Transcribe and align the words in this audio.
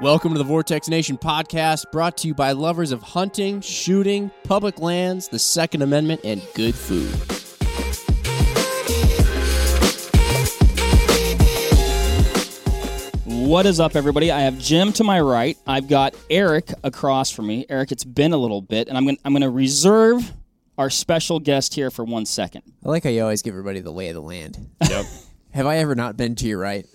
Welcome 0.00 0.30
to 0.34 0.38
the 0.38 0.44
Vortex 0.44 0.88
Nation 0.88 1.18
podcast, 1.18 1.90
brought 1.90 2.18
to 2.18 2.28
you 2.28 2.34
by 2.34 2.52
lovers 2.52 2.92
of 2.92 3.02
hunting, 3.02 3.60
shooting, 3.60 4.30
public 4.44 4.78
lands, 4.78 5.26
the 5.26 5.40
Second 5.40 5.82
Amendment, 5.82 6.20
and 6.22 6.40
good 6.54 6.76
food. 6.76 7.10
What 13.24 13.66
is 13.66 13.80
up, 13.80 13.96
everybody? 13.96 14.30
I 14.30 14.42
have 14.42 14.56
Jim 14.60 14.92
to 14.92 15.02
my 15.02 15.20
right. 15.20 15.58
I've 15.66 15.88
got 15.88 16.14
Eric 16.30 16.72
across 16.84 17.32
from 17.32 17.48
me. 17.48 17.66
Eric, 17.68 17.90
it's 17.90 18.04
been 18.04 18.32
a 18.32 18.38
little 18.38 18.62
bit, 18.62 18.86
and 18.86 18.96
I'm 18.96 19.04
going 19.04 19.18
I'm 19.24 19.34
to 19.34 19.50
reserve 19.50 20.32
our 20.76 20.90
special 20.90 21.40
guest 21.40 21.74
here 21.74 21.90
for 21.90 22.04
one 22.04 22.24
second. 22.24 22.62
I 22.84 22.88
like 22.88 23.02
how 23.02 23.10
you 23.10 23.22
always 23.22 23.42
give 23.42 23.52
everybody 23.52 23.80
the 23.80 23.90
lay 23.90 24.10
of 24.10 24.14
the 24.14 24.22
land. 24.22 24.58
Yep. 24.88 25.06
Have 25.54 25.66
I 25.66 25.78
ever 25.78 25.96
not 25.96 26.16
been 26.16 26.36
to 26.36 26.46
your 26.46 26.60
right? 26.60 26.86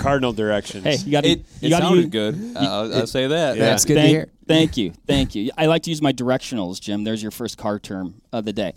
Cardinal 0.00 0.32
directions. 0.32 0.84
Hey, 0.84 0.96
you 0.96 1.12
got 1.12 1.24
to. 1.24 1.30
It, 1.30 1.38
you 1.60 1.66
it 1.66 1.70
gotta 1.70 1.84
sounded 1.84 2.00
use- 2.02 2.10
good. 2.10 2.56
Uh, 2.56 2.60
I'll, 2.60 2.94
I'll 2.94 3.06
say 3.06 3.26
that. 3.26 3.56
Yeah. 3.56 3.64
That's 3.64 3.84
good 3.84 3.94
thank, 3.94 4.06
to 4.06 4.10
hear. 4.10 4.28
Thank 4.46 4.76
you. 4.76 4.92
Thank 5.06 5.34
you. 5.34 5.50
I 5.56 5.66
like 5.66 5.82
to 5.84 5.90
use 5.90 6.02
my 6.02 6.12
directionals, 6.12 6.80
Jim. 6.80 7.04
There's 7.04 7.22
your 7.22 7.30
first 7.30 7.58
car 7.58 7.78
term 7.78 8.20
of 8.32 8.44
the 8.44 8.52
day. 8.52 8.74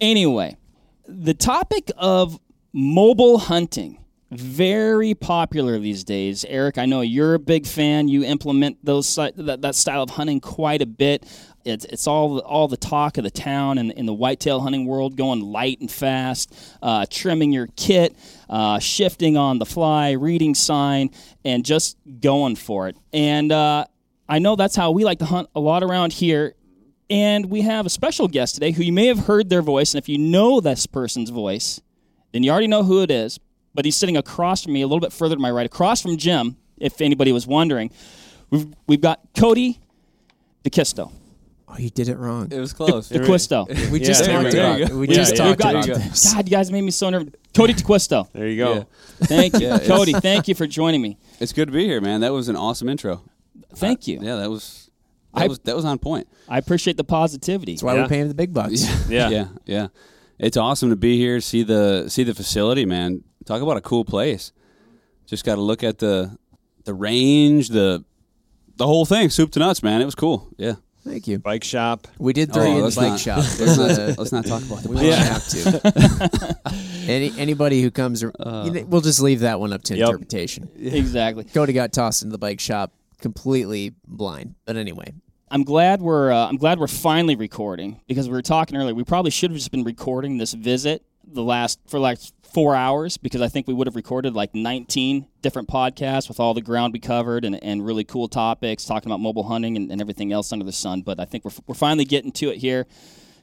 Anyway, 0.00 0.56
the 1.06 1.34
topic 1.34 1.90
of 1.96 2.38
mobile 2.72 3.38
hunting 3.38 4.00
very 4.30 5.14
popular 5.14 5.78
these 5.78 6.04
days. 6.04 6.44
Eric, 6.44 6.78
I 6.78 6.86
know 6.86 7.00
you're 7.00 7.34
a 7.34 7.38
big 7.38 7.66
fan. 7.66 8.06
You 8.06 8.24
implement 8.24 8.78
those 8.84 9.12
that, 9.16 9.34
that 9.62 9.74
style 9.74 10.04
of 10.04 10.10
hunting 10.10 10.40
quite 10.40 10.82
a 10.82 10.86
bit. 10.86 11.26
It's, 11.64 11.84
it's 11.84 12.06
all 12.06 12.38
all 12.40 12.68
the 12.68 12.76
talk 12.76 13.18
of 13.18 13.24
the 13.24 13.30
town 13.30 13.78
and 13.78 13.92
in 13.92 14.06
the 14.06 14.14
whitetail 14.14 14.60
hunting 14.60 14.86
world, 14.86 15.16
going 15.16 15.40
light 15.40 15.80
and 15.80 15.90
fast, 15.90 16.54
uh, 16.82 17.06
trimming 17.10 17.52
your 17.52 17.68
kit, 17.76 18.16
uh, 18.48 18.78
shifting 18.78 19.36
on 19.36 19.58
the 19.58 19.66
fly, 19.66 20.12
reading 20.12 20.54
sign, 20.54 21.10
and 21.44 21.64
just 21.64 21.96
going 22.20 22.56
for 22.56 22.88
it. 22.88 22.96
And 23.12 23.52
uh, 23.52 23.84
I 24.28 24.38
know 24.38 24.56
that's 24.56 24.76
how 24.76 24.92
we 24.92 25.04
like 25.04 25.18
to 25.18 25.26
hunt 25.26 25.48
a 25.54 25.60
lot 25.60 25.82
around 25.82 26.12
here. 26.12 26.54
And 27.10 27.46
we 27.46 27.62
have 27.62 27.86
a 27.86 27.90
special 27.90 28.28
guest 28.28 28.54
today 28.54 28.70
who 28.70 28.84
you 28.84 28.92
may 28.92 29.06
have 29.06 29.26
heard 29.26 29.50
their 29.50 29.62
voice. 29.62 29.92
And 29.92 30.02
if 30.02 30.08
you 30.08 30.16
know 30.16 30.60
this 30.60 30.86
person's 30.86 31.30
voice, 31.30 31.80
then 32.32 32.44
you 32.44 32.52
already 32.52 32.68
know 32.68 32.84
who 32.84 33.02
it 33.02 33.10
is. 33.10 33.40
But 33.74 33.84
he's 33.84 33.96
sitting 33.96 34.16
across 34.16 34.62
from 34.62 34.72
me, 34.72 34.82
a 34.82 34.86
little 34.86 35.00
bit 35.00 35.12
further 35.12 35.34
to 35.34 35.40
my 35.40 35.50
right, 35.50 35.66
across 35.66 36.02
from 36.02 36.16
Jim, 36.16 36.56
if 36.78 37.00
anybody 37.00 37.32
was 37.32 37.46
wondering. 37.46 37.90
We've, 38.50 38.72
we've 38.86 39.00
got 39.00 39.20
Cody 39.36 39.80
DeKisto. 40.64 41.12
Oh, 41.72 41.76
you 41.78 41.88
did 41.90 42.08
it 42.08 42.18
wrong. 42.18 42.48
It 42.50 42.58
was 42.58 42.72
close. 42.72 43.08
D'Acquisto. 43.08 43.66
We 43.92 44.00
just 44.00 44.24
there 44.24 44.42
talked 44.42 44.54
go. 44.54 44.60
about 44.60 44.80
it. 44.80 44.90
We 44.90 45.06
Yeah, 45.08 45.14
just 45.14 45.36
yeah. 45.36 45.48
We've 45.50 45.56
talked 45.58 45.62
got, 45.62 45.84
about 45.88 46.00
this. 46.10 46.32
God, 46.34 46.48
you 46.48 46.50
guys 46.50 46.72
made 46.72 46.82
me 46.82 46.90
so 46.90 47.10
nervous. 47.10 47.32
Cody 47.54 47.72
D'Acquisto. 47.74 48.28
There 48.32 48.48
you 48.48 48.56
go. 48.56 48.74
Yeah. 48.74 48.82
Thank 49.26 49.54
you. 49.54 49.68
Yeah, 49.68 49.74
it's- 49.76 49.86
Cody, 49.88 50.12
thank 50.14 50.48
you 50.48 50.54
for 50.54 50.66
joining 50.66 51.00
me. 51.00 51.16
It's 51.38 51.52
good 51.52 51.66
to 51.66 51.72
be 51.72 51.84
here, 51.84 52.00
man. 52.00 52.20
That 52.22 52.32
was 52.32 52.48
an 52.48 52.56
awesome 52.56 52.88
intro. 52.88 53.22
Thank 53.76 54.08
you. 54.08 54.18
Yeah, 54.20 54.36
that 54.36 54.50
was 54.50 54.90
that 55.34 55.42
I- 55.44 55.46
was 55.48 55.58
that 55.60 55.76
was 55.76 55.84
on 55.84 55.98
point. 55.98 56.26
I 56.48 56.58
appreciate 56.58 56.96
the 56.96 57.04
positivity. 57.04 57.74
That's 57.74 57.82
why 57.84 57.94
Yeah. 57.94 58.02
we're 58.02 58.08
paying 58.08 58.28
the 58.28 58.34
big 58.34 58.52
bucks. 58.52 58.82
Yeah. 59.08 59.28
yeah, 59.28 59.48
yeah. 59.64 59.86
It's 60.38 60.56
awesome 60.56 60.90
to 60.90 60.96
be 60.96 61.16
here, 61.18 61.40
see 61.40 61.62
the 61.62 62.08
see 62.08 62.24
the 62.24 62.34
facility, 62.34 62.84
man. 62.84 63.22
Talk 63.44 63.62
about 63.62 63.76
a 63.76 63.80
cool 63.82 64.04
place. 64.04 64.52
Just 65.26 65.44
got 65.44 65.54
to 65.56 65.60
look 65.60 65.84
at 65.84 65.98
the 65.98 66.36
the 66.84 66.94
range, 66.94 67.68
the 67.68 68.04
the 68.76 68.86
whole 68.86 69.04
thing, 69.04 69.28
soup 69.30 69.52
to 69.52 69.58
nuts, 69.60 69.82
man. 69.82 70.00
It 70.00 70.06
was 70.06 70.14
cool. 70.14 70.48
Yeah. 70.56 70.76
Thank 71.04 71.26
you. 71.28 71.38
Bike 71.38 71.64
shop. 71.64 72.06
We 72.18 72.32
did 72.32 72.52
throw 72.52 72.64
you 72.64 72.70
in 72.70 72.76
the 72.78 72.82
let's 72.84 72.96
bike 72.96 73.08
not, 73.10 73.20
shop. 73.20 73.36
Let's 73.58 73.76
not, 73.78 74.18
let's 74.18 74.32
not 74.32 74.44
talk 74.46 74.62
about 74.62 74.82
the 74.82 74.88
we 74.90 74.96
bike 74.96 75.04
won't 75.04 75.16
shop. 75.52 75.82
have 75.82 76.60
to. 76.62 76.80
Any 77.10 77.32
anybody 77.38 77.80
who 77.82 77.90
comes, 77.90 78.22
ar- 78.22 78.32
Uh. 78.38 78.64
you 78.66 78.70
know, 78.72 78.84
we'll 78.86 79.00
just 79.00 79.20
leave 79.20 79.40
that 79.40 79.58
one 79.60 79.72
up 79.72 79.82
to 79.84 79.96
Yep. 79.96 80.06
interpretation. 80.08 80.68
Exactly. 80.78 81.44
Cody 81.44 81.72
got 81.72 81.92
tossed 81.92 82.22
into 82.22 82.32
the 82.32 82.38
bike 82.38 82.60
shop 82.60 82.92
completely 83.20 83.94
blind. 84.06 84.54
But 84.66 84.76
anyway, 84.76 85.12
I'm 85.50 85.64
glad 85.64 86.02
we're 86.02 86.30
uh, 86.30 86.46
I'm 86.48 86.56
glad 86.56 86.78
we're 86.78 86.86
finally 86.86 87.34
recording 87.36 88.00
because 88.06 88.28
we 88.28 88.32
were 88.32 88.42
talking 88.42 88.76
earlier. 88.76 88.94
We 88.94 89.04
probably 89.04 89.30
should 89.30 89.50
have 89.50 89.58
just 89.58 89.70
been 89.70 89.84
recording 89.84 90.36
this 90.38 90.52
visit 90.52 91.02
the 91.26 91.42
last 91.42 91.78
for 91.88 91.98
like 91.98 92.18
four 92.52 92.74
hours 92.74 93.16
because 93.16 93.40
I 93.40 93.48
think 93.48 93.66
we 93.66 93.74
would 93.74 93.86
have 93.86 93.96
recorded 93.96 94.34
like 94.34 94.54
19 94.54 95.26
different 95.42 95.68
podcasts 95.68 96.28
with 96.28 96.40
all 96.40 96.54
the 96.54 96.60
ground 96.60 96.92
we 96.92 96.98
covered 96.98 97.44
and, 97.44 97.62
and 97.62 97.84
really 97.84 98.04
cool 98.04 98.28
topics 98.28 98.84
talking 98.84 99.10
about 99.10 99.20
mobile 99.20 99.44
hunting 99.44 99.76
and, 99.76 99.90
and 99.90 100.00
everything 100.00 100.32
else 100.32 100.52
under 100.52 100.64
the 100.64 100.72
sun. 100.72 101.02
But 101.02 101.20
I 101.20 101.24
think 101.24 101.44
we're 101.44 101.52
we're 101.66 101.74
finally 101.74 102.04
getting 102.04 102.32
to 102.32 102.50
it 102.50 102.58
here. 102.58 102.86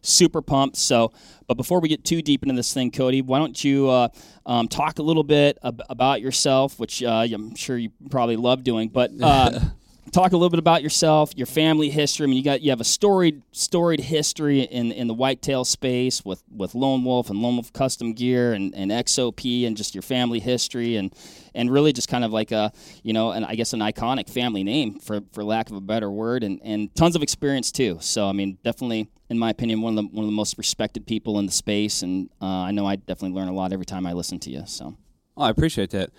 Super 0.01 0.41
pumped. 0.41 0.77
So, 0.77 1.11
but 1.47 1.55
before 1.55 1.79
we 1.79 1.89
get 1.89 2.05
too 2.05 2.21
deep 2.21 2.43
into 2.43 2.55
this 2.55 2.73
thing, 2.73 2.91
Cody, 2.91 3.21
why 3.21 3.39
don't 3.39 3.61
you 3.63 3.89
uh, 3.89 4.09
um, 4.45 4.67
talk 4.67 4.99
a 4.99 5.03
little 5.03 5.23
bit 5.23 5.57
ab- 5.63 5.81
about 5.89 6.21
yourself, 6.21 6.79
which 6.79 7.03
uh, 7.03 7.27
I'm 7.31 7.55
sure 7.55 7.77
you 7.77 7.89
probably 8.09 8.35
love 8.35 8.63
doing, 8.63 8.89
but 8.89 9.11
uh, 9.21 9.59
talk 10.11 10.31
a 10.31 10.37
little 10.37 10.49
bit 10.49 10.59
about 10.59 10.83
yourself, 10.83 11.31
your 11.35 11.45
family 11.45 11.89
history. 11.89 12.25
I 12.25 12.27
mean, 12.27 12.37
you 12.37 12.43
got 12.43 12.61
you 12.61 12.69
have 12.71 12.81
a 12.81 12.85
storied 12.85 13.41
storied 13.51 13.99
history 13.99 14.61
in 14.61 14.91
in 14.91 15.07
the 15.07 15.13
whitetail 15.13 15.65
space 15.65 16.23
with 16.23 16.43
with 16.49 16.75
Lone 16.75 17.03
Wolf 17.03 17.29
and 17.29 17.41
Lone 17.41 17.55
Wolf 17.55 17.71
Custom 17.73 18.13
Gear 18.13 18.53
and, 18.53 18.73
and 18.75 18.91
XOP 18.91 19.65
and 19.65 19.77
just 19.77 19.95
your 19.95 20.01
family 20.01 20.39
history 20.39 20.95
and 20.95 21.13
and 21.53 21.71
really 21.71 21.93
just 21.93 22.07
kind 22.07 22.23
of 22.23 22.31
like 22.31 22.51
a 22.51 22.71
you 23.03 23.13
know 23.13 23.31
and 23.31 23.45
I 23.45 23.55
guess 23.55 23.73
an 23.73 23.79
iconic 23.79 24.29
family 24.29 24.63
name 24.63 24.99
for 24.99 25.21
for 25.31 25.43
lack 25.43 25.69
of 25.69 25.75
a 25.75 25.81
better 25.81 26.09
word 26.09 26.43
and 26.43 26.59
and 26.63 26.93
tons 26.95 27.15
of 27.15 27.23
experience 27.23 27.71
too. 27.71 27.97
So 28.01 28.27
I 28.27 28.31
mean, 28.31 28.57
definitely 28.63 29.09
in 29.29 29.37
my 29.37 29.49
opinion, 29.49 29.81
one 29.81 29.97
of 29.97 30.03
the 30.03 30.09
one 30.15 30.23
of 30.23 30.29
the 30.29 30.35
most 30.35 30.57
respected 30.57 31.05
people 31.05 31.39
in 31.39 31.45
the 31.45 31.51
space, 31.51 32.01
and 32.01 32.29
uh, 32.41 32.45
I 32.45 32.71
know 32.71 32.85
I 32.85 32.95
definitely 32.95 33.37
learn 33.37 33.47
a 33.47 33.53
lot 33.53 33.73
every 33.73 33.85
time 33.85 34.05
I 34.05 34.13
listen 34.13 34.39
to 34.39 34.49
you. 34.49 34.63
So 34.65 34.95
Oh, 35.37 35.43
I 35.43 35.49
appreciate 35.51 35.91
that. 35.91 36.09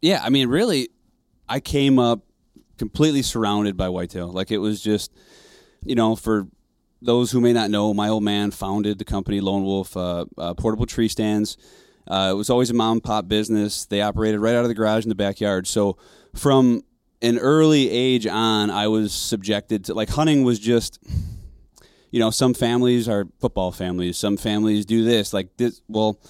Yeah, 0.00 0.20
I 0.24 0.30
mean, 0.30 0.48
really, 0.48 0.88
I 1.48 1.60
came 1.60 1.98
up 1.98 2.20
completely 2.82 3.22
surrounded 3.22 3.76
by 3.76 3.88
whitetail. 3.88 4.26
Like 4.26 4.50
it 4.50 4.58
was 4.58 4.82
just, 4.82 5.12
you 5.84 5.94
know, 5.94 6.16
for 6.16 6.48
those 7.00 7.30
who 7.30 7.40
may 7.40 7.52
not 7.52 7.70
know, 7.70 7.94
my 7.94 8.08
old 8.08 8.24
man 8.24 8.50
founded 8.50 8.98
the 8.98 9.04
company 9.04 9.40
Lone 9.40 9.62
Wolf 9.62 9.96
uh, 9.96 10.24
uh, 10.36 10.54
Portable 10.54 10.84
Tree 10.84 11.06
Stands. 11.06 11.56
Uh, 12.08 12.30
it 12.32 12.36
was 12.36 12.50
always 12.50 12.70
a 12.70 12.74
mom 12.74 12.94
and 12.94 13.04
pop 13.04 13.28
business. 13.28 13.86
They 13.86 14.02
operated 14.02 14.40
right 14.40 14.56
out 14.56 14.64
of 14.64 14.68
the 14.68 14.74
garage 14.74 15.04
in 15.04 15.10
the 15.10 15.14
backyard. 15.14 15.68
So 15.68 15.96
from 16.34 16.82
an 17.20 17.38
early 17.38 17.88
age 17.88 18.26
on, 18.26 18.68
I 18.68 18.88
was 18.88 19.12
subjected 19.12 19.84
to 19.84 19.94
like 19.94 20.08
hunting 20.08 20.42
was 20.42 20.58
just 20.58 20.98
you 22.10 22.18
know, 22.18 22.30
some 22.30 22.52
families 22.52 23.08
are 23.08 23.28
football 23.40 23.70
families. 23.70 24.18
Some 24.18 24.36
families 24.36 24.84
do 24.84 25.04
this. 25.04 25.32
Like 25.32 25.56
this, 25.56 25.80
well, 25.86 26.20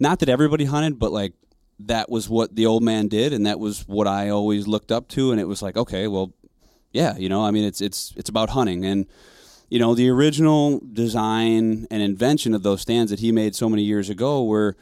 not 0.00 0.18
that 0.18 0.28
everybody 0.28 0.64
hunted, 0.64 0.98
but 0.98 1.12
like 1.12 1.34
that 1.86 2.10
was 2.10 2.28
what 2.28 2.54
the 2.54 2.66
old 2.66 2.82
man 2.82 3.08
did, 3.08 3.32
and 3.32 3.46
that 3.46 3.58
was 3.58 3.86
what 3.88 4.06
I 4.06 4.28
always 4.28 4.66
looked 4.66 4.92
up 4.92 5.08
to. 5.08 5.32
And 5.32 5.40
it 5.40 5.48
was 5.48 5.62
like, 5.62 5.76
okay, 5.76 6.06
well, 6.06 6.32
yeah, 6.92 7.16
you 7.16 7.28
know, 7.28 7.44
I 7.44 7.50
mean, 7.50 7.64
it's 7.64 7.80
it's 7.80 8.12
it's 8.16 8.28
about 8.28 8.50
hunting, 8.50 8.84
and 8.84 9.06
you 9.70 9.78
know, 9.78 9.94
the 9.94 10.10
original 10.10 10.80
design 10.92 11.86
and 11.90 12.02
invention 12.02 12.54
of 12.54 12.62
those 12.64 12.80
stands 12.80 13.10
that 13.10 13.20
he 13.20 13.30
made 13.30 13.54
so 13.54 13.68
many 13.68 13.84
years 13.84 14.10
ago 14.10 14.42
were, 14.42 14.76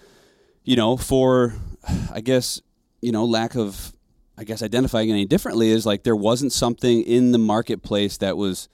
you 0.64 0.76
know, 0.76 0.96
for, 0.96 1.54
I 2.12 2.22
guess, 2.22 2.62
you 3.02 3.12
know, 3.12 3.26
lack 3.26 3.54
of, 3.54 3.92
I 4.38 4.44
guess, 4.44 4.62
identifying 4.62 5.10
any 5.10 5.26
differently 5.26 5.68
is 5.68 5.84
like 5.84 6.04
there 6.04 6.16
wasn't 6.16 6.52
something 6.52 7.02
in 7.02 7.32
the 7.32 7.38
marketplace 7.38 8.16
that 8.16 8.38
was 8.38 8.70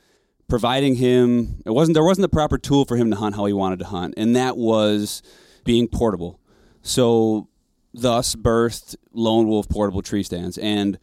providing 0.49 0.97
him 0.97 1.63
it 1.65 1.71
wasn't 1.71 1.95
there 1.95 2.05
wasn't 2.05 2.23
the 2.23 2.29
proper 2.29 2.59
tool 2.59 2.85
for 2.85 2.97
him 2.97 3.11
to 3.11 3.17
hunt 3.17 3.35
how 3.35 3.47
he 3.47 3.53
wanted 3.53 3.79
to 3.79 3.87
hunt 3.87 4.13
and 4.17 4.37
that 4.37 4.57
was 4.57 5.23
being 5.65 5.89
portable 5.89 6.39
so 6.83 7.49
thus 7.95 8.35
birthed 8.35 8.97
lone 9.13 9.47
wolf 9.49 9.69
portable 9.69 10.03
tree 10.03 10.23
stands. 10.23 10.59
And 10.59 10.99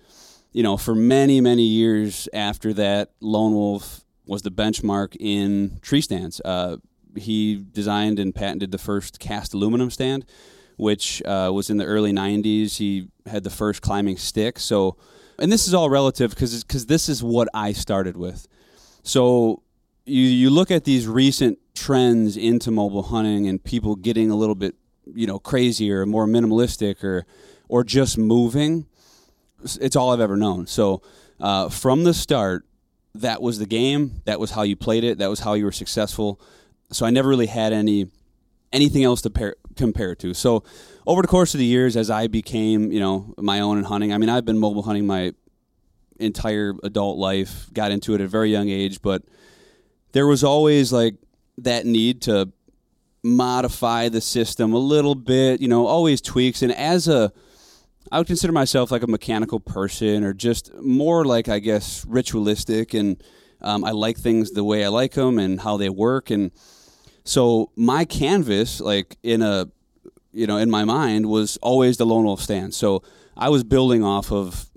you 0.52 0.62
know 0.62 0.78
for 0.78 0.94
many 0.94 1.41
many 1.41 1.63
years 1.63 2.28
after 2.34 2.74
that 2.74 3.12
lone 3.22 3.53
wolf 3.53 4.02
was 4.25 4.44
the 4.44 4.52
benchmark 4.52 5.16
in 5.19 5.80
tree 5.81 6.01
stands. 6.01 6.41
Uh, 6.44 6.78
he 7.16 7.66
designed 7.72 8.19
and 8.19 8.35
patented 8.35 8.72
the 8.72 8.78
first 8.78 9.19
cast 9.19 9.53
aluminum 9.53 9.90
stand 9.90 10.25
which 10.78 11.22
uh, 11.24 11.51
was 11.53 11.69
in 11.69 11.78
the 11.78 11.85
early 11.85 12.12
90s 12.12 12.77
he 12.77 13.07
had 13.27 13.44
the 13.44 13.51
first 13.51 13.83
climbing 13.83 14.18
stick. 14.18 14.57
So 14.57 14.98
and 15.38 15.51
this 15.51 15.68
is 15.68 15.74
all 15.74 15.89
relative 15.89 16.31
because 16.31 16.63
because 16.63 16.88
this 16.88 17.07
is 17.07 17.24
what 17.24 17.48
i 17.54 17.71
started 17.71 18.18
with. 18.18 18.48
So 19.04 19.63
you 20.06 20.24
you 20.24 20.50
look 20.50 20.71
at 20.71 20.83
these 20.83 21.07
recent 21.07 21.60
trends 21.75 22.36
into 22.36 22.71
mobile 22.71 23.04
hunting 23.04 23.48
and 23.48 23.63
people 23.63 23.95
getting 23.95 24.30
a 24.30 24.36
little 24.36 24.56
bit 24.56 24.75
you 25.06 25.27
know 25.27 25.39
crazier, 25.39 26.06
more 26.06 26.25
minimalistic, 26.25 27.03
or 27.03 27.25
or 27.68 27.83
just 27.83 28.18
moving. 28.18 28.86
It's 29.80 29.95
all 29.95 30.12
I've 30.12 30.19
ever 30.19 30.38
known. 30.38 30.68
So 30.68 31.01
uh, 31.39 31.69
from 31.69 32.03
the 32.03 32.13
start, 32.13 32.65
that 33.15 33.42
was 33.42 33.59
the 33.59 33.65
game. 33.65 34.21
That 34.25 34.39
was 34.39 34.51
how 34.51 34.63
you 34.63 34.75
played 34.75 35.03
it. 35.03 35.18
That 35.19 35.30
was 35.30 35.42
how 35.42 35.53
you 35.53 35.65
were 35.65 35.71
successful. 35.71 36.39
So 36.92 37.06
I 37.06 37.09
never 37.09 37.30
really 37.30 37.48
had 37.48 37.74
any 37.74 38.07
anything 38.74 39.03
else 39.03 39.21
to 39.21 39.30
pair, 39.30 39.56
compare 39.75 40.15
to. 40.15 40.33
So 40.33 40.63
over 41.06 41.21
the 41.21 41.27
course 41.27 41.54
of 41.54 41.59
the 41.59 41.65
years, 41.65 41.97
as 41.97 42.09
I 42.09 42.27
became 42.27 42.92
you 42.92 43.00
know 43.00 43.33
my 43.38 43.59
own 43.59 43.77
in 43.77 43.83
hunting, 43.83 44.13
I 44.13 44.18
mean 44.18 44.30
I've 44.30 44.45
been 44.45 44.57
mobile 44.57 44.83
hunting 44.83 45.06
my 45.06 45.33
entire 46.19 46.74
adult 46.83 47.18
life, 47.18 47.69
got 47.74 47.92
into 47.92 48.13
it 48.13 48.21
at 48.21 48.25
a 48.25 48.27
very 48.27 48.51
young 48.51 48.69
age, 48.69 49.01
but 49.01 49.24
there 50.12 50.27
was 50.27 50.44
always 50.44 50.94
like 50.94 51.15
that 51.57 51.86
need 51.86 52.21
to 52.24 52.51
modify 53.23 54.09
the 54.09 54.21
system 54.21 54.73
a 54.73 54.77
little 54.79 55.15
bit, 55.15 55.62
you 55.62 55.68
know, 55.68 55.85
always 55.85 56.21
tweaks. 56.21 56.62
And 56.62 56.71
as 56.73 57.07
a 57.07 57.31
I 58.12 58.18
would 58.18 58.27
consider 58.27 58.51
myself 58.51 58.91
like 58.91 59.03
a 59.03 59.07
mechanical 59.07 59.59
person, 59.59 60.23
or 60.23 60.33
just 60.33 60.73
more 60.81 61.23
like 61.23 61.47
I 61.47 61.59
guess 61.59 62.06
ritualistic, 62.06 62.94
and 62.94 63.21
um, 63.62 63.85
I 63.85 63.91
like 63.91 64.18
things 64.18 64.51
the 64.51 64.63
way 64.63 64.83
I 64.83 64.88
like 64.88 65.13
them 65.13 65.38
and 65.38 65.62
how 65.62 65.77
they 65.77 65.89
work, 65.89 66.29
and 66.29 66.51
so 67.23 67.71
my 67.75 68.06
canvas, 68.06 68.81
like 68.81 69.18
in 69.23 69.41
a 69.41 69.68
you 70.33 70.47
know 70.47 70.57
in 70.57 70.69
my 70.69 70.83
mind, 70.83 71.27
was 71.27 71.57
always 71.57 71.97
the 71.97 72.06
lone 72.06 72.25
wolf 72.25 72.41
stand. 72.41 72.73
So 72.73 73.03
I 73.38 73.50
was 73.50 73.63
building 73.63 74.03
off 74.03 74.31
of 74.31 74.69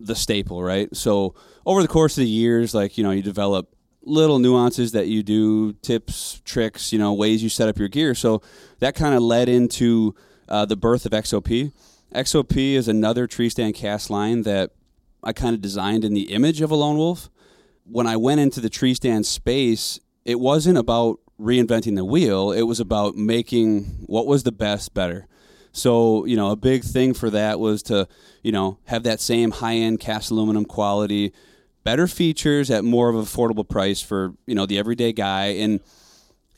the 0.00 0.14
staple, 0.14 0.62
right? 0.62 0.94
So 0.94 1.34
over 1.64 1.80
the 1.80 1.88
course 1.88 2.18
of 2.18 2.22
the 2.22 2.28
years, 2.28 2.74
like 2.74 2.98
you 2.98 3.04
know, 3.04 3.12
you 3.12 3.22
develop 3.22 3.74
little 4.06 4.38
nuances 4.38 4.92
that 4.92 5.08
you 5.08 5.22
do, 5.22 5.72
tips, 5.74 6.40
tricks, 6.44 6.92
you 6.92 6.98
know, 6.98 7.12
ways 7.12 7.42
you 7.42 7.48
set 7.48 7.68
up 7.68 7.78
your 7.78 7.88
gear. 7.88 8.14
So 8.14 8.42
that 8.80 8.94
kind 8.94 9.14
of 9.14 9.22
led 9.22 9.48
into 9.48 10.14
uh, 10.48 10.64
the 10.64 10.76
birth 10.76 11.06
of 11.06 11.12
XOP. 11.12 11.72
XOP 12.14 12.74
is 12.74 12.86
another 12.88 13.26
tree 13.26 13.48
stand 13.48 13.74
cast 13.74 14.10
line 14.10 14.42
that 14.42 14.70
I 15.22 15.32
kind 15.32 15.54
of 15.54 15.60
designed 15.60 16.04
in 16.04 16.14
the 16.14 16.32
image 16.32 16.60
of 16.60 16.70
a 16.70 16.74
lone 16.74 16.96
wolf. 16.96 17.30
When 17.84 18.06
I 18.06 18.16
went 18.16 18.40
into 18.40 18.60
the 18.60 18.70
tree 18.70 18.94
stand 18.94 19.26
space, 19.26 19.98
it 20.24 20.38
wasn't 20.38 20.78
about 20.78 21.20
reinventing 21.40 21.96
the 21.96 22.04
wheel, 22.04 22.52
it 22.52 22.62
was 22.62 22.80
about 22.80 23.16
making 23.16 24.04
what 24.06 24.26
was 24.26 24.44
the 24.44 24.52
best 24.52 24.94
better. 24.94 25.26
So, 25.72 26.24
you 26.24 26.36
know, 26.36 26.50
a 26.50 26.56
big 26.56 26.84
thing 26.84 27.14
for 27.14 27.30
that 27.30 27.58
was 27.58 27.82
to, 27.84 28.06
you 28.42 28.52
know, 28.52 28.78
have 28.84 29.02
that 29.02 29.20
same 29.20 29.50
high 29.50 29.74
end 29.74 29.98
cast 29.98 30.30
aluminum 30.30 30.64
quality, 30.64 31.32
better 31.84 32.06
features 32.06 32.70
at 32.70 32.84
more 32.84 33.08
of 33.08 33.14
an 33.14 33.22
affordable 33.22 33.68
price 33.68 34.00
for, 34.00 34.34
you 34.46 34.54
know, 34.54 34.66
the 34.66 34.78
everyday 34.78 35.12
guy. 35.12 35.46
And 35.46 35.80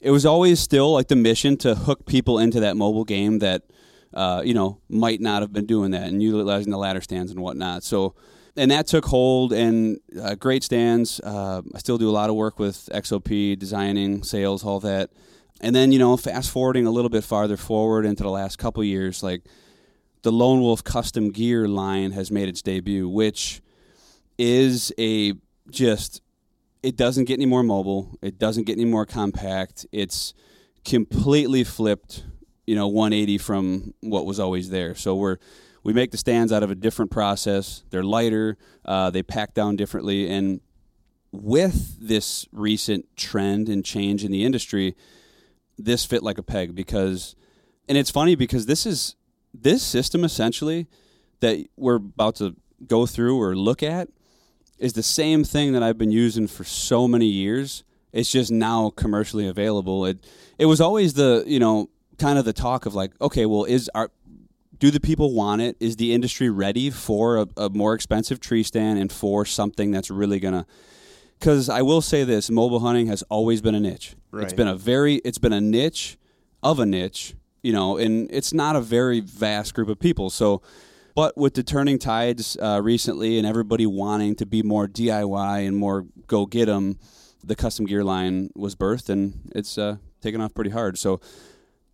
it 0.00 0.11
was 0.11 0.25
always 0.25 0.61
still 0.61 0.93
like 0.93 1.08
the 1.08 1.17
mission 1.17 1.56
to 1.58 1.75
hook 1.75 2.06
people 2.06 2.38
into 2.38 2.61
that 2.61 2.76
mobile 2.76 3.05
game 3.05 3.40
that, 3.40 3.62
uh, 4.14 4.43
you 4.44 4.55
know, 4.55 4.81
might 4.88 5.20
not 5.20 5.43
have 5.43 5.52
been 5.52 5.67
doing 5.67 5.90
that 5.90 6.05
and 6.05 6.23
utilizing 6.23 6.70
the 6.70 6.78
ladder 6.78 7.00
stands 7.00 7.32
and 7.32 7.40
whatnot. 7.40 7.82
So, 7.82 8.14
and 8.56 8.70
that 8.70 8.87
took 8.87 9.05
hold 9.05 9.52
and 9.52 9.99
uh, 10.20 10.37
great 10.37 10.62
stands. 10.62 11.20
Uh, 11.20 11.61
I 11.75 11.79
still 11.79 11.99
do 11.99 12.08
a 12.08 12.12
lot 12.12 12.31
of 12.31 12.37
work 12.37 12.58
with 12.58 12.88
XOP, 12.93 13.58
designing, 13.58 14.22
sales, 14.22 14.64
all 14.64 14.81
that. 14.81 15.11
And 15.61 15.75
then, 15.75 15.90
you 15.90 15.99
know, 15.99 16.17
fast 16.17 16.50
forwarding 16.50 16.87
a 16.87 16.90
little 16.90 17.08
bit 17.08 17.25
farther 17.25 17.56
forward 17.56 18.06
into 18.06 18.22
the 18.22 18.31
last 18.31 18.58
couple 18.58 18.84
years, 18.84 19.22
like 19.22 19.43
the 20.22 20.32
Lone 20.32 20.61
Wolf 20.61 20.84
custom 20.84 21.31
gear 21.31 21.67
line 21.67 22.12
has 22.12 22.31
made 22.31 22.49
its 22.49 22.62
debut, 22.62 23.08
which 23.08 23.61
is 24.38 24.92
a 24.98 25.34
just 25.70 26.22
it 26.82 26.96
doesn't 26.96 27.24
get 27.24 27.34
any 27.34 27.46
more 27.46 27.62
mobile, 27.62 28.18
it 28.22 28.38
doesn't 28.38 28.64
get 28.64 28.74
any 28.74 28.84
more 28.84 29.06
compact. 29.06 29.86
It's 29.90 30.34
completely 30.84 31.64
flipped, 31.64 32.24
you 32.66 32.74
know, 32.76 32.86
180 32.86 33.38
from 33.38 33.94
what 34.00 34.24
was 34.24 34.38
always 34.38 34.70
there. 34.70 34.94
So 34.94 35.16
we're 35.16 35.38
we 35.82 35.92
make 35.92 36.10
the 36.10 36.16
stands 36.16 36.52
out 36.52 36.62
of 36.62 36.70
a 36.70 36.74
different 36.74 37.12
process. 37.12 37.84
They're 37.90 38.02
lighter, 38.02 38.56
uh, 38.84 39.10
they 39.10 39.22
pack 39.22 39.54
down 39.54 39.76
differently, 39.76 40.28
and 40.28 40.60
with 41.30 41.96
this 42.00 42.46
recent 42.50 43.04
trend 43.16 43.68
and 43.68 43.84
change 43.84 44.24
in 44.24 44.32
the 44.32 44.44
industry, 44.44 44.96
this 45.78 46.04
fit 46.04 46.22
like 46.22 46.38
a 46.38 46.42
peg 46.42 46.74
because, 46.74 47.36
and 47.88 47.96
it's 47.96 48.10
funny 48.10 48.34
because 48.34 48.66
this 48.66 48.86
is 48.86 49.14
this 49.54 49.82
system 49.82 50.24
essentially 50.24 50.86
that 51.40 51.66
we're 51.76 51.96
about 51.96 52.36
to 52.36 52.56
go 52.86 53.06
through 53.06 53.40
or 53.40 53.54
look 53.54 53.82
at 53.82 54.08
is 54.78 54.93
the 54.93 55.02
same 55.02 55.44
thing 55.44 55.73
that 55.73 55.82
I've 55.82 55.99
been 55.99 56.11
using 56.11 56.46
for 56.46 56.64
so 56.64 57.08
many 57.08 57.26
years. 57.26 57.84
It's 58.12 58.31
just 58.31 58.50
now 58.50 58.90
commercially 58.90 59.46
available. 59.46 60.06
It 60.06 60.25
it 60.58 60.67
was 60.67 60.81
always 60.81 61.14
the 61.14 61.44
you 61.46 61.58
know 61.58 61.90
kind 62.19 62.38
of 62.38 62.44
the 62.44 62.52
talk 62.52 62.87
of 62.87 62.94
like 62.94 63.12
okay, 63.20 63.46
well 63.46 63.64
is 63.64 63.90
our 63.94 64.11
do 64.78 64.90
the 64.90 65.00
people 65.00 65.32
want 65.32 65.62
it? 65.62 65.76
Is 65.81 65.96
the 65.96 66.12
industry 66.12 66.50
ready 66.50 66.90
for 66.90 67.38
a, 67.38 67.46
a 67.56 67.70
more 67.70 67.94
expensive 67.94 68.40
tree 68.40 68.62
stand 68.62 68.99
and 68.99 69.11
for 69.11 69.44
something 69.44 69.90
that's 69.90 70.11
really 70.11 70.38
gonna? 70.38 70.67
Because 71.38 71.69
I 71.69 71.82
will 71.82 72.00
say 72.00 72.25
this: 72.25 72.50
mobile 72.50 72.81
hunting 72.81 73.06
has 73.08 73.22
always 73.31 73.61
been 73.61 73.75
a 73.75 73.81
niche. 73.81 74.17
Right. 74.31 74.44
It's 74.44 74.52
been 74.52 74.69
a 74.69 74.76
very 74.76 75.17
it's 75.17 75.38
been 75.38 75.52
a 75.52 75.61
niche 75.61 76.19
of 76.62 76.79
a 76.79 76.87
niche, 76.87 77.34
you 77.62 77.72
know, 77.72 77.96
and 77.96 78.29
it's 78.31 78.52
not 78.52 78.76
a 78.76 78.81
very 78.81 79.20
vast 79.20 79.75
group 79.75 79.88
of 79.88 79.99
people. 79.99 80.31
So, 80.31 80.62
but 81.16 81.36
with 81.36 81.54
the 81.54 81.62
turning 81.62 81.98
tides 81.98 82.58
uh, 82.60 82.78
recently 82.82 83.38
and 83.38 83.46
everybody 83.46 83.86
wanting 83.86 84.36
to 84.36 84.44
be 84.44 84.62
more 84.62 84.86
DIY 84.86 85.66
and 85.66 85.74
more 85.74 86.04
go 86.26 86.44
get 86.44 86.68
'em, 86.68 86.98
the 87.42 87.56
custom 87.56 87.86
gear 87.86 88.04
line 88.04 88.50
was 88.54 88.76
birthed 88.76 89.08
and 89.08 89.50
it's 89.54 89.78
uh, 89.78 89.96
taken 90.20 90.42
off 90.42 90.54
pretty 90.54 90.70
hard. 90.70 90.98
So 90.98 91.20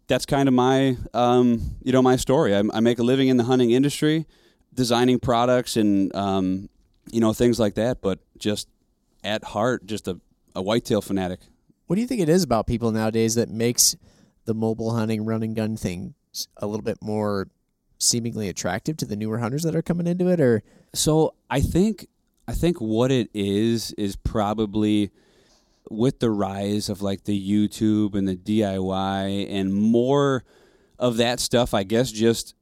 that's 0.09 0.27
kind 0.27 0.49
of 0.49 0.55
my 0.55 0.97
um, 1.15 1.77
you 1.83 1.93
know 1.93 2.03
my 2.03 2.17
story. 2.17 2.55
I, 2.55 2.63
I 2.75 2.81
make 2.81 2.99
a 2.99 3.05
living 3.05 3.29
in 3.29 3.37
the 3.37 3.45
hunting 3.45 3.71
industry, 3.71 4.27
designing 4.75 5.21
products 5.21 5.77
and 5.77 6.15
um, 6.17 6.69
you 7.11 7.21
know 7.21 7.33
things 7.33 7.61
like 7.61 7.75
that. 7.75 8.03
But 8.03 8.19
just 8.39 8.69
at 9.23 9.45
heart, 9.45 9.87
just 9.87 10.09
a, 10.09 10.21
a 10.57 10.61
whitetail 10.61 11.01
fanatic. 11.01 11.41
What 11.87 11.95
do 11.95 12.03
you 12.03 12.09
think 12.09 12.23
it 12.23 12.29
is 12.29 12.43
about 12.43 12.67
people 12.67 12.91
nowadays 12.91 13.37
that 13.37 13.49
makes 13.49 13.95
the 14.47 14.55
mobile 14.55 14.97
hunting 14.97 15.25
run 15.25 15.45
and 15.45 15.55
gun 15.55 15.77
thing 15.77 16.15
a 16.57 16.67
little 16.67 16.83
bit 16.83 16.99
more 17.01 17.47
seemingly 18.03 18.49
attractive 18.49 18.97
to 18.99 19.07
the 19.07 19.17
newer 19.17 19.39
hunters 19.39 19.63
that 19.63 19.75
are 19.77 19.83
coming 19.83 20.07
into 20.07 20.29
it? 20.29 20.41
Or 20.41 20.63
So 20.95 21.35
I 21.51 21.61
think 21.61 22.09
I 22.49 22.53
think 22.53 22.81
what 22.81 23.11
it 23.13 23.31
is 23.33 23.93
is 23.93 24.17
probably 24.17 25.11
with 25.91 26.19
the 26.21 26.31
rise 26.31 26.89
of 26.89 27.03
like 27.03 27.25
the 27.25 27.39
YouTube 27.39 28.15
and 28.15 28.27
the 28.29 28.37
DIY 28.37 29.47
and 29.51 29.73
more 29.75 30.45
of 30.99 31.17
that 31.19 31.39
stuff. 31.41 31.73
I 31.75 31.83
guess 31.85 32.11
just 32.11 32.55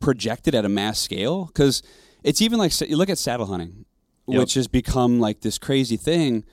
projected 0.00 0.54
at 0.54 0.64
a 0.64 0.68
mass 0.68 0.98
scale 0.98 1.46
because 1.46 1.82
it's 2.24 2.40
even 2.42 2.58
like 2.58 2.72
you 2.80 2.96
look 2.96 3.10
at 3.10 3.18
saddle 3.18 3.46
hunting, 3.46 3.84
Yep. 4.26 4.38
which 4.40 4.54
has 4.54 4.68
become 4.68 5.20
like 5.20 5.40
this 5.40 5.58
crazy 5.58 5.96
thing. 5.96 6.44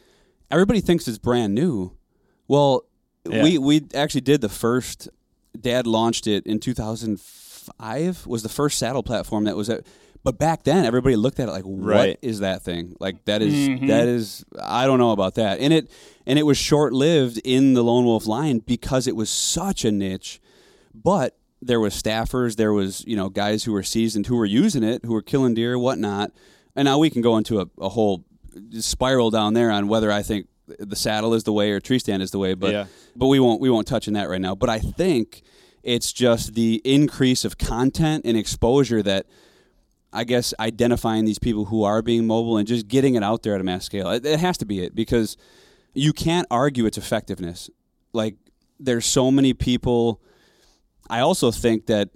Everybody 0.52 0.82
thinks 0.82 1.08
it's 1.08 1.18
brand 1.20 1.54
new. 1.56 1.96
Well, 2.48 2.84
Yeah. 3.30 3.44
we 3.44 3.58
we 3.58 3.86
actually 3.94 4.22
did 4.22 4.42
the 4.42 4.50
first. 4.50 5.10
Dad 5.60 5.86
launched 5.88 6.28
it 6.28 6.46
in 6.46 6.60
2005. 6.60 7.49
Ive 7.80 8.26
was 8.28 8.44
the 8.44 8.50
first 8.50 8.78
saddle 8.78 9.04
platform 9.04 9.46
that 9.46 9.56
was 9.56 9.70
at. 9.70 9.86
But 10.24 10.38
back 10.38 10.64
then, 10.64 10.84
everybody 10.86 11.16
looked 11.16 11.40
at 11.40 11.48
it 11.48 11.52
like, 11.52 11.64
"What 11.64 12.20
is 12.22 12.42
Right. 12.42 12.48
that 12.48 12.62
thing? 12.64 12.96
Like 13.00 13.24
that 13.26 13.42
is- 13.42 13.54
Mhm. 13.54 13.88
that 13.88 14.08
is 14.08 14.44
I 14.62 14.86
don't 14.86 15.00
know 15.00 15.12
about 15.12 15.36
that." 15.36 15.60
And 15.62 15.72
it 15.74 15.90
and 16.28 16.38
it 16.38 16.44
was 16.44 16.58
short 16.58 16.92
lived 16.94 17.40
in 17.46 17.74
the 17.74 17.84
Lone 17.84 18.04
Wolf 18.06 18.28
line 18.28 18.60
because 18.60 19.08
it 19.08 19.16
was 19.16 19.30
such 19.30 19.86
a 19.86 19.92
niche. 19.92 20.42
But 20.94 21.38
there 21.62 21.80
was 21.80 21.94
staffers, 21.94 22.58
there 22.58 22.74
was 22.74 23.04
you 23.08 23.16
know 23.16 23.30
guys 23.30 23.64
who 23.64 23.72
were 23.72 23.84
seasoned 23.84 24.28
who 24.28 24.36
were 24.36 24.46
using 24.46 24.84
it, 24.84 25.06
who 25.06 25.14
were 25.14 25.22
killing 25.22 25.54
deer, 25.54 25.80
whatnot. 25.80 26.32
And 26.76 26.86
now 26.86 26.98
we 27.00 27.10
can 27.10 27.22
go 27.22 27.38
into 27.38 27.62
a, 27.62 27.68
a 27.80 27.90
whole 27.90 28.24
spiral 28.80 29.30
down 29.32 29.54
there 29.54 29.72
on 29.72 29.88
whether 29.88 30.12
I 30.12 30.22
think 30.22 30.48
the 30.80 30.96
saddle 30.96 31.34
is 31.34 31.44
the 31.44 31.54
way 31.54 31.72
or 31.72 31.80
tree 31.80 31.98
stand 32.00 32.22
is 32.22 32.32
the 32.32 32.40
way. 32.40 32.54
But 32.54 32.72
Yeah. 32.72 32.86
but 33.16 33.28
we 33.28 33.40
won't 33.40 33.62
we 33.62 33.70
won't 33.70 33.88
touch 33.88 34.08
on 34.08 34.14
that 34.16 34.30
right 34.30 34.42
now. 34.42 34.54
But 34.54 34.70
I 34.70 34.80
think 34.80 35.42
it's 35.84 36.12
just 36.12 36.56
the 36.56 36.82
increase 36.84 37.46
of 37.46 37.58
content 37.58 38.26
and 38.26 38.38
exposure 38.38 39.02
that 39.04 39.26
I 40.12 40.24
guess 40.24 40.54
identifying 40.60 41.26
these 41.26 41.40
people 41.40 41.66
who 41.66 41.84
are 41.84 42.02
being 42.02 42.26
mobile 42.26 42.58
and 42.58 42.68
just 42.68 42.88
getting 42.88 43.16
it 43.16 43.24
out 43.24 43.44
there 43.44 43.56
at 43.56 43.62
a 43.62 43.64
mass 43.64 43.86
scale. 43.86 44.10
It, 44.10 44.26
it 44.26 44.40
has 44.40 44.58
to 44.60 44.66
be 44.66 44.84
it 44.84 44.96
because 44.96 45.38
you 45.94 46.14
can't 46.14 46.48
argue 46.50 46.86
its 46.86 46.98
effectiveness. 46.98 47.70
Like 48.14 48.36
there's 48.80 49.06
so 49.06 49.30
many 49.32 49.54
people. 49.54 50.22
I 51.10 51.20
also 51.20 51.52
think 51.52 51.86
that 51.88 52.10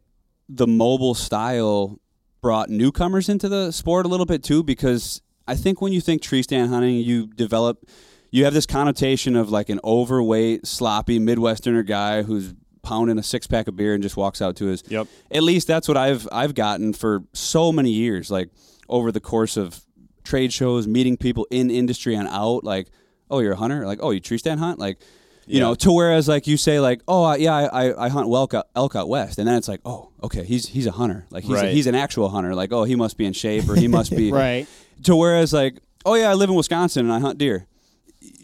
the 0.50 0.68
mobile 0.68 1.14
style 1.14 2.00
brought 2.42 2.70
newcomers 2.70 3.30
into 3.30 3.48
the 3.48 3.72
sport 3.72 4.06
a 4.06 4.10
little 4.10 4.26
bit 4.26 4.44
too 4.44 4.64
because 4.64 5.22
I 5.48 5.56
think 5.56 5.82
when 5.82 5.94
you 5.94 6.02
think 6.02 6.22
tree 6.22 6.44
stand 6.44 6.70
hunting, 6.70 6.96
you 6.96 7.28
develop 7.28 7.88
you 8.32 8.46
have 8.46 8.54
this 8.56 8.66
connotation 8.66 9.36
of 9.36 9.52
like 9.52 9.70
an 9.70 9.80
overweight, 9.84 10.66
sloppy 10.66 11.20
Midwesterner 11.20 11.86
guy 11.86 12.24
who's 12.24 12.56
pounding 12.84 13.18
a 13.18 13.24
six 13.24 13.48
pack 13.48 13.68
of 13.68 13.76
beer 13.76 13.94
and 13.96 14.04
just 14.04 14.16
walks 14.18 14.42
out 14.42 14.56
to 14.58 14.66
his. 14.68 14.84
Yep. 14.88 15.08
at 15.32 15.42
least 15.44 15.68
that's 15.68 15.88
what 15.88 15.98
I've 15.98 16.28
I've 16.32 16.54
gotten 16.54 16.94
for 16.94 17.24
so 17.34 17.72
many 17.72 17.90
years, 17.92 18.30
like 18.30 18.50
over 18.90 19.12
the 19.12 19.20
course 19.22 19.58
of 19.58 19.82
trade 20.24 20.54
shows, 20.54 20.88
meeting 20.88 21.18
people 21.18 21.48
in 21.50 21.72
industry 21.72 22.16
and 22.16 22.28
out, 22.28 22.64
like, 22.64 22.88
oh, 23.32 23.40
you're 23.40 23.54
a 23.54 23.58
hunter, 23.58 23.86
like, 23.88 24.00
oh, 24.02 24.12
you 24.12 24.20
tree 24.20 24.38
stand 24.38 24.60
hunt, 24.60 24.78
like, 24.80 25.00
you 25.48 25.56
Yeah. 25.58 25.64
know, 25.64 25.76
to 25.76 25.92
whereas 25.92 26.28
like 26.28 26.46
you 26.48 26.56
say 26.58 26.80
like, 26.80 27.02
oh, 27.08 27.34
yeah, 27.36 27.54
I, 27.56 27.88
I, 27.88 28.06
I 28.06 28.10
hunt 28.10 28.28
elk 28.32 28.54
out, 28.54 28.68
elk 28.76 28.96
out 28.96 29.10
west, 29.10 29.40
and 29.40 29.48
then 29.48 29.56
it's 29.56 29.68
like, 29.68 29.82
oh, 29.86 30.12
okay, 30.22 30.44
he's 30.44 30.68
he's 30.68 30.86
a 30.86 30.92
hunter, 30.92 31.26
like 31.32 31.44
he's 31.44 31.58
a, 31.62 31.72
he's 31.72 31.88
an 31.88 31.96
actual 31.96 32.30
hunter, 32.30 32.54
like, 32.54 32.72
oh, 32.72 32.84
he 32.84 32.96
must 32.96 33.18
be 33.18 33.26
in 33.26 33.34
shape 33.34 33.68
or 33.68 33.76
he 33.76 33.88
must 33.88 34.12
be 34.16 34.32
Right. 34.32 34.68
to 35.04 35.16
whereas 35.16 35.52
like 35.54 35.80
oh 36.06 36.16
yeah 36.16 36.30
i 36.30 36.34
live 36.34 36.50
in 36.50 36.56
wisconsin 36.56 37.06
and 37.06 37.14
i 37.14 37.20
hunt 37.20 37.38
deer. 37.38 37.66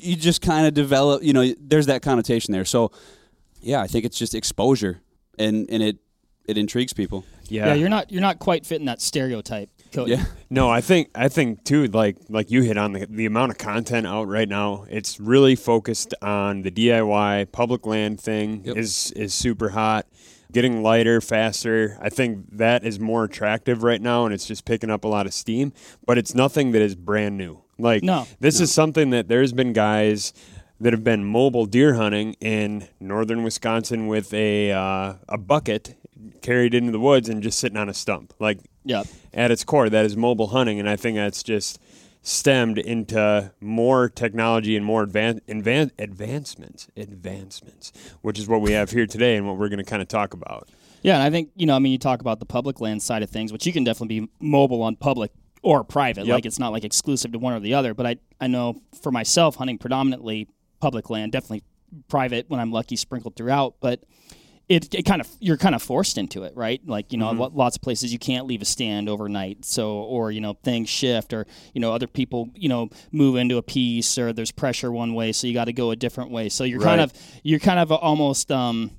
You 0.01 0.15
just 0.15 0.41
kind 0.41 0.65
of 0.65 0.74
develop 0.74 1.24
you 1.24 1.34
know 1.34 1.53
there's 1.60 1.86
that 1.88 2.01
connotation 2.01 2.51
there. 2.53 2.65
So 2.65 2.91
yeah 3.61 3.81
i 3.81 3.87
think 3.87 4.05
it's 4.05 4.17
just 4.17 4.33
exposure 4.35 5.01
and 5.37 5.65
and 5.69 5.81
it 5.83 5.97
it 6.47 6.57
intrigues 6.57 6.93
people 6.93 7.23
Yeah. 7.47 7.67
Yeah. 7.67 7.73
you're 7.75 7.89
not 7.89 8.11
you're 8.11 8.21
not 8.21 8.39
quite 8.39 8.65
fitting 8.65 8.85
that 8.87 9.01
stereotype. 9.01 9.69
Cody. 9.91 10.11
yeah 10.13 10.25
No, 10.51 10.69
I 10.69 10.81
think 10.81 11.09
I 11.15 11.29
think 11.29 11.63
too. 11.63 11.85
Like 11.87 12.17
like 12.29 12.49
you 12.51 12.61
hit 12.63 12.77
on 12.77 12.93
the 12.93 13.05
the 13.07 13.25
amount 13.27 13.51
of 13.51 13.57
content 13.59 14.05
out 14.07 14.27
right 14.27 14.47
now. 14.49 14.85
It's 14.89 15.19
really 15.19 15.55
focused 15.55 16.13
on 16.21 16.61
the 16.63 16.71
DIY 16.71 17.51
public 17.51 17.85
land 17.85 18.19
thing 18.21 18.63
Yep. 18.65 18.77
is 18.77 19.11
is 19.15 19.33
super 19.33 19.69
hot. 19.69 20.05
getting 20.51 20.81
lighter, 20.81 21.21
faster. 21.21 21.97
I 22.01 22.09
think 22.09 22.45
that 22.57 22.83
is 22.83 22.99
more 22.99 23.23
attractive 23.25 23.83
right 23.83 24.01
now, 24.01 24.25
and 24.25 24.33
it's 24.33 24.45
just 24.47 24.65
picking 24.65 24.89
up 24.89 25.03
a 25.03 25.07
lot 25.07 25.25
of 25.27 25.33
steam. 25.33 25.71
But 26.07 26.17
it's 26.17 26.33
nothing 26.33 26.71
that 26.71 26.81
is 26.81 26.95
brand 26.95 27.37
new. 27.37 27.61
Like 27.77 28.01
No. 28.03 28.25
this 28.39 28.59
is 28.59 28.71
something 28.71 29.11
that 29.11 29.27
there's 29.27 29.53
been 29.53 29.73
guys 29.73 30.33
that 30.81 30.93
have 30.93 31.03
been 31.03 31.25
mobile 31.25 31.65
deer 31.65 31.95
hunting 31.95 32.33
in 32.39 32.88
northern 33.00 33.43
Wisconsin 33.43 34.07
with 34.07 34.33
a 34.33 34.71
uh, 34.71 35.13
a 35.27 35.38
bucket 35.38 35.95
carried 36.41 36.74
into 36.74 36.91
the 36.91 37.00
woods 37.00 37.29
and 37.29 37.41
just 37.43 37.59
sitting 37.59 37.77
on 37.77 37.89
a 37.89 37.93
stump. 37.93 38.33
Like 38.39 38.59
Yeah. 38.86 39.03
at 39.33 39.51
its 39.51 39.63
core, 39.63 39.89
that 39.89 40.05
is 40.05 40.15
mobile 40.17 40.48
hunting, 40.48 40.79
and 40.79 40.89
I 40.89 40.95
think 40.95 41.15
that's 41.17 41.43
just 41.43 41.79
stemmed 42.21 42.77
into 42.77 43.51
more 43.62 44.09
technology 44.09 44.75
and 44.75 44.86
more 44.86 45.05
advan- 45.05 45.39
advan- 45.48 45.91
advancements, 45.98 46.88
advancements, 46.98 47.93
which 48.21 48.38
is 48.38 48.48
what 48.48 48.62
we 48.62 48.74
have 48.74 48.91
here 48.91 49.05
today 49.05 49.38
and 49.38 49.48
what 49.48 49.57
we're 49.57 49.69
going 49.69 49.79
to 49.79 49.86
kind 49.86 50.01
of 50.01 50.07
talk 50.09 50.33
about. 50.33 50.67
Yeah, 51.01 51.13
and 51.15 51.24
I 51.24 51.29
think 51.29 51.50
you 51.55 51.65
know, 51.65 51.75
I 51.75 51.79
mean, 51.79 51.91
you 51.93 51.98
talk 51.98 52.19
about 52.21 52.39
the 52.39 52.45
public 52.45 52.81
land 52.81 53.01
side 53.01 53.24
of 53.24 53.29
things, 53.29 53.51
which 53.53 53.65
you 53.65 53.71
can 53.74 53.83
definitely 53.86 54.19
be 54.21 54.29
mobile 54.41 54.81
on 54.81 54.95
public 54.98 55.31
or 55.62 55.83
private. 55.83 56.25
Yep. 56.25 56.33
Like 56.33 56.45
it's 56.45 56.59
not 56.59 56.71
like 56.74 56.83
exclusive 56.83 57.31
to 57.33 57.39
one 57.39 57.53
or 57.53 57.59
the 57.62 57.74
other. 57.74 57.93
But 57.93 58.05
I 58.05 58.15
I 58.41 58.48
know 58.48 58.81
for 59.01 59.12
myself, 59.12 59.55
hunting 59.55 59.77
predominantly 59.77 60.48
public 60.79 61.09
land, 61.09 61.31
definitely 61.31 61.63
private 62.07 62.45
when 62.50 62.59
I'm 62.59 62.71
lucky, 62.71 62.95
sprinkled 62.95 63.36
throughout. 63.36 63.75
But 63.81 64.03
it, 64.67 64.93
it 64.93 65.01
kind 65.03 65.19
of 65.19 65.27
you're 65.39 65.57
kind 65.57 65.74
of 65.74 65.81
forced 65.81 66.17
into 66.19 66.43
it, 66.43 66.55
right? 66.55 66.79
Like 66.86 67.12
you 67.12 67.17
know, 67.17 67.31
lo- 67.31 67.51
lots 67.53 67.75
of 67.75 67.81
places 67.81 68.13
you 68.13 68.19
can't 68.19 68.45
leave 68.45 68.62
a 68.62 68.65
stand 68.65 69.09
overnight, 69.09 69.65
so 69.65 69.93
or 69.93 70.31
you 70.31 70.41
know 70.41 70.53
things 70.63 70.89
shift, 70.89 71.33
or 71.33 71.48
you 71.74 71.81
know 71.81 71.91
other 71.91 72.05
people 72.07 72.50
you 72.55 72.69
know 72.69 72.89
move 73.12 73.36
into 73.36 73.57
a 73.57 73.63
piece, 73.63 74.17
or 74.19 74.31
there's 74.31 74.51
pressure 74.51 74.91
one 74.91 75.15
way, 75.15 75.31
so 75.31 75.48
you 75.48 75.53
got 75.55 75.65
to 75.65 75.74
go 75.74 75.89
a 75.89 75.95
different 75.95 76.29
way. 76.29 76.50
So 76.50 76.63
you're 76.65 76.79
kind 76.81 77.01
of 77.01 77.12
you're 77.43 77.57
kind 77.59 77.79
of 77.79 77.91
almost 77.91 78.51
um, 78.51 78.91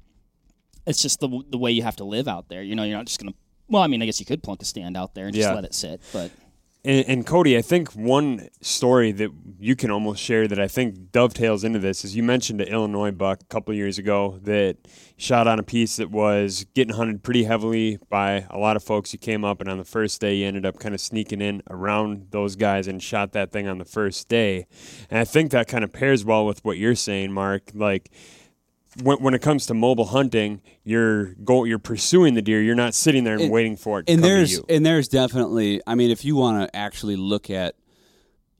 it's 0.86 1.00
just 1.00 1.20
the 1.20 1.28
the 1.50 1.58
way 1.58 1.70
you 1.70 1.82
have 1.84 1.96
to 1.96 2.04
live 2.04 2.26
out 2.26 2.48
there. 2.48 2.62
You 2.64 2.74
know, 2.74 2.82
you're 2.82 2.96
not 2.96 3.06
just 3.06 3.20
gonna. 3.20 3.34
Well, 3.68 3.82
I 3.82 3.86
mean, 3.86 4.02
I 4.02 4.06
guess 4.06 4.18
you 4.18 4.26
could 4.26 4.42
plunk 4.42 4.62
a 4.62 4.64
stand 4.64 4.96
out 4.96 5.14
there 5.14 5.26
and 5.26 5.34
just 5.34 5.48
Yeah. 5.48 5.54
let 5.54 5.64
it 5.64 5.74
sit, 5.74 6.00
but 6.12 6.32
And, 6.82 7.06
and 7.06 7.26
Cody, 7.26 7.58
I 7.58 7.62
think 7.62 7.92
one 7.92 8.48
story 8.62 9.12
that 9.12 9.30
you 9.58 9.76
can 9.76 9.90
almost 9.90 10.22
share 10.22 10.48
that 10.48 10.58
I 10.58 10.66
think 10.66 11.12
dovetails 11.12 11.62
into 11.62 11.78
this 11.78 12.04
is 12.04 12.16
you 12.16 12.22
mentioned 12.22 12.60
an 12.62 12.68
Illinois 12.68 13.10
buck 13.10 13.42
a 13.42 13.46
couple 13.46 13.74
years 13.74 13.98
ago 13.98 14.38
that 14.44 14.76
shot 15.18 15.46
on 15.46 15.58
a 15.58 15.62
piece 15.62 15.96
that 15.96 16.10
was 16.10 16.64
getting 16.74 16.94
hunted 16.94 17.22
pretty 17.22 17.44
heavily 17.44 17.98
by 18.08 18.46
a 18.48 18.58
lot 18.58 18.76
of 18.76 18.82
folks. 18.82 19.10
He 19.10 19.18
came 19.18 19.44
up, 19.44 19.60
and 19.60 19.68
on 19.68 19.76
the 19.76 19.84
first 19.84 20.20
day, 20.20 20.36
he 20.36 20.44
ended 20.44 20.64
up 20.64 20.78
kind 20.78 20.94
of 20.94 21.00
sneaking 21.00 21.42
in 21.42 21.62
around 21.68 22.28
those 22.30 22.56
guys 22.56 22.88
and 22.88 23.02
shot 23.02 23.32
that 23.32 23.52
thing 23.52 23.68
on 23.68 23.76
the 23.76 23.84
first 23.84 24.28
day. 24.28 24.66
And 25.10 25.18
I 25.18 25.24
think 25.24 25.50
that 25.50 25.68
kind 25.68 25.84
of 25.84 25.92
pairs 25.92 26.24
well 26.24 26.46
with 26.46 26.64
what 26.64 26.78
you're 26.78 26.94
saying, 26.94 27.32
Mark. 27.32 27.70
Like, 27.74 28.10
when, 29.02 29.18
when 29.18 29.34
it 29.34 29.40
comes 29.42 29.66
to 29.66 29.74
mobile 29.74 30.06
hunting, 30.06 30.60
you're 30.84 31.34
go 31.44 31.64
you're 31.64 31.78
pursuing 31.78 32.34
the 32.34 32.42
deer. 32.42 32.60
You're 32.62 32.74
not 32.74 32.94
sitting 32.94 33.24
there 33.24 33.34
and, 33.34 33.42
And- 33.44 33.52
waiting 33.52 33.76
for 33.76 34.00
it 34.00 34.06
to 34.06 34.12
and 34.12 34.20
come 34.22 34.28
to 34.28 34.34
there's 34.34 34.52
you. 34.52 34.64
and 34.68 34.84
there's 34.84 35.08
definitely 35.08 35.80
i 35.86 35.94
mean 35.94 36.10
if 36.10 36.24
you 36.24 36.36
want 36.36 36.62
to 36.68 36.76
actually 36.76 37.16
look 37.16 37.50
at 37.50 37.74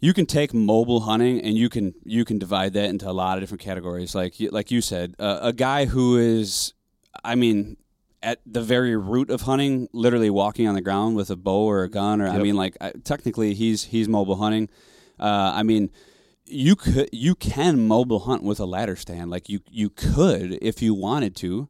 you 0.03 0.15
can 0.15 0.25
take 0.27 0.55
mobile 0.55 1.01
hunting 1.01 1.41
and 1.43 1.57
you 1.57 1.69
can 1.69 1.95
you 2.05 2.25
can 2.25 2.39
divide 2.39 2.73
that 2.75 2.89
into 2.91 3.09
a 3.09 3.13
lot 3.13 3.37
of 3.37 3.43
different 3.43 3.61
categories 3.61 4.15
like 4.15 4.39
you- 4.41 4.51
like 4.51 4.71
you 4.71 4.81
said 4.81 5.15
uh, 5.19 5.41
a 5.43 5.53
guy 5.53 5.85
who 5.87 6.17
is 6.17 6.75
i 7.25 7.35
mean 7.35 7.77
at 8.23 8.39
the 8.47 8.63
very 8.63 8.97
root 8.97 9.31
of 9.31 9.43
hunting 9.43 9.89
literally 9.93 10.31
walking 10.31 10.69
on 10.69 10.75
the 10.75 10.81
ground 10.81 11.17
with 11.17 11.31
a 11.31 11.37
bow 11.37 11.65
or 11.65 11.83
a 11.83 11.89
gun 11.89 12.21
or 12.21 12.29
i 12.29 12.39
mean 12.39 12.55
like 12.57 12.77
I, 12.81 12.93
technically 13.05 13.55
he's 13.55 13.85
he's 13.85 14.09
mobile 14.09 14.37
hunting 14.37 14.69
uh, 15.19 15.53
i 15.55 15.63
mean 15.63 15.91
you 16.51 16.77
could 16.77 17.09
you 17.13 17.35
can 17.35 17.87
mobile 17.87 18.21
hunt 18.21 18.43
with 18.43 18.61
a 18.61 18.65
ladder 18.65 18.97
stand 18.97 19.31
like 19.31 19.49
you 19.49 19.61
you 19.71 19.89
could 19.89 20.59
if 20.61 20.83
you 20.83 20.95
wanted 20.95 21.35
to 21.37 21.69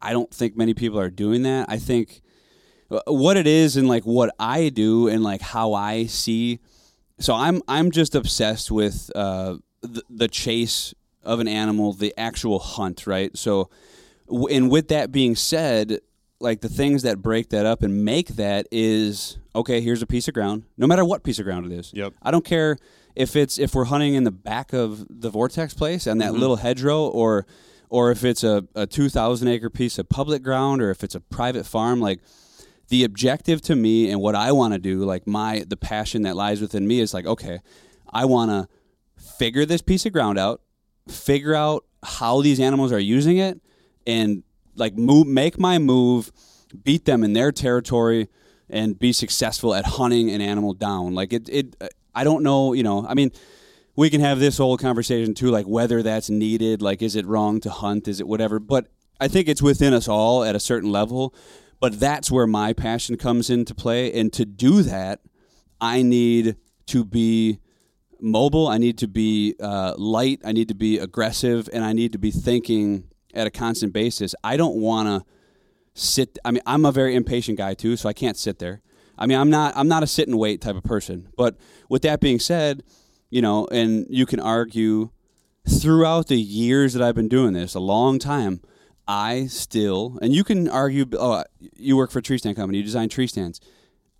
i 0.00 0.12
don't 0.12 0.32
think 0.32 0.56
many 0.56 0.74
people 0.74 0.98
are 0.98 1.10
doing 1.10 1.42
that 1.42 1.66
i 1.68 1.78
think 1.78 2.22
uh, 2.90 3.00
what 3.06 3.36
it 3.36 3.48
is 3.48 3.76
and 3.76 3.88
like 3.88 4.04
what 4.04 4.34
I 4.38 4.68
do 4.68 5.08
and 5.08 5.22
like 5.22 5.40
how 5.40 5.74
I 5.74 6.06
see. 6.06 6.60
So 7.18 7.34
I'm 7.34 7.60
I'm 7.66 7.90
just 7.90 8.14
obsessed 8.14 8.70
with 8.70 9.10
uh, 9.14 9.56
the, 9.80 10.02
the 10.08 10.28
chase 10.28 10.94
of 11.24 11.40
an 11.40 11.48
animal, 11.48 11.92
the 11.92 12.14
actual 12.16 12.60
hunt, 12.60 13.06
right? 13.06 13.36
So, 13.36 13.70
and 14.28 14.70
with 14.70 14.86
that 14.88 15.10
being 15.10 15.34
said, 15.34 15.98
like 16.38 16.60
the 16.60 16.68
things 16.68 17.02
that 17.02 17.20
break 17.20 17.48
that 17.48 17.66
up 17.66 17.82
and 17.82 18.04
make 18.04 18.28
that 18.36 18.68
is 18.70 19.38
okay. 19.56 19.80
Here's 19.80 20.02
a 20.02 20.06
piece 20.06 20.28
of 20.28 20.34
ground, 20.34 20.62
no 20.76 20.86
matter 20.86 21.04
what 21.04 21.24
piece 21.24 21.40
of 21.40 21.44
ground 21.44 21.66
it 21.66 21.72
is. 21.72 21.90
Yep. 21.92 22.14
I 22.22 22.30
don't 22.30 22.44
care 22.44 22.76
if 23.16 23.34
it's 23.34 23.58
if 23.58 23.74
we're 23.74 23.86
hunting 23.86 24.14
in 24.14 24.24
the 24.24 24.30
back 24.30 24.72
of 24.72 25.06
the 25.08 25.30
vortex 25.30 25.74
place 25.74 26.06
and 26.06 26.20
that 26.20 26.32
mm-hmm. 26.32 26.40
little 26.40 26.56
hedgerow, 26.56 27.08
or 27.08 27.46
or 27.88 28.10
if 28.10 28.24
it's 28.24 28.44
a, 28.44 28.66
a 28.74 28.86
two 28.86 29.08
thousand 29.08 29.48
acre 29.48 29.70
piece 29.70 29.98
of 29.98 30.08
public 30.08 30.42
ground, 30.42 30.82
or 30.82 30.90
if 30.90 31.02
it's 31.02 31.14
a 31.14 31.20
private 31.20 31.64
farm. 31.64 32.00
Like 32.00 32.20
the 32.88 33.02
objective 33.02 33.60
to 33.62 33.74
me 33.74 34.10
and 34.10 34.20
what 34.20 34.34
I 34.34 34.52
want 34.52 34.74
to 34.74 34.78
do, 34.78 35.04
like 35.04 35.26
my 35.26 35.64
the 35.66 35.76
passion 35.76 36.22
that 36.22 36.36
lies 36.36 36.60
within 36.60 36.86
me 36.86 37.00
is 37.00 37.14
like, 37.14 37.26
okay, 37.26 37.60
I 38.12 38.26
want 38.26 38.50
to 38.50 38.68
figure 39.38 39.64
this 39.64 39.82
piece 39.82 40.04
of 40.06 40.12
ground 40.12 40.38
out, 40.38 40.60
figure 41.08 41.54
out 41.54 41.84
how 42.04 42.42
these 42.42 42.60
animals 42.60 42.92
are 42.92 43.00
using 43.00 43.38
it, 43.38 43.60
and 44.06 44.42
like 44.76 44.94
move, 44.94 45.26
make 45.26 45.58
my 45.58 45.78
move, 45.78 46.30
beat 46.84 47.06
them 47.06 47.24
in 47.24 47.32
their 47.32 47.50
territory, 47.50 48.28
and 48.68 48.98
be 48.98 49.12
successful 49.12 49.74
at 49.74 49.86
hunting 49.86 50.30
an 50.30 50.42
animal 50.42 50.74
down. 50.74 51.14
Like 51.14 51.32
it, 51.32 51.48
it. 51.48 51.76
I 52.16 52.24
don't 52.24 52.42
know, 52.42 52.72
you 52.72 52.82
know. 52.82 53.06
I 53.06 53.14
mean, 53.14 53.30
we 53.94 54.10
can 54.10 54.20
have 54.20 54.40
this 54.40 54.58
whole 54.58 54.76
conversation 54.76 55.34
too, 55.34 55.50
like 55.50 55.66
whether 55.66 56.02
that's 56.02 56.30
needed. 56.30 56.82
Like, 56.82 57.02
is 57.02 57.14
it 57.14 57.26
wrong 57.26 57.60
to 57.60 57.70
hunt? 57.70 58.08
Is 58.08 58.18
it 58.20 58.26
whatever? 58.26 58.58
But 58.58 58.88
I 59.20 59.28
think 59.28 59.48
it's 59.48 59.62
within 59.62 59.92
us 59.92 60.08
all 60.08 60.42
at 60.42 60.56
a 60.56 60.60
certain 60.60 60.90
level. 60.90 61.34
But 61.78 62.00
that's 62.00 62.30
where 62.30 62.46
my 62.46 62.72
passion 62.72 63.18
comes 63.18 63.50
into 63.50 63.74
play, 63.74 64.10
and 64.18 64.32
to 64.32 64.46
do 64.46 64.82
that, 64.82 65.20
I 65.78 66.00
need 66.00 66.56
to 66.86 67.04
be 67.04 67.58
mobile. 68.18 68.66
I 68.66 68.78
need 68.78 68.96
to 68.98 69.06
be 69.06 69.54
uh, 69.60 69.94
light. 69.98 70.40
I 70.42 70.52
need 70.52 70.68
to 70.68 70.74
be 70.74 70.98
aggressive, 70.98 71.68
and 71.74 71.84
I 71.84 71.92
need 71.92 72.12
to 72.12 72.18
be 72.18 72.30
thinking 72.30 73.04
at 73.34 73.46
a 73.46 73.50
constant 73.50 73.92
basis. 73.92 74.34
I 74.42 74.56
don't 74.56 74.76
want 74.76 75.08
to 75.08 75.30
sit. 75.92 76.38
I 76.46 76.50
mean, 76.50 76.62
I'm 76.64 76.86
a 76.86 76.92
very 76.92 77.14
impatient 77.14 77.58
guy 77.58 77.74
too, 77.74 77.96
so 77.96 78.08
I 78.08 78.14
can't 78.14 78.38
sit 78.38 78.58
there. 78.58 78.80
I 79.18 79.26
mean, 79.26 79.38
I'm 79.38 79.50
not. 79.50 79.74
I'm 79.76 79.88
not 79.88 80.02
a 80.02 80.06
sit 80.06 80.28
and 80.28 80.38
wait 80.38 80.60
type 80.60 80.76
of 80.76 80.84
person. 80.84 81.28
But 81.36 81.56
with 81.88 82.02
that 82.02 82.20
being 82.20 82.38
said, 82.38 82.82
you 83.30 83.42
know, 83.42 83.66
and 83.70 84.06
you 84.08 84.26
can 84.26 84.40
argue 84.40 85.10
throughout 85.68 86.28
the 86.28 86.40
years 86.40 86.92
that 86.92 87.02
I've 87.02 87.14
been 87.14 87.28
doing 87.28 87.52
this, 87.52 87.74
a 87.74 87.80
long 87.80 88.18
time. 88.18 88.60
I 89.08 89.46
still, 89.46 90.18
and 90.20 90.34
you 90.34 90.42
can 90.42 90.68
argue. 90.68 91.06
Oh, 91.12 91.44
you 91.76 91.96
work 91.96 92.10
for 92.10 92.18
a 92.18 92.22
tree 92.22 92.38
stand 92.38 92.56
company. 92.56 92.78
You 92.78 92.84
design 92.84 93.08
tree 93.08 93.28
stands. 93.28 93.60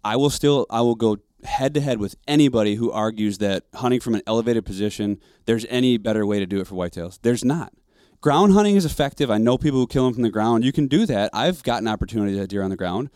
I 0.05 0.15
will 0.17 0.31
still 0.31 0.67
I 0.71 0.83
will 0.83 0.95
go 0.95 1.19
head 1.45 1.75
to 1.75 1.81
head 1.81 1.99
with 1.99 2.15
anybody 2.29 2.77
who 2.77 2.93
argues 2.93 3.39
that 3.39 3.65
hunting 3.75 4.01
from 4.01 4.15
an 4.15 4.23
elevated 4.27 4.65
position 4.65 5.21
there's 5.47 5.65
any 5.69 5.97
better 5.97 6.25
way 6.25 6.39
to 6.39 6.47
do 6.47 6.61
it 6.61 6.67
for 6.67 6.75
whitetails. 6.75 7.19
There's 7.23 7.45
not. 7.45 7.73
Ground 8.21 8.53
hunting 8.53 8.77
is 8.77 8.85
effective. 8.85 9.31
I 9.31 9.39
know 9.39 9.59
people 9.59 9.79
who 9.79 9.87
kill 9.87 10.05
them 10.05 10.15
from 10.15 10.23
the 10.23 10.31
ground. 10.31 10.65
You 10.65 10.73
can 10.73 10.87
do 10.87 11.07
that. 11.07 11.31
I've 11.33 11.63
gotten 11.63 11.87
opportunities 11.87 12.39
at 12.39 12.49
deer 12.49 12.63
on 12.63 12.71
the 12.71 12.77
ground, 12.77 13.11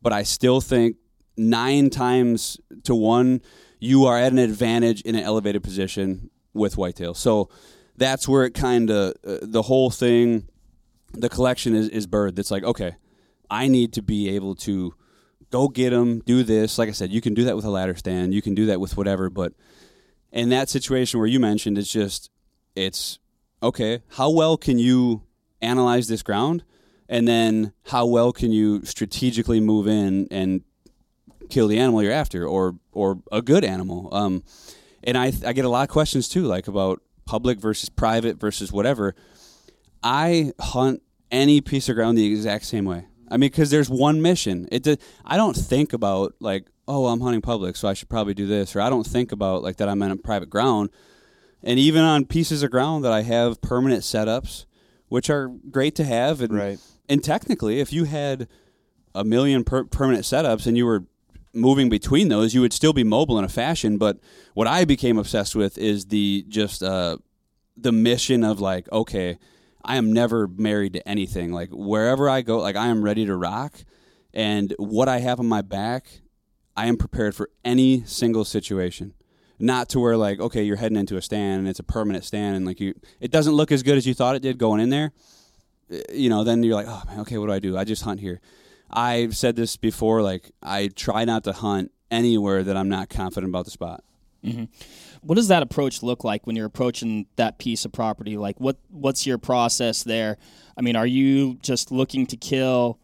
but 0.00 0.12
I 0.12 0.22
still 0.22 0.60
think 0.60 0.96
nine 1.36 1.90
times 1.90 2.58
to 2.84 2.94
one 2.94 3.40
you 3.78 4.06
are 4.06 4.18
at 4.18 4.32
an 4.32 4.38
advantage 4.38 5.02
in 5.02 5.14
an 5.14 5.22
elevated 5.22 5.62
position 5.62 6.30
with 6.54 6.78
whitetail. 6.78 7.12
So 7.12 7.50
that's 7.96 8.26
where 8.26 8.44
it 8.44 8.54
kind 8.54 8.90
of 8.90 9.14
uh, 9.26 9.38
the 9.42 9.62
whole 9.62 9.90
thing 9.90 10.48
the 11.12 11.28
collection 11.28 11.74
is, 11.74 11.88
is 11.88 12.06
bird 12.06 12.36
that's 12.36 12.50
like 12.50 12.62
okay 12.62 12.94
i 13.48 13.68
need 13.68 13.92
to 13.94 14.02
be 14.02 14.28
able 14.28 14.54
to 14.54 14.92
go 15.50 15.68
get 15.68 15.90
them 15.90 16.20
do 16.26 16.42
this. 16.42 16.78
Like 16.78 16.88
i 16.88 16.92
said 16.92 17.10
you 17.10 17.20
can 17.20 17.32
do 17.32 17.44
that 17.44 17.56
with 17.56 17.64
a 17.64 17.70
ladder 17.70 17.94
stand. 17.94 18.34
You 18.34 18.42
can 18.42 18.54
do 18.54 18.66
that 18.66 18.80
with 18.80 18.96
whatever 18.96 19.30
but 19.30 19.52
in 20.32 20.50
that 20.50 20.68
situation 20.68 21.18
where 21.18 21.28
you 21.28 21.40
mentioned 21.40 21.78
it's 21.78 21.92
just 21.92 22.30
it's 22.74 23.18
okay 23.62 24.02
how 24.08 24.30
well 24.30 24.56
can 24.56 24.78
you 24.78 25.22
analyze 25.62 26.08
this 26.08 26.22
ground? 26.22 26.64
And 27.08 27.26
then 27.28 27.72
how 27.86 28.06
well 28.06 28.32
can 28.32 28.50
you 28.50 28.84
strategically 28.84 29.60
move 29.60 29.86
in 29.86 30.26
and 30.30 30.62
kill 31.48 31.68
the 31.68 31.78
animal 31.78 32.02
you're 32.02 32.12
after 32.12 32.46
or 32.46 32.76
or 32.92 33.20
a 33.32 33.40
good 33.42 33.64
animal 33.64 34.08
um 34.12 34.42
and 35.04 35.16
i 35.18 35.32
i 35.46 35.52
get 35.52 35.64
a 35.64 35.68
lot 35.68 35.82
of 35.82 35.88
questions 35.88 36.28
too 36.28 36.42
like 36.44 36.68
about 36.68 37.00
public 37.24 37.58
versus 37.60 37.88
private 37.88 38.38
versus 38.38 38.70
whatever 38.72 39.14
I 40.02 40.52
hunt 40.60 41.02
any 41.32 41.60
piece 41.60 41.88
of 41.88 41.96
ground 41.96 42.16
the 42.16 42.30
exact 42.32 42.64
same 42.66 42.84
way. 42.84 43.06
I 43.28 43.36
mean, 43.38 43.50
because 43.50 43.70
there's 43.70 43.90
one 43.90 44.22
mission. 44.22 44.68
It. 44.70 44.82
did- 44.84 45.00
I 45.24 45.36
don't 45.36 45.56
think 45.56 45.92
about 45.92 46.34
like, 46.38 46.66
oh, 46.86 47.06
I'm 47.06 47.20
hunting 47.20 47.40
public, 47.40 47.74
so 47.74 47.88
I 47.88 47.94
should 47.94 48.08
probably 48.08 48.34
do 48.34 48.46
this, 48.46 48.76
or 48.76 48.80
I 48.80 48.88
don't 48.90 49.06
think 49.06 49.32
about 49.32 49.62
like 49.64 49.76
that 49.78 49.88
I'm 49.88 50.00
in 50.02 50.12
a 50.12 50.16
private 50.16 50.48
ground. 50.50 50.90
And 51.62 51.78
even 51.80 52.02
on 52.04 52.26
pieces 52.26 52.62
of 52.62 52.70
ground 52.70 53.04
that 53.04 53.10
I 53.12 53.22
have 53.22 53.60
permanent 53.60 54.02
setups, 54.02 54.66
which 55.08 55.28
are 55.28 55.48
great 55.70 55.96
to 55.96 56.04
have, 56.04 56.40
and 56.40 56.52
Right. 56.54 56.78
and 57.08 57.24
technically, 57.24 57.80
if 57.80 57.92
you 57.92 58.04
had 58.04 58.46
a 59.14 59.24
million 59.24 59.64
per- 59.64 59.84
permanent 59.84 60.24
setups 60.24 60.66
and 60.68 60.76
you 60.76 60.86
were 60.86 61.04
moving 61.56 61.88
between 61.88 62.28
those, 62.28 62.54
you 62.54 62.60
would 62.60 62.72
still 62.72 62.92
be 62.92 63.02
mobile 63.02 63.38
in 63.38 63.44
a 63.44 63.48
fashion. 63.48 63.98
But 63.98 64.18
what 64.54 64.66
I 64.66 64.84
became 64.84 65.18
obsessed 65.18 65.56
with 65.56 65.78
is 65.78 66.06
the 66.06 66.44
just 66.48 66.82
uh, 66.82 67.16
the 67.76 67.92
mission 67.92 68.44
of 68.44 68.60
like, 68.60 68.90
okay, 68.92 69.38
I 69.84 69.96
am 69.96 70.12
never 70.12 70.46
married 70.46 70.92
to 70.92 71.08
anything. 71.08 71.52
Like 71.52 71.70
wherever 71.72 72.28
I 72.28 72.42
go, 72.42 72.58
like 72.58 72.76
I 72.76 72.88
am 72.88 73.02
ready 73.02 73.24
to 73.26 73.36
rock, 73.36 73.84
and 74.34 74.74
what 74.78 75.08
I 75.08 75.18
have 75.18 75.40
on 75.40 75.46
my 75.46 75.62
back, 75.62 76.20
I 76.76 76.86
am 76.86 76.96
prepared 76.96 77.34
for 77.34 77.50
any 77.64 78.04
single 78.04 78.44
situation. 78.44 79.14
Not 79.58 79.88
to 79.90 80.00
where 80.00 80.16
like 80.16 80.38
okay, 80.38 80.62
you're 80.62 80.76
heading 80.76 80.98
into 80.98 81.16
a 81.16 81.22
stand 81.22 81.60
and 81.60 81.68
it's 81.68 81.78
a 81.78 81.84
permanent 81.84 82.24
stand, 82.24 82.56
and 82.56 82.66
like 82.66 82.80
you, 82.80 82.94
it 83.20 83.30
doesn't 83.30 83.54
look 83.54 83.72
as 83.72 83.82
good 83.82 83.96
as 83.96 84.06
you 84.06 84.14
thought 84.14 84.36
it 84.36 84.42
did 84.42 84.58
going 84.58 84.80
in 84.80 84.90
there. 84.90 85.12
Uh, 85.90 85.98
You 86.12 86.28
know, 86.28 86.44
then 86.44 86.62
you're 86.62 86.74
like, 86.74 86.88
oh 86.88 87.02
man, 87.06 87.20
okay, 87.20 87.38
what 87.38 87.46
do 87.46 87.52
I 87.52 87.60
do? 87.60 87.78
I 87.78 87.84
just 87.84 88.02
hunt 88.02 88.20
here. 88.20 88.40
I've 88.90 89.36
said 89.36 89.56
this 89.56 89.76
before. 89.76 90.22
Like 90.22 90.50
I 90.62 90.88
try 90.88 91.24
not 91.24 91.44
to 91.44 91.52
hunt 91.52 91.92
anywhere 92.10 92.62
that 92.62 92.76
I'm 92.76 92.88
not 92.88 93.08
confident 93.08 93.50
about 93.50 93.64
the 93.64 93.70
spot. 93.70 94.02
What 95.22 95.34
does 95.34 95.48
that 95.48 95.62
approach 95.64 96.04
look 96.04 96.22
like 96.22 96.46
when 96.46 96.54
you're 96.54 96.66
approaching 96.66 97.26
that 97.34 97.58
piece 97.58 97.84
of 97.84 97.90
property? 97.90 98.36
Like, 98.36 98.60
what 98.60 98.76
what's 98.90 99.26
your 99.26 99.38
process 99.38 100.04
there? 100.04 100.36
I 100.76 100.82
mean, 100.82 100.94
are 100.94 101.06
you 101.06 101.54
just 101.62 101.90
looking 101.90 102.26
to 102.26 102.36
kill 102.36 103.00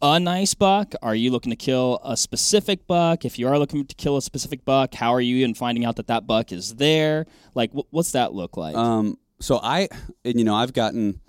a 0.00 0.20
nice 0.20 0.54
buck? 0.54 0.94
Are 1.02 1.14
you 1.16 1.32
looking 1.32 1.50
to 1.50 1.56
kill 1.56 1.98
a 2.04 2.16
specific 2.16 2.86
buck? 2.86 3.24
If 3.24 3.40
you 3.40 3.48
are 3.48 3.58
looking 3.58 3.84
to 3.86 3.94
kill 3.96 4.16
a 4.16 4.22
specific 4.22 4.64
buck, 4.64 4.94
how 4.94 5.12
are 5.12 5.20
you 5.20 5.44
in 5.44 5.54
finding 5.54 5.84
out 5.84 5.96
that 5.96 6.06
that 6.06 6.28
buck 6.28 6.52
is 6.52 6.76
there? 6.76 7.26
Like, 7.56 7.72
wh- 7.72 7.92
what's 7.92 8.12
that 8.12 8.32
look 8.32 8.56
like? 8.56 8.76
Um, 8.76 9.18
so 9.40 9.58
I, 9.60 9.88
and 10.24 10.38
you 10.38 10.44
know, 10.44 10.54
I've 10.54 10.74
gotten. 10.74 11.20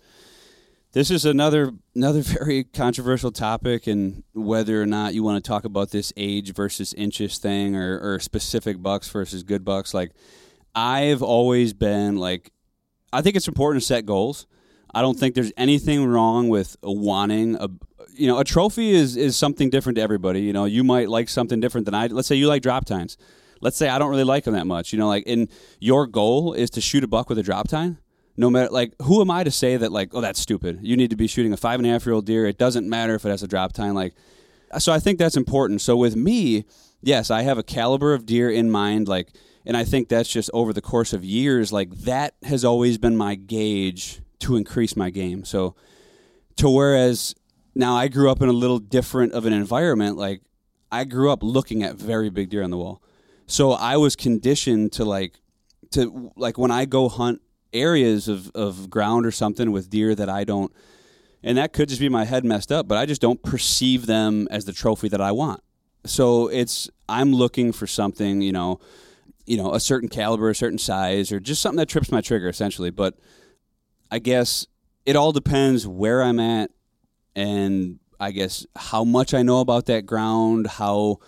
This 0.96 1.12
is 1.12 1.25
another 1.25 1.74
another 1.94 2.22
very 2.22 2.64
controversial 2.64 3.30
topic, 3.30 3.86
and 3.86 4.24
whether 4.34 4.82
or 4.82 4.86
not 4.86 5.14
you 5.14 5.24
want 5.24 5.44
to 5.44 5.48
talk 5.48 5.66
about 5.66 5.92
this 5.92 6.14
age 6.16 6.54
versus 6.54 6.94
inches 6.94 7.38
thing, 7.38 7.75
or, 7.75 8.00
or 8.00 8.20
specific 8.20 8.82
bucks 8.82 9.10
versus 9.10 9.44
good 9.44 9.66
bucks. 9.66 9.94
Like, 9.94 10.12
I've 10.74 11.22
always 11.22 11.74
been 11.74 12.16
like, 12.16 12.54
I 13.12 13.22
think 13.22 13.36
it's 13.36 13.50
important 13.50 13.84
to 13.84 13.86
set 13.86 14.06
goals. 14.06 14.48
I 14.94 15.02
don't 15.02 15.20
think 15.20 15.36
there's 15.36 15.52
anything 15.58 16.06
wrong 16.06 16.48
with 16.48 16.78
wanting 16.82 17.56
a, 17.56 17.68
you 18.14 18.28
know, 18.28 18.40
a 18.40 18.46
trophy 18.46 18.92
is 18.92 19.18
is 19.18 19.36
something 19.36 19.70
different 19.70 19.98
to 19.98 20.02
everybody. 20.02 20.44
You 20.44 20.54
know, 20.54 20.64
you 20.64 20.86
might 20.86 21.10
like 21.10 21.28
something 21.28 21.60
different 21.60 21.84
than 21.84 21.94
I. 21.94 22.08
Let's 22.08 22.30
say 22.30 22.38
you 22.38 22.48
like 22.48 22.62
drop 22.62 22.86
tines. 22.86 23.18
Let's 23.60 23.75
say 23.75 23.90
I 23.90 24.00
don't 24.00 24.12
really 24.12 24.24
like 24.24 24.46
them 24.46 24.54
that 24.54 24.66
much. 24.66 24.94
You 24.94 25.00
know, 25.00 25.10
like, 25.10 25.25
and 25.28 25.50
your 25.82 26.08
goal 26.08 26.54
is 26.54 26.70
to 26.70 26.80
shoot 26.80 27.04
a 27.04 27.08
buck 27.08 27.28
with 27.28 27.38
a 27.38 27.44
drop 27.44 27.68
tine 27.68 27.98
no 28.38 28.50
matter 28.50 28.70
like 28.72 28.94
who 29.04 29.22
am 29.22 29.32
I 29.32 29.44
to 29.44 29.51
say 29.51 29.77
that 29.77 29.92
like 29.92 30.13
oh 30.13 30.22
that's 30.22 30.39
stupid? 30.39 30.80
You 30.82 30.98
need 30.98 31.10
to 31.10 31.15
be 31.15 31.27
shooting 31.27 31.54
a 31.54 31.58
five 31.58 31.80
and 31.80 31.88
a 31.88 31.89
half 31.89 32.06
year 32.06 32.13
old 32.13 32.25
deer. 32.25 32.46
It 32.46 32.58
doesn't 32.58 32.88
matter 32.88 33.15
if 33.15 33.25
it 33.25 33.30
has 33.30 33.44
a 33.44 33.48
drop 33.48 33.74
tine 33.74 33.94
like 33.94 34.15
so 34.77 34.92
I 34.92 35.00
think 35.00 35.20
that's 35.20 35.38
important. 35.38 35.82
So 35.82 35.96
with 35.96 36.15
me 36.15 36.65
yes 37.01 37.32
I 37.32 37.44
have 37.44 37.58
a 37.58 37.63
caliber 37.63 38.13
of 38.13 38.25
deer 38.25 38.50
in 38.50 38.70
mind 38.70 39.08
like 39.08 39.34
and 39.65 39.75
I 39.75 39.84
think 39.84 40.10
that's 40.10 40.30
just 40.30 40.50
over 40.54 40.74
the 40.74 40.82
course 40.82 41.13
of 41.13 41.24
years 41.24 41.72
like 41.72 41.89
that 41.92 42.36
has 42.44 42.63
always 42.63 42.98
been 42.98 43.15
my 43.15 43.36
gauge 43.36 44.22
to 44.39 44.56
increase 44.56 44.96
my 44.96 45.10
game. 45.10 45.46
So 45.46 45.75
to 46.58 46.70
whereas 46.70 47.36
now 47.74 47.96
I 47.96 48.08
grew 48.08 48.30
up 48.30 48.42
in 48.42 48.50
a 48.50 48.54
little 48.54 48.80
different 48.80 49.34
of 49.34 49.46
an 49.46 49.54
environment 49.54 50.18
like 50.18 50.42
I 50.92 51.04
grew 51.04 51.32
up 51.32 51.44
looking 51.44 51.84
at 51.84 51.96
very 51.96 52.30
big 52.30 52.50
deer 52.50 52.63
on 52.63 52.70
the 52.70 52.77
wall. 52.77 53.01
So 53.48 53.72
I 53.72 53.98
was 53.98 54.15
conditioned 54.15 54.94
to 54.94 55.06
like 55.06 55.39
to 55.92 56.32
like 56.36 56.58
when 56.58 56.72
I 56.72 56.86
go 56.86 57.10
hunt 57.10 57.42
areas 57.75 58.27
of, 58.27 58.50
of 58.55 58.89
ground 58.89 59.25
or 59.25 59.32
something 59.32 59.72
with 59.72 59.89
deer 59.89 60.15
that 60.15 60.29
I 60.29 60.44
don't, 60.44 60.72
and 61.44 61.58
that 61.58 61.74
could 61.74 61.89
just 61.89 62.01
be 62.01 62.10
my 62.10 62.25
head 62.25 62.44
messed 62.44 62.72
up, 62.72 62.88
but 62.88 62.98
I 62.98 63.05
just 63.05 63.22
don't 63.22 63.44
perceive 63.44 64.08
them 64.08 64.48
as 64.50 64.65
the 64.65 64.74
trophy 64.74 65.10
that 65.10 65.22
I 65.22 65.32
want. 65.32 65.62
So 66.05 66.48
it's 66.48 66.89
I'm 67.10 67.34
looking 67.34 67.72
for 67.72 67.88
something, 67.88 68.41
you 68.41 68.51
know, 68.51 68.79
you 69.46 69.58
know, 69.58 69.74
a 69.74 69.79
certain 69.79 70.10
caliber, 70.10 70.50
a 70.50 70.55
certain 70.55 70.79
size, 70.79 71.32
or 71.32 71.39
just 71.39 71.62
something 71.62 71.77
that 71.77 71.89
trips 71.89 72.12
my 72.12 72.22
trigger, 72.22 72.48
essentially. 72.48 72.89
But 72.89 73.15
I 74.10 74.20
guess 74.20 74.65
it 75.05 75.15
all 75.15 75.32
depends 75.32 75.88
where 75.88 76.24
I'm 76.24 76.39
at, 76.39 76.72
and 77.36 78.00
I 78.20 78.32
guess 78.32 78.65
how 78.75 79.03
much 79.03 79.34
I 79.34 79.44
know 79.44 79.60
about 79.60 79.86
that 79.88 80.05
ground, 80.05 80.67
how 80.67 81.20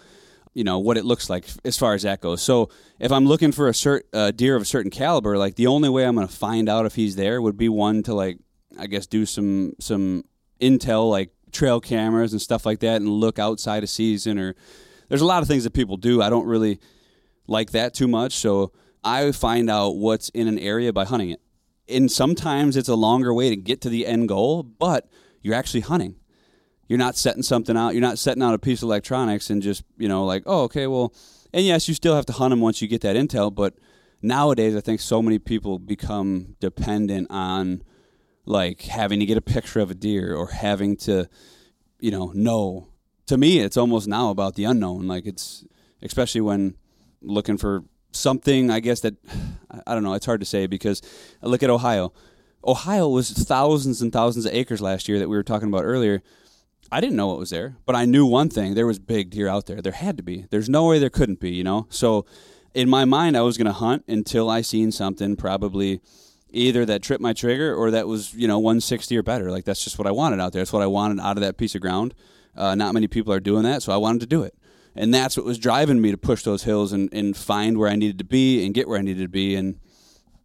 you 0.58 0.64
know 0.64 0.80
what 0.80 0.98
it 0.98 1.06
looks 1.06 1.30
like 1.30 1.46
as 1.64 1.78
far 1.78 1.94
as 1.94 2.02
that 2.02 2.20
goes. 2.20 2.42
So 2.42 2.70
if 3.00 3.12
I'm 3.12 3.28
looking 3.28 3.52
for 3.52 3.68
a 3.68 3.74
cert, 3.74 4.02
uh, 4.12 4.32
deer 4.32 4.56
of 4.56 4.64
a 4.64 4.66
certain 4.66 4.90
caliber, 4.90 5.38
like 5.38 5.54
the 5.54 5.68
only 5.68 5.88
way 5.88 6.04
I'm 6.04 6.16
going 6.16 6.28
to 6.28 6.34
find 6.34 6.68
out 6.68 6.88
if 6.88 6.96
he's 6.96 7.16
there 7.16 7.40
would 7.40 7.58
be 7.58 7.70
one 7.70 8.02
to 8.04 8.16
like 8.16 8.40
I 8.80 8.88
guess 8.88 9.06
do 9.06 9.28
some 9.28 9.74
some 9.80 10.24
intel 10.60 11.12
like 11.12 11.30
trail 11.52 11.80
cameras 11.80 12.32
and 12.32 12.42
stuff 12.42 12.66
like 12.66 12.80
that 12.80 12.96
and 12.96 13.08
look 13.08 13.38
outside 13.38 13.84
of 13.84 13.90
season 13.90 14.40
or 14.40 14.56
there's 15.10 15.22
a 15.22 15.26
lot 15.26 15.44
of 15.44 15.48
things 15.48 15.64
that 15.64 15.74
people 15.74 15.96
do. 15.96 16.24
I 16.24 16.30
don't 16.32 16.48
really 16.48 16.80
like 17.46 17.70
that 17.72 17.94
too 17.94 18.08
much, 18.08 18.34
so 18.34 18.74
I 19.04 19.32
find 19.34 19.70
out 19.70 19.92
what's 19.98 20.30
in 20.30 20.48
an 20.48 20.58
area 20.58 20.92
by 20.92 21.06
hunting 21.06 21.30
it. 21.30 21.42
And 21.88 22.12
sometimes 22.12 22.76
it's 22.76 22.90
a 22.90 22.96
longer 22.96 23.32
way 23.32 23.52
to 23.52 23.56
get 23.56 23.80
to 23.82 23.90
the 23.90 24.08
end 24.08 24.28
goal, 24.28 24.64
but 24.64 25.08
you're 25.44 25.54
actually 25.54 25.82
hunting 25.82 26.16
you're 26.88 27.00
not 27.00 27.16
setting 27.16 27.44
something 27.44 27.76
out. 27.76 27.94
You're 27.94 28.02
not 28.02 28.20
setting 28.20 28.44
out 28.44 28.54
a 28.54 28.60
piece 28.60 28.80
of 28.82 28.88
electronics 28.88 29.50
and 29.50 29.62
just 29.62 29.84
you 29.98 30.08
know 30.08 30.26
like 30.26 30.44
oh 30.46 30.64
okay 30.64 30.88
well, 30.88 31.14
and 31.54 31.66
yes 31.66 31.88
you 31.88 31.94
still 31.94 32.16
have 32.16 32.26
to 32.28 32.34
hunt 32.34 32.52
them 32.52 32.62
once 32.62 32.82
you 32.82 32.88
get 32.88 33.02
that 33.02 33.16
intel. 33.16 33.54
But 33.54 33.76
nowadays 34.22 34.76
I 34.76 34.82
think 34.82 35.00
so 35.00 35.22
many 35.22 35.40
people 35.40 35.80
become 35.80 36.56
dependent 36.60 37.28
on 37.30 37.84
like 38.46 38.82
having 38.82 39.20
to 39.20 39.26
get 39.26 39.38
a 39.38 39.42
picture 39.42 39.80
of 39.80 39.92
a 39.92 39.96
deer 39.96 40.34
or 40.34 40.48
having 40.48 40.96
to 40.98 41.28
you 42.00 42.12
know 42.12 42.32
know. 42.34 42.88
To 43.28 43.38
me, 43.38 43.60
it's 43.60 43.76
almost 43.76 44.08
now 44.08 44.30
about 44.30 44.56
the 44.56 44.64
unknown. 44.64 45.08
Like 45.08 45.26
it's 45.26 45.66
especially 46.02 46.42
when 46.42 46.76
looking 47.22 47.58
for 47.58 47.84
something. 48.14 48.72
I 48.72 48.80
guess 48.80 49.02
that 49.02 49.16
I 49.86 49.94
don't 49.94 50.04
know. 50.04 50.14
It's 50.14 50.26
hard 50.26 50.40
to 50.40 50.46
say 50.46 50.68
because 50.68 51.02
I 51.44 51.48
look 51.48 51.64
at 51.64 51.70
Ohio. 51.70 52.14
Ohio 52.66 53.08
was 53.10 53.32
thousands 53.32 54.02
and 54.02 54.12
thousands 54.12 54.46
of 54.46 54.54
acres 54.54 54.82
last 54.82 55.08
year 55.08 55.20
that 55.20 55.30
we 55.30 55.36
were 55.36 55.44
talking 55.44 55.68
about 55.68 55.84
earlier. 55.84 56.22
I 56.92 57.02
didn't 57.02 57.16
know 57.16 57.28
what 57.28 57.40
was 57.40 57.50
there, 57.50 57.78
but 57.86 57.96
I 57.96 58.06
knew 58.06 58.26
one 58.26 58.50
thing: 58.50 58.74
there 58.74 58.88
was 58.88 59.00
big 59.00 59.30
deer 59.30 59.48
out 59.48 59.66
there. 59.66 59.82
There 59.82 59.94
had 59.94 60.18
to 60.18 60.24
be. 60.24 60.46
There's 60.50 60.70
no 60.70 60.86
way 60.86 61.00
there 61.00 61.10
couldn't 61.10 61.40
be. 61.40 61.52
You 61.52 61.64
know. 61.64 61.88
So, 61.90 62.26
in 62.74 62.90
my 62.90 63.06
mind, 63.06 63.36
I 63.38 63.42
was 63.42 63.58
going 63.58 63.68
to 63.68 63.74
hunt 63.74 64.04
until 64.08 64.50
I 64.50 64.62
seen 64.62 64.92
something 64.92 65.36
probably 65.36 66.02
either 66.50 66.86
that 66.86 67.02
tripped 67.02 67.22
my 67.22 67.34
trigger 67.34 67.76
or 67.76 67.92
that 67.92 68.08
was 68.08 68.34
you 68.34 68.48
know 68.48 68.60
160 68.60 69.18
or 69.18 69.24
better. 69.24 69.52
Like 69.52 69.66
that's 69.66 69.84
just 69.84 69.98
what 69.98 70.08
I 70.08 70.12
wanted 70.12 70.40
out 70.40 70.54
there. 70.54 70.62
That's 70.62 70.74
what 70.74 70.82
I 70.82 70.88
wanted 70.88 71.22
out 71.22 71.38
of 71.38 71.42
that 71.42 71.58
piece 71.58 71.76
of 71.76 71.82
ground. 71.82 72.14
Uh, 72.56 72.74
not 72.76 72.94
many 72.94 73.08
people 73.08 73.32
are 73.32 73.40
doing 73.40 73.64
that, 73.64 73.84
so 73.84 73.94
I 73.94 73.98
wanted 73.98 74.22
to 74.22 74.28
do 74.28 74.44
it. 74.44 74.56
And 74.96 75.14
that's 75.14 75.38
what 75.38 75.46
was 75.46 75.60
driving 75.60 76.02
me 76.02 76.10
to 76.10 76.18
push 76.18 76.42
those 76.42 76.64
hills 76.64 76.92
and, 76.92 77.14
and 77.14 77.38
find 77.38 77.78
where 77.78 77.88
I 77.88 77.96
needed 77.96 78.18
to 78.18 78.24
be 78.24 78.66
and 78.66 78.74
get 78.74 78.88
where 78.88 78.98
I 78.98 79.04
needed 79.04 79.22
to 79.22 79.30
be. 79.30 79.56
And 79.56 79.80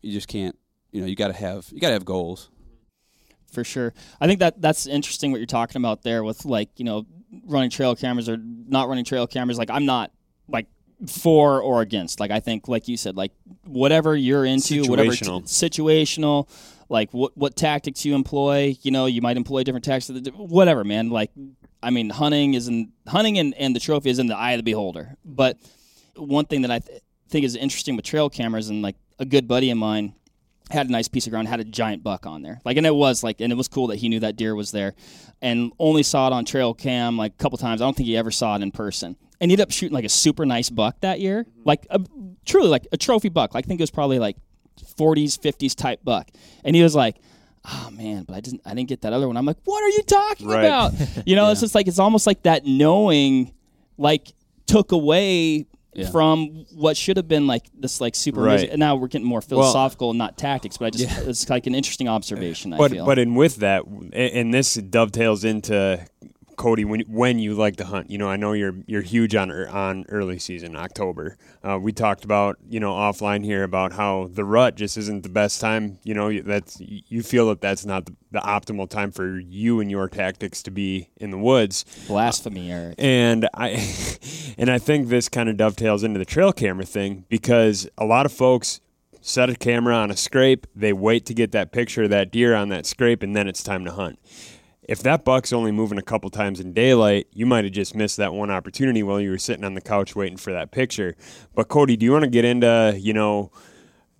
you 0.02 0.12
just 0.12 0.28
can't, 0.28 0.58
you 0.90 1.00
know, 1.00 1.06
you 1.06 1.16
got 1.16 1.28
to 1.28 1.32
have 1.32 1.68
you 1.72 1.80
got 1.80 1.88
to 1.88 1.94
have 1.94 2.04
goals. 2.04 2.50
For 3.52 3.64
sure. 3.64 3.92
I 4.20 4.26
think 4.26 4.40
that 4.40 4.60
that's 4.60 4.86
interesting 4.86 5.30
what 5.30 5.38
you're 5.38 5.46
talking 5.46 5.80
about 5.80 6.02
there 6.02 6.24
with 6.24 6.44
like 6.44 6.70
you 6.76 6.84
know 6.84 7.06
running 7.46 7.70
trail 7.70 7.94
cameras 7.94 8.28
or 8.28 8.36
not 8.38 8.88
running 8.88 9.04
trail 9.04 9.26
cameras. 9.26 9.58
Like 9.58 9.70
I'm 9.70 9.84
not 9.84 10.10
like 10.48 10.66
for 11.06 11.60
or 11.60 11.80
against. 11.82 12.20
Like 12.20 12.30
I 12.30 12.40
think 12.40 12.68
like 12.68 12.88
you 12.88 12.96
said, 12.96 13.16
like 13.16 13.32
whatever 13.64 14.16
you're 14.16 14.44
into, 14.44 14.82
whatever 14.84 15.12
t- 15.12 15.24
Situational. 15.24 15.42
situational. 15.44 16.48
Like 16.88 17.12
what 17.12 17.36
what 17.36 17.56
tactics 17.56 18.04
you 18.04 18.14
employ. 18.14 18.76
You 18.82 18.90
know, 18.90 19.06
you 19.06 19.22
might 19.22 19.36
employ 19.36 19.62
different 19.62 19.84
tactics. 19.84 20.28
Whatever, 20.36 20.84
man. 20.84 21.10
Like 21.10 21.30
I 21.82 21.90
mean, 21.90 22.10
hunting 22.10 22.54
is 22.54 22.68
in 22.68 22.92
hunting 23.06 23.38
and, 23.38 23.54
and 23.54 23.74
the 23.74 23.80
trophy 23.80 24.10
is 24.10 24.18
in 24.18 24.26
the 24.28 24.36
eye 24.36 24.52
of 24.52 24.58
the 24.58 24.62
beholder. 24.62 25.16
But 25.24 25.58
one 26.16 26.44
thing 26.44 26.62
that 26.62 26.70
I 26.70 26.78
th- 26.80 27.00
think 27.28 27.44
is 27.44 27.56
interesting 27.56 27.96
with 27.96 28.04
trail 28.04 28.28
cameras 28.30 28.68
and 28.68 28.82
like 28.82 28.96
a 29.18 29.24
good 29.24 29.48
buddy 29.48 29.70
of 29.70 29.78
mine 29.78 30.14
had 30.72 30.88
a 30.88 30.92
nice 30.92 31.08
piece 31.08 31.26
of 31.26 31.30
ground, 31.30 31.48
had 31.48 31.60
a 31.60 31.64
giant 31.64 32.02
buck 32.02 32.26
on 32.26 32.42
there. 32.42 32.60
Like, 32.64 32.76
and 32.76 32.86
it 32.86 32.94
was 32.94 33.22
like, 33.22 33.40
and 33.40 33.52
it 33.52 33.56
was 33.56 33.68
cool 33.68 33.88
that 33.88 33.96
he 33.96 34.08
knew 34.08 34.20
that 34.20 34.36
deer 34.36 34.54
was 34.54 34.70
there, 34.72 34.94
and 35.40 35.72
only 35.78 36.02
saw 36.02 36.26
it 36.26 36.32
on 36.32 36.44
trail 36.44 36.74
cam 36.74 37.16
like 37.16 37.32
a 37.32 37.36
couple 37.36 37.58
times. 37.58 37.80
I 37.80 37.84
don't 37.84 37.96
think 37.96 38.06
he 38.06 38.16
ever 38.16 38.30
saw 38.30 38.56
it 38.56 38.62
in 38.62 38.70
person. 38.72 39.16
And 39.40 39.50
he 39.50 39.54
ended 39.54 39.64
up 39.64 39.72
shooting 39.72 39.94
like 39.94 40.04
a 40.04 40.08
super 40.08 40.46
nice 40.46 40.70
buck 40.70 41.00
that 41.00 41.20
year, 41.20 41.44
mm-hmm. 41.44 41.62
like 41.64 41.86
a, 41.90 42.00
truly 42.44 42.68
like 42.68 42.86
a 42.92 42.96
trophy 42.96 43.28
buck. 43.28 43.54
Like, 43.54 43.64
I 43.64 43.68
think 43.68 43.80
it 43.80 43.82
was 43.82 43.90
probably 43.90 44.18
like 44.18 44.36
40s, 44.96 45.38
50s 45.38 45.74
type 45.74 46.00
buck. 46.04 46.28
And 46.64 46.76
he 46.76 46.82
was 46.82 46.94
like, 46.94 47.16
"Oh 47.64 47.90
man, 47.92 48.22
but 48.24 48.34
I 48.34 48.40
didn't, 48.40 48.62
I 48.64 48.74
didn't 48.74 48.88
get 48.88 49.02
that 49.02 49.12
other 49.12 49.26
one." 49.26 49.36
I'm 49.36 49.44
like, 49.46 49.58
"What 49.64 49.82
are 49.82 49.88
you 49.88 50.02
talking 50.02 50.46
Right. 50.46 50.64
about?" 50.64 50.92
You 51.26 51.36
know, 51.36 51.50
it's 51.50 51.60
just 51.66 51.74
like 51.74 51.88
it's 51.88 51.98
almost 51.98 52.26
like 52.26 52.42
that 52.44 52.64
knowing, 52.64 53.52
like 53.98 54.32
took 54.66 54.92
away. 54.92 55.66
Yeah. 55.94 56.10
From 56.10 56.64
what 56.72 56.96
should 56.96 57.18
have 57.18 57.28
been 57.28 57.46
like 57.46 57.64
this, 57.78 58.00
like 58.00 58.14
super. 58.14 58.40
Right. 58.40 58.68
and 58.68 58.78
now 58.78 58.96
we're 58.96 59.08
getting 59.08 59.26
more 59.26 59.42
philosophical, 59.42 60.10
and 60.10 60.18
not 60.18 60.38
tactics. 60.38 60.78
But 60.78 60.86
I 60.86 60.90
just 60.90 61.18
it's 61.28 61.50
like 61.50 61.66
an 61.66 61.74
interesting 61.74 62.08
observation. 62.08 62.72
I 62.72 62.78
but 62.78 62.90
feel. 62.92 63.04
but 63.04 63.18
in 63.18 63.34
with 63.34 63.56
that, 63.56 63.84
and, 63.84 64.14
and 64.14 64.54
this 64.54 64.74
dovetails 64.74 65.44
into 65.44 66.02
Cody 66.56 66.84
when 66.84 67.00
when 67.02 67.38
you 67.38 67.54
like 67.54 67.76
to 67.76 67.84
hunt. 67.84 68.10
You 68.10 68.18
know, 68.18 68.28
I 68.28 68.36
know 68.36 68.52
you're 68.52 68.74
you're 68.86 69.02
huge 69.02 69.34
on 69.34 69.50
on 69.50 70.04
early 70.08 70.38
season 70.38 70.76
October. 70.76 71.36
Uh, 71.62 71.78
we 71.80 71.92
talked 71.92 72.24
about 72.24 72.58
you 72.68 72.80
know 72.80 72.92
offline 72.92 73.44
here 73.44 73.64
about 73.64 73.92
how 73.92 74.28
the 74.32 74.44
rut 74.44 74.76
just 74.76 74.96
isn't 74.96 75.22
the 75.22 75.28
best 75.28 75.60
time. 75.60 75.98
You 76.04 76.14
know, 76.14 76.40
that's 76.40 76.80
you 76.80 77.22
feel 77.22 77.48
that 77.48 77.60
that's 77.60 77.84
not 77.84 78.06
the, 78.06 78.14
the 78.30 78.40
optimal 78.40 78.88
time 78.88 79.10
for 79.10 79.38
you 79.38 79.80
and 79.80 79.90
your 79.90 80.08
tactics 80.08 80.62
to 80.64 80.70
be 80.70 81.10
in 81.16 81.30
the 81.30 81.38
woods. 81.38 81.84
blasphemy, 82.06 82.72
Eric. 82.72 82.94
And 82.98 83.48
I 83.54 83.68
and 84.58 84.70
I 84.70 84.78
think 84.78 85.08
this 85.08 85.28
kind 85.28 85.48
of 85.48 85.56
dovetails 85.56 86.02
into 86.04 86.18
the 86.18 86.24
trail 86.24 86.52
camera 86.52 86.84
thing 86.84 87.24
because 87.28 87.88
a 87.98 88.04
lot 88.04 88.26
of 88.26 88.32
folks 88.32 88.80
set 89.22 89.48
a 89.48 89.54
camera 89.54 89.94
on 89.94 90.10
a 90.10 90.16
scrape. 90.16 90.66
They 90.74 90.92
wait 90.92 91.24
to 91.26 91.34
get 91.34 91.52
that 91.52 91.72
picture 91.72 92.02
of 92.02 92.10
that 92.10 92.30
deer 92.30 92.54
on 92.54 92.68
that 92.68 92.84
scrape, 92.84 93.22
and 93.22 93.34
then 93.34 93.48
it's 93.48 93.62
time 93.62 93.84
to 93.84 93.92
hunt. 93.92 94.18
If 94.92 95.02
that 95.04 95.24
buck's 95.24 95.54
only 95.54 95.72
moving 95.72 95.96
a 95.96 96.02
couple 96.02 96.28
times 96.28 96.60
in 96.60 96.74
daylight, 96.74 97.26
you 97.32 97.46
might 97.46 97.64
have 97.64 97.72
just 97.72 97.94
missed 97.94 98.18
that 98.18 98.34
one 98.34 98.50
opportunity 98.50 99.02
while 99.02 99.18
you 99.18 99.30
were 99.30 99.38
sitting 99.38 99.64
on 99.64 99.72
the 99.72 99.80
couch 99.80 100.14
waiting 100.14 100.36
for 100.36 100.52
that 100.52 100.70
picture. 100.70 101.16
But 101.54 101.68
Cody, 101.68 101.96
do 101.96 102.04
you 102.04 102.12
want 102.12 102.24
to 102.24 102.30
get 102.30 102.44
into 102.44 102.94
you 103.00 103.14
know 103.14 103.50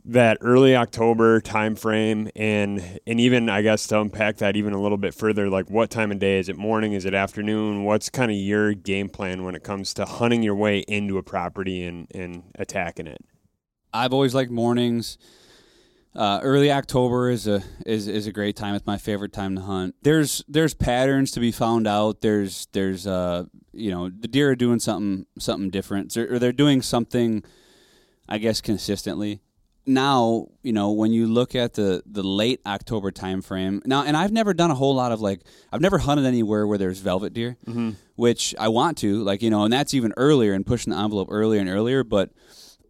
that 0.07 0.39
early 0.41 0.75
October 0.75 1.43
time 1.43 1.77
frame 1.77 2.31
and 2.35 3.01
and 3.07 3.21
even 3.21 3.51
I 3.51 3.61
guess 3.61 3.87
to 3.89 4.01
unpack 4.01 4.39
that 4.39 4.57
even 4.57 4.73
a 4.73 4.81
little 4.81 4.97
bit 4.97 5.13
further, 5.13 5.51
like 5.51 5.69
what 5.69 5.91
time 5.91 6.11
of 6.11 6.19
day 6.19 6.39
is 6.39 6.49
it 6.49 6.57
morning, 6.57 6.95
is 6.95 7.05
it 7.05 7.13
afternoon? 7.13 7.85
What's 7.85 8.09
kind 8.09 8.31
of 8.31 8.39
your 8.39 8.73
game 8.73 9.11
plan 9.11 9.45
when 9.45 9.55
it 9.55 9.63
comes 9.63 9.93
to 9.93 10.07
hunting 10.07 10.43
your 10.43 10.55
way 10.55 10.79
into 10.89 11.19
a 11.19 11.23
property 11.23 11.85
and, 11.85 12.07
and 12.15 12.45
attacking 12.59 13.09
it? 13.09 13.23
I've 13.93 14.15
always 14.15 14.35
liked 14.35 14.51
mornings. 14.51 15.19
Uh, 16.15 16.41
early 16.43 16.71
October 16.71 17.31
is 17.31 17.47
a 17.47 17.63
is, 17.87 18.07
is 18.07 18.27
a 18.27 18.33
great 18.33 18.55
time. 18.55 18.75
It's 18.75 18.87
my 18.87 18.99
favorite 18.99 19.33
time 19.33 19.57
to 19.57 19.63
hunt. 19.63 19.95
There's 20.03 20.45
there's 20.47 20.75
patterns 20.75 21.31
to 21.33 21.41
be 21.41 21.53
found 21.53 21.87
out. 21.87 22.21
There's 22.21 22.69
there's 22.73 23.07
uh 23.07 23.45
you 23.73 23.91
know 23.91 24.11
the 24.11 24.29
deer 24.29 24.51
are 24.51 24.57
doing 24.57 24.79
something 24.79 25.25
something 25.39 25.71
different 25.71 26.15
or 26.17 26.39
they're 26.39 26.53
doing 26.53 26.83
something, 26.83 27.43
I 28.29 28.37
guess 28.39 28.61
consistently. 28.61 29.41
Now 29.87 30.49
you 30.63 30.73
know 30.75 30.91
when 30.93 31.13
you 31.13 31.27
look 31.27 31.55
at 31.55 31.75
the 31.75 32.03
the 32.05 32.23
late 32.23 32.61
October 32.67 33.11
time 33.11 33.41
frame 33.41 33.81
now, 33.87 34.05
and 34.05 34.15
I've 34.15 34.33
never 34.33 34.53
done 34.53 34.71
a 34.71 34.75
whole 34.75 34.95
lot 34.95 35.13
of 35.13 35.23
like 35.23 35.41
I've 35.73 35.81
never 35.81 35.97
hunted 35.97 36.27
anywhere 36.27 36.67
where 36.67 36.79
there's 36.79 36.99
velvet 36.99 37.33
deer, 37.33 37.57
which 38.17 38.55
I 38.59 38.69
want 38.69 38.99
to 38.99 39.25
like 39.25 39.41
you 39.41 39.49
know, 39.49 39.65
and 39.65 39.73
that's 39.73 39.95
even 39.95 40.13
earlier 40.19 40.53
and 40.53 40.67
pushing 40.67 40.93
the 40.93 40.99
envelope 40.99 41.29
earlier 41.31 41.59
and 41.61 41.71
earlier, 41.71 42.05
but 42.05 42.31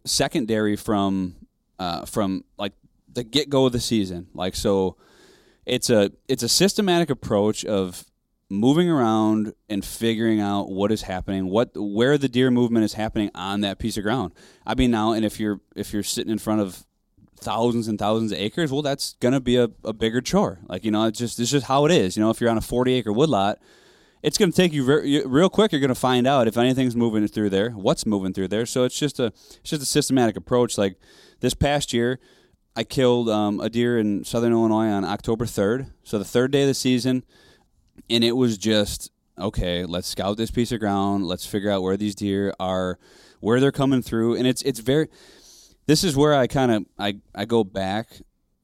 secondary 0.05 0.75
from 0.75 1.35
uh, 1.79 2.05
from 2.05 2.43
like 2.57 2.73
the 3.13 3.23
get 3.23 3.49
go 3.49 3.65
of 3.65 3.71
the 3.71 3.79
season. 3.79 4.27
Like 4.33 4.55
so, 4.55 4.97
it's 5.65 5.89
a 5.89 6.11
it's 6.27 6.43
a 6.43 6.49
systematic 6.49 7.09
approach 7.09 7.63
of 7.65 8.05
moving 8.49 8.89
around 8.89 9.53
and 9.69 9.83
figuring 9.83 10.39
out 10.39 10.69
what 10.69 10.91
is 10.91 11.03
happening, 11.03 11.47
what 11.47 11.71
where 11.75 12.17
the 12.17 12.29
deer 12.29 12.51
movement 12.51 12.85
is 12.85 12.93
happening 12.93 13.31
on 13.33 13.61
that 13.61 13.79
piece 13.79 13.97
of 13.97 14.03
ground. 14.03 14.33
I 14.65 14.75
mean 14.75 14.91
now, 14.91 15.11
and 15.11 15.25
if 15.25 15.39
you're 15.39 15.59
if 15.75 15.93
you're 15.93 16.03
sitting 16.03 16.31
in 16.31 16.39
front 16.39 16.61
of 16.61 16.85
thousands 17.37 17.87
and 17.87 17.97
thousands 17.97 18.31
of 18.31 18.37
acres, 18.37 18.71
well, 18.71 18.81
that's 18.81 19.15
gonna 19.19 19.41
be 19.41 19.57
a, 19.57 19.69
a 19.83 19.93
bigger 19.93 20.21
chore. 20.21 20.59
Like 20.67 20.83
you 20.83 20.91
know, 20.91 21.05
it's 21.05 21.19
just 21.19 21.39
it's 21.39 21.51
just 21.51 21.65
how 21.65 21.85
it 21.85 21.91
is. 21.91 22.15
You 22.15 22.23
know, 22.23 22.29
if 22.29 22.39
you're 22.39 22.49
on 22.49 22.57
a 22.57 22.61
40 22.61 22.93
acre 22.93 23.13
woodlot. 23.13 23.59
It's 24.21 24.37
going 24.37 24.49
to 24.49 24.55
take 24.55 24.71
you 24.71 24.85
very, 24.85 25.21
real 25.25 25.49
quick. 25.49 25.73
You're 25.73 25.81
going 25.81 25.89
to 25.89 25.95
find 25.95 26.25
out 26.25 26.47
if 26.47 26.55
anything's 26.55 26.95
moving 26.95 27.27
through 27.27 27.49
there, 27.49 27.71
what's 27.71 28.05
moving 28.05 28.31
through 28.31 28.47
there. 28.47 28.65
So 28.65 28.85
it's 28.85 28.97
just 28.97 29.19
a 29.19 29.25
it's 29.25 29.69
just 29.71 29.83
a 29.83 29.85
systematic 29.85 30.37
approach. 30.37 30.77
Like 30.77 30.95
this 31.41 31.53
past 31.53 31.91
year, 31.91 32.21
I 32.75 32.83
killed 32.83 33.29
um, 33.29 33.59
a 33.59 33.69
deer 33.69 33.99
in 33.99 34.23
southern 34.23 34.51
Illinois 34.51 34.87
on 34.87 35.05
October 35.05 35.45
3rd. 35.45 35.91
So 36.03 36.17
the 36.17 36.25
third 36.25 36.51
day 36.51 36.63
of 36.63 36.67
the 36.67 36.73
season. 36.73 37.23
And 38.09 38.23
it 38.23 38.31
was 38.31 38.57
just, 38.57 39.11
okay, 39.37 39.85
let's 39.85 40.07
scout 40.07 40.37
this 40.37 40.49
piece 40.49 40.71
of 40.71 40.79
ground. 40.79 41.27
Let's 41.27 41.45
figure 41.45 41.69
out 41.69 41.83
where 41.83 41.97
these 41.97 42.15
deer 42.15 42.53
are, 42.59 42.97
where 43.39 43.59
they're 43.59 43.71
coming 43.71 44.01
through. 44.01 44.35
And 44.35 44.47
it's, 44.47 44.63
it's 44.63 44.79
very, 44.79 45.09
this 45.85 46.03
is 46.03 46.15
where 46.15 46.33
I 46.33 46.47
kind 46.47 46.71
of, 46.71 46.85
I, 46.97 47.17
I 47.35 47.45
go 47.45 47.63
back. 47.63 48.07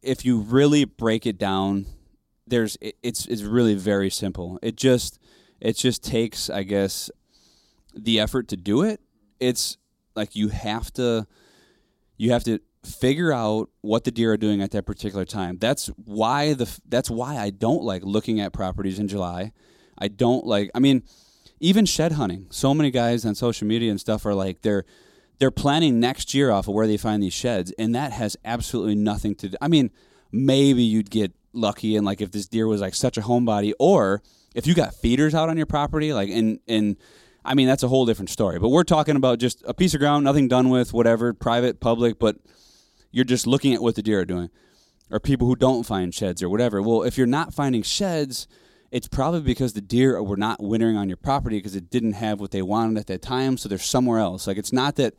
If 0.02 0.26
you 0.26 0.40
really 0.40 0.86
break 0.86 1.28
it 1.28 1.38
down, 1.38 1.86
there's, 2.48 2.78
it, 2.82 2.96
it's, 3.04 3.28
it's 3.28 3.44
really 3.44 3.76
very 3.76 4.10
simple. 4.10 4.58
It 4.64 4.76
just, 4.76 5.20
it 5.60 5.78
just 5.78 6.04
takes, 6.04 6.50
I 6.50 6.64
guess, 6.64 7.12
the 7.94 8.20
effort 8.20 8.48
to 8.48 8.58
do 8.58 8.82
it. 8.82 9.02
It's 9.40 9.78
like 10.16 10.36
you 10.36 10.48
have 10.48 10.92
to, 10.94 11.28
you 12.18 12.32
have 12.32 12.44
to 12.46 12.60
figure 12.84 13.34
out 13.34 13.70
what 13.82 14.04
the 14.04 14.12
deer 14.12 14.34
are 14.34 14.38
doing 14.38 14.62
at 14.62 14.72
that 14.72 14.86
particular 14.86 15.26
time. 15.26 15.58
That's 15.58 15.88
why 15.88 16.54
the 16.54 16.80
that's 16.88 17.10
why 17.10 17.38
I 17.38 17.50
don't 17.50 17.84
like 17.84 18.04
looking 18.04 18.40
at 18.40 18.54
properties 18.54 19.00
in 19.00 19.08
July. 19.08 19.52
I 19.98 20.08
don't 20.08 20.46
like 20.46 20.72
I 20.74 20.80
mean 20.80 21.04
even 21.60 21.86
shed 21.86 22.14
hunting. 22.14 22.48
So 22.50 22.74
many 22.74 22.92
guys 22.92 23.26
on 23.26 23.36
social 23.36 23.68
media 23.68 23.92
and 23.92 24.00
stuff 24.00 24.26
are 24.26 24.34
like 24.34 24.62
they're 24.62 24.86
they're 25.40 25.52
planning 25.52 26.00
next 26.00 26.34
year 26.34 26.52
off 26.52 26.68
of 26.68 26.74
where 26.74 26.88
they 26.88 26.98
find 26.98 27.22
these 27.22 27.34
sheds 27.34 27.74
and 27.78 27.94
that 27.96 28.12
has 28.14 28.38
absolutely 28.46 28.96
nothing 28.96 29.36
to 29.36 29.50
do. 29.50 29.58
I 29.62 29.68
mean, 29.68 29.92
maybe 30.32 30.84
you'd 30.84 31.10
get 31.10 31.34
lucky 31.52 31.96
and 31.96 32.06
like 32.06 32.22
if 32.22 32.32
this 32.32 32.48
deer 32.48 32.68
was 32.68 32.80
like 32.80 32.96
such 32.96 33.18
a 33.18 33.22
homebody 33.22 33.74
or 33.80 34.22
if 34.54 34.68
you 34.68 34.76
got 34.76 34.94
feeders 34.94 35.34
out 35.34 35.50
on 35.50 35.58
your 35.58 35.66
property 35.66 36.14
like 36.14 36.30
and 36.30 36.60
and 36.68 36.96
I 37.44 37.56
mean 37.56 37.68
that's 37.68 37.84
a 37.84 37.90
whole 37.90 38.06
different 38.06 38.30
story. 38.30 38.58
But 38.60 38.70
we're 38.70 38.84
talking 38.84 39.18
about 39.18 39.40
just 39.40 39.64
a 39.66 39.74
piece 39.74 39.94
of 39.94 40.00
ground, 40.00 40.24
nothing 40.24 40.48
done 40.48 40.70
with, 40.70 40.94
whatever, 40.94 41.34
private, 41.34 41.82
public, 41.82 42.20
but 42.20 42.38
you're 43.12 43.26
just 43.26 43.48
looking 43.48 43.74
at 43.74 43.82
what 43.82 43.96
the 43.96 44.04
deer 44.04 44.20
are 44.22 44.26
doing. 44.26 44.50
Or 45.12 45.20
people 45.20 45.48
who 45.48 45.56
don't 45.56 45.84
find 45.84 46.14
sheds 46.14 46.44
or 46.44 46.50
whatever. 46.50 46.82
Well, 46.82 47.02
if 47.02 47.18
you're 47.18 47.26
not 47.26 47.54
finding 47.54 47.82
sheds, 47.82 48.48
it's 48.92 49.08
probably 49.08 49.42
because 49.42 49.74
the 49.74 49.82
deer 49.82 50.22
were 50.22 50.38
not 50.38 50.62
wintering 50.62 50.98
on 50.98 51.10
your 51.10 51.18
property 51.18 51.58
because 51.58 51.76
it 51.76 51.90
didn't 51.90 52.14
have 52.14 52.40
what 52.40 52.52
they 52.52 52.62
wanted 52.62 52.98
at 53.00 53.08
that 53.08 53.22
time, 53.22 53.58
so 53.58 53.70
they're 53.70 53.78
somewhere 53.78 54.20
else. 54.20 54.48
Like 54.48 54.58
it's 54.58 54.74
not 54.74 54.96
that 54.96 55.16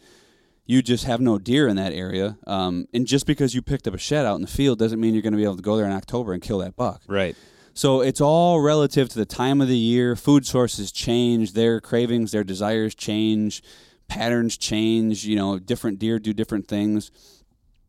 you 0.66 0.83
just 0.83 1.05
have 1.05 1.20
no 1.20 1.38
deer 1.38 1.66
in 1.66 1.76
that 1.76 1.92
area, 1.92 2.38
um, 2.46 2.87
and 2.94 3.07
just 3.07 3.26
because 3.26 3.55
you 3.55 3.62
picked 3.62 3.88
up 3.88 3.94
a 3.94 3.98
shed 3.98 4.26
out 4.26 4.37
in 4.37 4.42
the 4.42 4.48
field 4.48 4.79
doesn't 4.79 5.00
mean 5.00 5.14
you're 5.14 5.22
going 5.22 5.33
to 5.33 5.37
be 5.37 5.44
able 5.44 5.57
to 5.57 5.62
go 5.62 5.76
there 5.76 5.87
in 5.87 5.92
October 5.92 6.33
and 6.33 6.42
kill 6.42 6.59
that 6.59 6.76
buck. 6.76 7.03
Right. 7.09 7.37
So 7.74 8.00
it's 8.00 8.20
all 8.20 8.61
relative 8.61 9.09
to 9.11 9.18
the 9.18 9.26
time 9.26 9.61
of 9.61 9.68
the 9.68 9.79
year. 9.79 10.16
Food 10.16 10.46
sources 10.46 10.92
change, 10.92 11.53
their 11.53 11.81
cravings, 11.81 12.33
their 12.33 12.44
desires 12.44 12.94
change, 12.94 13.62
patterns 14.09 14.57
change. 14.57 15.24
You 15.24 15.37
know, 15.37 15.59
different 15.59 15.98
deer 15.98 16.18
do 16.18 16.33
different 16.33 16.66
things. 16.66 17.11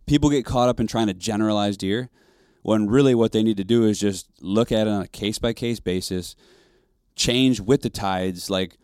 People 0.06 0.30
get 0.30 0.46
caught 0.46 0.70
up 0.70 0.80
in 0.80 0.88
trying 0.88 1.08
to 1.08 1.14
generalize 1.14 1.78
deer 1.78 2.10
when 2.64 2.88
really 2.88 3.16
what 3.16 3.32
they 3.32 3.44
need 3.44 3.58
to 3.58 3.64
do 3.64 3.86
is 3.86 4.00
just 4.00 4.28
look 4.40 4.72
at 4.72 4.88
it 4.88 4.92
on 4.92 5.02
a 5.02 5.08
case 5.08 5.40
by 5.40 5.54
case 5.54 5.80
basis, 5.80 6.36
change 7.16 7.60
with 7.60 7.82
the 7.82 7.90
tides. 7.90 8.50
Like, 8.50 8.78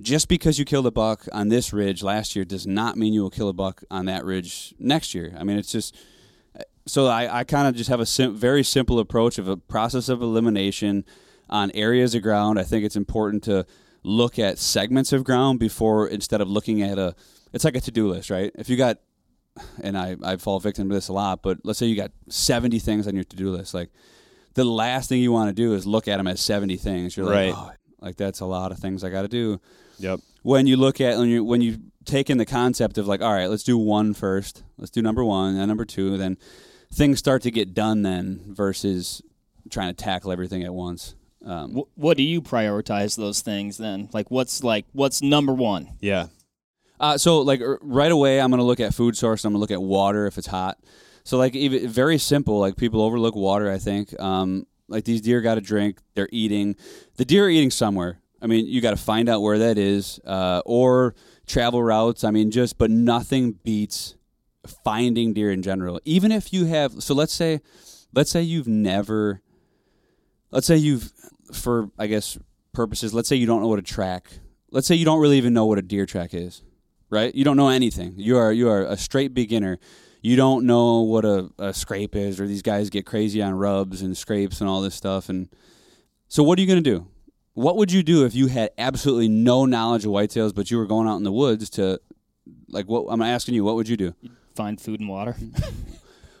just 0.00 0.28
because 0.28 0.58
you 0.58 0.64
killed 0.64 0.86
a 0.86 0.90
buck 0.90 1.26
on 1.32 1.48
this 1.48 1.72
ridge 1.72 2.02
last 2.02 2.34
year 2.34 2.44
does 2.44 2.66
not 2.66 2.96
mean 2.96 3.12
you 3.12 3.22
will 3.22 3.30
kill 3.30 3.48
a 3.48 3.52
buck 3.52 3.84
on 3.90 4.06
that 4.06 4.24
ridge 4.24 4.74
next 4.78 5.14
year. 5.14 5.34
I 5.38 5.44
mean, 5.44 5.56
it's 5.56 5.72
just 5.72 5.96
so 6.86 7.06
I, 7.06 7.40
I 7.40 7.44
kind 7.44 7.68
of 7.68 7.74
just 7.74 7.88
have 7.90 8.00
a 8.00 8.06
sim- 8.06 8.34
very 8.34 8.64
simple 8.64 8.98
approach 8.98 9.38
of 9.38 9.48
a 9.48 9.56
process 9.56 10.08
of 10.08 10.20
elimination 10.20 11.04
on 11.48 11.70
areas 11.72 12.14
of 12.14 12.22
ground. 12.22 12.58
I 12.58 12.64
think 12.64 12.84
it's 12.84 12.96
important 12.96 13.44
to 13.44 13.66
look 14.02 14.38
at 14.38 14.58
segments 14.58 15.12
of 15.12 15.22
ground 15.22 15.60
before 15.60 16.08
instead 16.08 16.40
of 16.40 16.48
looking 16.48 16.82
at 16.82 16.98
a. 16.98 17.14
It's 17.52 17.64
like 17.64 17.76
a 17.76 17.80
to 17.82 17.90
do 17.90 18.08
list, 18.08 18.30
right? 18.30 18.50
If 18.54 18.68
you 18.70 18.76
got, 18.76 18.98
and 19.82 19.96
I 19.98 20.16
I 20.22 20.36
fall 20.36 20.58
victim 20.60 20.88
to 20.88 20.94
this 20.94 21.08
a 21.08 21.12
lot, 21.12 21.42
but 21.42 21.58
let's 21.64 21.78
say 21.78 21.86
you 21.86 21.96
got 21.96 22.10
seventy 22.28 22.78
things 22.78 23.06
on 23.06 23.14
your 23.14 23.24
to 23.24 23.36
do 23.36 23.50
list, 23.50 23.74
like 23.74 23.90
the 24.54 24.64
last 24.64 25.08
thing 25.08 25.20
you 25.22 25.32
want 25.32 25.48
to 25.48 25.54
do 25.54 25.74
is 25.74 25.86
look 25.86 26.08
at 26.08 26.16
them 26.18 26.26
as 26.26 26.40
seventy 26.40 26.76
things. 26.76 27.16
You're 27.16 27.28
Right. 27.28 27.52
like, 27.54 27.58
oh, 27.58 27.72
like 28.00 28.16
that's 28.16 28.40
a 28.40 28.46
lot 28.46 28.72
of 28.72 28.78
things 28.78 29.04
I 29.04 29.10
got 29.10 29.22
to 29.22 29.28
do 29.28 29.60
Yep. 29.98 30.20
when 30.42 30.66
you 30.66 30.76
look 30.76 31.00
at 31.00 31.18
when 31.18 31.28
you 31.28 31.44
when 31.44 31.60
you 31.60 31.78
take 32.04 32.28
in 32.30 32.36
the 32.38 32.46
concept 32.46 32.98
of 32.98 33.06
like 33.06 33.22
all 33.22 33.32
right 33.32 33.48
let's 33.48 33.62
do 33.62 33.78
one 33.78 34.12
first 34.12 34.64
let's 34.76 34.90
do 34.90 35.00
number 35.00 35.24
one 35.24 35.54
and 35.56 35.68
number 35.68 35.84
two 35.84 36.16
then 36.18 36.36
things 36.92 37.20
start 37.20 37.42
to 37.42 37.50
get 37.52 37.74
done 37.74 38.02
then 38.02 38.40
versus 38.48 39.22
trying 39.70 39.94
to 39.94 39.94
tackle 39.94 40.32
everything 40.32 40.64
at 40.64 40.74
once 40.74 41.14
um, 41.46 41.74
Wh- 41.74 41.98
what 41.98 42.16
do 42.16 42.24
you 42.24 42.42
prioritize 42.42 43.16
those 43.16 43.40
things 43.40 43.76
then? 43.78 44.08
Like 44.12 44.30
what's 44.32 44.62
like 44.64 44.84
what's 44.92 45.22
number 45.22 45.52
one? 45.52 45.90
Yeah. 46.00 46.26
Uh, 47.02 47.18
so 47.18 47.40
like 47.40 47.60
right 47.80 48.12
away, 48.12 48.40
I'm 48.40 48.50
gonna 48.50 48.62
look 48.62 48.78
at 48.78 48.94
food 48.94 49.16
source. 49.16 49.44
I'm 49.44 49.52
gonna 49.52 49.60
look 49.60 49.72
at 49.72 49.82
water 49.82 50.26
if 50.26 50.38
it's 50.38 50.46
hot. 50.46 50.78
So 51.24 51.36
like 51.36 51.56
even 51.56 51.88
very 51.88 52.16
simple. 52.16 52.60
Like 52.60 52.76
people 52.76 53.02
overlook 53.02 53.34
water. 53.34 53.70
I 53.70 53.78
think. 53.78 54.18
Um, 54.20 54.66
like 54.88 55.04
these 55.04 55.20
deer 55.20 55.40
got 55.40 55.56
to 55.56 55.60
drink. 55.60 55.98
They're 56.14 56.28
eating. 56.30 56.76
The 57.16 57.24
deer 57.24 57.46
are 57.46 57.50
eating 57.50 57.72
somewhere. 57.72 58.20
I 58.40 58.46
mean, 58.46 58.66
you 58.66 58.80
got 58.80 58.90
to 58.90 58.96
find 58.96 59.28
out 59.28 59.40
where 59.40 59.58
that 59.58 59.78
is, 59.78 60.20
uh, 60.24 60.62
or 60.64 61.14
travel 61.46 61.82
routes. 61.82 62.24
I 62.24 62.30
mean, 62.30 62.50
just 62.50 62.78
but 62.78 62.90
nothing 62.90 63.52
beats 63.64 64.16
finding 64.84 65.32
deer 65.32 65.50
in 65.50 65.62
general. 65.62 66.00
Even 66.04 66.30
if 66.30 66.52
you 66.52 66.66
have. 66.66 67.02
So 67.02 67.14
let's 67.14 67.34
say, 67.34 67.60
let's 68.14 68.30
say 68.30 68.42
you've 68.42 68.68
never. 68.68 69.42
Let's 70.52 70.66
say 70.66 70.76
you've, 70.76 71.10
for 71.52 71.90
I 71.98 72.06
guess 72.06 72.38
purposes. 72.72 73.12
Let's 73.12 73.28
say 73.28 73.36
you 73.36 73.46
don't 73.46 73.60
know 73.60 73.68
what 73.68 73.80
a 73.80 73.82
track. 73.82 74.30
Let's 74.70 74.86
say 74.86 74.94
you 74.94 75.04
don't 75.04 75.20
really 75.20 75.38
even 75.38 75.52
know 75.52 75.66
what 75.66 75.78
a 75.78 75.82
deer 75.82 76.06
track 76.06 76.32
is 76.32 76.62
right? 77.12 77.32
You 77.34 77.44
don't 77.44 77.56
know 77.56 77.68
anything. 77.68 78.14
You 78.16 78.38
are 78.38 78.52
you 78.52 78.68
are 78.68 78.82
a 78.82 78.96
straight 78.96 79.34
beginner. 79.34 79.78
You 80.22 80.36
don't 80.36 80.66
know 80.66 81.00
what 81.00 81.24
a, 81.24 81.50
a 81.58 81.74
scrape 81.74 82.14
is, 82.16 82.40
or 82.40 82.46
these 82.46 82.62
guys 82.62 82.90
get 82.90 83.04
crazy 83.06 83.42
on 83.42 83.54
rubs 83.54 84.02
and 84.02 84.16
scrapes 84.16 84.60
and 84.60 84.70
all 84.70 84.80
this 84.80 84.94
stuff. 84.94 85.28
And 85.28 85.48
so, 86.28 86.42
what 86.42 86.58
are 86.58 86.62
you 86.62 86.68
going 86.68 86.82
to 86.82 86.90
do? 86.90 87.06
What 87.54 87.76
would 87.76 87.92
you 87.92 88.02
do 88.02 88.24
if 88.24 88.34
you 88.34 88.46
had 88.46 88.70
absolutely 88.78 89.28
no 89.28 89.66
knowledge 89.66 90.04
of 90.06 90.12
whitetails, 90.12 90.54
but 90.54 90.70
you 90.70 90.78
were 90.78 90.86
going 90.86 91.06
out 91.08 91.16
in 91.16 91.24
the 91.24 91.32
woods 91.32 91.68
to, 91.70 92.00
like, 92.68 92.86
what 92.86 93.06
I'm 93.10 93.20
asking 93.20 93.54
you, 93.54 93.64
what 93.64 93.74
would 93.74 93.88
you 93.88 93.96
do? 93.96 94.14
Find 94.54 94.80
food 94.80 95.00
and 95.00 95.08
water. 95.08 95.36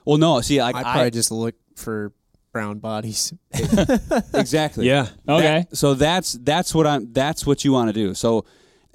Well, 0.04 0.18
no, 0.18 0.40
see, 0.40 0.60
like, 0.60 0.74
I'd 0.74 0.84
I, 0.84 0.92
probably 0.94 1.10
just 1.12 1.30
look 1.30 1.54
for 1.76 2.12
brown 2.52 2.80
bodies. 2.80 3.32
exactly, 4.34 4.86
Yeah. 4.86 5.08
Okay. 5.28 5.66
That- 5.70 5.76
so 5.76 5.94
that's 5.94 6.32
that's 6.32 6.74
what 6.74 6.88
I'm. 6.88 7.12
That's 7.12 7.46
what 7.46 7.64
you 7.64 7.72
want 7.72 7.88
to 7.88 7.92
do. 7.92 8.12
So, 8.14 8.44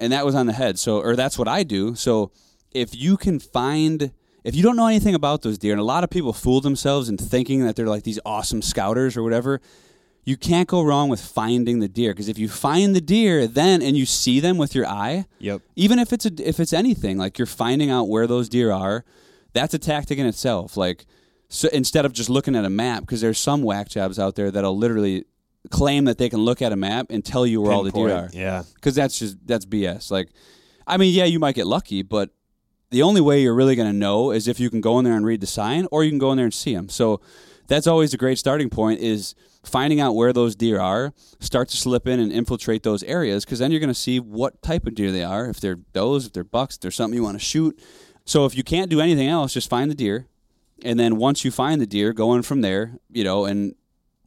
and 0.00 0.12
that 0.12 0.24
was 0.24 0.34
on 0.34 0.46
the 0.46 0.52
head. 0.52 0.78
So, 0.78 1.00
or 1.00 1.16
that's 1.16 1.38
what 1.38 1.48
I 1.48 1.62
do. 1.62 1.94
So, 1.94 2.30
if 2.72 2.94
you 2.94 3.16
can 3.16 3.38
find, 3.38 4.12
if 4.44 4.54
you 4.54 4.62
don't 4.62 4.76
know 4.76 4.86
anything 4.86 5.14
about 5.14 5.42
those 5.42 5.58
deer, 5.58 5.72
and 5.72 5.80
a 5.80 5.84
lot 5.84 6.04
of 6.04 6.10
people 6.10 6.32
fool 6.32 6.60
themselves 6.60 7.08
in 7.08 7.16
thinking 7.16 7.64
that 7.64 7.76
they're 7.76 7.86
like 7.86 8.02
these 8.04 8.20
awesome 8.26 8.60
scouters 8.62 9.16
or 9.16 9.22
whatever, 9.22 9.60
you 10.24 10.36
can't 10.36 10.68
go 10.68 10.82
wrong 10.82 11.08
with 11.08 11.20
finding 11.22 11.78
the 11.80 11.88
deer 11.88 12.12
because 12.12 12.28
if 12.28 12.38
you 12.38 12.48
find 12.48 12.94
the 12.94 13.00
deer 13.00 13.46
then 13.46 13.80
and 13.80 13.96
you 13.96 14.04
see 14.04 14.40
them 14.40 14.58
with 14.58 14.74
your 14.74 14.86
eye, 14.86 15.24
Yep. 15.38 15.62
even 15.74 15.98
if 15.98 16.12
it's 16.12 16.26
a, 16.26 16.32
if 16.46 16.60
it's 16.60 16.74
anything 16.74 17.16
like 17.16 17.38
you're 17.38 17.46
finding 17.46 17.88
out 17.90 18.08
where 18.10 18.26
those 18.26 18.50
deer 18.50 18.70
are, 18.70 19.06
that's 19.54 19.72
a 19.72 19.78
tactic 19.78 20.18
in 20.18 20.26
itself. 20.26 20.76
Like 20.76 21.06
so 21.48 21.70
instead 21.72 22.04
of 22.04 22.12
just 22.12 22.28
looking 22.28 22.54
at 22.54 22.66
a 22.66 22.70
map, 22.70 23.00
because 23.00 23.22
there's 23.22 23.38
some 23.38 23.62
whack 23.62 23.88
jobs 23.88 24.18
out 24.18 24.34
there 24.34 24.50
that'll 24.50 24.76
literally 24.76 25.24
claim 25.70 26.04
that 26.06 26.18
they 26.18 26.28
can 26.28 26.40
look 26.40 26.60
at 26.62 26.72
a 26.72 26.76
map 26.76 27.06
and 27.10 27.24
tell 27.24 27.46
you 27.46 27.60
where 27.60 27.72
all 27.72 27.82
the 27.82 27.90
deer 27.90 28.14
are 28.14 28.30
Yeah. 28.32 28.62
because 28.74 28.94
that's 28.94 29.18
just 29.18 29.36
that's 29.46 29.64
BS. 29.66 30.10
Like, 30.10 30.28
I 30.86 30.96
mean, 30.96 31.12
yeah, 31.14 31.24
you 31.24 31.38
might 31.38 31.54
get 31.54 31.66
lucky, 31.66 32.02
but 32.02 32.30
the 32.90 33.02
only 33.02 33.20
way 33.20 33.42
you're 33.42 33.54
really 33.54 33.76
going 33.76 33.90
to 33.90 33.96
know 33.96 34.30
is 34.30 34.48
if 34.48 34.58
you 34.58 34.70
can 34.70 34.80
go 34.80 34.98
in 34.98 35.04
there 35.04 35.14
and 35.14 35.26
read 35.26 35.40
the 35.42 35.46
sign, 35.46 35.86
or 35.90 36.04
you 36.04 36.10
can 36.10 36.18
go 36.18 36.30
in 36.32 36.36
there 36.36 36.46
and 36.46 36.54
see 36.54 36.74
them. 36.74 36.88
So 36.88 37.20
that's 37.66 37.86
always 37.86 38.14
a 38.14 38.16
great 38.16 38.38
starting 38.38 38.70
point. 38.70 39.00
Is 39.00 39.34
finding 39.62 40.00
out 40.00 40.14
where 40.14 40.32
those 40.32 40.56
deer 40.56 40.80
are, 40.80 41.12
start 41.40 41.68
to 41.68 41.76
slip 41.76 42.06
in 42.06 42.18
and 42.18 42.32
infiltrate 42.32 42.82
those 42.84 43.02
areas, 43.02 43.44
because 43.44 43.58
then 43.58 43.70
you're 43.70 43.80
going 43.80 43.88
to 43.88 43.94
see 43.94 44.18
what 44.18 44.62
type 44.62 44.86
of 44.86 44.94
deer 44.94 45.12
they 45.12 45.22
are. 45.22 45.50
If 45.50 45.60
they're 45.60 45.76
does, 45.92 46.26
if 46.26 46.32
they're 46.32 46.44
bucks, 46.44 46.76
if 46.76 46.80
there's 46.80 46.94
something 46.96 47.16
you 47.18 47.22
want 47.24 47.38
to 47.38 47.44
shoot. 47.44 47.78
So 48.24 48.46
if 48.46 48.56
you 48.56 48.62
can't 48.62 48.88
do 48.90 49.00
anything 49.02 49.28
else, 49.28 49.52
just 49.52 49.68
find 49.68 49.90
the 49.90 49.94
deer, 49.94 50.26
and 50.82 50.98
then 50.98 51.16
once 51.18 51.44
you 51.44 51.50
find 51.50 51.82
the 51.82 51.86
deer, 51.86 52.14
go 52.14 52.32
in 52.34 52.42
from 52.42 52.62
there. 52.62 52.98
You 53.10 53.24
know, 53.24 53.44
and 53.44 53.74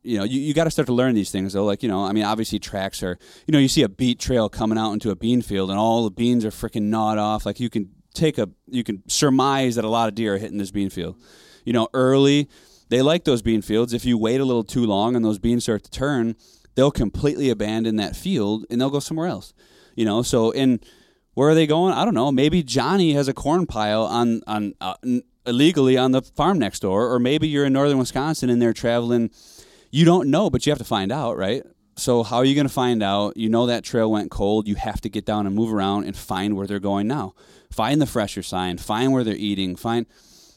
you 0.03 0.17
know, 0.17 0.23
you, 0.23 0.39
you 0.39 0.53
got 0.53 0.63
to 0.63 0.71
start 0.71 0.87
to 0.87 0.93
learn 0.93 1.13
these 1.15 1.31
things 1.31 1.53
though. 1.53 1.65
Like, 1.65 1.83
you 1.83 1.89
know, 1.89 2.03
I 2.03 2.11
mean, 2.11 2.23
obviously 2.23 2.59
tracks 2.59 3.03
are, 3.03 3.17
you 3.45 3.51
know, 3.51 3.59
you 3.59 3.67
see 3.67 3.83
a 3.83 3.89
beet 3.89 4.19
trail 4.19 4.49
coming 4.49 4.77
out 4.77 4.93
into 4.93 5.11
a 5.11 5.15
bean 5.15 5.41
field 5.41 5.69
and 5.69 5.79
all 5.79 6.03
the 6.03 6.11
beans 6.11 6.43
are 6.45 6.51
freaking 6.51 6.83
gnawed 6.83 7.17
off. 7.17 7.45
Like 7.45 7.59
you 7.59 7.69
can 7.69 7.91
take 8.13 8.37
a, 8.37 8.49
you 8.67 8.83
can 8.83 9.03
surmise 9.07 9.75
that 9.75 9.85
a 9.85 9.89
lot 9.89 10.09
of 10.09 10.15
deer 10.15 10.35
are 10.35 10.37
hitting 10.37 10.57
this 10.57 10.71
bean 10.71 10.89
field. 10.89 11.21
You 11.65 11.73
know, 11.73 11.87
early, 11.93 12.49
they 12.89 13.01
like 13.01 13.23
those 13.23 13.41
bean 13.41 13.61
fields. 13.61 13.93
If 13.93 14.05
you 14.05 14.17
wait 14.17 14.41
a 14.41 14.45
little 14.45 14.63
too 14.63 14.85
long 14.85 15.15
and 15.15 15.23
those 15.23 15.39
beans 15.39 15.63
start 15.63 15.83
to 15.83 15.91
turn, 15.91 16.35
they'll 16.75 16.91
completely 16.91 17.49
abandon 17.49 17.97
that 17.97 18.15
field 18.15 18.65
and 18.69 18.81
they'll 18.81 18.89
go 18.89 18.99
somewhere 18.99 19.27
else. 19.27 19.53
You 19.95 20.05
know, 20.05 20.23
so 20.23 20.51
in, 20.51 20.79
where 21.35 21.49
are 21.49 21.55
they 21.55 21.67
going? 21.67 21.93
I 21.93 22.05
don't 22.05 22.13
know. 22.13 22.31
Maybe 22.31 22.63
Johnny 22.63 23.13
has 23.13 23.27
a 23.27 23.33
corn 23.33 23.67
pile 23.67 24.03
on, 24.03 24.41
on, 24.47 24.73
uh, 24.81 24.95
illegally 25.45 25.97
on 25.97 26.11
the 26.11 26.21
farm 26.21 26.59
next 26.59 26.81
door, 26.81 27.11
or 27.11 27.19
maybe 27.19 27.47
you're 27.47 27.65
in 27.65 27.73
northern 27.73 27.97
Wisconsin 27.97 28.49
and 28.49 28.61
they're 28.61 28.73
traveling 28.73 29.31
you 29.91 30.05
don't 30.05 30.29
know, 30.29 30.49
but 30.49 30.65
you 30.65 30.71
have 30.71 30.79
to 30.79 30.85
find 30.85 31.11
out, 31.11 31.37
right? 31.37 31.63
So 31.97 32.23
how 32.23 32.37
are 32.37 32.45
you 32.45 32.55
going 32.55 32.67
to 32.67 32.73
find 32.73 33.03
out? 33.03 33.35
You 33.37 33.49
know 33.49 33.65
that 33.67 33.83
trail 33.83 34.09
went 34.09 34.31
cold. 34.31 34.67
You 34.67 34.75
have 34.75 35.01
to 35.01 35.09
get 35.09 35.25
down 35.25 35.45
and 35.45 35.55
move 35.55 35.73
around 35.73 36.05
and 36.05 36.15
find 36.15 36.55
where 36.55 36.65
they're 36.65 36.79
going 36.79 37.07
now. 37.07 37.35
Find 37.69 38.01
the 38.01 38.05
fresher 38.05 38.41
sign. 38.41 38.77
Find 38.77 39.11
where 39.11 39.23
they're 39.23 39.35
eating. 39.35 39.75
Find, 39.75 40.05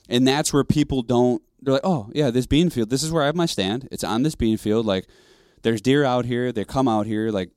and 0.08 0.26
that's 0.26 0.52
where 0.52 0.64
people 0.64 1.02
don't. 1.02 1.42
They're 1.60 1.74
like, 1.74 1.84
oh 1.84 2.10
yeah, 2.14 2.30
this 2.30 2.46
bean 2.46 2.70
field. 2.70 2.90
This 2.90 3.02
is 3.02 3.10
where 3.10 3.22
I 3.22 3.26
have 3.26 3.34
my 3.34 3.46
stand. 3.46 3.88
It's 3.90 4.04
on 4.04 4.22
this 4.22 4.34
bean 4.34 4.56
field. 4.56 4.86
Like, 4.86 5.06
there's 5.62 5.80
deer 5.80 6.04
out 6.04 6.24
here. 6.24 6.52
They 6.52 6.64
come 6.64 6.88
out 6.88 7.06
here. 7.06 7.30
Like, 7.30 7.50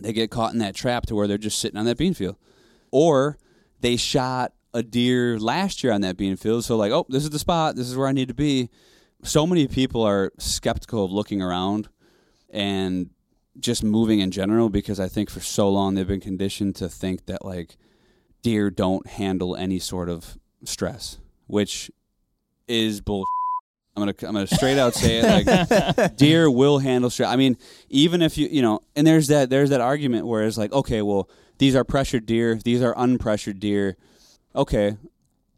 they 0.00 0.12
get 0.12 0.30
caught 0.30 0.52
in 0.52 0.58
that 0.58 0.74
trap 0.74 1.06
to 1.06 1.14
where 1.14 1.26
they're 1.26 1.38
just 1.38 1.58
sitting 1.58 1.78
on 1.78 1.86
that 1.86 1.98
bean 1.98 2.14
field, 2.14 2.36
or 2.90 3.38
they 3.80 3.96
shot 3.96 4.52
a 4.74 4.82
deer 4.82 5.38
last 5.38 5.82
year 5.82 5.92
on 5.92 6.00
that 6.02 6.16
bean 6.16 6.36
field. 6.36 6.64
So 6.64 6.76
like, 6.76 6.92
oh, 6.92 7.06
this 7.08 7.24
is 7.24 7.30
the 7.30 7.38
spot. 7.38 7.76
This 7.76 7.88
is 7.88 7.96
where 7.96 8.08
I 8.08 8.12
need 8.12 8.28
to 8.28 8.34
be 8.34 8.70
so 9.22 9.46
many 9.46 9.66
people 9.66 10.02
are 10.02 10.32
skeptical 10.38 11.04
of 11.04 11.12
looking 11.12 11.42
around 11.42 11.88
and 12.50 13.10
just 13.58 13.82
moving 13.82 14.20
in 14.20 14.30
general 14.30 14.68
because 14.68 15.00
I 15.00 15.08
think 15.08 15.30
for 15.30 15.40
so 15.40 15.68
long 15.68 15.94
they've 15.94 16.06
been 16.06 16.20
conditioned 16.20 16.76
to 16.76 16.88
think 16.88 17.26
that 17.26 17.44
like 17.44 17.76
deer 18.42 18.70
don't 18.70 19.06
handle 19.06 19.56
any 19.56 19.78
sort 19.78 20.08
of 20.08 20.38
stress, 20.64 21.18
which 21.46 21.90
is 22.66 23.00
bull. 23.00 23.24
I'm 23.96 24.02
gonna 24.02 24.14
I'm 24.22 24.34
gonna 24.34 24.46
straight 24.46 24.78
out 24.78 24.94
say 24.94 25.18
it 25.18 25.46
like 25.46 26.16
deer 26.16 26.48
will 26.48 26.78
handle 26.78 27.10
stress. 27.10 27.28
I 27.28 27.36
mean, 27.36 27.56
even 27.88 28.22
if 28.22 28.38
you 28.38 28.46
you 28.48 28.62
know, 28.62 28.80
and 28.94 29.06
there's 29.06 29.26
that 29.28 29.50
there's 29.50 29.70
that 29.70 29.80
argument 29.80 30.26
where 30.26 30.44
it's 30.44 30.56
like, 30.56 30.72
okay, 30.72 31.02
well, 31.02 31.28
these 31.58 31.74
are 31.74 31.82
pressured 31.82 32.24
deer, 32.24 32.54
these 32.64 32.80
are 32.80 32.94
unpressured 32.94 33.58
deer. 33.58 33.96
Okay, 34.54 34.96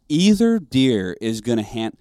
either 0.08 0.58
deer 0.58 1.18
is 1.20 1.42
gonna 1.42 1.62
hand 1.62 1.98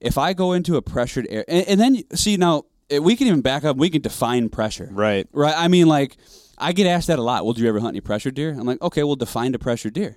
if 0.00 0.16
I 0.18 0.32
go 0.32 0.52
into 0.52 0.76
a 0.76 0.82
pressured 0.82 1.26
area, 1.28 1.44
and, 1.48 1.66
and 1.68 1.80
then 1.80 2.02
see 2.16 2.36
now 2.36 2.64
eh, 2.90 2.98
we 2.98 3.16
can 3.16 3.26
even 3.26 3.40
back 3.40 3.64
up. 3.64 3.76
We 3.76 3.90
can 3.90 4.02
define 4.02 4.48
pressure, 4.48 4.88
Right. 4.92 5.26
right? 5.32 5.54
I 5.56 5.68
mean, 5.68 5.86
like 5.88 6.16
I 6.56 6.72
get 6.72 6.86
asked 6.86 7.06
that 7.08 7.18
a 7.18 7.22
lot. 7.22 7.44
Well, 7.44 7.54
do 7.54 7.62
you 7.62 7.68
ever 7.68 7.80
hunt 7.80 7.92
any 7.92 8.00
pressured 8.00 8.34
deer? 8.34 8.50
I'm 8.50 8.66
like, 8.66 8.80
okay, 8.82 9.02
well, 9.04 9.16
define 9.16 9.54
a 9.54 9.58
pressured 9.58 9.94
deer. 9.94 10.16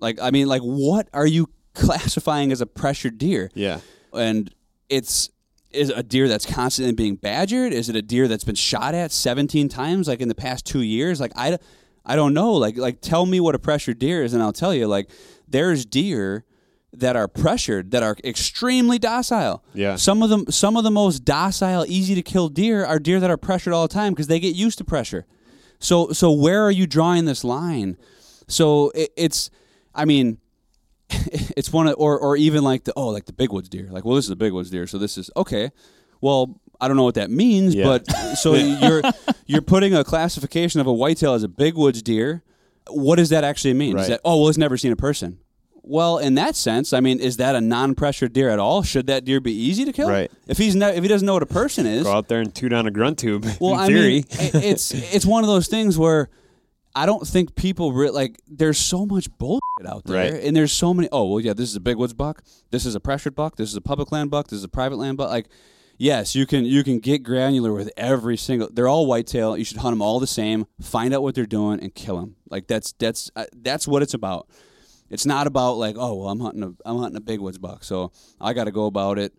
Like, 0.00 0.18
I 0.20 0.30
mean, 0.30 0.46
like, 0.48 0.60
what 0.62 1.08
are 1.14 1.26
you 1.26 1.48
classifying 1.74 2.52
as 2.52 2.60
a 2.60 2.66
pressured 2.66 3.18
deer? 3.18 3.50
Yeah. 3.54 3.80
And 4.12 4.52
it's 4.88 5.30
is 5.72 5.90
a 5.90 6.02
deer 6.02 6.26
that's 6.28 6.46
constantly 6.46 6.94
being 6.94 7.16
badgered? 7.16 7.72
Is 7.72 7.88
it 7.90 7.96
a 7.96 8.02
deer 8.02 8.28
that's 8.28 8.44
been 8.44 8.54
shot 8.54 8.94
at 8.94 9.12
17 9.12 9.68
times, 9.68 10.08
like 10.08 10.20
in 10.20 10.28
the 10.28 10.34
past 10.34 10.64
two 10.64 10.80
years? 10.80 11.20
Like 11.20 11.32
I, 11.36 11.58
I 12.04 12.16
don't 12.16 12.32
know. 12.32 12.52
Like 12.54 12.76
like 12.78 13.00
tell 13.02 13.26
me 13.26 13.40
what 13.40 13.54
a 13.54 13.58
pressured 13.58 13.98
deer 13.98 14.22
is, 14.24 14.32
and 14.32 14.42
I'll 14.42 14.52
tell 14.54 14.72
you. 14.74 14.86
Like 14.86 15.10
there's 15.48 15.84
deer 15.84 16.44
that 16.92 17.16
are 17.16 17.28
pressured 17.28 17.90
that 17.90 18.02
are 18.02 18.16
extremely 18.24 18.98
docile. 18.98 19.62
Yeah. 19.74 19.96
Some 19.96 20.22
of 20.22 20.30
them, 20.30 20.46
some 20.50 20.76
of 20.76 20.84
the 20.84 20.90
most 20.90 21.24
docile, 21.24 21.84
easy 21.86 22.14
to 22.14 22.22
kill 22.22 22.48
deer 22.48 22.84
are 22.84 22.98
deer 22.98 23.20
that 23.20 23.30
are 23.30 23.36
pressured 23.36 23.72
all 23.74 23.86
the 23.86 23.92
time 23.92 24.12
because 24.12 24.28
they 24.28 24.40
get 24.40 24.54
used 24.54 24.78
to 24.78 24.84
pressure. 24.84 25.26
So 25.78 26.12
so 26.12 26.30
where 26.32 26.62
are 26.64 26.70
you 26.70 26.86
drawing 26.86 27.24
this 27.26 27.44
line? 27.44 27.96
So 28.48 28.90
it, 28.94 29.10
it's, 29.16 29.50
I 29.94 30.04
mean, 30.06 30.38
it's 31.10 31.72
one 31.72 31.86
of 31.86 31.96
or 31.98 32.18
or 32.18 32.36
even 32.36 32.64
like 32.64 32.84
the 32.84 32.92
oh 32.96 33.08
like 33.08 33.26
the 33.26 33.32
big 33.32 33.52
woods 33.52 33.68
deer 33.68 33.88
like 33.90 34.04
well 34.04 34.16
this 34.16 34.24
is 34.24 34.30
a 34.30 34.36
big 34.36 34.52
woods 34.52 34.70
deer 34.70 34.88
so 34.88 34.98
this 34.98 35.16
is 35.16 35.30
okay 35.36 35.70
well 36.20 36.58
I 36.80 36.88
don't 36.88 36.96
know 36.96 37.04
what 37.04 37.14
that 37.14 37.30
means 37.30 37.74
Yeah. 37.76 37.84
but 37.84 38.10
so 38.36 38.54
you're 38.54 39.02
you're 39.46 39.62
putting 39.62 39.94
a 39.94 40.02
classification 40.02 40.80
of 40.80 40.88
a 40.88 40.92
whitetail 40.92 41.34
as 41.34 41.44
a 41.44 41.48
big 41.48 41.76
woods 41.76 42.02
deer 42.02 42.42
what 42.88 43.16
does 43.16 43.28
that 43.28 43.44
actually 43.44 43.74
mean 43.74 43.90
is 43.96 44.02
Right. 44.02 44.08
that 44.08 44.20
oh 44.24 44.40
well 44.40 44.48
it's 44.48 44.58
never 44.58 44.76
seen 44.76 44.90
a 44.90 44.96
person 44.96 45.38
well 45.86 46.18
in 46.18 46.34
that 46.34 46.56
sense 46.56 46.92
I 46.92 47.00
mean 47.00 47.20
is 47.20 47.36
that 47.38 47.54
a 47.54 47.60
non-pressured 47.60 48.32
deer 48.32 48.50
at 48.50 48.58
all 48.58 48.82
should 48.82 49.06
that 49.06 49.24
deer 49.24 49.40
be 49.40 49.52
easy 49.52 49.84
to 49.84 49.92
kill 49.92 50.08
Right. 50.10 50.30
if 50.46 50.58
he's 50.58 50.74
ne- 50.74 50.96
if 50.96 51.02
he 51.02 51.08
doesn't 51.08 51.24
know 51.26 51.34
what 51.34 51.42
a 51.42 51.46
person 51.46 51.86
is 51.86 52.02
Go 52.04 52.12
out 52.12 52.28
there 52.28 52.40
and 52.40 52.54
toot 52.54 52.72
on 52.72 52.86
a 52.86 52.90
grunt 52.90 53.18
tube. 53.18 53.46
well, 53.60 53.74
in 53.74 53.78
I 53.80 53.86
theory. 53.86 54.08
mean, 54.14 54.24
it's 54.64 54.92
it's 54.92 55.24
one 55.24 55.42
of 55.44 55.48
those 55.48 55.68
things 55.68 55.96
where 55.96 56.28
I 56.94 57.04
don't 57.04 57.26
think 57.28 57.54
people 57.56 57.92
re- 57.92 58.08
like. 58.10 58.40
There's 58.48 58.78
so 58.78 59.04
much 59.04 59.28
bullshit 59.36 59.86
out 59.86 60.04
there, 60.04 60.32
Right. 60.32 60.42
and 60.42 60.56
there's 60.56 60.72
so 60.72 60.94
many. 60.94 61.08
Oh 61.12 61.26
well, 61.30 61.40
yeah, 61.40 61.52
this 61.52 61.68
is 61.68 61.76
a 61.76 61.80
big 61.80 61.96
woods 61.98 62.14
buck. 62.14 62.42
This 62.70 62.86
is 62.86 62.94
a 62.94 63.00
pressured 63.00 63.34
buck. 63.34 63.56
This 63.56 63.68
is 63.68 63.76
a 63.76 63.82
public 63.82 64.10
land 64.12 64.30
buck. 64.30 64.48
This 64.48 64.56
is 64.58 64.64
a 64.64 64.68
private 64.68 64.96
land 64.96 65.18
buck. 65.18 65.28
Like, 65.28 65.48
yes, 65.98 66.34
you 66.34 66.46
can 66.46 66.64
you 66.64 66.82
can 66.82 66.98
get 66.98 67.22
granular 67.22 67.74
with 67.74 67.90
every 67.98 68.38
single. 68.38 68.70
They're 68.72 68.88
all 68.88 69.04
whitetail. 69.06 69.58
You 69.58 69.64
should 69.64 69.76
hunt 69.76 69.92
them 69.92 70.00
all 70.00 70.20
the 70.20 70.26
same. 70.26 70.66
Find 70.80 71.12
out 71.12 71.22
what 71.22 71.34
they're 71.34 71.44
doing 71.44 71.80
and 71.80 71.94
kill 71.94 72.18
them. 72.18 72.36
Like 72.48 72.66
that's 72.66 72.92
that's 72.92 73.30
uh, 73.36 73.44
that's 73.54 73.86
what 73.86 74.02
it's 74.02 74.14
about. 74.14 74.48
It's 75.10 75.26
not 75.26 75.46
about 75.46 75.74
like, 75.74 75.96
oh 75.98 76.14
well, 76.14 76.28
I'm 76.28 76.40
hunting 76.40 76.62
a 76.62 76.72
I'm 76.88 76.98
hunting 76.98 77.16
a 77.16 77.20
big 77.20 77.40
woods 77.40 77.58
buck, 77.58 77.84
so 77.84 78.12
I 78.40 78.52
got 78.52 78.64
to 78.64 78.72
go 78.72 78.86
about 78.86 79.18
it 79.18 79.32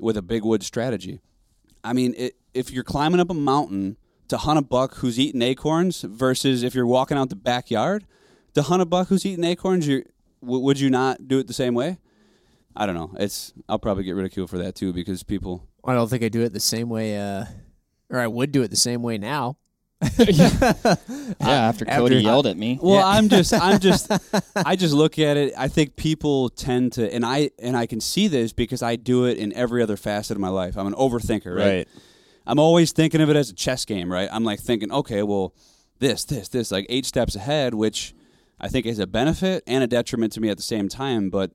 with 0.00 0.16
a 0.16 0.22
big 0.22 0.44
woods 0.44 0.66
strategy. 0.66 1.20
I 1.82 1.92
mean, 1.92 2.14
it, 2.16 2.36
if 2.52 2.70
you're 2.70 2.84
climbing 2.84 3.20
up 3.20 3.30
a 3.30 3.34
mountain 3.34 3.96
to 4.28 4.38
hunt 4.38 4.58
a 4.58 4.62
buck 4.62 4.96
who's 4.96 5.18
eating 5.18 5.42
acorns 5.42 6.02
versus 6.02 6.62
if 6.62 6.74
you're 6.74 6.86
walking 6.86 7.16
out 7.16 7.28
the 7.28 7.36
backyard 7.36 8.06
to 8.54 8.62
hunt 8.62 8.82
a 8.82 8.86
buck 8.86 9.08
who's 9.08 9.24
eating 9.26 9.44
acorns, 9.44 9.86
you 9.86 10.04
w- 10.40 10.64
would 10.64 10.80
you 10.80 10.90
not 10.90 11.28
do 11.28 11.38
it 11.38 11.46
the 11.46 11.52
same 11.52 11.74
way? 11.74 11.98
I 12.74 12.86
don't 12.86 12.94
know. 12.94 13.12
It's 13.18 13.52
I'll 13.68 13.78
probably 13.78 14.04
get 14.04 14.16
ridiculed 14.16 14.50
for 14.50 14.58
that 14.58 14.74
too 14.74 14.92
because 14.92 15.22
people. 15.22 15.68
I 15.84 15.94
don't 15.94 16.08
think 16.08 16.24
I 16.24 16.28
do 16.28 16.42
it 16.42 16.52
the 16.52 16.60
same 16.60 16.88
way, 16.88 17.18
uh, 17.18 17.44
or 18.10 18.18
I 18.18 18.26
would 18.26 18.50
do 18.50 18.62
it 18.62 18.68
the 18.70 18.76
same 18.76 19.02
way 19.02 19.18
now. 19.18 19.58
Yeah, 20.18 20.96
after 21.40 21.84
Cody 21.84 22.16
After- 22.16 22.18
yelled 22.18 22.46
at 22.46 22.56
me. 22.56 22.78
Well, 22.82 22.96
Yeah. 22.96 23.06
I'm 23.06 23.28
just 23.28 23.52
I'm 23.52 23.80
just 23.88 24.10
I 24.56 24.76
just 24.76 24.94
look 24.94 25.18
at 25.18 25.36
it. 25.36 25.54
I 25.56 25.68
think 25.68 25.96
people 25.96 26.48
tend 26.50 26.92
to, 26.94 27.12
and 27.12 27.24
I 27.24 27.50
and 27.58 27.76
I 27.76 27.86
can 27.86 28.00
see 28.00 28.28
this 28.28 28.52
because 28.52 28.82
I 28.82 28.96
do 28.96 29.24
it 29.24 29.38
in 29.38 29.52
every 29.54 29.82
other 29.82 29.96
facet 29.96 30.36
of 30.36 30.40
my 30.40 30.48
life. 30.48 30.76
I'm 30.76 30.86
an 30.86 30.94
overthinker, 30.94 31.54
right? 31.56 31.66
right. 31.76 31.88
I'm 32.46 32.58
always 32.58 32.92
thinking 32.92 33.20
of 33.22 33.30
it 33.30 33.36
as 33.36 33.48
a 33.50 33.54
chess 33.54 33.84
game, 33.84 34.12
right? 34.12 34.28
I'm 34.30 34.44
like 34.44 34.60
thinking, 34.60 34.92
okay, 34.92 35.22
well, 35.22 35.54
this, 35.98 36.24
this, 36.24 36.48
this, 36.48 36.70
like 36.70 36.84
eight 36.90 37.06
steps 37.06 37.34
ahead, 37.34 37.72
which 37.72 38.14
I 38.60 38.68
think 38.68 38.84
is 38.84 38.98
a 38.98 39.06
benefit 39.06 39.64
and 39.66 39.82
a 39.82 39.86
detriment 39.86 40.34
to 40.34 40.40
me 40.42 40.50
at 40.50 40.58
the 40.58 40.62
same 40.62 40.88
time. 40.90 41.30
But 41.30 41.52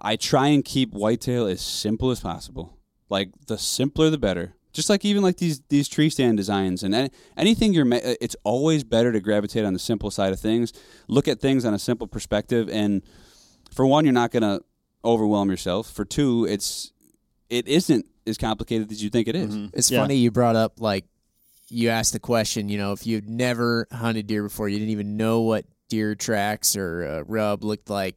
I 0.00 0.16
try 0.16 0.46
and 0.48 0.64
keep 0.64 0.94
whitetail 0.94 1.46
as 1.46 1.60
simple 1.60 2.10
as 2.10 2.20
possible. 2.20 2.78
Like 3.10 3.28
the 3.46 3.58
simpler, 3.58 4.08
the 4.08 4.16
better. 4.16 4.54
Just 4.72 4.88
like 4.88 5.04
even 5.04 5.22
like 5.22 5.36
these 5.36 5.60
these 5.68 5.86
tree 5.88 6.08
stand 6.10 6.36
designs 6.38 6.82
and 6.82 6.94
any, 6.94 7.10
anything 7.36 7.74
you're, 7.74 7.84
ma- 7.84 7.98
it's 8.02 8.36
always 8.42 8.84
better 8.84 9.12
to 9.12 9.20
gravitate 9.20 9.64
on 9.64 9.72
the 9.74 9.78
simple 9.78 10.10
side 10.10 10.32
of 10.32 10.40
things. 10.40 10.72
Look 11.08 11.28
at 11.28 11.40
things 11.40 11.64
on 11.64 11.74
a 11.74 11.78
simple 11.78 12.06
perspective, 12.06 12.68
and 12.70 13.02
for 13.74 13.86
one, 13.86 14.04
you're 14.04 14.14
not 14.14 14.30
gonna 14.30 14.60
overwhelm 15.04 15.50
yourself. 15.50 15.90
For 15.90 16.04
two, 16.04 16.46
it's 16.46 16.92
it 17.50 17.68
isn't 17.68 18.06
as 18.26 18.38
complicated 18.38 18.90
as 18.90 19.02
you 19.02 19.10
think 19.10 19.28
it 19.28 19.36
is. 19.36 19.54
It's 19.74 19.90
Yeah. 19.90 20.00
funny 20.00 20.16
you 20.16 20.30
brought 20.30 20.56
up 20.56 20.80
like 20.80 21.04
you 21.68 21.88
asked 21.90 22.12
the 22.14 22.20
question. 22.20 22.68
You 22.68 22.78
know, 22.78 22.92
if 22.92 23.06
you'd 23.06 23.28
never 23.28 23.86
hunted 23.92 24.26
deer 24.26 24.42
before, 24.42 24.68
you 24.68 24.78
didn't 24.78 24.92
even 24.92 25.16
know 25.18 25.40
what 25.42 25.66
deer 25.88 26.14
tracks 26.14 26.76
or 26.76 27.04
uh, 27.04 27.22
rub 27.26 27.62
looked 27.62 27.90
like. 27.90 28.16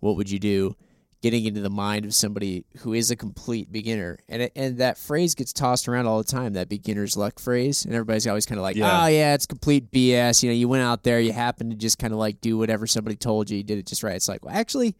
What 0.00 0.14
would 0.16 0.30
you 0.30 0.38
do? 0.38 0.76
Getting 1.20 1.44
into 1.46 1.60
the 1.60 1.70
mind 1.70 2.04
of 2.04 2.14
somebody 2.14 2.64
who 2.78 2.92
is 2.92 3.10
a 3.10 3.16
complete 3.16 3.72
beginner. 3.72 4.18
And 4.28 4.42
it, 4.42 4.52
and 4.54 4.78
that 4.78 4.96
phrase 4.96 5.34
gets 5.34 5.52
tossed 5.52 5.88
around 5.88 6.06
all 6.06 6.18
the 6.18 6.24
time, 6.30 6.52
that 6.52 6.68
beginner's 6.68 7.16
luck 7.16 7.40
phrase. 7.40 7.84
And 7.84 7.92
everybody's 7.92 8.26
always 8.26 8.46
kind 8.46 8.58
of 8.58 8.62
like, 8.62 8.76
Yeah. 8.76 9.02
oh, 9.04 9.06
yeah, 9.08 9.34
it's 9.34 9.46
complete 9.46 9.90
BS. 9.90 10.42
You 10.42 10.50
know, 10.50 10.54
you 10.54 10.68
went 10.68 10.84
out 10.84 11.02
there, 11.02 11.18
you 11.18 11.32
happened 11.32 11.72
to 11.72 11.76
just 11.76 11.98
kind 11.98 12.12
of 12.12 12.20
like 12.20 12.40
do 12.40 12.56
whatever 12.56 12.86
somebody 12.86 13.16
told 13.16 13.50
you, 13.50 13.56
you 13.56 13.64
did 13.64 13.78
it 13.78 13.86
just 13.86 14.04
right. 14.04 14.14
It's 14.14 14.28
like, 14.28 14.44
well, 14.44 14.54
actually, 14.54 14.94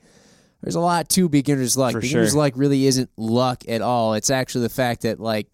there's 0.60 0.74
a 0.74 0.80
lot 0.80 1.08
to 1.10 1.28
beginner's 1.28 1.76
luck. 1.76 1.92
For 1.92 2.00
beginner's 2.00 2.32
sure. 2.32 2.38
luck 2.40 2.54
really 2.56 2.86
isn't 2.86 3.10
luck 3.16 3.62
at 3.68 3.80
all. 3.80 4.14
It's 4.14 4.30
actually 4.30 4.62
the 4.62 4.70
fact 4.70 5.02
that, 5.02 5.20
like, 5.20 5.46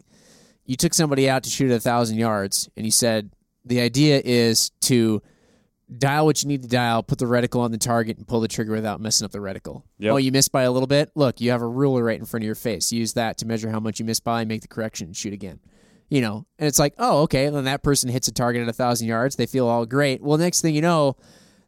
you 0.65 0.75
took 0.75 0.95
somebody 0.95 1.29
out 1.29 1.43
to 1.43 1.49
shoot 1.51 1.69
at 1.69 1.77
a 1.77 1.79
thousand 1.79 2.17
yards 2.17 2.69
and 2.75 2.87
you 2.87 2.91
said, 2.91 3.29
the 3.65 3.81
idea 3.81 4.19
is 4.25 4.71
to 4.81 5.21
dial 5.97 6.25
what 6.25 6.41
you 6.41 6.47
need 6.47 6.63
to 6.63 6.67
dial, 6.67 7.03
put 7.03 7.19
the 7.19 7.25
reticle 7.25 7.61
on 7.61 7.71
the 7.71 7.77
target, 7.77 8.17
and 8.17 8.27
pull 8.27 8.39
the 8.39 8.47
trigger 8.47 8.71
without 8.71 8.99
messing 8.99 9.25
up 9.25 9.31
the 9.31 9.39
reticle. 9.39 9.83
Yep. 9.99 10.13
Oh, 10.13 10.17
you 10.17 10.31
missed 10.31 10.51
by 10.51 10.63
a 10.63 10.71
little 10.71 10.87
bit? 10.87 11.11
Look, 11.15 11.41
you 11.41 11.51
have 11.51 11.61
a 11.61 11.67
ruler 11.67 12.03
right 12.03 12.19
in 12.19 12.25
front 12.25 12.43
of 12.43 12.45
your 12.45 12.55
face. 12.55 12.91
Use 12.91 13.13
that 13.13 13.37
to 13.39 13.45
measure 13.45 13.69
how 13.69 13.79
much 13.79 13.99
you 13.99 14.05
missed 14.05 14.23
by, 14.23 14.45
make 14.45 14.61
the 14.61 14.67
correction, 14.67 15.07
and 15.07 15.15
shoot 15.17 15.33
again. 15.33 15.59
You 16.09 16.21
know, 16.21 16.45
and 16.59 16.67
it's 16.67 16.77
like, 16.77 16.93
oh, 16.99 17.23
okay. 17.23 17.45
And 17.45 17.55
Then 17.55 17.63
that 17.63 17.81
person 17.81 18.09
hits 18.09 18.27
a 18.27 18.31
target 18.31 18.61
at 18.61 18.67
a 18.67 18.73
thousand 18.73 19.07
yards. 19.07 19.35
They 19.35 19.47
feel 19.47 19.67
all 19.67 19.85
great. 19.85 20.21
Well, 20.21 20.37
next 20.37 20.61
thing 20.61 20.75
you 20.75 20.81
know, 20.81 21.17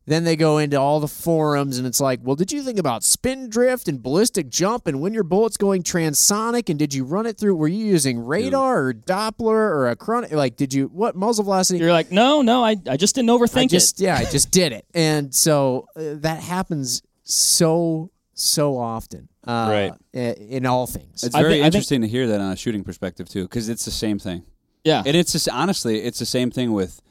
then 0.07 0.23
they 0.23 0.35
go 0.35 0.57
into 0.57 0.79
all 0.79 0.99
the 0.99 1.07
forums, 1.07 1.77
and 1.77 1.85
it's 1.85 1.99
like, 2.01 2.21
well, 2.23 2.35
did 2.35 2.51
you 2.51 2.63
think 2.63 2.79
about 2.79 3.03
spin 3.03 3.49
drift 3.49 3.87
and 3.87 4.01
ballistic 4.01 4.49
jump 4.49 4.87
and 4.87 4.99
when 5.01 5.13
your 5.13 5.23
bullet's 5.23 5.57
going 5.57 5.83
transonic? 5.83 6.69
And 6.69 6.79
did 6.79 6.93
you 6.93 7.03
run 7.03 7.25
it 7.25 7.37
through? 7.37 7.55
Were 7.57 7.67
you 7.67 7.85
using 7.85 8.17
radar 8.19 8.87
or 8.87 8.93
Doppler 8.93 9.49
or 9.49 9.89
a 9.89 9.95
chron? 9.95 10.25
Like, 10.31 10.55
did 10.55 10.73
you 10.73 10.87
what 10.87 11.15
muzzle 11.15 11.43
velocity? 11.43 11.79
You're 11.79 11.91
like, 11.91 12.11
no, 12.11 12.41
no, 12.41 12.63
I, 12.63 12.77
I 12.89 12.97
just 12.97 13.13
didn't 13.15 13.29
overthink 13.29 13.63
I 13.65 13.67
just 13.67 13.99
it. 14.01 14.05
yeah, 14.05 14.17
I 14.17 14.25
just 14.25 14.49
did 14.49 14.71
it, 14.71 14.85
and 14.93 15.35
so 15.35 15.87
uh, 15.95 16.15
that 16.15 16.41
happens 16.41 17.03
so 17.23 18.09
so 18.33 18.77
often, 18.77 19.27
uh, 19.47 19.67
Right. 19.69 19.93
In 20.13 20.65
all 20.65 20.85
things, 20.87 21.23
It's 21.23 21.35
very 21.35 21.53
thi- 21.55 21.59
I 21.59 21.63
think- 21.63 21.65
interesting 21.75 22.01
to 22.01 22.07
hear 22.07 22.27
that 22.27 22.39
on 22.39 22.51
a 22.51 22.55
shooting 22.55 22.83
perspective 22.83 23.27
too, 23.27 23.43
because 23.43 23.67
it's 23.67 23.83
the 23.83 23.91
same 23.91 24.19
thing. 24.19 24.43
Yeah. 24.83 25.01
And 25.05 25.15
it's 25.17 25.31
just 25.33 25.49
honestly, 25.49 26.01
it's 26.03 26.19
the 26.19 26.25
same 26.25 26.51
thing 26.51 26.71
with 26.71 27.01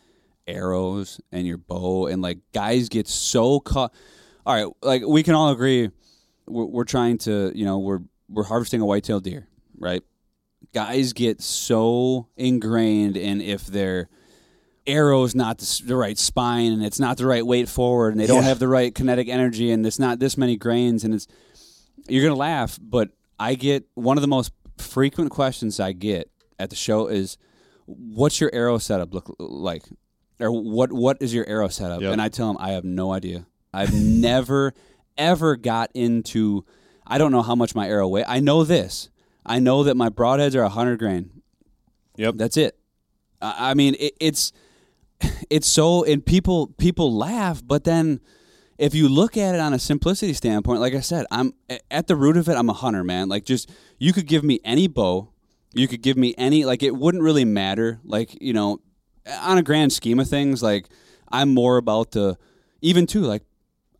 arrows 0.46 1.20
and 1.32 1.46
your 1.46 1.58
bow, 1.58 2.06
and 2.06 2.22
like 2.22 2.38
guys 2.52 2.88
get 2.88 3.08
so 3.08 3.60
caught. 3.60 3.92
All 4.44 4.54
right, 4.54 4.72
like 4.82 5.02
we 5.06 5.22
can 5.22 5.34
all 5.34 5.50
agree, 5.50 5.90
we're, 6.46 6.64
we're 6.66 6.84
trying 6.84 7.18
to, 7.18 7.52
you 7.54 7.64
know, 7.64 7.78
we're 7.78 8.00
we're 8.28 8.44
harvesting 8.44 8.80
a 8.80 8.86
whitetail 8.86 9.20
deer, 9.20 9.48
right? 9.78 10.02
Guys 10.72 11.12
get 11.12 11.40
so 11.42 12.28
ingrained 12.36 13.16
in 13.16 13.40
if 13.40 13.66
their 13.66 14.08
arrow's 14.86 15.34
not 15.34 15.58
the, 15.58 15.82
the 15.84 15.96
right 15.96 16.16
spine 16.18 16.72
and 16.72 16.84
it's 16.84 17.00
not 17.00 17.16
the 17.16 17.26
right 17.26 17.44
weight 17.44 17.68
forward, 17.68 18.10
and 18.14 18.20
they 18.20 18.26
don't 18.26 18.42
Yeah. 18.42 18.48
have 18.48 18.58
the 18.58 18.68
right 18.68 18.94
kinetic 18.94 19.28
energy, 19.28 19.70
and 19.72 19.84
it's 19.86 19.98
not 19.98 20.18
this 20.18 20.36
many 20.36 20.56
grains, 20.56 21.02
and 21.04 21.12
it's 21.14 21.26
you're 22.08 22.22
gonna 22.22 22.38
laugh, 22.38 22.78
but 22.80 23.10
I 23.38 23.54
get 23.54 23.84
one 23.94 24.16
of 24.16 24.22
the 24.22 24.28
most 24.28 24.52
frequent 24.78 25.30
questions 25.30 25.80
I 25.80 25.92
get 25.92 26.30
at 26.58 26.70
the 26.70 26.76
show 26.76 27.08
is, 27.08 27.36
"What's 27.86 28.40
your 28.40 28.50
arrow 28.54 28.78
setup 28.78 29.12
look 29.12 29.34
like?" 29.38 29.82
Or 30.38 30.50
what 30.50 30.92
what 30.92 31.18
is 31.20 31.32
your 31.32 31.46
arrow 31.46 31.68
setup? 31.68 32.00
Yep. 32.02 32.12
And 32.12 32.22
I 32.22 32.28
tell 32.28 32.48
them 32.48 32.56
I 32.60 32.72
have 32.72 32.84
no 32.84 33.12
idea. 33.12 33.46
I've 33.72 33.94
never 34.02 34.74
ever 35.16 35.56
got 35.56 35.90
into. 35.94 36.64
I 37.06 37.18
don't 37.18 37.32
know 37.32 37.42
how 37.42 37.54
much 37.54 37.74
my 37.74 37.88
arrow 37.88 38.08
weigh. 38.08 38.24
I 38.26 38.40
know 38.40 38.64
this. 38.64 39.08
I 39.44 39.60
know 39.60 39.84
that 39.84 39.96
my 39.96 40.08
broadheads 40.08 40.54
are 40.54 40.68
hundred 40.68 40.98
grain. 40.98 41.30
Yep. 42.16 42.34
That's 42.36 42.56
it. 42.56 42.78
I 43.40 43.70
I 43.70 43.74
mean, 43.74 43.96
it, 43.98 44.14
it's 44.20 44.52
it's 45.50 45.66
so 45.66 46.04
and 46.04 46.24
people 46.24 46.68
people 46.78 47.16
laugh, 47.16 47.62
but 47.64 47.84
then 47.84 48.20
if 48.78 48.94
you 48.94 49.08
look 49.08 49.36
at 49.36 49.54
it 49.54 49.60
on 49.60 49.72
a 49.72 49.78
simplicity 49.78 50.34
standpoint, 50.34 50.80
like 50.80 50.94
I 50.94 51.00
said, 51.00 51.24
I'm 51.30 51.54
at 51.90 52.06
the 52.06 52.16
root 52.16 52.36
of 52.36 52.48
it. 52.48 52.56
I'm 52.56 52.68
a 52.68 52.74
hunter, 52.74 53.04
man. 53.04 53.28
Like 53.28 53.44
just 53.44 53.70
you 53.98 54.12
could 54.12 54.26
give 54.26 54.44
me 54.44 54.60
any 54.64 54.86
bow, 54.86 55.30
you 55.72 55.88
could 55.88 56.02
give 56.02 56.16
me 56.16 56.34
any 56.36 56.64
like 56.64 56.82
it 56.82 56.94
wouldn't 56.94 57.22
really 57.22 57.44
matter. 57.44 58.00
Like 58.04 58.40
you 58.40 58.52
know, 58.52 58.80
on 59.26 59.58
a 59.58 59.62
grand 59.62 59.92
scheme 59.92 60.20
of 60.20 60.28
things, 60.28 60.62
like 60.62 60.88
I'm 61.30 61.52
more 61.52 61.76
about 61.76 62.12
the 62.12 62.38
even 62.80 63.06
too 63.06 63.22
like 63.22 63.42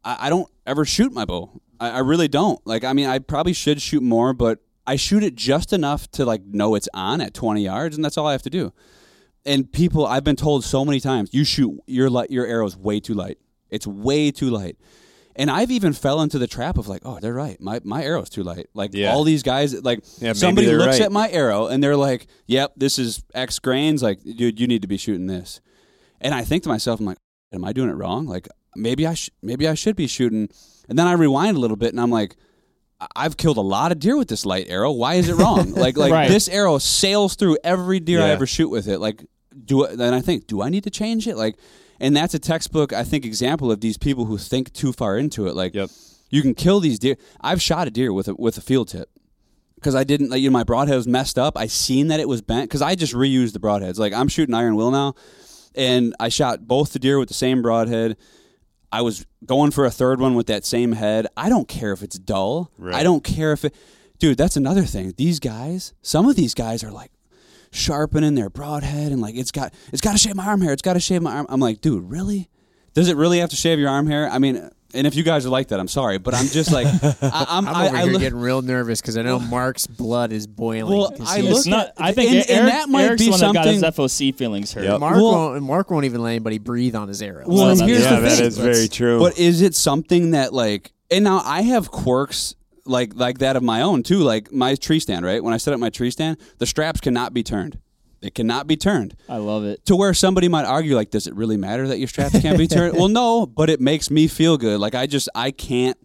I, 0.05 0.27
I 0.27 0.31
don't 0.31 0.49
ever 0.67 0.85
shoot 0.85 1.13
my 1.13 1.25
bow. 1.25 1.61
I, 1.81 1.91
I 1.91 1.99
really 1.99 2.29
don't. 2.29 2.65
Like 2.67 2.85
I 2.85 2.93
mean, 2.93 3.07
I 3.07 3.19
probably 3.19 3.53
should 3.53 3.81
shoot 3.81 4.03
more, 4.03 4.33
but 4.33 4.61
I 4.87 4.97
shoot 4.97 5.23
it 5.23 5.35
just 5.35 5.73
enough 5.73 6.11
to 6.13 6.25
like 6.25 6.45
know 6.45 6.75
it's 6.75 6.89
on 6.95 7.21
at 7.21 7.35
20 7.35 7.63
yards, 7.63 7.97
and 7.97 8.05
that's 8.05 8.17
all 8.17 8.27
I 8.27 8.33
have 8.33 8.43
to 8.43 8.51
do. 8.51 8.73
And 9.45 9.71
people, 9.71 10.07
I've 10.07 10.25
been 10.25 10.37
told 10.37 10.65
so 10.65 10.85
many 10.85 11.01
times, 11.01 11.31
you 11.33 11.45
shoot 11.45 11.79
your 11.87 12.09
your 12.29 12.47
arrow's 12.47 12.77
way 12.77 13.01
too 13.01 13.15
light. 13.15 13.39
It's 13.71 13.87
way 13.87 14.31
too 14.31 14.51
light. 14.51 14.77
And 15.39 15.51
I've 15.51 15.71
even 15.71 15.93
fell 15.93 16.23
into 16.23 16.39
the 16.39 16.47
trap 16.47 16.79
of 16.79 16.89
like, 16.89 17.03
oh, 17.05 17.19
they're 17.21 17.35
right. 17.35 17.61
My 17.61 17.81
my 17.85 18.03
arrow's 18.03 18.31
too 18.31 18.43
light. 18.43 18.69
Like 18.75 18.93
Yeah. 18.95 19.13
all 19.13 19.23
these 19.23 19.43
guys, 19.43 19.75
like 19.83 20.03
Yeah, 20.19 20.33
somebody 20.33 20.67
looks 20.73 20.99
right. 20.99 21.03
at 21.03 21.13
my 21.13 21.29
arrow 21.31 21.67
and 21.67 21.83
they're 21.85 21.97
like, 21.97 22.27
yep, 22.47 22.73
this 22.77 22.99
is 22.99 23.23
X 23.35 23.59
grains. 23.59 24.03
Like, 24.03 24.23
dude, 24.23 24.59
you 24.59 24.67
need 24.67 24.83
to 24.83 24.89
be 24.89 24.97
shooting 24.97 25.27
this. 25.27 25.61
And 26.23 26.35
I 26.35 26.43
think 26.43 26.63
to 26.63 26.71
myself, 26.71 27.01
I'm 27.01 27.07
like, 27.07 27.19
am 27.53 27.65
I 27.65 27.73
doing 27.75 27.91
it 27.91 27.95
wrong? 27.97 28.27
Like 28.27 28.49
maybe 28.75 29.07
I 29.07 29.13
sh- 29.15 29.31
maybe 29.43 29.69
I 29.69 29.75
should 29.75 29.95
be 29.95 30.07
shooting. 30.07 30.49
And 30.89 30.99
then 30.99 31.07
I 31.07 31.13
rewind 31.13 31.57
a 31.57 31.61
little 31.61 31.77
bit 31.77 31.91
and 31.93 32.01
I'm 32.01 32.11
like, 32.11 32.35
I've 33.15 33.37
killed 33.37 33.59
a 33.59 33.61
lot 33.63 33.93
of 33.93 33.99
deer 33.99 34.17
with 34.17 34.29
this 34.29 34.47
light 34.47 34.69
arrow. 34.71 34.91
Why 34.91 35.15
is 35.17 35.29
it 35.29 35.35
wrong? 35.35 35.73
like 35.85 35.99
like 35.99 36.13
Right. 36.13 36.31
this 36.31 36.49
arrow 36.49 36.79
sails 36.79 37.35
through 37.35 37.59
every 37.63 38.01
deer 38.01 38.23
I 38.23 38.31
ever 38.31 38.47
shoot 38.47 38.71
with 38.71 38.89
it. 38.89 39.01
Like 39.01 39.23
do 39.67 39.87
then 39.87 40.15
I 40.15 40.23
think, 40.23 40.47
do 40.47 40.63
I 40.63 40.71
need 40.71 40.85
to 40.85 40.91
change 40.91 41.29
it? 41.29 41.37
Like 41.37 41.57
and 42.01 42.17
that's 42.17 42.35
a 42.35 42.39
textbook 42.39 42.93
I 42.93 43.05
think 43.05 43.25
example 43.25 43.71
of 43.73 43.81
these 43.81 43.97
people 43.99 44.25
who 44.27 44.39
think 44.39 44.73
too 44.73 44.93
far 44.93 45.17
into 45.19 45.47
it. 45.47 45.55
Like 45.55 45.75
Yep. 45.75 45.91
you 46.31 46.43
can 46.43 46.55
kill 46.55 46.81
these 46.81 46.99
deer. 46.99 47.17
I've 47.41 47.61
shot 47.63 47.87
a 47.89 47.91
deer 47.91 48.13
with 48.13 48.29
a 48.29 48.35
with 48.35 48.57
a 48.59 48.61
field 48.61 48.89
tip 48.89 49.09
because 49.77 49.95
I 49.95 50.05
didn't 50.05 50.31
like 50.31 50.41
you 50.41 50.49
know 50.51 50.53
my 50.55 50.65
broadhead 50.65 50.97
was 50.97 51.07
messed 51.09 51.39
up. 51.39 51.57
I 51.57 51.67
seen 51.67 52.09
that 52.09 52.21
it 52.21 52.29
was 52.29 52.43
bent 52.43 52.69
because 52.69 52.83
I 52.83 52.95
just 52.95 53.13
reused 53.15 53.53
the 53.53 53.61
broadheads. 53.61 53.99
Like 53.99 54.13
I'm 54.13 54.29
shooting 54.29 54.55
iron 54.55 54.77
will 54.77 54.91
now, 54.91 55.15
and 55.75 56.15
I 56.19 56.29
shot 56.29 56.67
both 56.67 56.93
the 56.93 56.99
deer 56.99 57.19
with 57.19 57.29
the 57.29 57.35
same 57.35 57.63
broadhead. 57.63 58.17
I 58.93 59.03
was 59.03 59.27
going 59.45 59.73
for 59.73 59.85
a 59.85 59.91
third 59.91 60.21
one 60.21 60.35
with 60.37 60.47
that 60.47 60.65
same 60.65 60.93
head. 60.93 61.27
I 61.37 61.49
don't 61.49 61.69
care 61.69 61.93
if 61.93 62.03
it's 62.03 62.19
dull. 62.19 62.71
Right. 62.79 62.95
I 62.95 63.03
don't 63.03 63.25
care 63.25 63.53
if 63.53 63.65
it, 63.65 63.75
dude. 64.19 64.39
That's 64.39 64.57
another 64.57 64.85
thing. 64.85 65.13
These 65.17 65.41
guys, 65.41 65.93
some 66.03 66.29
of 66.29 66.37
these 66.37 66.55
guys 66.55 66.83
are 66.85 66.91
like 66.93 67.11
sharpening 67.77 68.35
their 68.35 68.51
broadhead 68.51 69.13
and 69.13 69.21
like 69.21 69.35
it's 69.37 69.51
got 69.53 69.73
it's 69.93 70.01
got 70.01 70.13
to 70.13 70.19
shave 70.19 70.35
my 70.37 70.47
arm 70.47 70.61
hair. 70.61 70.73
It's 70.73 70.83
got 70.83 70.95
to 70.95 71.01
shave 71.01 71.23
my 71.23 71.35
arm. 71.37 71.47
I'm 71.49 71.61
like, 71.61 71.81
dude, 71.81 72.11
really? 72.11 72.49
Does 72.95 73.09
it 73.09 73.17
really 73.17 73.39
have 73.41 73.51
to 73.51 73.57
shave 73.57 73.79
your 73.79 73.91
arm 73.91 74.07
hair? 74.07 74.29
I 74.31 74.39
mean, 74.39 74.71
and 74.95 75.07
if 75.07 75.15
you 75.15 75.23
guys 75.23 75.45
are 75.45 75.51
like 75.51 75.69
that, 75.69 75.79
I'm 75.79 75.89
sorry, 75.89 76.17
but 76.17 76.33
I'm 76.35 76.47
just 76.47 76.73
like, 76.73 76.87
I, 77.23 77.47
I'm, 77.51 77.69
I'm 77.69 77.87
over 77.89 77.97
I 77.97 78.03
here 78.05 78.13
look- 78.13 78.23
getting 78.23 78.39
real 78.41 78.63
nervous 78.63 79.03
because 79.03 79.19
I 79.19 79.23
know 79.23 79.39
Mark's 79.39 79.87
blood 79.87 80.33
is 80.33 80.47
boiling. 80.47 80.97
Well, 80.97 81.11
'cause 81.11 81.21
I 81.29 81.41
look 81.43 81.67
not. 81.67 81.89
at- 81.89 81.93
I 81.99 82.13
think 82.13 82.31
and- 82.31 82.37
Eric, 82.39 82.51
and 82.51 82.69
that 82.69 82.89
might 82.89 83.03
Eric's 83.05 83.21
be 83.23 83.27
the 83.27 83.31
one 83.33 83.41
that 83.41 83.53
got 83.55 83.67
his 83.67 83.83
FOC 83.83 84.35
feelings 84.35 84.73
hurt. 84.73 84.85
Yep. 84.85 85.01
Mark 85.01 85.17
Well- 85.17 85.25
won't. 85.33 85.63
Mark 85.63 85.91
won't 85.91 86.07
even 86.07 86.23
let 86.23 86.31
anybody 86.31 86.59
breathe 86.59 86.95
on 86.95 87.09
his 87.09 87.21
arrows. 87.21 87.47
Well, 87.49 87.69
and 87.69 87.81
that's- 87.81 87.89
here's 87.91 88.05
yeah, 88.05 88.17
the 88.17 88.21
that 88.23 88.37
thing. 88.39 88.47
is 88.47 88.57
very 88.59 88.89
true. 88.89 89.19
But 89.19 89.39
is 89.39 89.61
it 89.61 89.75
something 89.75 90.31
that 90.31 90.55
like 90.55 90.93
and 91.11 91.25
now 91.25 91.43
I 91.45 91.61
have 91.63 91.91
quirks 91.91 92.55
like 92.87 93.15
like 93.15 93.39
that 93.39 93.57
of 93.57 93.63
my 93.63 93.83
own 93.83 94.03
too. 94.03 94.19
Like 94.19 94.53
my 94.53 94.75
tree 94.75 95.01
stand, 95.01 95.25
right? 95.25 95.43
When 95.43 95.53
I 95.55 95.57
set 95.57 95.75
up 95.75 95.81
my 95.81 95.91
tree 95.91 96.11
stand, 96.11 96.39
the 96.59 96.67
straps 96.67 97.01
cannot 97.01 97.33
be 97.35 97.43
turned. 97.43 97.79
It 98.23 98.35
cannot 98.35 98.67
be 98.67 98.77
turned. 98.77 99.15
I 99.29 99.37
love 99.37 99.65
it. 99.65 99.85
To 99.87 99.95
where 99.95 100.15
somebody 100.15 100.49
might 100.49 100.65
argue, 100.65 100.97
like, 100.97 101.11
does 101.11 101.27
it 101.27 101.35
really 101.35 101.57
matter 101.59 101.87
that 101.89 101.99
your 101.99 102.09
straps 102.09 102.41
can't 102.41 102.57
be 102.59 102.67
turned? 102.77 102.97
well, 102.97 103.09
no, 103.09 103.47
but 103.47 103.69
it 103.71 103.81
makes 103.81 104.11
me 104.11 104.27
feel 104.27 104.57
good. 104.57 104.81
Like 104.81 104.95
I 104.95 105.07
just 105.07 105.29
I 105.35 105.51
can't. 105.51 105.97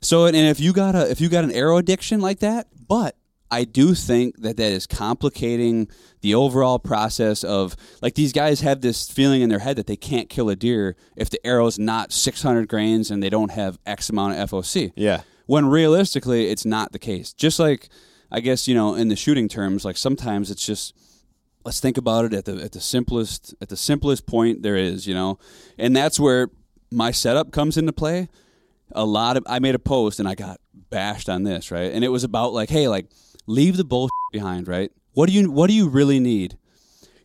So 0.00 0.24
and 0.26 0.36
if 0.36 0.58
you 0.60 0.72
got 0.72 0.94
a 0.94 1.10
if 1.10 1.20
you 1.20 1.28
got 1.28 1.44
an 1.44 1.52
arrow 1.52 1.76
addiction 1.76 2.20
like 2.20 2.40
that, 2.40 2.68
but 2.88 3.16
I 3.52 3.64
do 3.64 3.94
think 3.94 4.40
that 4.42 4.56
that 4.56 4.72
is 4.72 4.86
complicating 4.86 5.88
the 6.22 6.34
overall 6.34 6.78
process 6.78 7.44
of 7.44 7.76
like 8.00 8.14
these 8.14 8.32
guys 8.32 8.60
have 8.60 8.80
this 8.80 9.10
feeling 9.10 9.42
in 9.42 9.48
their 9.50 9.58
head 9.58 9.76
that 9.76 9.86
they 9.86 9.96
can't 9.96 10.28
kill 10.30 10.48
a 10.48 10.56
deer 10.56 10.96
if 11.16 11.30
the 11.30 11.44
arrow's 11.46 11.78
not 11.78 12.12
600 12.12 12.68
grains 12.68 13.10
and 13.10 13.22
they 13.22 13.28
don't 13.30 13.50
have 13.50 13.78
X 13.84 14.08
amount 14.08 14.38
of 14.38 14.50
FOC. 14.50 14.92
yeah. 14.96 15.22
When 15.50 15.66
realistically, 15.66 16.46
it's 16.46 16.64
not 16.64 16.92
the 16.92 17.00
case. 17.00 17.32
Just 17.32 17.58
like 17.58 17.88
I 18.30 18.38
guess 18.38 18.68
you 18.68 18.74
know 18.76 18.94
in 18.94 19.08
the 19.08 19.16
shooting 19.16 19.48
terms, 19.48 19.84
like 19.84 19.96
sometimes 19.96 20.48
it's 20.48 20.64
just 20.64 20.94
let's 21.64 21.80
think 21.80 21.98
about 21.98 22.24
it 22.24 22.32
at 22.32 22.44
the 22.44 22.62
at 22.62 22.70
the 22.70 22.80
simplest 22.80 23.52
at 23.60 23.68
the 23.68 23.76
simplest 23.76 24.26
point 24.26 24.62
there 24.62 24.76
is, 24.76 25.08
you 25.08 25.14
know, 25.14 25.40
and 25.76 25.96
that's 25.96 26.20
where 26.20 26.50
my 26.92 27.10
setup 27.10 27.50
comes 27.50 27.76
into 27.76 27.92
play. 27.92 28.28
A 28.92 29.04
lot 29.04 29.36
of 29.36 29.42
I 29.48 29.58
made 29.58 29.74
a 29.74 29.80
post 29.80 30.20
and 30.20 30.28
I 30.28 30.36
got 30.36 30.60
bashed 30.88 31.28
on 31.28 31.42
this, 31.42 31.72
right? 31.72 31.90
And 31.90 32.04
it 32.04 32.10
was 32.10 32.22
about 32.22 32.52
like, 32.52 32.70
hey, 32.70 32.86
like 32.86 33.06
leave 33.48 33.76
the 33.76 33.82
bullshit 33.82 34.12
behind, 34.30 34.68
right? 34.68 34.92
What 35.14 35.28
do 35.28 35.32
you 35.32 35.50
what 35.50 35.66
do 35.66 35.74
you 35.74 35.88
really 35.88 36.20
need? 36.20 36.58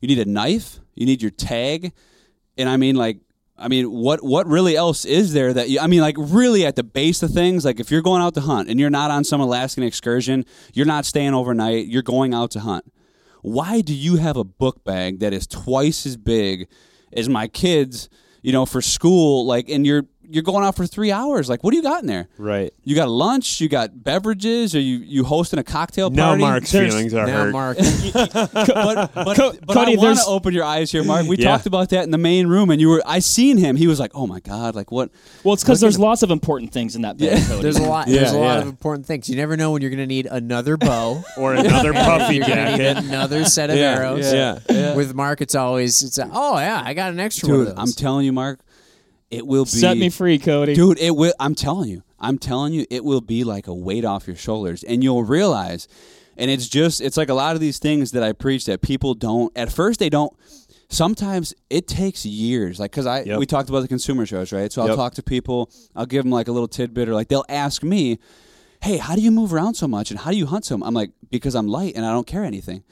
You 0.02 0.08
need 0.08 0.18
a 0.18 0.26
knife. 0.26 0.80
You 0.96 1.06
need 1.06 1.22
your 1.22 1.30
tag, 1.30 1.94
and 2.58 2.68
I 2.68 2.78
mean 2.78 2.96
like. 2.96 3.20
I 3.58 3.70
mean, 3.70 3.90
what 3.90 4.24
what 4.24 4.48
really 4.48 4.76
else 4.76 5.06
is 5.06 5.34
there 5.34 5.54
that 5.54 5.70
you? 5.70 5.80
I 5.80 5.88
mean, 5.88 6.02
like 6.02 6.16
really 6.18 6.66
at 6.66 6.76
the 6.76 6.84
base 6.84 7.24
of 7.24 7.32
things, 7.32 7.64
like 7.64 7.80
if 7.80 7.90
you're 7.90 8.02
going 8.02 8.22
out 8.22 8.34
to 8.34 8.42
hunt 8.42 8.70
and 8.70 8.80
you're 8.80 8.90
not 8.90 9.12
on 9.12 9.24
some 9.24 9.40
Alaskan 9.40 9.84
excursion, 9.84 10.46
you're 10.74 10.86
not 10.86 11.06
staying 11.06 11.34
overnight, 11.34 11.88
you're 11.88 12.02
going 12.02 12.34
out 12.34 12.52
to 12.52 12.60
hunt. 12.60 12.92
Why 13.42 13.82
do 13.82 13.94
you 13.94 14.18
have 14.18 14.36
a 14.36 14.44
book 14.44 14.84
bag 14.84 15.20
that 15.20 15.32
is 15.32 15.48
twice 15.48 16.06
as 16.06 16.18
big 16.18 16.68
as 17.14 17.30
my 17.30 17.48
kids? 17.48 18.10
You 18.42 18.52
know, 18.52 18.68
for 18.68 18.80
school, 18.80 19.48
like, 19.48 19.70
and 19.70 19.88
you're 19.88 20.04
you're 20.30 20.44
going 20.44 20.64
out 20.66 20.76
for 20.76 20.86
three 20.86 21.12
hours. 21.12 21.50
Like, 21.50 21.64
what 21.64 21.72
do 21.72 21.78
you 21.78 21.84
got 21.84 22.02
in 22.02 22.08
there? 22.08 22.28
Right. 22.38 22.74
You 22.84 22.96
got 22.96 23.10
lunch, 23.10 23.62
you 23.62 23.70
got 23.70 24.04
beverages, 24.04 24.76
or 24.76 24.80
you 24.80 24.98
you 24.98 25.24
hosting 25.24 25.60
a 25.60 25.64
cocktail 25.64 26.10
Now 26.10 26.30
party? 26.30 26.42
Mark's 26.42 26.72
There's- 26.72 26.92
feelings 26.92 27.14
are 27.14 27.26
Now, 27.28 27.44
hurt. 27.46 27.52
Mark, 27.52 27.78
but 28.14 28.34
but, 28.34 29.14
but 29.14 29.36
Co- 29.38 29.52
I 29.70 29.96
want 29.96 30.18
to 30.20 30.26
open 30.28 30.54
your 30.54 30.64
eyes 30.64 30.92
here, 30.92 31.04
Mark. 31.04 31.28
We 31.28 31.38
Yeah. 31.38 31.50
talked 31.52 31.66
about 31.66 31.90
that 31.90 32.04
in 32.04 32.12
the 32.12 32.18
main 32.18 32.48
room, 32.48 32.70
and 32.70 32.80
you 32.82 32.90
were 32.90 33.02
I 33.06 33.20
seen 33.20 33.58
him. 33.58 33.76
He 33.76 33.88
was 33.88 34.00
like, 34.00 34.12
"Oh 34.14 34.28
my 34.28 34.40
god, 34.40 34.76
like 34.76 34.92
what?" 34.92 35.10
Well, 35.44 35.54
it's 35.54 35.64
because 35.64 35.80
there's 35.82 36.00
lots 36.00 36.24
of 36.24 36.32
important 36.32 36.72
things 36.72 36.96
in 36.96 37.02
that 37.04 37.18
bag. 37.18 37.38
Yeah. 37.40 37.48
Cody. 37.48 37.62
there's 37.64 37.78
a 37.78 37.84
lot. 37.84 38.08
Yeah, 38.08 38.22
there's 38.22 38.32
a 38.34 38.40
lot 38.40 38.60
of 38.62 38.68
important 38.68 39.06
things. 39.06 39.30
You 39.30 39.36
never 39.36 39.56
know 39.58 39.72
when 39.72 39.82
you're 39.82 39.92
going 39.92 40.00
to 40.00 40.08
need 40.08 40.26
another 40.28 40.78
bow. 40.78 41.24
Or 41.38 41.54
another 41.54 41.92
puffy 41.94 42.36
you're 42.38 42.46
going 42.48 42.66
need 42.66 42.78
jacket. 42.78 43.04
another 43.06 43.44
set 43.46 43.70
of 43.70 43.76
Yeah, 43.76 43.96
arrows. 43.96 44.32
yeah. 44.34 44.96
With 44.96 45.14
Mark, 45.14 45.42
it's 45.42 45.54
always 45.54 46.02
it's 46.02 46.18
a, 46.18 46.30
oh 46.32 46.58
yeah, 46.58 46.82
I 46.84 46.94
got 46.94 47.12
an 47.12 47.20
extra 47.20 47.50
one 47.50 47.58
Dude, 47.60 47.68
of 47.70 47.80
I'm 47.80 47.92
telling 47.92 48.26
you, 48.26 48.32
Mark, 48.32 48.60
it 49.36 49.46
will 49.48 49.66
be 49.66 49.70
Set 49.70 49.98
me 49.98 50.10
free, 50.10 50.38
Cody. 50.40 50.74
Dude, 50.74 51.00
it 51.00 51.16
will 51.16 51.34
I'm 51.40 51.56
telling 51.56 51.90
you. 51.90 52.04
I'm 52.20 52.38
telling 52.38 52.74
you 52.74 52.86
it 52.90 53.04
will 53.04 53.22
be 53.22 53.44
like 53.44 53.68
a 53.68 53.74
weight 53.74 54.06
off 54.06 54.26
your 54.28 54.36
shoulders 54.38 54.84
and 54.84 55.04
you'll 55.04 55.24
realize 55.24 55.88
and 56.38 56.50
it's 56.50 56.68
just 56.68 57.02
it's 57.02 57.18
like 57.18 57.30
a 57.30 57.34
lot 57.34 57.56
of 57.56 57.62
these 57.62 57.78
things 57.80 58.12
that 58.12 58.24
I 58.24 58.32
preach 58.34 58.66
that 58.66 58.82
people 58.82 59.14
don't 59.14 59.56
at 59.58 59.72
first 59.72 60.00
they 60.00 60.10
don't 60.10 60.34
sometimes 60.90 61.54
it 61.70 61.88
takes 61.88 62.26
years 62.26 62.80
like 62.80 62.92
cuz 62.92 63.06
I 63.06 63.24
Yep. 63.24 63.40
we 63.40 63.46
talked 63.46 63.70
about 63.70 63.82
the 63.82 63.88
consumer 63.88 64.26
shows, 64.26 64.52
right? 64.52 64.72
So 64.72 64.82
I'll 64.82 64.88
Yep. 64.90 64.96
talk 64.98 65.14
to 65.16 65.24
people, 65.24 65.70
I'll 65.96 66.06
give 66.06 66.24
them 66.24 66.32
like 66.32 66.48
a 66.48 66.52
little 66.52 66.68
tidbit 66.68 67.10
or 67.10 67.14
like 67.14 67.28
they'll 67.28 67.46
ask 67.50 67.84
me, 67.84 68.18
"Hey, 68.82 68.98
how 68.98 69.16
do 69.16 69.22
you 69.22 69.32
move 69.32 69.54
around 69.54 69.76
so 69.76 69.88
much 69.88 70.12
and 70.12 70.20
how 70.22 70.32
do 70.32 70.38
you 70.38 70.46
hunt 70.46 70.66
so?" 70.66 70.78
much? 70.78 70.88
I'm 70.88 70.94
like, 70.94 71.12
"Because 71.30 71.56
I'm 71.56 71.68
light 71.68 71.94
and 71.96 72.06
I 72.06 72.12
don't 72.12 72.28
care 72.28 72.44
anything." 72.44 72.84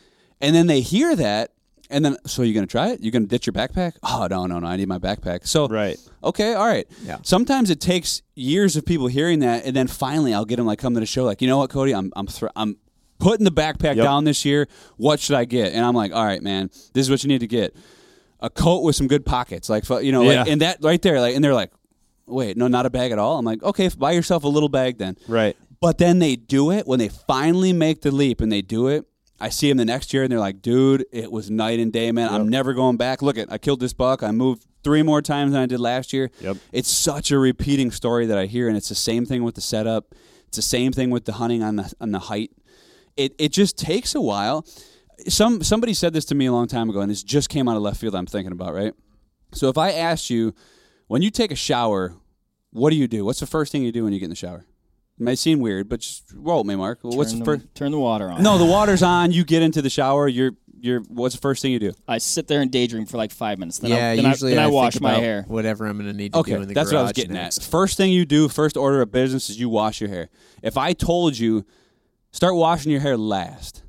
And 0.42 0.56
then 0.56 0.68
they 0.68 0.82
hear 0.82 1.16
that 1.16 1.52
and 1.94 2.04
then 2.04 2.18
so 2.26 2.42
you're 2.42 2.54
going 2.54 2.66
to 2.68 2.72
try 2.72 2.90
it? 2.90 3.02
You're 3.02 3.12
going 3.12 3.24
to 3.24 3.30
ditch 3.30 3.46
your 3.48 3.54
backpack? 3.54 3.94
Oh, 4.04 4.28
no, 4.30 4.46
no, 4.48 4.60
no, 4.60 4.68
I 4.68 4.76
need 4.76 4.88
my 4.88 5.00
backpack. 5.00 5.48
So 5.48 5.68
Right. 5.68 5.98
Okay, 6.24 6.54
all 6.54 6.66
right. 6.68 6.88
Yeah. 7.04 7.18
Sometimes 7.24 7.70
it 7.70 7.80
takes 7.80 8.22
years 8.36 8.76
of 8.76 8.86
people 8.86 9.08
hearing 9.08 9.40
that, 9.40 9.66
and 9.66 9.76
then 9.76 9.88
finally 9.88 10.34
I'll 10.34 10.46
get 10.46 10.56
them 10.58 10.66
like 10.66 10.80
come 10.80 10.94
to 10.96 11.00
the 11.00 11.06
show, 11.06 11.24
like 11.24 11.42
you 11.42 11.48
know 11.48 11.58
what, 11.60 11.70
Cody, 11.70 11.94
I'm 11.94 12.12
I'm 12.16 12.28
thr- 12.28 12.48
I'm 12.56 12.78
putting 13.20 13.46
the 13.46 13.52
backpack 13.52 13.96
Yep. 13.96 14.04
down 14.04 14.24
this 14.26 14.44
year. 14.44 14.68
What 14.98 15.20
should 15.20 15.36
I 15.36 15.46
get? 15.46 15.74
And 15.74 15.86
I'm 15.86 15.96
like, 15.96 16.12
all 16.14 16.26
right, 16.26 16.42
man, 16.42 16.70
this 16.94 17.06
is 17.06 17.10
what 17.10 17.24
you 17.24 17.28
need 17.30 17.40
to 17.40 17.48
get: 17.48 17.76
a 18.40 18.50
coat 18.50 18.84
with 18.84 18.96
some 18.96 19.08
good 19.08 19.26
pockets, 19.26 19.70
like 19.70 19.88
you 20.04 20.12
know, 20.12 20.24
like, 20.24 20.46
Yeah. 20.46 20.52
and 20.52 20.62
that 20.62 20.78
right 20.82 21.02
there, 21.02 21.20
like, 21.22 21.36
and 21.36 21.44
they're 21.44 21.54
like, 21.54 21.72
wait, 22.26 22.58
no, 22.58 22.68
not 22.68 22.86
a 22.86 22.90
bag 22.90 23.12
at 23.12 23.20
all. 23.20 23.38
I'm 23.38 23.46
like, 23.46 23.62
okay, 23.64 23.90
buy 23.98 24.12
yourself 24.14 24.44
a 24.44 24.48
little 24.48 24.70
bag 24.70 24.98
then. 24.98 25.18
Right. 25.28 25.56
But 25.82 25.98
then 25.98 26.20
they 26.20 26.38
do 26.38 26.72
it 26.72 26.88
when 26.88 27.00
they 27.00 27.10
finally 27.10 27.74
make 27.74 28.02
the 28.02 28.12
leap 28.12 28.40
and 28.40 28.50
they 28.50 28.62
do 28.62 28.88
it. 28.88 29.06
I 29.44 29.50
see 29.50 29.68
them 29.68 29.78
the 29.78 29.84
next 29.84 30.14
year 30.14 30.24
and 30.24 30.32
they're 30.32 30.40
like, 30.40 30.62
dude, 30.62 31.06
it 31.12 31.30
was 31.30 31.52
night 31.52 31.78
and 31.78 31.92
day, 31.92 32.14
man. 32.14 32.30
I'm 32.30 32.48
never 32.48 32.74
going 32.74 32.96
back. 32.96 33.22
Look 33.22 33.38
at 33.38 33.52
I 33.52 33.58
killed 33.58 33.82
this 33.82 33.92
buck. 33.92 34.24
I 34.24 34.32
moved 34.32 34.66
three 34.86 35.04
more 35.04 35.22
times 35.22 35.52
than 35.52 35.62
I 35.62 35.66
did 35.66 35.82
last 35.82 36.14
year. 36.14 36.32
Yep. 36.40 36.56
It's 36.72 36.90
such 36.90 37.30
a 37.30 37.38
repeating 37.38 37.92
story 37.92 38.26
that 38.28 38.38
I 38.38 38.46
hear, 38.46 38.70
and 38.70 38.78
it's 38.78 38.88
the 38.88 38.96
same 38.96 39.26
thing 39.26 39.44
with 39.44 39.56
the 39.56 39.62
setup. 39.62 40.16
It's 40.48 40.56
the 40.56 40.62
same 40.62 40.94
thing 40.94 41.10
with 41.10 41.26
the 41.26 41.34
hunting 41.34 41.62
on 41.62 41.76
the 41.76 41.94
on 42.00 42.12
the 42.12 42.20
height. 42.20 42.52
It 43.18 43.36
it 43.38 43.52
just 43.52 43.78
takes 43.78 44.16
a 44.16 44.22
while. 44.22 44.66
Some 45.28 45.62
somebody 45.62 45.94
said 45.94 46.14
this 46.14 46.24
to 46.26 46.36
me 46.36 46.46
a 46.46 46.54
long 46.54 46.68
time 46.68 46.90
ago, 46.90 47.02
and 47.02 47.12
this 47.12 47.22
just 47.22 47.50
came 47.50 47.68
out 47.68 47.76
of 47.76 47.82
left 47.82 48.00
field. 48.00 48.16
I'm 48.16 48.26
thinking 48.26 48.54
about 48.54 48.74
right. 48.74 48.94
So 49.54 49.68
if 49.68 49.78
I 49.78 49.92
asked 49.92 50.30
you, 50.30 50.54
when 51.08 51.22
you 51.22 51.30
take 51.30 51.52
a 51.52 51.56
shower, 51.56 52.16
what 52.72 52.92
do 52.92 52.96
you 52.96 53.10
do? 53.10 53.26
What's 53.26 53.42
the 53.42 53.46
first 53.46 53.74
thing 53.74 53.84
you 53.84 53.92
do 53.92 54.06
when 54.06 54.14
you 54.14 54.20
get 54.20 54.26
in 54.26 54.30
the 54.30 54.38
shower? 54.38 54.66
It 55.20 55.24
may 55.24 55.36
seem 55.36 55.60
weird, 55.60 55.90
but 55.90 56.00
just 56.00 56.24
roll 56.34 56.60
with 56.60 56.68
me, 56.68 56.76
Mark. 56.76 57.00
What's 57.02 57.32
turn 57.32 57.40
the 57.40 57.46
the, 57.46 57.52
first? 57.60 57.76
turn 57.76 57.92
the 57.92 58.00
water 58.00 58.30
on. 58.30 58.42
No, 58.42 58.58
the 58.58 58.66
water's 58.66 59.04
on. 59.04 59.32
You 59.32 59.44
get 59.44 59.62
into 59.62 59.82
the 59.82 59.90
shower. 59.90 60.28
You're 60.28 60.54
you're. 60.80 61.02
What's 61.02 61.36
the 61.36 61.42
first 61.42 61.62
thing 61.62 61.72
you 61.72 61.80
do? 61.80 61.94
I 62.08 62.18
sit 62.18 62.48
there 62.48 62.62
and 62.62 62.72
daydream 62.72 63.06
for 63.06 63.18
like 63.18 63.32
five 63.32 63.60
minutes. 63.60 63.78
Then 63.78 63.92
yeah, 63.92 64.10
I, 64.10 64.16
then 64.16 64.26
usually 64.26 64.54
I, 64.54 64.56
then 64.56 64.64
I, 64.64 64.68
think 64.68 64.76
wash 64.76 65.00
my 65.00 65.12
about 65.12 65.22
hair. 65.22 65.46
Whatever 65.48 65.86
I'm 65.86 65.98
going 65.98 66.10
to 66.10 66.18
need 66.18 66.34
to 66.34 66.40
Okay, 66.40 66.54
do 66.56 66.62
in 66.64 66.68
the 66.68 66.74
that's 66.74 66.92
what 66.92 67.00
I 67.00 67.04
was 67.04 67.12
getting 67.12 67.34
next. 67.34 67.60
at. 67.60 67.64
First 67.64 67.96
thing 67.96 68.12
you 68.12 68.26
do, 68.26 68.50
first 68.50 68.76
order 68.76 69.02
of 69.04 69.12
business 69.12 69.50
is 69.52 69.60
you 69.60 69.70
wash 69.70 70.02
your 70.02 70.10
hair. 70.10 70.30
If 70.64 70.78
I 70.78 70.94
told 70.94 71.38
you 71.38 71.64
start 72.32 72.56
washing 72.56 72.92
your 72.92 73.02
hair 73.02 73.16
last, 73.16 73.83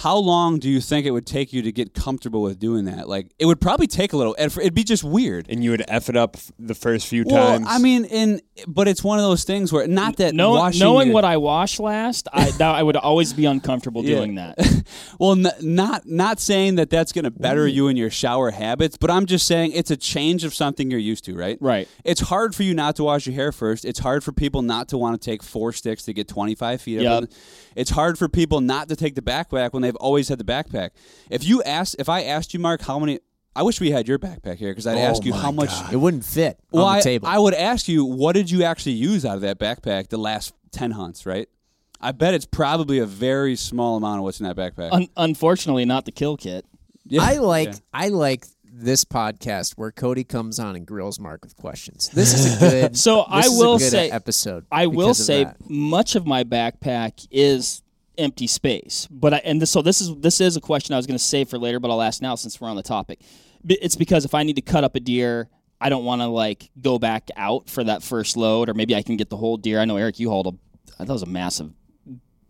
how 0.00 0.16
long 0.16 0.58
do 0.58 0.68
you 0.70 0.80
think 0.80 1.04
it 1.06 1.10
would 1.10 1.26
take 1.26 1.52
you 1.52 1.60
to 1.62 1.70
get 1.72 1.92
comfortable 1.92 2.40
with 2.42 2.58
doing 2.58 2.86
that? 2.86 3.08
Like 3.08 3.32
it 3.38 3.44
would 3.46 3.60
probably 3.60 3.86
take 3.86 4.12
a 4.12 4.16
little. 4.16 4.34
and 4.38 4.50
It'd 4.56 4.74
be 4.74 4.82
just 4.84 5.04
weird. 5.04 5.46
And 5.50 5.62
you 5.62 5.72
would 5.72 5.84
F 5.88 6.08
it 6.08 6.16
up 6.16 6.36
the 6.58 6.74
first 6.74 7.06
few 7.06 7.24
Well, 7.26 7.58
times. 7.58 7.66
I 7.68 7.78
mean, 7.78 8.04
in 8.06 8.40
but 8.66 8.88
it's 8.88 9.04
one 9.04 9.18
of 9.18 9.24
those 9.24 9.44
things 9.44 9.72
where 9.72 9.86
not 9.86 10.16
that 10.16 10.34
Know, 10.34 10.52
washing 10.52 10.80
knowing 10.80 11.08
your- 11.08 11.14
what 11.14 11.24
I 11.24 11.36
wash 11.36 11.78
last, 11.78 12.28
I 12.32 12.50
that, 12.58 12.62
I 12.74 12.82
would 12.82 12.96
always 12.96 13.32
be 13.34 13.44
uncomfortable 13.44 14.02
Yeah. 14.04 14.16
doing 14.16 14.34
that. 14.36 14.58
Well, 15.20 15.32
n- 15.32 15.52
not 15.60 16.06
not 16.06 16.40
saying 16.40 16.76
that 16.76 16.88
that's 16.90 17.12
going 17.12 17.24
to 17.24 17.30
better 17.30 17.68
you 17.68 17.88
in 17.88 17.96
your 17.96 18.10
shower 18.10 18.50
habits, 18.50 18.96
but 18.96 19.10
I'm 19.10 19.26
just 19.26 19.46
saying 19.46 19.72
it's 19.72 19.90
a 19.90 19.96
change 19.96 20.44
of 20.44 20.54
something 20.54 20.90
you're 20.90 20.98
used 20.98 21.24
to, 21.26 21.36
right? 21.36 21.58
Right. 21.60 21.86
It's 22.04 22.22
hard 22.22 22.54
for 22.54 22.62
you 22.62 22.74
not 22.74 22.96
to 22.96 23.04
wash 23.04 23.26
your 23.26 23.34
hair 23.34 23.52
first. 23.52 23.84
It's 23.84 23.98
hard 24.00 24.24
for 24.24 24.32
people 24.32 24.62
not 24.62 24.88
to 24.88 24.98
want 24.98 25.20
to 25.20 25.24
take 25.24 25.42
four 25.42 25.72
sticks 25.72 26.04
to 26.04 26.14
get 26.14 26.26
25 26.26 26.80
feet 26.80 27.00
Yep. 27.02 27.22
up. 27.24 27.30
It's 27.76 27.90
hard 27.90 28.18
for 28.18 28.28
people 28.28 28.60
not 28.62 28.88
to 28.88 28.96
take 28.96 29.14
the 29.14 29.22
backpack 29.22 29.72
when 29.74 29.82
they've 29.90 29.96
always 29.96 30.28
had 30.28 30.38
the 30.38 30.44
backpack. 30.44 30.90
If 31.30 31.44
you 31.44 31.62
asked, 31.62 31.96
if 31.98 32.08
I 32.08 32.22
asked 32.22 32.54
you, 32.54 32.60
Mark, 32.60 32.82
how 32.82 32.98
many? 32.98 33.18
I 33.56 33.62
wish 33.64 33.80
we 33.80 33.90
had 33.90 34.06
your 34.06 34.18
backpack 34.18 34.56
here 34.58 34.70
because 34.70 34.86
I'd 34.86 34.96
oh 34.96 35.00
ask 35.00 35.24
you 35.24 35.32
how 35.34 35.50
much. 35.50 35.70
It 35.92 35.96
wouldn't 35.96 36.24
fit 36.24 36.58
Well, 36.70 36.84
on 36.84 36.94
the 36.94 36.98
I, 36.98 37.02
table. 37.02 37.26
I 37.28 37.38
would 37.38 37.54
ask 37.54 37.88
you, 37.88 38.04
what 38.04 38.32
did 38.34 38.50
you 38.50 38.62
actually 38.62 38.92
use 38.92 39.24
out 39.26 39.34
of 39.34 39.40
that 39.40 39.58
backpack 39.58 40.08
the 40.08 40.18
last 40.18 40.54
10 40.70 40.92
hunts, 40.92 41.26
right? 41.26 41.48
I 42.00 42.12
bet 42.12 42.32
it's 42.32 42.46
probably 42.46 42.98
a 43.00 43.06
very 43.06 43.56
small 43.56 43.96
amount 43.96 44.18
of 44.18 44.22
what's 44.24 44.40
in 44.40 44.46
that 44.46 44.56
backpack. 44.56 44.90
Un- 44.92 45.08
unfortunately, 45.16 45.84
not 45.84 46.04
the 46.06 46.12
kill 46.12 46.36
kit. 46.36 46.64
Yeah. 47.04 47.22
I 47.22 47.38
like 47.38 47.68
Yeah. 47.68 47.78
I 47.92 48.08
like 48.08 48.46
this 48.72 49.04
podcast 49.04 49.72
where 49.72 49.90
Cody 49.90 50.22
comes 50.24 50.58
on 50.60 50.76
and 50.76 50.86
grills 50.86 51.18
Mark 51.18 51.44
with 51.44 51.56
questions. 51.56 52.08
This 52.10 52.32
is 52.32 52.56
a 52.56 52.58
good. 52.70 52.96
So 52.96 53.16
this 53.16 53.26
I 53.30 53.40
is 53.40 53.46
a 53.54 53.58
will 53.58 53.78
good 53.78 53.90
say- 53.90 54.10
episode. 54.10 54.64
I 54.70 54.86
will 54.86 55.08
because 55.08 55.20
of 55.20 55.26
say 55.26 55.44
that. 55.44 55.56
much 55.68 56.14
of 56.14 56.24
my 56.24 56.44
backpack 56.44 57.26
is 57.32 57.82
empty 58.20 58.46
space. 58.46 59.08
But 59.10 59.34
I, 59.34 59.36
and 59.38 59.60
this, 59.60 59.70
so 59.70 59.82
this 59.82 60.00
is 60.00 60.14
this 60.16 60.40
is 60.40 60.56
a 60.56 60.60
question 60.60 60.94
I 60.94 60.96
was 60.96 61.06
going 61.06 61.18
to 61.18 61.24
save 61.24 61.48
for 61.48 61.58
later, 61.58 61.80
but 61.80 61.90
I'll 61.90 62.02
ask 62.02 62.22
now 62.22 62.34
since 62.34 62.60
we're 62.60 62.68
on 62.68 62.76
the 62.76 62.82
topic. 62.82 63.20
It's 63.68 63.96
because 63.96 64.24
if 64.24 64.34
I 64.34 64.42
need 64.42 64.56
to 64.56 64.62
cut 64.62 64.84
up 64.84 64.94
a 64.94 65.00
deer, 65.00 65.48
I 65.80 65.88
don't 65.88 66.04
want 66.04 66.22
to 66.22 66.28
like 66.28 66.70
go 66.80 66.98
back 66.98 67.28
out 67.36 67.68
for 67.68 67.82
that 67.84 68.02
first 68.02 68.36
load, 68.36 68.68
or 68.68 68.74
maybe 68.74 68.94
I 68.94 69.02
can 69.02 69.16
get 69.16 69.30
the 69.30 69.36
whole 69.36 69.56
deer. 69.56 69.80
I 69.80 69.84
know 69.84 69.96
Eric, 69.96 70.20
you 70.20 70.30
hauled 70.30 70.46
a 70.46 71.04
that 71.04 71.12
was 71.12 71.22
a 71.22 71.26
massive 71.26 71.72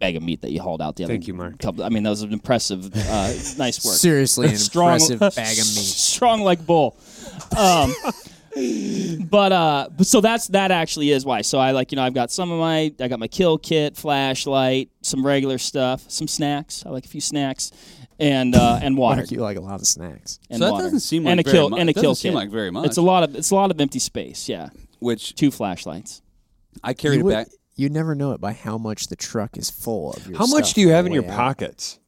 bag 0.00 0.16
of 0.16 0.22
meat 0.22 0.40
that 0.40 0.50
you 0.50 0.60
hauled 0.60 0.82
out 0.82 0.96
the 0.96 1.04
other 1.04 1.12
Thank 1.12 1.28
you, 1.28 1.34
Mark. 1.34 1.58
couple. 1.58 1.84
I 1.84 1.90
mean, 1.90 2.02
that 2.02 2.10
was 2.10 2.22
an 2.22 2.32
impressive, 2.32 2.90
uh, 2.94 3.32
nice 3.58 3.84
work. 3.84 3.94
seriously 3.96 4.48
an 4.48 4.56
strong, 4.56 4.94
impressive 5.00 5.20
bag 5.20 5.58
of 5.58 5.66
meat. 5.66 5.66
strong 5.66 6.40
like 6.40 6.64
bull. 6.66 6.96
Um, 7.56 7.94
but 9.30 9.52
uh, 9.52 9.88
but 9.96 10.06
so 10.06 10.20
that's 10.20 10.48
that 10.48 10.70
actually 10.70 11.10
is 11.10 11.24
why. 11.24 11.42
So 11.42 11.58
I 11.58 11.70
like 11.72 11.92
you 11.92 11.96
know 11.96 12.02
I've 12.02 12.14
got 12.14 12.30
some 12.30 12.50
of 12.50 12.58
my 12.58 12.92
I 13.00 13.08
got 13.08 13.18
my 13.18 13.28
kill 13.28 13.58
kit, 13.58 13.96
flashlight, 13.96 14.90
some 15.02 15.24
regular 15.24 15.58
stuff, 15.58 16.04
some 16.08 16.26
snacks. 16.28 16.84
I 16.84 16.90
like 16.90 17.04
a 17.04 17.08
few 17.08 17.20
snacks, 17.20 17.70
and 18.18 18.54
uh, 18.54 18.80
and 18.82 18.96
water. 18.96 19.18
Mark, 19.22 19.30
you 19.30 19.38
like 19.40 19.56
a 19.56 19.60
lot 19.60 19.80
of 19.80 19.86
snacks. 19.86 20.38
And 20.50 20.58
So 20.58 20.64
that 20.66 20.72
water. 20.72 20.84
doesn't 20.84 21.00
seem 21.00 21.24
like 21.24 21.30
and 21.32 21.40
a 21.40 21.42
very 21.44 21.54
kill 21.56 21.70
mu- 21.70 21.76
and 21.76 21.88
a 21.90 21.94
kill 21.94 22.14
seem 22.14 22.30
kit. 22.32 22.36
like 22.36 22.50
very 22.50 22.70
much. 22.70 22.86
It's 22.86 22.96
a 22.96 23.02
lot 23.02 23.22
of 23.22 23.34
it's 23.36 23.50
a 23.50 23.54
lot 23.54 23.70
of 23.70 23.80
empty 23.80 23.98
space. 24.00 24.48
Yeah, 24.48 24.70
which 24.98 25.34
two 25.36 25.50
flashlights. 25.50 26.22
I 26.82 26.92
carried 26.94 27.16
You 27.16 27.20
it 27.20 27.24
would- 27.24 27.32
back. 27.34 27.48
You 27.76 27.88
never 27.88 28.14
know 28.14 28.32
it 28.32 28.42
by 28.42 28.52
how 28.52 28.76
much 28.76 29.06
the 29.06 29.16
truck 29.16 29.56
is 29.56 29.70
full 29.70 30.12
of 30.12 30.26
your 30.26 30.36
How 30.36 30.44
much 30.46 30.74
do 30.74 30.82
you 30.82 30.90
have 30.90 31.06
in 31.06 31.12
your 31.12 31.22
way 31.22 31.30
out. 31.30 31.36
pockets? 31.36 31.98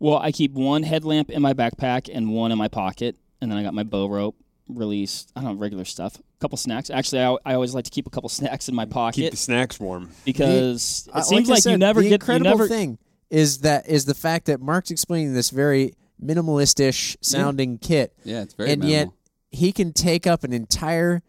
Well, 0.00 0.16
I 0.16 0.32
keep 0.32 0.52
one 0.52 0.82
headlamp 0.82 1.30
in 1.30 1.40
my 1.42 1.52
backpack 1.52 2.10
and 2.12 2.32
one 2.32 2.50
in 2.50 2.58
my 2.58 2.66
pocket, 2.66 3.14
and 3.40 3.52
then 3.52 3.58
I 3.58 3.62
got 3.62 3.72
my 3.72 3.84
bow 3.84 4.08
rope, 4.08 4.34
release. 4.76 5.26
I 5.36 5.40
don't 5.42 5.54
know 5.54 5.60
regular 5.60 5.84
stuff. 5.84 6.16
A 6.16 6.22
couple 6.40 6.56
snacks. 6.58 6.90
Actually, 6.90 7.22
I, 7.22 7.36
I 7.44 7.54
always 7.54 7.74
like 7.74 7.84
to 7.84 7.90
keep 7.90 8.06
a 8.06 8.10
couple 8.10 8.28
snacks 8.28 8.68
in 8.68 8.74
my 8.74 8.84
pocket. 8.86 9.16
Keep 9.22 9.30
the 9.32 9.36
snacks 9.36 9.78
warm. 9.80 10.10
because 10.24 11.08
Uh, 11.12 11.18
it 11.20 11.24
seems 11.24 11.48
I 11.50 11.54
like, 11.54 11.64
you 11.64 11.76
never 11.78 12.00
the 12.00 12.04
get 12.04 12.10
you 12.10 12.14
incredible 12.14 12.50
never 12.50 12.68
thing 12.68 12.98
is 13.30 13.58
that 13.58 13.88
is 13.88 14.04
the 14.06 14.14
fact 14.14 14.46
that 14.46 14.60
Mark's 14.60 14.90
explaining 14.90 15.34
this 15.34 15.50
very 15.50 15.94
minimalistish 16.22 17.16
sounding 17.20 17.78
kit, 17.78 18.12
Yeah, 18.24 18.42
it's 18.42 18.54
very 18.54 18.70
and 18.72 18.82
minimal. 18.82 19.14
yet 19.50 19.58
he 19.58 19.72
can 19.72 19.92
take 19.92 20.26
up 20.26 20.44
an 20.44 20.52
entire 20.52 21.22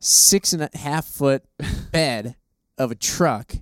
six 0.00 0.52
and 0.52 0.62
a 0.62 0.70
half 0.74 1.04
foot 1.06 1.44
bed 1.92 2.36
of 2.78 2.90
a 2.90 2.94
truck 2.94 3.54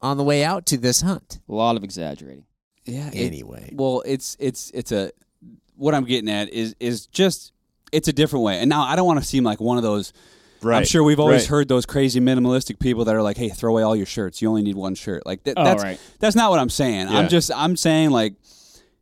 on 0.00 0.16
the 0.16 0.24
way 0.24 0.44
out 0.44 0.66
to 0.66 0.76
this 0.78 1.00
hunt. 1.02 1.40
a 1.48 1.52
lot 1.54 1.76
of 1.76 1.84
exaggerating. 1.84 2.44
yeah. 2.84 3.08
it- 3.12 3.26
Anyway, 3.26 3.70
well, 3.74 4.02
it's 4.06 4.36
it's 4.40 4.70
it's 4.72 4.92
a 4.92 5.10
what 5.76 5.94
I'm 5.94 6.04
getting 6.04 6.30
at 6.30 6.48
is 6.50 6.74
is 6.80 7.06
just 7.06 7.52
it's 7.92 8.08
a 8.08 8.12
different 8.12 8.44
way. 8.44 8.58
And 8.58 8.68
now 8.68 8.82
I 8.82 8.96
don't 8.96 9.06
want 9.06 9.20
to 9.20 9.24
seem 9.24 9.44
like 9.44 9.60
one 9.60 9.76
of 9.76 9.82
those. 9.82 10.12
Right. 10.60 10.78
I'm 10.78 10.84
sure 10.84 11.04
we've 11.04 11.20
always 11.20 11.42
right. 11.42 11.50
heard 11.50 11.68
those 11.68 11.86
crazy 11.86 12.20
minimalistic 12.20 12.80
people 12.80 13.04
that 13.04 13.14
are 13.14 13.22
like, 13.22 13.36
"Hey, 13.36 13.48
throw 13.48 13.72
away 13.72 13.82
all 13.82 13.94
your 13.94 14.06
shirts. 14.06 14.42
You 14.42 14.48
only 14.48 14.62
need 14.62 14.74
one 14.74 14.96
shirt." 14.96 15.24
Like 15.24 15.44
that, 15.44 15.54
Oh, 15.56 15.64
that's 15.64 15.82
right. 15.82 16.00
that's 16.18 16.34
not 16.34 16.50
what 16.50 16.58
I'm 16.58 16.70
saying. 16.70 17.08
Yeah. 17.08 17.18
I'm 17.18 17.28
just 17.28 17.52
I'm 17.54 17.76
saying 17.76 18.10
like 18.10 18.34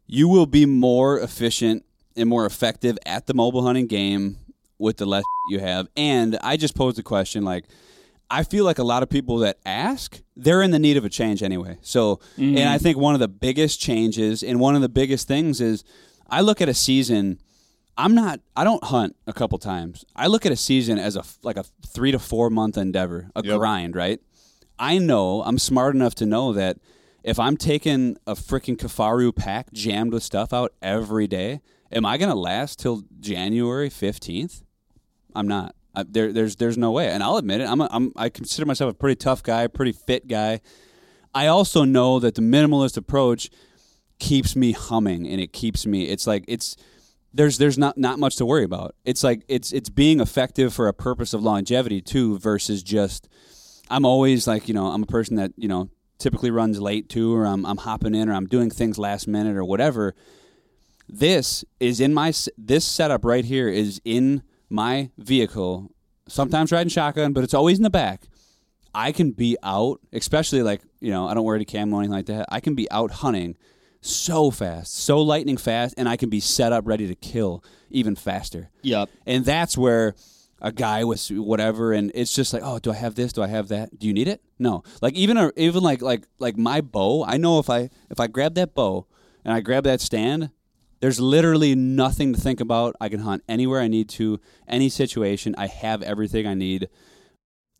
you 0.06 0.28
will 0.28 0.46
be 0.46 0.66
more 0.66 1.18
efficient 1.18 1.84
and 2.14 2.28
more 2.28 2.46
effective 2.46 2.98
at 3.06 3.26
the 3.26 3.34
mobile 3.34 3.64
hunting 3.64 3.86
game 3.86 4.36
with 4.78 4.98
the 4.98 5.06
less 5.06 5.24
you 5.50 5.58
have. 5.60 5.88
And 5.96 6.38
I 6.42 6.56
just 6.56 6.74
posed 6.74 6.98
a 6.98 7.02
question 7.02 7.44
like 7.44 7.64
I 8.30 8.42
feel 8.42 8.64
like 8.64 8.78
a 8.78 8.84
lot 8.84 9.02
of 9.02 9.08
people 9.08 9.38
that 9.38 9.58
ask, 9.64 10.20
they're 10.36 10.62
in 10.62 10.72
the 10.72 10.78
need 10.78 10.96
of 10.96 11.04
a 11.04 11.08
change 11.08 11.42
anyway. 11.42 11.78
So, 11.82 12.20
and 12.36 12.58
I 12.58 12.62
mm-hmm. 12.62 12.82
think 12.82 12.98
one 12.98 13.14
of 13.14 13.20
the 13.20 13.28
biggest 13.28 13.80
changes 13.80 14.42
and 14.42 14.58
one 14.58 14.74
of 14.74 14.82
the 14.82 14.88
biggest 14.88 15.28
things 15.28 15.60
is 15.60 15.84
I 16.28 16.40
look 16.40 16.60
at 16.60 16.68
a 16.68 16.74
season 16.74 17.40
I'm 17.98 18.14
not. 18.14 18.40
I 18.56 18.64
don't 18.64 18.82
hunt 18.84 19.16
a 19.26 19.32
couple 19.32 19.58
times. 19.58 20.04
I 20.14 20.26
look 20.26 20.44
at 20.44 20.52
a 20.52 20.56
season 20.56 20.98
as 20.98 21.16
a 21.16 21.22
like 21.42 21.56
a 21.56 21.64
three 21.86 22.12
to 22.12 22.18
four 22.18 22.50
month 22.50 22.76
endeavor, 22.76 23.30
a 23.34 23.42
Yep. 23.44 23.58
grind. 23.58 23.96
Right. 23.96 24.20
I 24.78 24.98
know. 24.98 25.42
I'm 25.42 25.58
smart 25.58 25.94
enough 25.94 26.14
to 26.16 26.26
know 26.26 26.52
that 26.52 26.78
if 27.24 27.38
I'm 27.38 27.56
taking 27.56 28.18
a 28.26 28.34
freaking 28.34 28.76
Kifaru 28.76 29.34
pack 29.34 29.72
jammed 29.72 30.12
with 30.12 30.22
stuff 30.22 30.52
out 30.52 30.74
every 30.82 31.26
day, 31.26 31.60
am 31.90 32.04
I 32.04 32.18
gonna 32.18 32.34
last 32.34 32.78
till 32.78 33.02
January 33.18 33.88
fifteenth? 33.88 34.62
I'm 35.34 35.48
not. 35.48 35.74
I, 35.94 36.02
there, 36.02 36.30
there's, 36.30 36.56
there's 36.56 36.76
no 36.76 36.90
way. 36.92 37.08
And 37.08 37.22
I'll 37.22 37.38
admit 37.38 37.62
it. 37.62 37.64
I'm, 37.70 37.80
a, 37.80 37.88
I'm, 37.90 38.12
I 38.16 38.28
consider 38.28 38.66
myself 38.66 38.90
a 38.90 38.94
pretty 38.94 39.16
tough 39.16 39.42
guy, 39.42 39.66
pretty 39.66 39.92
fit 39.92 40.28
guy. 40.28 40.60
I 41.34 41.46
also 41.46 41.84
know 41.84 42.18
that 42.18 42.34
the 42.34 42.42
minimalist 42.42 42.98
approach 42.98 43.48
keeps 44.18 44.54
me 44.54 44.72
humming, 44.72 45.26
and 45.26 45.40
it 45.40 45.54
keeps 45.54 45.86
me. 45.86 46.04
It's 46.04 46.26
like 46.26 46.44
it's 46.48 46.76
there's 47.36 47.58
there's 47.58 47.78
not 47.78 47.98
not 47.98 48.18
much 48.18 48.36
to 48.36 48.46
worry 48.46 48.64
about. 48.64 48.94
It's 49.04 49.22
like 49.22 49.42
it's 49.48 49.72
it's 49.72 49.90
being 49.90 50.20
effective 50.20 50.72
for 50.72 50.88
a 50.88 50.94
purpose 50.94 51.34
of 51.34 51.42
longevity 51.42 52.00
too, 52.00 52.38
versus 52.38 52.82
just. 52.82 53.28
I'm 53.88 54.04
always 54.04 54.46
like 54.46 54.68
you 54.68 54.74
know 54.74 54.86
I'm 54.86 55.02
a 55.02 55.06
person 55.06 55.36
that 55.36 55.52
you 55.56 55.68
know 55.68 55.90
typically 56.18 56.50
runs 56.50 56.80
late 56.80 57.08
too, 57.08 57.34
or 57.34 57.46
I'm 57.46 57.64
I'm 57.66 57.76
hopping 57.76 58.14
in, 58.14 58.28
or 58.28 58.34
I'm 58.34 58.46
doing 58.46 58.70
things 58.70 58.98
last 58.98 59.28
minute 59.28 59.56
or 59.56 59.64
whatever. 59.64 60.14
This 61.08 61.64
is 61.78 62.00
in 62.00 62.14
my 62.14 62.32
this 62.58 62.84
setup 62.84 63.24
right 63.24 63.44
here 63.44 63.68
is 63.68 64.00
in 64.04 64.42
my 64.68 65.10
vehicle. 65.18 65.92
Sometimes 66.28 66.72
riding 66.72 66.88
shotgun, 66.88 67.32
but 67.32 67.44
it's 67.44 67.54
always 67.54 67.78
in 67.78 67.84
the 67.84 67.90
back. 67.90 68.22
I 68.92 69.12
can 69.12 69.30
be 69.30 69.56
out, 69.62 70.00
especially 70.12 70.62
like 70.62 70.80
you 71.00 71.10
know 71.10 71.28
I 71.28 71.34
don't 71.34 71.44
wear 71.44 71.54
any 71.54 71.66
camo 71.66 71.96
or 71.96 72.00
anything 72.00 72.16
like 72.16 72.26
that. 72.26 72.46
I 72.48 72.60
can 72.60 72.74
be 72.74 72.90
out 72.90 73.10
hunting 73.10 73.56
so 74.08 74.50
fast, 74.50 74.94
so 74.96 75.20
lightning 75.20 75.56
fast, 75.56 75.94
and 75.98 76.08
I 76.08 76.16
can 76.16 76.28
be 76.28 76.40
set 76.40 76.72
up 76.72 76.86
ready 76.86 77.06
to 77.06 77.14
kill 77.14 77.62
even 77.90 78.14
faster. 78.16 78.70
Yep. 78.82 79.10
And 79.26 79.44
that's 79.44 79.76
where 79.76 80.14
a 80.60 80.72
guy 80.72 81.04
with 81.04 81.28
whatever, 81.30 81.92
and 81.92 82.10
it's 82.14 82.34
just 82.34 82.52
like, 82.52 82.62
oh, 82.64 82.78
do 82.78 82.90
I 82.90 82.94
have 82.94 83.14
this? 83.14 83.32
Do 83.32 83.42
I 83.42 83.46
have 83.48 83.68
that? 83.68 83.98
Do 83.98 84.06
you 84.06 84.14
need 84.14 84.28
it? 84.28 84.40
No. 84.58 84.82
Like 85.02 85.14
even 85.14 85.36
a, 85.36 85.52
even 85.56 85.82
like 85.82 86.00
like 86.02 86.26
like 86.38 86.56
my 86.56 86.80
bow. 86.80 87.24
I 87.24 87.36
know 87.36 87.58
if 87.58 87.68
I 87.68 87.90
if 88.10 88.18
I 88.20 88.26
grab 88.26 88.54
that 88.54 88.74
bow 88.74 89.06
and 89.44 89.52
I 89.52 89.60
grab 89.60 89.84
that 89.84 90.00
stand, 90.00 90.50
there's 91.00 91.20
literally 91.20 91.74
nothing 91.74 92.32
to 92.32 92.40
think 92.40 92.60
about. 92.60 92.96
I 93.00 93.08
can 93.08 93.20
hunt 93.20 93.42
anywhere 93.48 93.80
I 93.80 93.88
need 93.88 94.08
to, 94.10 94.40
any 94.66 94.88
situation. 94.88 95.54
I 95.58 95.66
have 95.66 96.02
everything 96.02 96.46
I 96.46 96.54
need. 96.54 96.88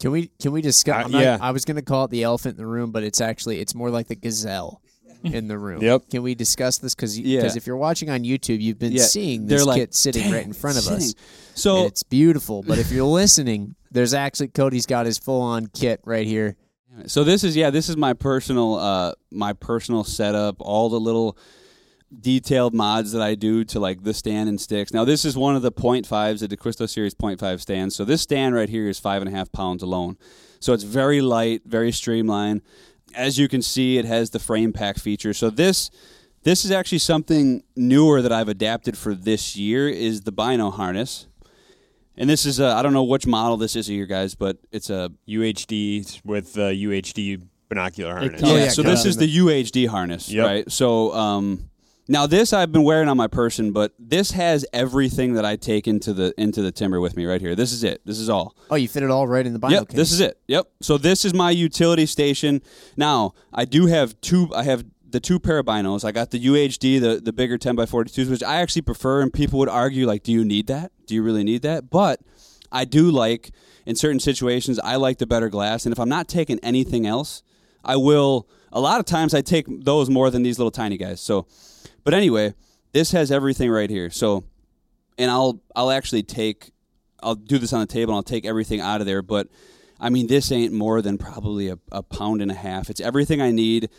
Can 0.01 0.11
we 0.11 0.31
can 0.41 0.53
we 0.53 0.61
discuss? 0.61 0.95
Uh, 0.95 1.07
I'm 1.07 1.12
not- 1.12 1.22
yeah. 1.22 1.39
I 1.41 1.53
was 1.53 1.64
going 1.64 1.77
to 1.77 1.83
call 1.83 2.05
it 2.05 2.11
the 2.11 2.22
elephant 2.22 2.59
in 2.59 2.62
the 2.62 2.66
room, 2.66 2.93
but 2.93 3.03
it's 3.03 3.20
actually 3.20 3.61
it's 3.61 3.74
more 3.74 3.89
like 3.91 4.09
the 4.09 4.16
gazelle 4.16 4.83
in 5.25 5.49
the 5.49 5.59
room. 5.59 5.83
Yep. 5.83 6.11
Can 6.11 6.23
we 6.23 6.35
discuss 6.35 6.79
this? 6.79 6.95
Because 6.95 7.19
Yeah. 7.19 7.45
if 7.57 7.67
you're 7.67 7.77
watching 7.77 8.11
on 8.11 8.21
YouTube, 8.25 8.61
you've 8.61 8.79
been 8.79 8.93
Yeah, 8.93 9.03
seeing 9.05 9.47
this 9.47 9.64
like, 9.64 9.81
kit 9.81 9.95
sitting 9.95 10.31
right 10.31 10.45
in 10.45 10.53
front 10.53 10.79
of 10.79 10.87
us. 10.89 11.14
So 11.55 11.79
and 11.79 11.87
it's 11.87 12.03
beautiful. 12.03 12.62
But 12.62 12.79
if 12.79 12.91
you're 12.91 13.05
listening, 13.23 13.75
there's 13.91 14.14
actually 14.14 14.49
Cody's 14.49 14.87
got 14.87 15.07
his 15.07 15.19
full 15.19 15.41
on 15.41 15.67
kit 15.69 16.01
right 16.05 16.27
here. 16.27 16.57
So 17.07 17.25
this 17.25 17.45
is 17.45 17.55
yeah, 17.57 17.71
this 17.71 17.89
is 17.89 17.97
my 17.97 18.14
personal 18.14 18.75
uh 18.77 19.12
my 19.31 19.53
personal 19.53 20.03
setup, 20.05 20.57
all 20.61 20.89
the 20.89 21.01
little 21.01 21.37
detailed 22.21 22.73
mods 22.73 23.12
that 23.12 23.21
I 23.21 23.35
do 23.35 23.64
to 23.64 23.81
like 23.81 24.03
the 24.05 24.14
stand 24.14 24.49
and 24.49 24.61
sticks. 24.61 24.93
Now 24.95 25.05
this 25.05 25.25
is 25.25 25.37
one 25.37 25.57
of 25.57 25.62
the 25.62 25.73
point 25.73 26.07
fives, 26.07 26.41
the 26.41 26.49
D'Acquisto 26.49 26.89
Series 26.89 27.14
point 27.14 27.41
five 27.41 27.61
stands. 27.61 27.95
So 27.97 28.05
this 28.05 28.23
stand 28.23 28.55
right 28.55 28.69
here 28.69 28.89
is 28.89 28.99
five 28.99 29.23
and 29.23 29.29
a 29.33 29.37
half 29.37 29.51
pounds 29.53 29.83
alone. 29.83 30.17
So 30.61 30.73
it's 30.73 30.85
very 30.85 31.21
light, 31.21 31.62
very 31.67 31.93
streamlined. 31.93 32.62
As 33.15 33.39
you 33.39 33.49
can 33.49 33.63
see, 33.63 33.99
it 33.99 34.05
has 34.05 34.31
the 34.31 34.39
frame 34.39 34.73
pack 34.73 34.99
feature. 34.99 35.33
So 35.33 35.51
this 35.51 35.91
this 36.43 36.65
is 36.65 36.71
actually 36.71 36.99
something 36.99 37.65
newer 37.75 38.23
that 38.23 38.31
I've 38.31 38.49
adapted 38.49 38.97
for 38.97 39.15
this 39.15 39.57
year 39.57 39.89
is 39.89 40.21
the 40.23 40.33
Bino 40.33 40.71
harness. 40.71 41.27
And 42.17 42.31
this 42.31 42.47
is 42.47 42.61
a, 42.61 42.67
I 42.69 42.83
don't 42.83 42.93
know 42.93 43.03
which 43.05 43.27
model 43.27 43.57
this 43.57 43.75
is 43.77 43.89
of 43.89 43.95
you 43.95 44.07
guys, 44.07 44.35
but 44.35 44.57
it's 44.71 44.89
a 44.89 45.11
UHD 45.29 46.25
with 46.25 46.57
uh, 46.57 46.71
UHD 46.71 47.43
binocular 47.69 48.13
harness. 48.15 48.41
Oh, 48.45 48.55
yeah, 48.57 48.65
yeah, 48.65 48.69
so 48.71 48.83
this 48.83 49.05
is 49.05 49.17
the 49.17 49.37
UHD 49.39 49.89
harness, 49.89 50.31
Yep. 50.31 50.47
right? 50.47 50.71
So 50.73 51.13
um, 51.15 51.69
now 52.09 52.27
this 52.27 52.53
I've 52.53 52.71
been 52.73 52.85
wearing 52.85 53.09
on 53.09 53.17
my 53.17 53.27
person, 53.27 53.73
but 53.73 53.93
this 53.99 54.31
has 54.33 54.65
everything 54.73 55.35
that 55.35 55.45
I 55.45 55.57
take 55.57 55.89
into 55.89 56.13
the 56.13 56.33
into 56.41 56.63
the 56.63 56.71
timber 56.73 57.01
with 57.01 57.17
me 57.17 57.25
right 57.27 57.41
here. 57.41 57.55
This 57.55 57.73
is 57.73 57.83
it. 57.85 58.01
This 58.05 58.19
is 58.19 58.29
all. 58.29 58.55
Oh, 58.71 58.77
you 58.77 58.89
fit 58.89 59.03
it 59.03 59.11
all 59.11 59.27
right 59.27 59.45
in 59.47 59.53
the 59.53 59.59
bino 59.59 59.75
Yep, 59.75 59.89
case. 59.89 59.97
this 59.97 60.13
is 60.13 60.21
it. 60.21 60.39
Yep. 60.49 60.69
So 60.81 60.99
this 60.99 61.25
is 61.25 61.35
my 61.35 61.51
utility 61.51 62.07
station. 62.07 62.63
Now 62.97 63.33
I 63.53 63.65
do 63.65 63.87
have 63.87 64.21
two. 64.21 64.49
I 64.55 64.63
have 64.65 64.85
the 65.09 65.21
two 65.21 65.39
pair 65.41 65.59
of 65.59 65.67
binos. 65.67 66.05
I 66.05 66.13
got 66.13 66.31
the 66.31 66.45
UHD, 66.45 67.01
the 67.01 67.21
the 67.21 67.33
bigger 67.33 67.59
10 67.59 67.75
by 67.77 67.87
42s, 67.87 68.31
which 68.31 68.43
I 68.43 68.57
actually 68.57 68.83
prefer. 68.83 69.23
And 69.23 69.33
people 69.33 69.59
would 69.59 69.69
argue 69.69 70.07
like, 70.07 70.23
do 70.23 70.33
you 70.33 70.45
need 70.45 70.67
that? 70.69 70.93
Do 71.07 71.15
you 71.15 71.23
really 71.23 71.45
need 71.45 71.63
that? 71.63 71.91
But 71.91 72.21
I 72.71 72.85
do 72.85 73.11
like 73.11 73.51
in 73.85 73.97
certain 73.97 74.21
situations. 74.21 74.79
I 74.81 74.97
like 74.97 75.19
the 75.19 75.27
better 75.27 75.49
glass, 75.49 75.87
and 75.87 75.93
if 75.93 75.99
I'm 75.99 76.09
not 76.09 76.29
taking 76.29 76.59
anything 76.61 77.07
else, 77.07 77.43
I 77.85 77.97
will. 77.97 78.49
A 78.73 78.81
lot 78.81 78.99
of 79.01 79.07
times 79.07 79.33
I 79.33 79.41
take 79.41 79.65
those 79.85 80.11
more 80.11 80.29
than 80.31 80.43
these 80.43 80.59
little 80.59 80.73
tiny 80.73 80.99
guys. 80.99 81.21
So, 81.21 81.47
but 82.07 82.15
anyway, 82.15 82.55
this 82.93 83.11
has 83.11 83.31
everything 83.33 83.69
right 83.69 83.91
here. 83.91 84.09
So 84.11 84.45
and 85.19 85.31
I'll 85.31 85.61
I'll 85.75 85.91
actually 85.91 86.23
take 86.23 86.71
I'll 87.23 87.35
do 87.35 87.59
this 87.59 87.73
on 87.73 87.81
the 87.81 87.87
table 87.87 88.13
and 88.13 88.17
I'll 88.17 88.23
take 88.23 88.47
everything 88.47 88.81
out 88.81 89.01
of 89.01 89.07
there. 89.07 89.23
But 89.23 89.49
I 89.99 90.09
mean, 90.09 90.29
this 90.29 90.53
ain't 90.53 90.73
more 90.73 91.03
than 91.03 91.19
probably 91.19 91.69
a, 91.69 91.79
a 91.91 92.03
pound 92.03 92.43
and 92.43 92.51
a 92.51 92.55
half. 92.55 92.91
It's 92.91 93.01
everything 93.01 93.41
I 93.41 93.51
need. 93.51 93.91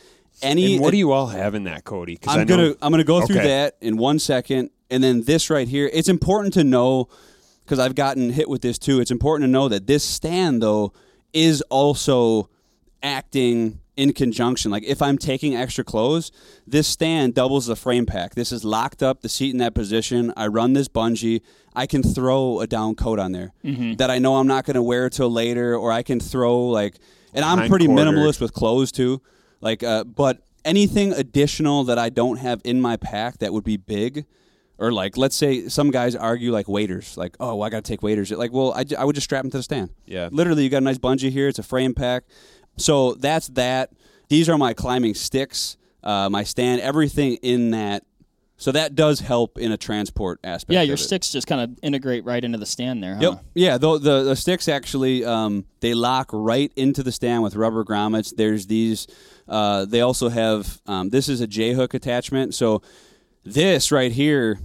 Any 0.42 0.76
And 0.76 0.84
what 0.84 0.92
do 0.92 0.98
you 0.98 1.12
all 1.12 1.28
have 1.28 1.54
in 1.54 1.66
that, 1.66 1.84
Cody? 1.84 2.18
I'm 2.26 2.46
gonna 2.48 2.76
I'm 2.82 2.92
gonna 2.92 3.04
go 3.04 3.26
through 3.26 3.40
Okay. 3.40 3.48
that 3.48 3.76
in 3.82 3.98
one 3.98 4.20
second, 4.20 4.70
and 4.90 5.04
then 5.04 5.24
this 5.24 5.50
right 5.50 5.68
here. 5.68 5.90
It's 5.92 6.08
important 6.10 6.54
to 6.54 6.64
know 6.64 7.10
because 7.66 7.80
I've 7.80 7.96
gotten 7.96 8.30
hit 8.30 8.48
with 8.48 8.62
this 8.62 8.78
too. 8.80 9.02
It's 9.02 9.12
important 9.12 9.48
to 9.48 9.52
know 9.52 9.68
that 9.68 9.86
this 9.86 10.04
stand 10.04 10.62
though 10.62 10.94
is 11.34 11.62
also 11.64 12.50
acting 13.04 13.80
in 13.98 14.14
conjunction. 14.14 14.72
Like 14.72 14.84
if 14.86 15.02
I'm 15.02 15.18
taking 15.18 15.56
extra 15.56 15.84
clothes, 15.84 16.32
this 16.66 16.88
stand 16.88 17.34
doubles 17.34 17.66
the 17.66 17.76
frame 17.76 18.06
pack. 18.06 18.36
This 18.36 18.52
is 18.52 18.64
locked 18.64 19.04
up, 19.04 19.22
the 19.22 19.30
seat 19.30 19.52
in 19.52 19.58
that 19.58 19.74
position. 19.74 20.32
I 20.38 20.48
run 20.48 20.74
this 20.74 20.88
bungee. 20.88 21.42
I 21.76 21.86
can 21.88 22.02
throw 22.04 22.62
a 22.62 22.68
down 22.68 22.96
coat 22.96 23.20
on 23.20 23.34
there 23.34 23.52
that 23.98 24.10
I 24.10 24.20
know 24.20 24.38
I'm 24.38 24.48
not 24.48 24.66
going 24.66 24.76
to 24.76 24.82
wear 24.82 25.10
till 25.10 25.30
later, 25.30 25.76
or 25.76 25.92
I 25.92 26.04
can 26.04 26.20
throw 26.20 26.68
like, 26.70 26.98
and 27.34 27.44
I'm 27.44 27.68
pretty 27.68 27.88
minimalist 27.88 28.40
with 28.40 28.54
clothes 28.54 28.92
too. 28.92 29.22
Like, 29.62 29.84
uh, 29.84 30.04
but 30.04 30.42
anything 30.66 31.14
additional 31.14 31.84
that 31.86 32.00
I 32.00 32.10
don't 32.10 32.38
have 32.38 32.62
in 32.64 32.82
my 32.82 32.98
pack 32.98 33.40
that 33.40 33.54
would 33.54 33.64
be 33.64 33.78
big, 33.78 34.26
or 34.80 34.92
like, 34.92 35.18
let's 35.18 35.36
say 35.36 35.70
some 35.70 35.92
guys 35.92 36.16
argue 36.16 36.52
like 36.52 36.68
waders, 36.68 37.18
like, 37.18 37.36
oh, 37.40 37.56
well, 37.56 37.64
I 37.64 37.70
got 37.70 37.84
to 37.84 37.92
take 37.92 38.04
waders. 38.04 38.32
Like, 38.32 38.52
well, 38.52 38.74
I, 38.74 38.86
I 38.98 39.06
would 39.06 39.16
just 39.16 39.26
strap 39.26 39.44
them 39.44 39.52
to 39.52 39.58
the 39.58 39.64
stand. 39.64 39.92
Yeah. 40.06 40.30
Literally, 40.32 40.64
you 40.64 40.70
got 40.70 40.78
a 40.78 40.82
nice 40.82 41.00
bungee 41.00 41.32
here. 41.32 41.48
It's 41.48 41.60
a 41.60 41.64
frame 41.64 41.94
pack. 41.94 42.24
So 42.78 43.14
that's 43.14 43.48
that. 43.50 43.92
These 44.30 44.50
are 44.50 44.58
my 44.58 44.74
climbing 44.74 45.16
sticks, 45.16 45.78
uh, 46.04 46.30
my 46.30 46.44
stand, 46.44 46.82
everything 46.82 47.36
in 47.42 47.72
that. 47.72 48.04
So 48.60 48.72
that 48.72 48.96
does 48.96 49.20
help 49.20 49.60
in 49.60 49.72
a 49.72 49.78
transport 49.78 50.40
aspect. 50.44 50.74
Yeah, 50.74 50.82
your 50.82 50.98
sticks 50.98 51.30
just 51.30 51.46
kind 51.46 51.62
of 51.62 51.78
integrate 51.84 52.26
right 52.26 52.44
into 52.44 52.58
the 52.58 52.66
stand 52.66 53.04
there. 53.04 53.16
Huh? 53.16 53.22
Yep. 53.22 53.46
Yeah. 53.54 53.78
The, 53.78 54.00
the 54.00 54.24
the 54.24 54.36
sticks 54.36 54.68
actually 54.68 55.24
um, 55.24 55.66
they 55.80 55.94
lock 55.94 56.30
right 56.34 56.72
into 56.76 57.04
the 57.04 57.12
stand 57.12 57.44
with 57.44 57.56
rubber 57.56 57.84
grommets. 57.84 58.36
There's 58.36 58.66
these. 58.66 59.06
Uh, 59.48 59.86
they 59.86 60.02
also 60.02 60.30
have 60.30 60.82
um, 60.88 61.10
this 61.10 61.30
is 61.30 61.40
a 61.40 61.48
J 61.48 61.74
hook 61.74 61.94
attachment. 61.94 62.56
So 62.56 62.82
this 63.44 63.92
right 63.92 64.12
here, 64.12 64.60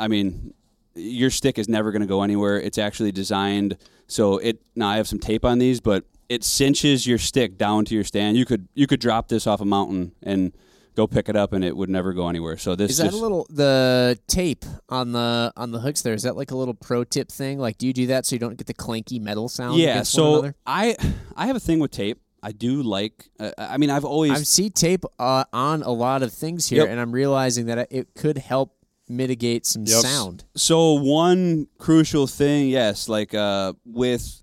I 0.00 0.08
mean, 0.08 0.54
your 0.94 1.28
stick 1.28 1.58
is 1.58 1.68
never 1.68 1.92
going 1.92 2.00
to 2.00 2.08
go 2.08 2.22
anywhere. 2.22 2.58
It's 2.58 2.78
actually 2.78 3.12
designed 3.12 3.76
so 4.06 4.38
it. 4.38 4.62
Now 4.74 4.88
I 4.88 4.96
have 4.96 5.08
some 5.08 5.18
tape 5.18 5.44
on 5.44 5.58
these, 5.58 5.80
but 5.80 6.04
it 6.28 6.44
cinches 6.44 7.06
your 7.06 7.18
stick 7.18 7.56
down 7.56 7.84
to 7.86 7.94
your 7.94 8.04
stand. 8.04 8.36
You 8.36 8.44
could 8.44 8.68
you 8.74 8.86
could 8.86 9.00
drop 9.00 9.28
this 9.28 9.46
off 9.46 9.60
a 9.60 9.64
mountain 9.64 10.12
and 10.22 10.52
go 10.94 11.06
pick 11.06 11.28
it 11.28 11.36
up, 11.36 11.52
and 11.52 11.62
it 11.64 11.76
would 11.76 11.90
never 11.90 12.12
go 12.14 12.28
anywhere. 12.28 12.56
So 12.56 12.74
this 12.74 12.92
Is 12.92 12.96
that 12.98 13.04
just, 13.06 13.18
a 13.18 13.20
little 13.20 13.46
the 13.50 14.18
tape 14.26 14.64
on 14.88 15.12
the 15.12 15.52
on 15.56 15.72
the 15.72 15.80
hooks 15.80 16.02
there? 16.02 16.14
Is 16.14 16.22
that 16.22 16.36
like 16.36 16.50
a 16.50 16.56
little 16.56 16.74
pro 16.74 17.04
tip 17.04 17.30
thing? 17.30 17.58
Like, 17.58 17.78
do 17.78 17.86
you 17.86 17.92
do 17.92 18.06
that 18.08 18.26
so 18.26 18.34
you 18.34 18.40
don't 18.40 18.56
get 18.56 18.66
the 18.66 18.74
clanky 18.74 19.20
metal 19.20 19.48
sound? 19.48 19.78
yeah. 19.78 19.90
against 19.92 20.18
one 20.18 20.42
So? 20.44 20.52
I 20.66 20.96
I 21.36 21.46
have 21.46 21.56
a 21.56 21.60
thing 21.60 21.78
with 21.80 21.90
tape. 21.90 22.20
I 22.42 22.52
do 22.52 22.82
like. 22.82 23.28
Uh, 23.40 23.50
I 23.58 23.76
mean, 23.76 23.90
I've 23.90 24.04
always 24.04 24.30
I 24.32 24.42
see 24.42 24.70
tape 24.70 25.04
uh, 25.18 25.44
on 25.52 25.82
a 25.82 25.90
lot 25.90 26.22
of 26.22 26.32
things 26.32 26.68
here, 26.68 26.82
Yep. 26.82 26.90
and 26.90 27.00
I'm 27.00 27.10
realizing 27.12 27.66
that 27.66 27.88
it 27.90 28.14
could 28.14 28.38
help 28.38 28.72
mitigate 29.08 29.66
some 29.66 29.84
Yep. 29.84 30.00
sound. 30.02 30.44
So 30.54 30.92
one 30.92 31.66
crucial 31.78 32.26
thing, 32.26 32.68
yes, 32.68 33.08
like 33.08 33.34
uh, 33.34 33.72
with, 33.84 34.42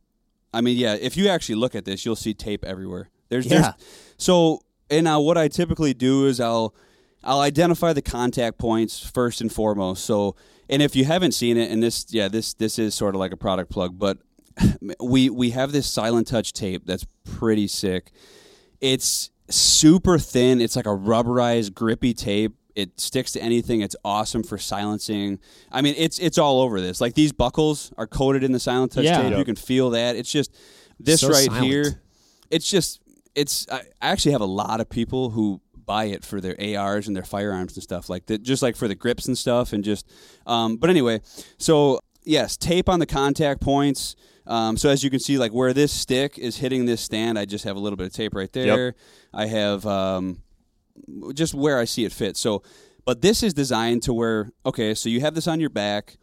I 0.53 0.61
mean, 0.61 0.77
yeah, 0.77 0.95
if 0.99 1.17
you 1.17 1.27
actually 1.29 1.55
look 1.55 1.75
at 1.75 1.85
this, 1.85 2.05
you'll 2.05 2.15
see 2.15 2.33
tape 2.33 2.63
everywhere. 2.63 3.09
There's, 3.29 3.45
Yeah. 3.45 3.61
there's 3.61 3.73
so 4.17 4.59
and 4.89 5.05
now 5.05 5.19
what 5.21 5.37
I 5.37 5.47
typically 5.47 5.93
do 5.93 6.25
is 6.27 6.39
I'll 6.39 6.75
I'll 7.23 7.39
identify 7.39 7.93
the 7.93 8.01
contact 8.01 8.57
points 8.57 8.99
first 8.99 9.41
and 9.41 9.51
foremost. 9.51 10.05
So 10.05 10.35
and 10.69 10.81
if 10.81 10.95
you 10.95 11.05
haven't 11.05 11.31
seen 11.33 11.57
it, 11.57 11.71
and 11.71 11.81
this 11.81 12.05
yeah 12.09 12.27
this 12.27 12.53
this 12.53 12.77
is 12.77 12.93
sort 12.93 13.15
of 13.15 13.19
like 13.19 13.31
a 13.31 13.37
product 13.37 13.71
plug, 13.71 13.97
but 13.97 14.19
we 14.99 15.29
we 15.29 15.49
have 15.51 15.71
this 15.71 15.89
silent 15.89 16.27
touch 16.27 16.53
tape 16.53 16.85
that's 16.85 17.05
pretty 17.23 17.67
sick. 17.67 18.11
It's 18.81 19.31
super 19.49 20.19
thin. 20.19 20.61
It's 20.61 20.75
like 20.75 20.85
a 20.85 20.89
rubberized, 20.89 21.73
grippy 21.73 22.13
tape. 22.13 22.53
It 22.75 22.99
sticks 22.99 23.31
to 23.33 23.41
anything. 23.41 23.81
It's 23.81 23.95
awesome 24.03 24.41
for 24.43 24.57
silencing. 24.57 25.39
I 25.71 25.81
mean, 25.81 25.93
it's 25.97 26.17
it's 26.19 26.37
all 26.37 26.59
over 26.61 26.81
this. 26.81 26.99
Like 26.99 27.13
these 27.13 27.31
buckles 27.31 27.91
are 27.97 28.07
coated 28.07 28.43
in 28.43 28.51
the 28.51 28.59
silent 28.59 28.91
touch 28.93 29.05
Yeah. 29.05 29.21
tape. 29.29 29.37
You 29.37 29.45
can 29.45 29.55
feel 29.55 29.91
that. 29.91 30.15
It's 30.15 30.31
just 30.31 30.51
this 30.99 31.21
So 31.21 31.29
right 31.29 31.45
silent. 31.45 31.65
here. 31.65 32.01
It's 32.49 32.69
just 32.69 32.99
it's. 33.35 33.67
I 33.71 33.81
I 34.01 34.09
actually 34.09 34.31
have 34.31 34.41
a 34.41 34.45
lot 34.45 34.81
of 34.81 34.89
people 34.89 35.29
who 35.31 35.61
buy 35.85 36.05
it 36.05 36.23
for 36.23 36.39
their 36.41 36.55
ARs 36.79 37.07
and 37.07 37.15
their 37.15 37.23
firearms 37.25 37.73
and 37.75 37.83
stuff 37.83 38.09
like 38.09 38.25
that. 38.27 38.41
Just 38.41 38.63
like 38.63 38.75
for 38.75 38.87
the 38.87 38.95
grips 38.95 39.27
and 39.27 39.37
stuff, 39.37 39.71
and 39.73 39.83
just. 39.83 40.07
Um, 40.47 40.77
but 40.77 40.89
anyway, 40.89 41.21
so 41.59 41.99
yes, 42.23 42.57
tape 42.57 42.89
on 42.89 42.99
the 42.99 43.05
contact 43.05 43.61
points. 43.61 44.15
Um, 44.47 44.77
so 44.77 44.89
as 44.89 45.03
you 45.03 45.09
can 45.09 45.19
see, 45.19 45.37
like 45.37 45.53
where 45.53 45.73
this 45.73 45.91
stick 45.91 46.37
is 46.39 46.57
hitting 46.57 46.85
this 46.85 47.01
stand, 47.01 47.37
I 47.39 47.45
just 47.45 47.63
have 47.65 47.75
a 47.75 47.79
little 47.79 47.97
bit 47.97 48.07
of 48.07 48.13
tape 48.13 48.33
right 48.35 48.51
there. 48.51 48.95
I 49.33 49.45
have 49.45 49.85
um, 49.85 50.41
just 51.33 51.53
where 51.53 51.79
I 51.79 51.85
see 51.85 52.05
it 52.05 52.11
fit. 52.11 52.37
So, 52.37 52.63
but 53.05 53.21
this 53.21 53.43
is 53.43 53.53
designed 53.53 54.03
to 54.03 54.13
where 54.13 54.51
okay, 54.65 54.93
so 54.93 55.09
you 55.09 55.21
have 55.21 55.35
this 55.35 55.47
on 55.47 55.59
your 55.59 55.69
back. 55.69 56.17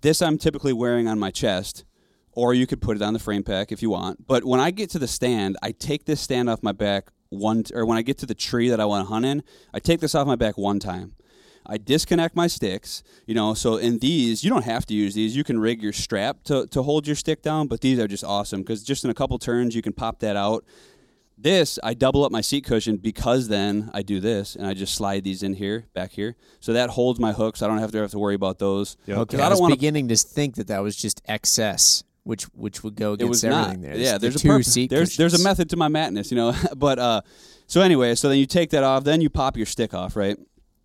This 0.00 0.20
I'm 0.20 0.38
typically 0.38 0.72
wearing 0.72 1.08
on 1.08 1.18
my 1.18 1.30
chest, 1.30 1.84
or 2.32 2.54
you 2.54 2.66
could 2.66 2.80
put 2.80 2.96
it 2.96 3.02
on 3.02 3.12
the 3.12 3.18
frame 3.18 3.42
pack 3.42 3.72
if 3.72 3.82
you 3.82 3.90
want. 3.90 4.26
But 4.26 4.44
when 4.44 4.60
I 4.60 4.70
get 4.70 4.90
to 4.90 4.98
the 4.98 5.08
stand, 5.08 5.56
I 5.62 5.72
take 5.72 6.04
this 6.06 6.20
stand 6.20 6.50
off 6.50 6.62
my 6.62 6.72
back 6.72 7.10
one, 7.28 7.64
or 7.72 7.86
when 7.86 7.96
I 7.96 8.02
get 8.02 8.18
to 8.18 8.26
the 8.26 8.34
tree 8.34 8.68
that 8.68 8.80
I 8.80 8.84
want 8.84 9.06
to 9.06 9.12
hunt 9.12 9.24
in, 9.24 9.42
I 9.72 9.78
take 9.78 10.00
this 10.00 10.14
off 10.14 10.26
my 10.26 10.36
back 10.36 10.58
one 10.58 10.78
time. 10.78 11.14
I 11.64 11.78
disconnect 11.78 12.34
my 12.34 12.48
sticks, 12.48 13.02
you 13.26 13.34
know. 13.34 13.54
So 13.54 13.76
in 13.76 13.98
these, 13.98 14.42
you 14.42 14.50
don't 14.50 14.64
have 14.64 14.84
to 14.86 14.94
use 14.94 15.14
these. 15.14 15.36
You 15.36 15.44
can 15.44 15.60
rig 15.60 15.82
your 15.82 15.92
strap 15.92 16.42
to, 16.44 16.66
to 16.66 16.82
hold 16.82 17.06
your 17.06 17.16
stick 17.16 17.42
down, 17.42 17.68
but 17.68 17.80
these 17.80 17.98
are 17.98 18.08
just 18.08 18.24
awesome 18.24 18.62
because 18.62 18.82
just 18.82 19.04
in 19.04 19.10
a 19.10 19.14
couple 19.14 19.38
turns, 19.38 19.74
you 19.74 19.82
can 19.82 19.92
pop 19.92 20.18
that 20.20 20.36
out. 20.36 20.64
This, 21.42 21.78
I 21.82 21.94
double 21.94 22.24
up 22.24 22.30
my 22.30 22.40
seat 22.40 22.64
cushion 22.64 22.96
because 22.98 23.48
then 23.48 23.90
I 23.92 24.02
do 24.02 24.20
this 24.20 24.54
and 24.54 24.66
I 24.66 24.74
just 24.74 24.94
slide 24.94 25.24
these 25.24 25.42
in 25.42 25.54
here, 25.54 25.86
back 25.94 26.12
here. 26.12 26.36
So 26.60 26.72
that 26.72 26.90
holds 26.90 27.18
my 27.18 27.32
hooks. 27.32 27.62
I 27.62 27.66
don't 27.66 27.78
have 27.78 27.90
to 27.92 27.98
have 27.98 28.10
to 28.12 28.18
worry 28.18 28.34
about 28.36 28.58
those. 28.58 28.96
Yep. 29.06 29.16
'Cause 29.16 29.22
Okay, 29.22 29.38
I 29.38 29.46
I 29.46 29.48
don't 29.48 29.52
was 29.54 29.60
want 29.60 29.72
to 29.72 29.76
beginning 29.76 30.08
to 30.08 30.16
think 30.16 30.54
that 30.56 30.68
that 30.68 30.80
was 30.82 30.94
just 30.94 31.20
excess, 31.26 32.04
which 32.24 32.44
which 32.54 32.84
would 32.84 32.94
go 32.94 33.14
it 33.14 33.24
was 33.24 33.42
against 33.42 33.44
not. 33.44 33.64
everything 33.70 33.82
there. 33.82 33.96
Yeah, 33.96 34.12
The 34.12 34.18
there's 34.20 34.36
a 34.36 34.38
two 34.38 34.48
purpose. 34.48 34.72
seat 34.72 34.90
There's 34.90 35.16
there's 35.16 35.34
a 35.34 35.42
method 35.42 35.68
to 35.70 35.76
my 35.76 35.88
madness, 35.88 36.30
you 36.30 36.36
know. 36.36 36.54
but 36.76 36.98
uh, 36.98 37.22
so 37.66 37.80
anyway, 37.80 38.14
so 38.14 38.28
then 38.28 38.38
you 38.38 38.46
take 38.46 38.70
that 38.70 38.84
off, 38.84 39.02
then 39.04 39.20
you 39.20 39.28
pop 39.30 39.56
your 39.56 39.66
stick 39.66 39.92
off, 39.94 40.14
right? 40.16 40.38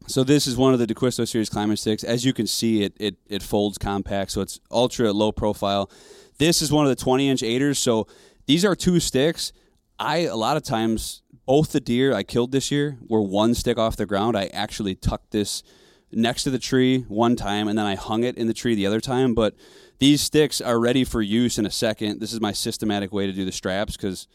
So 0.08 0.24
this 0.24 0.48
is 0.48 0.56
one 0.56 0.72
of 0.74 0.80
the 0.80 0.88
D'Acquisto 0.88 1.28
series 1.28 1.50
climbing 1.50 1.76
sticks. 1.76 2.04
As 2.04 2.24
you 2.26 2.34
can 2.34 2.48
see, 2.48 2.82
it 2.84 2.94
it 3.00 3.16
it 3.28 3.44
folds 3.44 3.78
compact, 3.78 4.32
so 4.32 4.42
it's 4.42 4.60
ultra 4.72 5.12
low 5.14 5.32
profile. 5.32 5.92
This 6.40 6.62
is 6.62 6.72
one 6.72 6.86
of 6.86 6.90
the 6.90 6.96
20 6.96 7.30
inch 7.30 7.44
aiders. 7.44 7.78
So 7.78 8.08
these 8.48 8.64
are 8.66 8.76
two 8.76 9.00
sticks. 9.00 9.52
I 10.00 10.20
a 10.20 10.36
lot 10.36 10.58
of 10.58 10.64
times 10.64 11.22
both 11.46 11.72
the 11.72 11.80
deer 11.80 12.14
I 12.14 12.24
killed 12.24 12.52
this 12.52 12.72
year 12.72 12.98
were 13.08 13.22
one 13.22 13.54
stick 13.56 13.78
off 13.78 13.96
the 13.96 14.06
ground. 14.06 14.38
I 14.38 14.48
actually 14.48 14.96
tucked 14.96 15.32
this 15.32 15.64
next 16.12 16.44
to 16.44 16.50
the 16.50 16.60
tree 16.60 17.00
one 17.08 17.36
time 17.36 17.68
and 17.68 17.78
then 17.78 17.86
I 17.86 17.96
hung 17.96 18.24
it 18.24 18.38
in 18.38 18.48
the 18.48 18.54
tree 18.54 18.76
the 18.76 18.86
other 18.86 19.00
time. 19.00 19.34
But 19.34 19.56
these 20.00 20.22
sticks 20.22 20.62
are 20.62 20.80
ready 20.80 21.04
for 21.04 21.22
use 21.22 21.58
in 21.58 21.66
a 21.66 21.72
second. 21.72 22.20
This 22.20 22.34
is 22.34 22.42
my 22.42 22.52
systematic 22.52 23.12
way 23.12 23.26
to 23.26 23.34
do 23.34 23.46
the 23.46 23.52
straps 23.52 23.98
because 23.98 24.28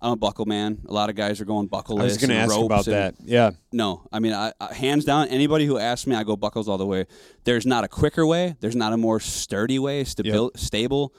I'm 0.00 0.12
a 0.12 0.16
buckle 0.16 0.44
man. 0.44 0.82
A 0.88 0.92
lot 0.92 1.08
of 1.08 1.16
guys 1.16 1.40
are 1.40 1.46
going 1.46 1.68
buckleless. 1.68 2.02
I 2.02 2.04
was 2.04 2.18
going 2.18 2.30
to 2.30 2.36
ask 2.36 2.50
ropes 2.50 2.64
about 2.64 2.84
that. 2.86 3.14
Yeah. 3.24 3.52
no, 3.72 4.06
I 4.12 4.18
mean, 4.18 4.34
I, 4.34 4.52
I, 4.60 4.74
hands 4.74 5.04
down, 5.04 5.28
anybody 5.28 5.64
who 5.64 5.78
asks 5.78 6.06
me, 6.06 6.14
I 6.14 6.22
go 6.22 6.36
buckles 6.36 6.68
all 6.68 6.76
the 6.76 6.86
way. 6.86 7.06
There's 7.44 7.64
not 7.64 7.82
a 7.82 7.88
quicker 7.88 8.26
way. 8.26 8.56
There's 8.60 8.76
not 8.76 8.92
a 8.92 8.96
more 8.96 9.20
sturdy 9.20 9.78
way, 9.78 10.04
stabil- 10.04 10.56
stable. 10.56 11.14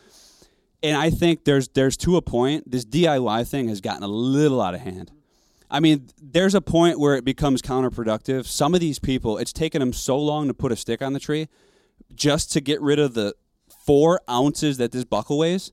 And 0.84 0.96
I 0.96 1.10
think 1.10 1.44
there's 1.44 1.70
there's 1.70 1.98
to 1.98 2.18
a 2.18 2.22
point 2.22 2.70
this 2.70 2.86
DIY 2.86 3.48
thing 3.48 3.68
has 3.70 3.82
gotten 3.82 4.04
a 4.04 4.08
little 4.08 4.62
out 4.62 4.76
of 4.76 4.82
hand. 4.82 5.12
I 5.70 5.80
mean, 5.80 6.08
there's 6.22 6.56
a 6.56 6.62
point 6.62 7.00
where 7.00 7.16
it 7.16 7.26
becomes 7.26 7.62
counterproductive. 7.62 8.46
Some 8.46 8.74
of 8.74 8.80
these 8.80 9.00
people, 9.00 9.38
it's 9.38 9.52
taken 9.52 9.82
them 9.82 9.92
so 9.92 10.18
long 10.18 10.48
to 10.48 10.54
put 10.54 10.72
a 10.72 10.78
stick 10.78 11.02
on 11.02 11.12
the 11.14 11.20
tree, 11.20 11.50
just 12.16 12.54
to 12.54 12.62
get 12.62 12.82
rid 12.82 13.00
of 13.00 13.16
the 13.16 13.36
four 13.86 14.22
ounces 14.30 14.78
that 14.78 14.92
this 14.92 15.04
buckle 15.04 15.40
weighs. 15.40 15.72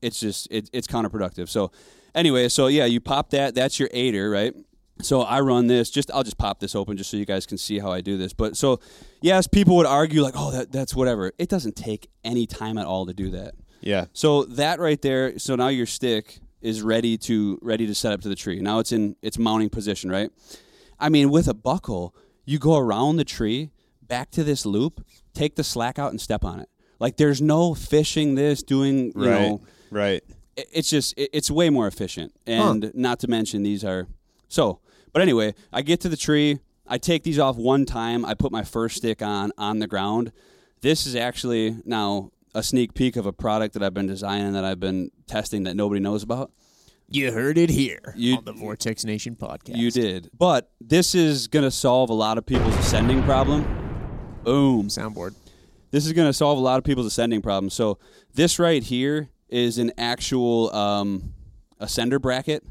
It's 0.00 0.20
just 0.20 0.48
it, 0.50 0.70
it's 0.72 0.86
counterproductive. 0.86 1.48
So 1.48 1.70
anyway, 2.14 2.48
so 2.48 2.68
yeah, 2.68 2.86
you 2.86 3.00
pop 3.00 3.30
that. 3.30 3.54
That's 3.54 3.78
your 3.78 3.90
aider, 3.92 4.30
right? 4.30 4.54
So 5.02 5.22
I 5.22 5.40
run 5.40 5.66
this. 5.66 5.90
Just 5.90 6.10
I'll 6.12 6.22
just 6.22 6.38
pop 6.38 6.60
this 6.60 6.74
open 6.74 6.96
just 6.96 7.10
so 7.10 7.16
you 7.16 7.26
guys 7.26 7.46
can 7.46 7.58
see 7.58 7.78
how 7.78 7.90
I 7.90 8.00
do 8.00 8.16
this. 8.16 8.32
But 8.32 8.56
so 8.56 8.80
yes, 9.20 9.46
people 9.46 9.76
would 9.76 9.86
argue 9.86 10.22
like, 10.22 10.34
oh, 10.36 10.50
that 10.52 10.72
that's 10.72 10.94
whatever. 10.94 11.32
It 11.38 11.48
doesn't 11.48 11.76
take 11.76 12.10
any 12.24 12.46
time 12.46 12.78
at 12.78 12.86
all 12.86 13.06
to 13.06 13.12
do 13.12 13.30
that. 13.30 13.54
Yeah. 13.80 14.06
So 14.12 14.44
that 14.44 14.78
right 14.80 15.00
there. 15.00 15.38
So 15.38 15.56
now 15.56 15.68
your 15.68 15.86
stick 15.86 16.40
is 16.60 16.82
ready 16.82 17.16
to 17.16 17.58
ready 17.62 17.86
to 17.86 17.94
set 17.94 18.12
up 18.12 18.20
to 18.22 18.28
the 18.28 18.34
tree. 18.34 18.60
Now 18.60 18.78
it's 18.78 18.92
in 18.92 19.16
its 19.22 19.38
mounting 19.38 19.70
position, 19.70 20.10
right? 20.10 20.30
I 20.98 21.08
mean, 21.08 21.30
with 21.30 21.48
a 21.48 21.54
buckle, 21.54 22.14
you 22.44 22.58
go 22.58 22.76
around 22.76 23.16
the 23.16 23.24
tree, 23.24 23.70
back 24.02 24.30
to 24.32 24.44
this 24.44 24.66
loop, 24.66 25.04
take 25.32 25.56
the 25.56 25.64
slack 25.64 25.98
out, 25.98 26.10
and 26.10 26.20
step 26.20 26.44
on 26.44 26.60
it. 26.60 26.68
Like 26.98 27.16
there's 27.16 27.40
no 27.40 27.72
fishing 27.74 28.34
this, 28.34 28.62
doing 28.62 29.06
you 29.06 29.12
Right. 29.14 29.30
know 29.48 29.60
right. 29.90 30.22
it's 30.56 30.90
just 30.90 31.14
it's 31.16 31.50
way 31.50 31.70
more 31.70 31.86
efficient 31.86 32.32
and 32.46 32.92
not 32.94 33.18
to 33.20 33.28
mention 33.28 33.62
these 33.62 33.82
are 33.84 34.06
so 34.48 34.80
but 35.12 35.22
anyway 35.22 35.54
i 35.72 35.80
get 35.80 36.00
to 36.00 36.08
the 36.08 36.16
tree 36.16 36.58
i 36.86 36.98
take 36.98 37.22
these 37.22 37.38
off 37.38 37.56
one 37.56 37.86
time 37.86 38.24
i 38.26 38.34
put 38.34 38.52
my 38.52 38.62
first 38.62 38.96
stick 38.98 39.22
on 39.22 39.50
on 39.56 39.78
the 39.78 39.86
ground 39.86 40.30
this 40.82 41.06
is 41.06 41.16
actually 41.16 41.76
now 41.86 42.30
a 42.54 42.62
sneak 42.62 42.94
peek 42.94 43.16
of 43.16 43.26
a 43.26 43.32
product 43.32 43.74
that 43.74 43.82
i've 43.82 43.94
been 43.94 44.06
designing 44.06 44.52
that 44.52 44.64
i've 44.64 44.80
been 44.80 45.10
testing 45.26 45.64
that 45.64 45.74
nobody 45.76 46.00
knows 46.00 46.22
about 46.22 46.50
You 47.08 47.32
heard 47.32 47.58
it 47.58 47.70
here 47.70 48.14
You- 48.16 48.36
on 48.36 48.44
the 48.44 48.52
Vortex 48.52 49.04
Nation 49.04 49.36
podcast. 49.36 49.76
you 49.76 49.90
did 49.90 50.30
but 50.36 50.70
this 50.80 51.14
is 51.14 51.48
going 51.48 51.64
to 51.64 51.70
solve 51.70 52.10
a 52.10 52.14
lot 52.14 52.38
of 52.38 52.46
people's 52.46 52.76
ascending 52.76 53.22
problem 53.24 53.62
boom 54.44 54.88
soundboard. 54.88 55.34
this 55.90 56.06
is 56.06 56.12
going 56.12 56.28
to 56.28 56.32
solve 56.32 56.58
a 56.58 56.62
lot 56.62 56.78
of 56.78 56.84
people's 56.84 57.06
ascending 57.06 57.42
problems. 57.42 57.74
So 57.74 57.98
this 58.34 58.58
right 58.58 58.82
here 58.82 59.28
is 59.48 59.76
an 59.78 59.92
actual 59.98 60.72
um, 60.74 61.34
ascender 61.80 62.20
bracket 62.20 62.64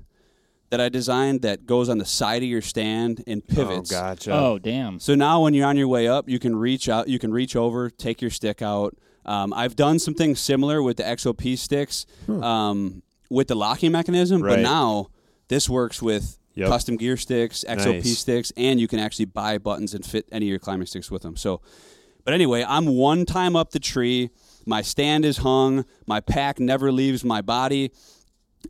that 0.70 0.80
I 0.80 0.88
designed 0.90 1.42
that 1.42 1.66
goes 1.66 1.90
on 1.90 1.98
the 1.98 2.06
side 2.06 2.42
of 2.44 2.48
your 2.50 2.62
stand 2.62 3.24
and 3.28 3.46
pivots. 3.46 3.92
Oh, 3.92 3.96
gotcha. 3.96 4.32
Oh, 4.34 4.58
damn. 4.60 5.00
So 5.00 5.16
now 5.16 5.42
when 5.44 5.54
you're 5.54 5.68
on 5.68 5.76
your 5.78 5.88
way 5.88 6.08
up, 6.08 6.30
you 6.30 6.40
can 6.40 6.56
reach 6.56 6.88
out, 6.88 7.08
you 7.10 7.20
can 7.20 7.32
reach 7.32 7.56
over, 7.56 7.90
take 7.90 8.22
your 8.22 8.32
stick 8.32 8.62
out. 8.62 8.96
Um, 9.26 9.54
I've 9.54 9.76
done 9.76 10.00
some 10.00 10.14
things 10.14 10.40
similar 10.40 10.82
with 10.82 10.98
the 10.98 11.04
XOP 11.04 11.58
sticks 11.58 12.06
um, 12.28 13.04
with 13.30 13.48
the 13.48 13.56
locking 13.56 13.92
mechanism, 13.92 14.42
but 14.42 14.60
now 14.64 15.08
this 15.50 15.70
works 15.70 16.02
with 16.02 16.38
Yep. 16.56 16.68
custom 16.68 16.98
gear 16.98 17.16
sticks, 17.16 17.64
XOP 17.68 18.04
Nice. 18.04 18.18
sticks, 18.18 18.52
and 18.58 18.80
you 18.82 18.88
can 18.88 19.00
actually 19.00 19.26
buy 19.26 19.58
buttons 19.60 19.94
and 19.94 20.04
fit 20.06 20.28
any 20.32 20.48
of 20.48 20.50
your 20.50 20.60
climbing 20.60 20.88
sticks 20.88 21.10
with 21.10 21.22
them. 21.22 21.38
So, 21.38 21.62
but 22.26 22.34
anyway, 22.34 22.66
I'm 22.68 22.86
one 22.88 23.26
time 23.26 23.56
up 23.56 23.72
the 23.72 23.80
tree. 23.80 24.30
My 24.66 24.82
stand 24.82 25.24
is 25.26 25.38
hung. 25.38 25.86
My 26.06 26.20
pack 26.20 26.60
never 26.60 26.92
leaves 26.92 27.24
my 27.24 27.42
body. 27.42 27.92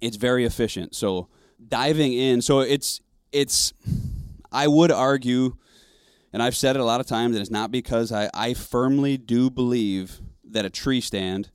It's 0.02 0.18
very 0.18 0.46
efficient. 0.46 0.94
So 0.94 1.30
diving 1.68 2.14
in, 2.14 2.42
so 2.44 2.60
it's 2.60 3.02
it's. 3.32 3.74
I 4.52 4.68
would 4.68 4.92
argue, 4.92 5.56
and 6.32 6.44
I've 6.44 6.56
said 6.56 6.76
it 6.76 6.80
a 6.80 6.86
lot 6.86 7.00
of 7.00 7.08
times, 7.08 7.36
and 7.36 7.42
it's 7.42 7.52
not 7.52 7.72
because 7.72 8.12
I 8.12 8.30
I 8.36 8.54
firmly 8.54 9.18
do 9.18 9.50
believe 9.50 10.20
that 10.52 10.66
a 10.66 10.70
tree 10.70 11.02
stand 11.02 11.50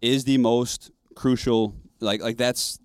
is 0.00 0.24
the 0.24 0.38
most 0.38 0.90
crucial. 1.14 1.74
Like 2.00 2.20
like 2.22 2.36
that's 2.36 2.78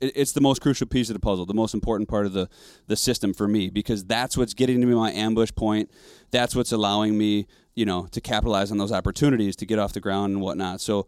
it- 0.00 0.12
it's 0.16 0.32
the 0.32 0.40
most 0.40 0.60
crucial 0.60 0.86
piece 0.86 1.08
of 1.10 1.14
the 1.14 1.20
puzzle, 1.20 1.46
the 1.46 1.54
most 1.54 1.74
important 1.74 2.08
part 2.08 2.26
of 2.26 2.32
the 2.32 2.48
the 2.86 2.96
system 2.96 3.32
for 3.34 3.48
me 3.48 3.70
because 3.70 4.04
that's 4.04 4.36
what's 4.36 4.54
getting 4.54 4.80
to 4.80 4.86
me 4.86 4.94
my 4.94 5.12
ambush 5.12 5.50
point. 5.54 5.90
That's 6.30 6.54
what's 6.54 6.72
allowing 6.72 7.16
me, 7.18 7.46
you 7.74 7.84
know, 7.84 8.06
to 8.12 8.20
capitalize 8.20 8.70
on 8.70 8.78
those 8.78 8.92
opportunities 8.92 9.56
to 9.56 9.66
get 9.66 9.78
off 9.78 9.92
the 9.92 10.00
ground 10.00 10.32
and 10.34 10.42
whatnot. 10.42 10.80
So 10.80 11.06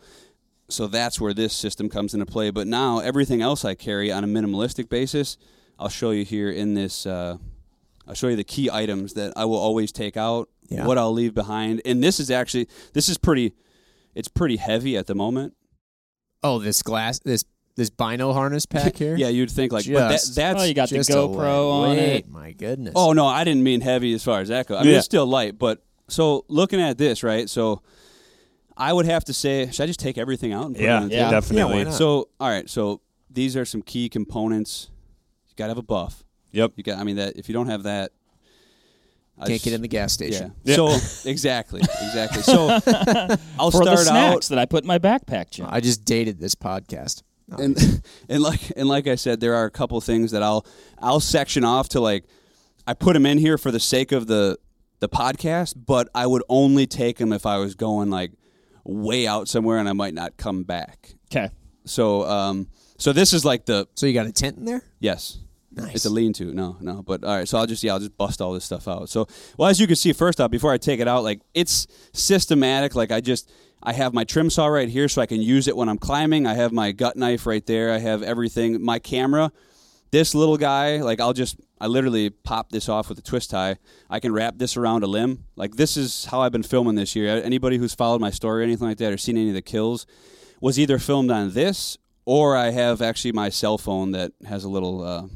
so 0.68 0.88
that's 0.88 1.20
where 1.20 1.32
this 1.32 1.52
system 1.52 1.88
comes 1.88 2.12
into 2.12 2.26
play. 2.26 2.50
But 2.50 2.66
now 2.66 2.98
everything 2.98 3.40
else 3.40 3.64
I 3.64 3.74
carry 3.74 4.10
on 4.10 4.24
a 4.24 4.26
minimalistic 4.26 4.88
basis, 4.88 5.36
I'll 5.78 5.88
show 5.88 6.10
you 6.10 6.24
here 6.24 6.50
in 6.50 6.74
this. 6.74 7.06
Uh, 7.06 7.36
I'll 8.08 8.14
show 8.14 8.28
you 8.28 8.36
the 8.36 8.44
key 8.44 8.68
items 8.70 9.14
that 9.14 9.32
I 9.36 9.44
will 9.44 9.58
always 9.58 9.90
take 9.92 10.16
out, 10.16 10.48
Yeah. 10.68 10.86
what 10.86 10.96
I'll 10.98 11.12
leave 11.12 11.34
behind, 11.34 11.82
and 11.84 12.02
this 12.02 12.18
is 12.20 12.30
actually 12.32 12.68
this 12.94 13.08
is 13.08 13.16
pretty. 13.18 13.52
It's 14.16 14.28
pretty 14.28 14.56
heavy 14.56 14.96
at 14.96 15.06
the 15.06 15.14
moment. 15.14 15.54
Oh, 16.42 16.58
this 16.58 16.82
glass, 16.82 17.18
this 17.20 17.44
this 17.76 17.90
bino 17.90 18.32
harness 18.32 18.64
pack 18.66 18.96
here. 19.04 19.14
Yeah, 19.16 19.28
you'd 19.28 19.50
think 19.50 19.70
like, 19.72 19.84
but 19.86 20.08
that, 20.08 20.10
that's 20.34 20.60
Oh, 20.60 20.64
you 20.64 20.72
got 20.74 20.88
the 20.88 20.96
Just 20.96 21.10
a 21.10 21.14
GoPro 21.14 21.70
on 21.72 21.88
lightweight, 21.90 22.08
it. 22.24 22.28
My 22.28 22.52
goodness. 22.52 22.94
Oh 22.96 23.12
no, 23.12 23.26
I 23.26 23.44
didn't 23.44 23.62
mean 23.62 23.82
heavy 23.82 24.14
as 24.14 24.24
far 24.24 24.40
as 24.40 24.48
that 24.48 24.66
goes. 24.66 24.78
I 24.78 24.82
mean 24.82 24.92
Yeah. 24.92 24.96
it's 24.98 25.04
still 25.06 25.26
light, 25.26 25.58
but 25.58 25.84
so 26.08 26.44
looking 26.48 26.80
at 26.80 26.96
this, 26.98 27.22
right? 27.22 27.48
So 27.50 27.82
I 28.76 28.92
would 28.92 29.06
have 29.06 29.24
to 29.24 29.32
say, 29.34 29.70
should 29.70 29.82
I 29.82 29.86
just 29.86 30.00
take 30.00 30.16
everything 30.18 30.52
out 30.52 30.66
and 30.66 30.74
put 30.74 30.82
it 30.82 30.86
Yeah, 30.86 30.96
on 31.02 31.08
the 31.08 31.14
Yeah. 31.14 31.18
table? 31.28 31.30
definitely. 31.40 31.72
Yeah, 31.78 31.84
why 31.84 31.90
not? 31.90 31.94
So 31.94 32.28
all 32.40 32.48
right, 32.48 32.68
so 32.70 33.00
these 33.30 33.56
are 33.56 33.64
some 33.66 33.82
key 33.82 34.08
components. 34.08 34.88
You 35.48 35.54
got 35.56 35.66
to 35.66 35.70
have 35.70 35.78
a 35.78 35.82
buff. 35.82 36.24
Yep. 36.52 36.72
You 36.76 36.82
got. 36.82 36.98
I 36.98 37.04
mean 37.04 37.16
that 37.16 37.36
if 37.36 37.48
you 37.48 37.52
don't 37.52 37.68
have 37.68 37.82
that, 37.82 38.12
I 39.38 39.46
can't 39.46 39.60
s- 39.60 39.64
get 39.64 39.72
in 39.74 39.82
the 39.82 39.88
gas 39.88 40.12
station. 40.12 40.54
Yeah. 40.64 40.76
So 40.76 40.88
exactly, 41.28 41.80
exactly. 41.80 42.42
So 42.42 42.68
I'll 43.58 43.70
For 43.70 43.84
the 43.84 43.96
start 43.96 43.98
snacks 44.00 44.34
out 44.36 44.42
that 44.50 44.58
I 44.58 44.64
put 44.66 44.84
in 44.84 44.88
my 44.88 44.98
backpack, 44.98 45.50
Jim. 45.50 45.66
I 45.68 45.80
just 45.80 46.04
dated 46.04 46.40
this 46.40 46.54
podcast. 46.54 47.22
No, 47.48 47.58
and 47.58 48.02
and 48.28 48.42
like 48.42 48.72
and 48.76 48.88
like 48.88 49.06
I 49.06 49.14
said, 49.14 49.40
there 49.40 49.54
are 49.54 49.64
a 49.66 49.70
couple 49.70 50.00
things 50.00 50.30
that 50.32 50.42
I'll 50.42 50.66
I'll 50.98 51.20
section 51.20 51.64
off 51.64 51.88
to 51.90 52.00
like 52.00 52.24
I 52.86 52.94
put 52.94 53.12
them 53.14 53.26
in 53.26 53.38
here 53.38 53.58
for 53.58 53.70
the 53.70 53.80
sake 53.80 54.12
of 54.12 54.26
the 54.26 54.58
the 55.00 55.08
podcast, 55.08 55.74
but 55.86 56.08
I 56.14 56.26
would 56.26 56.42
only 56.48 56.86
take 56.86 57.18
them 57.18 57.32
if 57.32 57.44
I 57.46 57.58
was 57.58 57.74
going 57.74 58.08
like 58.10 58.32
way 58.84 59.26
out 59.26 59.48
somewhere 59.48 59.78
and 59.78 59.88
I 59.88 59.92
might 59.92 60.14
not 60.14 60.36
come 60.38 60.62
back. 60.62 61.12
Okay. 61.30 61.50
So 61.84 62.24
um 62.26 62.68
so 62.98 63.12
this 63.12 63.32
is 63.32 63.44
like 63.44 63.66
the 63.66 63.86
So 63.94 64.06
you 64.06 64.14
got 64.14 64.26
a 64.26 64.32
tent 64.32 64.56
in 64.56 64.64
there? 64.64 64.82
yes. 64.98 65.38
Nice. 65.76 65.94
It's 65.94 66.04
a 66.06 66.10
lean 66.10 66.32
to. 66.34 66.54
No, 66.54 66.78
no. 66.80 67.02
But 67.02 67.22
all 67.22 67.36
right, 67.36 67.46
so 67.46 67.58
I'll 67.58 67.66
just 67.66 67.84
yeah, 67.84 67.92
I'll 67.92 67.98
just 67.98 68.16
bust 68.16 68.40
all 68.40 68.54
this 68.54 68.64
stuff 68.64 68.88
out. 68.88 69.10
So 69.10 69.28
well 69.58 69.68
as 69.68 69.78
you 69.78 69.86
can 69.86 69.96
see 69.96 70.12
first 70.14 70.40
off, 70.40 70.50
before 70.50 70.72
I 70.72 70.78
take 70.78 71.00
it 71.00 71.08
out, 71.08 71.22
like 71.22 71.40
it's 71.52 71.86
systematic. 72.14 72.94
Like 72.94 73.12
I 73.12 73.20
just 73.20 73.50
I 73.82 73.92
have 73.92 74.14
my 74.14 74.24
trim 74.24 74.48
saw 74.48 74.68
right 74.68 74.88
here 74.88 75.06
so 75.06 75.20
I 75.20 75.26
can 75.26 75.42
use 75.42 75.68
it 75.68 75.76
when 75.76 75.90
I'm 75.90 75.98
climbing. 75.98 76.46
I 76.46 76.54
have 76.54 76.72
my 76.72 76.92
gut 76.92 77.16
knife 77.16 77.46
right 77.46 77.64
there. 77.66 77.92
I 77.92 77.98
have 77.98 78.22
everything. 78.22 78.82
My 78.82 78.98
camera, 78.98 79.52
this 80.12 80.34
little 80.34 80.56
guy, 80.56 81.02
like 81.02 81.20
I'll 81.20 81.34
just 81.34 81.60
I 81.78 81.88
literally 81.88 82.30
pop 82.30 82.70
this 82.70 82.88
off 82.88 83.10
with 83.10 83.18
a 83.18 83.22
twist 83.22 83.50
tie. 83.50 83.76
I 84.08 84.18
can 84.18 84.32
wrap 84.32 84.56
this 84.56 84.78
around 84.78 85.04
a 85.04 85.06
limb. 85.06 85.44
Like 85.56 85.76
this 85.76 85.98
is 85.98 86.24
how 86.24 86.40
I've 86.40 86.52
been 86.52 86.62
filming 86.62 86.94
this 86.94 87.14
year. 87.14 87.42
Anybody 87.44 87.76
who's 87.76 87.94
followed 87.94 88.22
my 88.22 88.30
story 88.30 88.62
or 88.62 88.64
anything 88.64 88.88
like 88.88 88.96
that 88.96 89.12
or 89.12 89.18
seen 89.18 89.36
any 89.36 89.48
of 89.48 89.54
the 89.54 89.60
kills 89.60 90.06
was 90.58 90.78
either 90.78 90.98
filmed 90.98 91.30
on 91.30 91.52
this 91.52 91.98
or 92.24 92.56
I 92.56 92.70
have 92.70 93.02
actually 93.02 93.32
my 93.32 93.50
cell 93.50 93.76
phone 93.76 94.12
that 94.12 94.32
has 94.46 94.64
a 94.64 94.70
little 94.70 95.02
uh, 95.02 95.26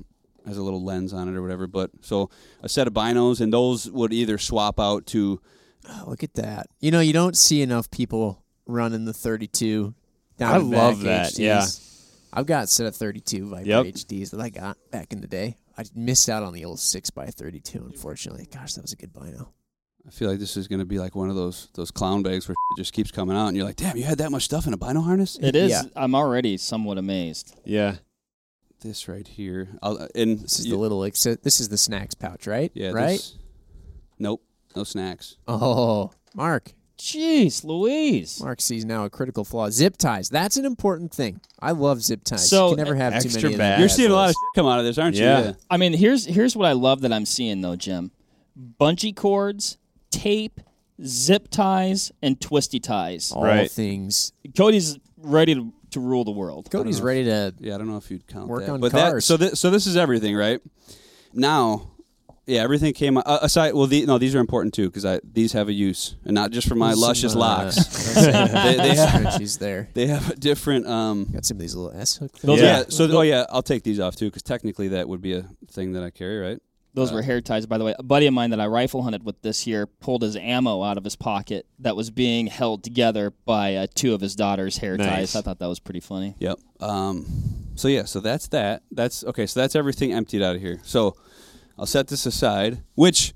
has 0.47 0.57
a 0.57 0.63
little 0.63 0.83
lens 0.83 1.13
on 1.13 1.29
it 1.29 1.37
or 1.37 1.43
whatever. 1.43 1.67
But 1.67 1.91
so 2.03 2.31
a 2.63 2.69
set 2.69 2.87
of 2.87 2.93
binos, 2.95 3.41
and 3.41 3.53
those 3.53 3.91
would 3.91 4.13
either 4.13 4.39
swap 4.39 4.79
out 4.81 5.07
to 5.07 5.41
Oh, 5.89 6.05
look 6.09 6.23
at 6.23 6.35
that. 6.35 6.67
You 6.81 6.91
know, 6.91 7.01
you 7.01 7.15
don't 7.15 7.37
see 7.37 7.63
enough 7.63 7.91
people 7.91 8.43
running 8.67 9.07
the 9.07 9.15
32 9.15 9.95
down 10.37 10.53
I 10.53 10.57
and 10.59 10.71
love 10.71 11.03
back 11.03 11.05
that, 11.05 11.33
HDs. 11.33 11.39
yeah. 11.39 11.67
I've 12.33 12.47
got 12.47 12.65
a 12.65 12.67
set 12.67 12.87
of 12.87 12.95
32 12.95 13.49
Viper 13.49 13.67
Yep. 13.67 13.87
HDs 13.87 14.31
that 14.31 14.41
I 14.41 14.51
got 14.51 14.77
back 14.91 15.13
in 15.13 15.21
the 15.23 15.27
day. 15.27 15.57
I 15.79 15.85
missed 15.95 16.29
out 16.29 16.43
on 16.43 16.53
the 16.53 16.65
old 16.67 16.79
6x32, 16.79 17.75
unfortunately. 17.77 18.47
Gosh, 18.53 18.75
that 18.75 18.83
was 18.83 18.93
a 18.93 18.97
good 18.97 19.13
bino. 19.13 19.53
I 20.07 20.11
feel 20.11 20.29
like 20.31 20.39
this 20.39 20.57
is 20.57 20.69
going 20.69 20.79
to 20.81 20.85
be 20.85 20.99
like 20.99 21.15
one 21.15 21.29
of 21.31 21.35
those 21.37 21.69
those 21.75 21.91
clown 21.91 22.23
bags 22.23 22.47
where 22.49 22.53
it 22.55 22.77
just 22.81 22.93
keeps 22.93 23.11
coming 23.11 23.37
out, 23.37 23.49
and 23.49 23.57
you're 23.57 23.67
like, 23.67 23.77
"Damn, 23.77 23.97
you 23.97 24.03
had 24.05 24.19
that 24.19 24.31
much 24.31 24.45
stuff 24.45 24.67
in 24.67 24.73
a 24.75 24.77
bino 24.77 25.01
harness." 25.01 25.39
It 25.41 25.57
is. 25.57 25.71
Yeah. 25.71 25.83
I'm 25.97 26.15
already 26.15 26.57
somewhat 26.57 26.99
amazed. 26.99 27.55
Yeah. 27.65 27.97
This 28.81 29.09
right 29.09 29.27
here, 29.29 29.69
I'll, 29.83 29.99
uh, 30.03 30.09
and 30.15 30.41
This 30.41 30.59
is 30.61 30.67
you- 30.67 30.73
the 30.73 30.79
little, 30.79 30.99
like, 30.99 31.15
so 31.17 31.35
this 31.35 31.61
is 31.61 31.69
the 31.69 31.77
snacks 31.77 32.15
pouch, 32.15 32.47
right? 32.47 32.71
yeah, 32.75 32.91
Right? 32.91 33.19
this- 33.19 33.35
nope, 34.19 34.43
no 34.75 34.85
snacks. 34.85 35.37
Oh, 35.47 36.11
Mark. 36.35 36.73
Jeez, 36.99 37.65
Louise. 37.65 38.41
Mark 38.43 38.61
sees 38.61 38.85
now 38.85 39.05
a 39.05 39.11
critical 39.11 39.45
flaw. 39.45 39.71
Zip 39.71 39.97
ties. 39.97 40.29
That's 40.29 40.57
an 40.59 40.65
important 40.67 41.13
thing. 41.13 41.41
I 41.59 41.73
love 41.73 42.03
zip 42.03 42.25
ties. 42.25 42.49
So, 42.49 42.71
you 42.71 42.77
can 42.77 42.85
never 42.85 42.95
have 42.95 43.23
too 43.23 43.31
many. 43.31 43.55
of 43.55 43.59
bad. 43.59 43.81
You're 43.81 43.89
seeing 43.89 44.11
a 44.11 44.15
lot 44.15 44.29
of 44.31 44.35
shit 44.35 44.55
come 44.55 44.67
out 44.67 44.79
of 44.79 44.85
this, 44.85 44.99
aren't 44.99 45.17
you? 45.17 45.23
Yeah. 45.25 45.53
I 45.71 45.77
mean, 45.79 45.95
here's 45.95 46.27
here's 46.27 46.55
what 46.57 46.67
I 46.67 46.73
love 46.73 47.01
that 47.03 47.13
I'm 47.13 47.25
seeing 47.27 47.63
though, 47.63 47.77
Jim. 47.77 48.11
Bungee 48.79 49.17
cords, 49.17 49.79
tape, 50.11 50.61
zip 51.03 51.49
ties, 51.49 52.13
and 52.23 52.39
twisty 52.41 52.81
ties. 52.81 53.33
all 53.33 53.45
Right. 53.45 53.71
things. 53.71 54.33
Cody's 54.55 54.99
ready 55.17 55.55
to, 55.55 55.73
to 55.91 56.01
rule 56.01 56.25
the 56.25 56.31
world. 56.31 56.69
Cody's 56.71 57.01
ready 57.01 57.25
to. 57.25 57.55
Yeah, 57.59 57.75
I 57.75 57.79
don't 57.79 57.89
know 57.89 57.97
if 57.97 58.11
you'd 58.11 58.27
count 58.27 58.49
Work 58.49 58.67
that. 58.67 58.73
on 58.73 58.81
but 58.81 58.93
that 58.93 59.11
cars. 59.11 59.25
so 59.25 59.37
this, 59.37 59.59
so 59.61 59.71
this 59.71 59.87
is 59.87 59.97
everything, 59.97 60.35
right? 60.37 60.61
Now, 61.33 61.91
yeah, 62.47 62.63
everything 62.63 62.93
came 62.95 63.17
uh, 63.17 63.23
aside. 63.43 63.75
Well, 63.75 63.87
the, 63.87 64.05
no, 64.07 64.19
these 64.19 64.35
are 64.35 64.41
important 64.41 64.75
too 64.75 64.89
because 64.89 65.05
I 65.05 65.21
these 65.23 65.53
have 65.53 65.69
a 65.69 65.73
use, 65.73 66.17
and 66.25 66.35
not 66.35 66.51
just 66.51 66.67
for 66.67 66.75
my 66.75 66.93
some, 66.93 67.01
luscious 67.01 67.37
uh, 67.37 67.39
locks. 67.39 67.77
they, 68.15 68.23
They- 68.33 68.77
they 68.77 68.97
have- 68.97 69.09
scrunchies 69.25 69.59
there. 69.59 69.89
They 69.95 70.07
have 70.09 70.31
a 70.31 70.37
different. 70.37 70.87
Um, 70.87 71.27
Got 71.33 71.45
some 71.45 71.57
of 71.57 71.61
these 71.61 71.75
little 71.77 71.99
S 71.99 72.17
hook 72.17 72.33
Those 72.41 72.59
things. 72.61 72.63
yeah. 72.63 72.85
So 72.89 73.09
oh 73.17 73.21
yeah, 73.23 73.47
I'll 73.51 73.63
take 73.63 73.83
these 73.85 74.01
off 74.01 74.17
too 74.17 74.27
because 74.27 74.43
technically 74.43 74.89
that 74.89 75.09
would 75.09 75.21
be 75.21 75.35
a 75.35 75.45
thing 75.71 75.93
that 75.93 76.03
I 76.03 76.11
carry, 76.11 76.39
right? 76.39 76.59
Those 76.93 77.13
were 77.13 77.23
hair 77.23 77.41
ties, 77.41 77.67
by 77.67 77.79
the 77.79 77.85
way. 77.85 77.95
A 77.99 78.03
buddy 78.03 78.27
of 78.27 78.35
mine 78.35 78.51
that 78.51 78.61
I 78.61 78.67
rifle 78.67 79.03
hunted 79.03 79.23
with 79.25 79.41
this 79.43 79.65
year 79.67 79.87
pulled 79.87 80.23
his 80.23 80.35
ammo 80.35 80.83
out 80.83 80.99
of 80.99 81.05
his 81.05 81.15
pocket 81.15 81.67
that 81.79 81.95
was 81.95 82.11
being 82.11 82.49
held 82.49 82.83
together 82.83 83.33
by 83.45 83.77
uh, 83.77 83.87
two 83.95 84.13
of 84.13 84.21
his 84.21 84.35
daughter's 84.35 84.79
hair 84.79 84.97
Nice. 84.97 85.07
ties. 85.09 85.37
I 85.37 85.43
thought 85.43 85.61
that 85.61 85.69
was 85.69 85.79
pretty 85.79 86.01
funny. 86.01 86.35
Yep. 86.41 86.59
Um, 86.81 87.27
so 87.77 87.87
yeah, 87.89 88.05
so 88.07 88.19
that's 88.21 88.49
that. 88.49 88.83
That's 88.91 89.23
okay. 89.25 89.47
So 89.47 89.61
that's 89.61 89.77
everything 89.77 90.13
emptied 90.13 90.43
out 90.43 90.57
of 90.57 90.61
here. 90.61 90.81
So 90.83 91.15
I'll 91.79 91.87
set 91.87 92.09
this 92.09 92.27
aside. 92.27 92.83
Which 92.97 93.35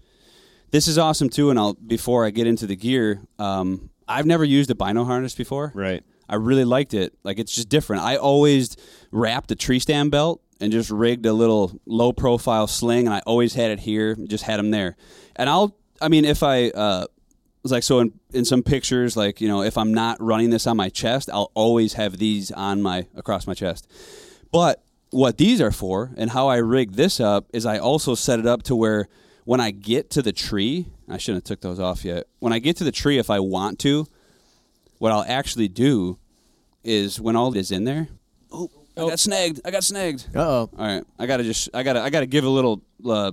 this 0.73 0.89
is 0.89 0.99
awesome 0.99 1.29
too. 1.29 1.51
And 1.51 1.59
I'll 1.59 1.75
before 1.75 2.27
I 2.27 2.31
get 2.31 2.47
into 2.49 2.67
the 2.67 2.77
gear, 2.77 3.23
um, 3.39 3.89
I've 4.09 4.27
never 4.27 4.45
used 4.45 4.71
a 4.71 4.75
bino 4.75 5.05
harness 5.05 5.35
before. 5.37 5.71
Right. 5.75 6.03
I 6.29 6.35
really 6.37 6.65
liked 6.65 6.93
it. 6.95 7.15
Like 7.23 7.39
it's 7.39 7.55
just 7.55 7.69
different. 7.69 8.03
I 8.03 8.17
always 8.17 8.77
wrapped 9.13 9.51
a 9.53 9.55
tree 9.55 9.79
stand 9.79 10.11
belt 10.11 10.41
and 10.61 10.73
just 10.73 10.91
rigged 10.91 11.27
a 11.27 11.33
little 11.33 11.79
low 11.87 12.13
profile 12.13 12.67
sling, 12.67 13.07
and 13.07 13.15
I 13.15 13.21
always 13.27 13.55
had 13.55 13.71
it 13.71 13.81
here. 13.81 14.15
Just 14.15 14.45
had 14.45 14.59
them 14.59 14.71
there. 14.71 14.97
And 15.37 15.49
I'll. 15.49 15.77
I 16.01 16.09
mean, 16.09 16.25
if 16.25 16.43
I. 16.43 16.71
Uh, 16.71 17.07
was 17.65 17.73
like 17.73 17.83
so 17.83 17.99
in, 17.99 18.13
in 18.33 18.45
some 18.45 18.63
pictures 18.63 19.17
like 19.17 19.41
you 19.41 19.49
know 19.49 19.63
if 19.63 19.77
i'm 19.77 19.93
not 19.93 20.21
running 20.21 20.51
this 20.51 20.67
on 20.67 20.77
my 20.77 20.89
chest 20.91 21.29
i'll 21.33 21.51
always 21.55 21.95
have 21.95 22.19
these 22.19 22.53
on 22.53 22.81
my 22.81 23.07
across 23.17 23.47
my 23.47 23.55
chest 23.55 23.91
but 24.53 24.85
what 25.11 25.39
these 25.39 25.61
are 25.61 25.73
for 25.73 26.13
and 26.17 26.31
how 26.31 26.47
i 26.47 26.57
rig 26.57 26.93
this 26.93 27.19
up 27.19 27.47
is 27.53 27.67
i 27.67 27.79
also 27.79 28.15
set 28.15 28.39
it 28.39 28.47
up 28.47 28.63
to 28.63 28.77
where 28.77 29.09
when 29.45 29.61
i 29.61 29.71
get 29.71 30.11
to 30.11 30.21
the 30.21 30.33
tree 30.33 30.87
i 31.09 31.17
shouldn't 31.17 31.43
have 31.43 31.49
took 31.49 31.63
those 31.63 31.81
off 31.81 32.05
yet 32.05 32.27
when 32.39 32.53
i 32.53 32.59
get 32.59 32.77
to 32.77 32.85
the 32.85 32.93
tree 32.93 33.19
if 33.19 33.31
i 33.31 33.41
want 33.41 33.79
to 33.79 34.07
what 34.99 35.11
i'll 35.11 35.25
actually 35.27 35.69
do 35.69 36.19
is 36.85 37.19
when 37.19 37.35
all 37.35 37.57
is 37.57 37.71
in 37.71 37.85
there 37.85 38.09
oh 38.53 38.71
i 38.97 39.01
got 39.01 39.19
snagged 39.19 39.61
i 39.65 39.71
got 39.71 39.83
snagged 39.85 40.27
Uh 40.35 40.41
oh. 40.41 40.71
all 40.79 40.87
right 40.87 41.05
i 41.19 41.27
gotta 41.27 41.43
just 41.45 41.69
i 41.75 41.83
gotta 41.83 42.01
i 42.01 42.11
gotta 42.11 42.27
give 42.27 42.45
a 42.45 42.49
little 42.49 42.83
uh, 43.07 43.31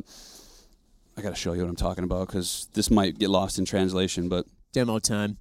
i 1.18 1.22
gotta 1.22 1.36
show 1.36 1.54
you 1.54 1.62
what 1.62 1.70
i'm 1.70 1.76
talking 1.76 2.04
about 2.04 2.28
because 2.28 2.68
this 2.74 2.90
might 2.90 3.18
get 3.20 3.30
lost 3.30 3.60
in 3.60 3.66
translation 3.66 4.30
but 4.30 4.46
Demo 4.74 5.00
time. 5.00 5.38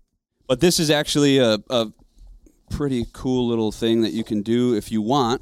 but 0.48 0.60
this 0.60 0.78
is 0.80 0.90
actually 0.90 1.38
a, 1.38 1.58
a 1.70 1.92
pretty 2.70 3.06
cool 3.12 3.48
little 3.48 3.72
thing 3.72 4.02
that 4.02 4.12
you 4.12 4.24
can 4.24 4.42
do 4.42 4.74
if 4.74 4.90
you 4.92 5.00
want 5.02 5.40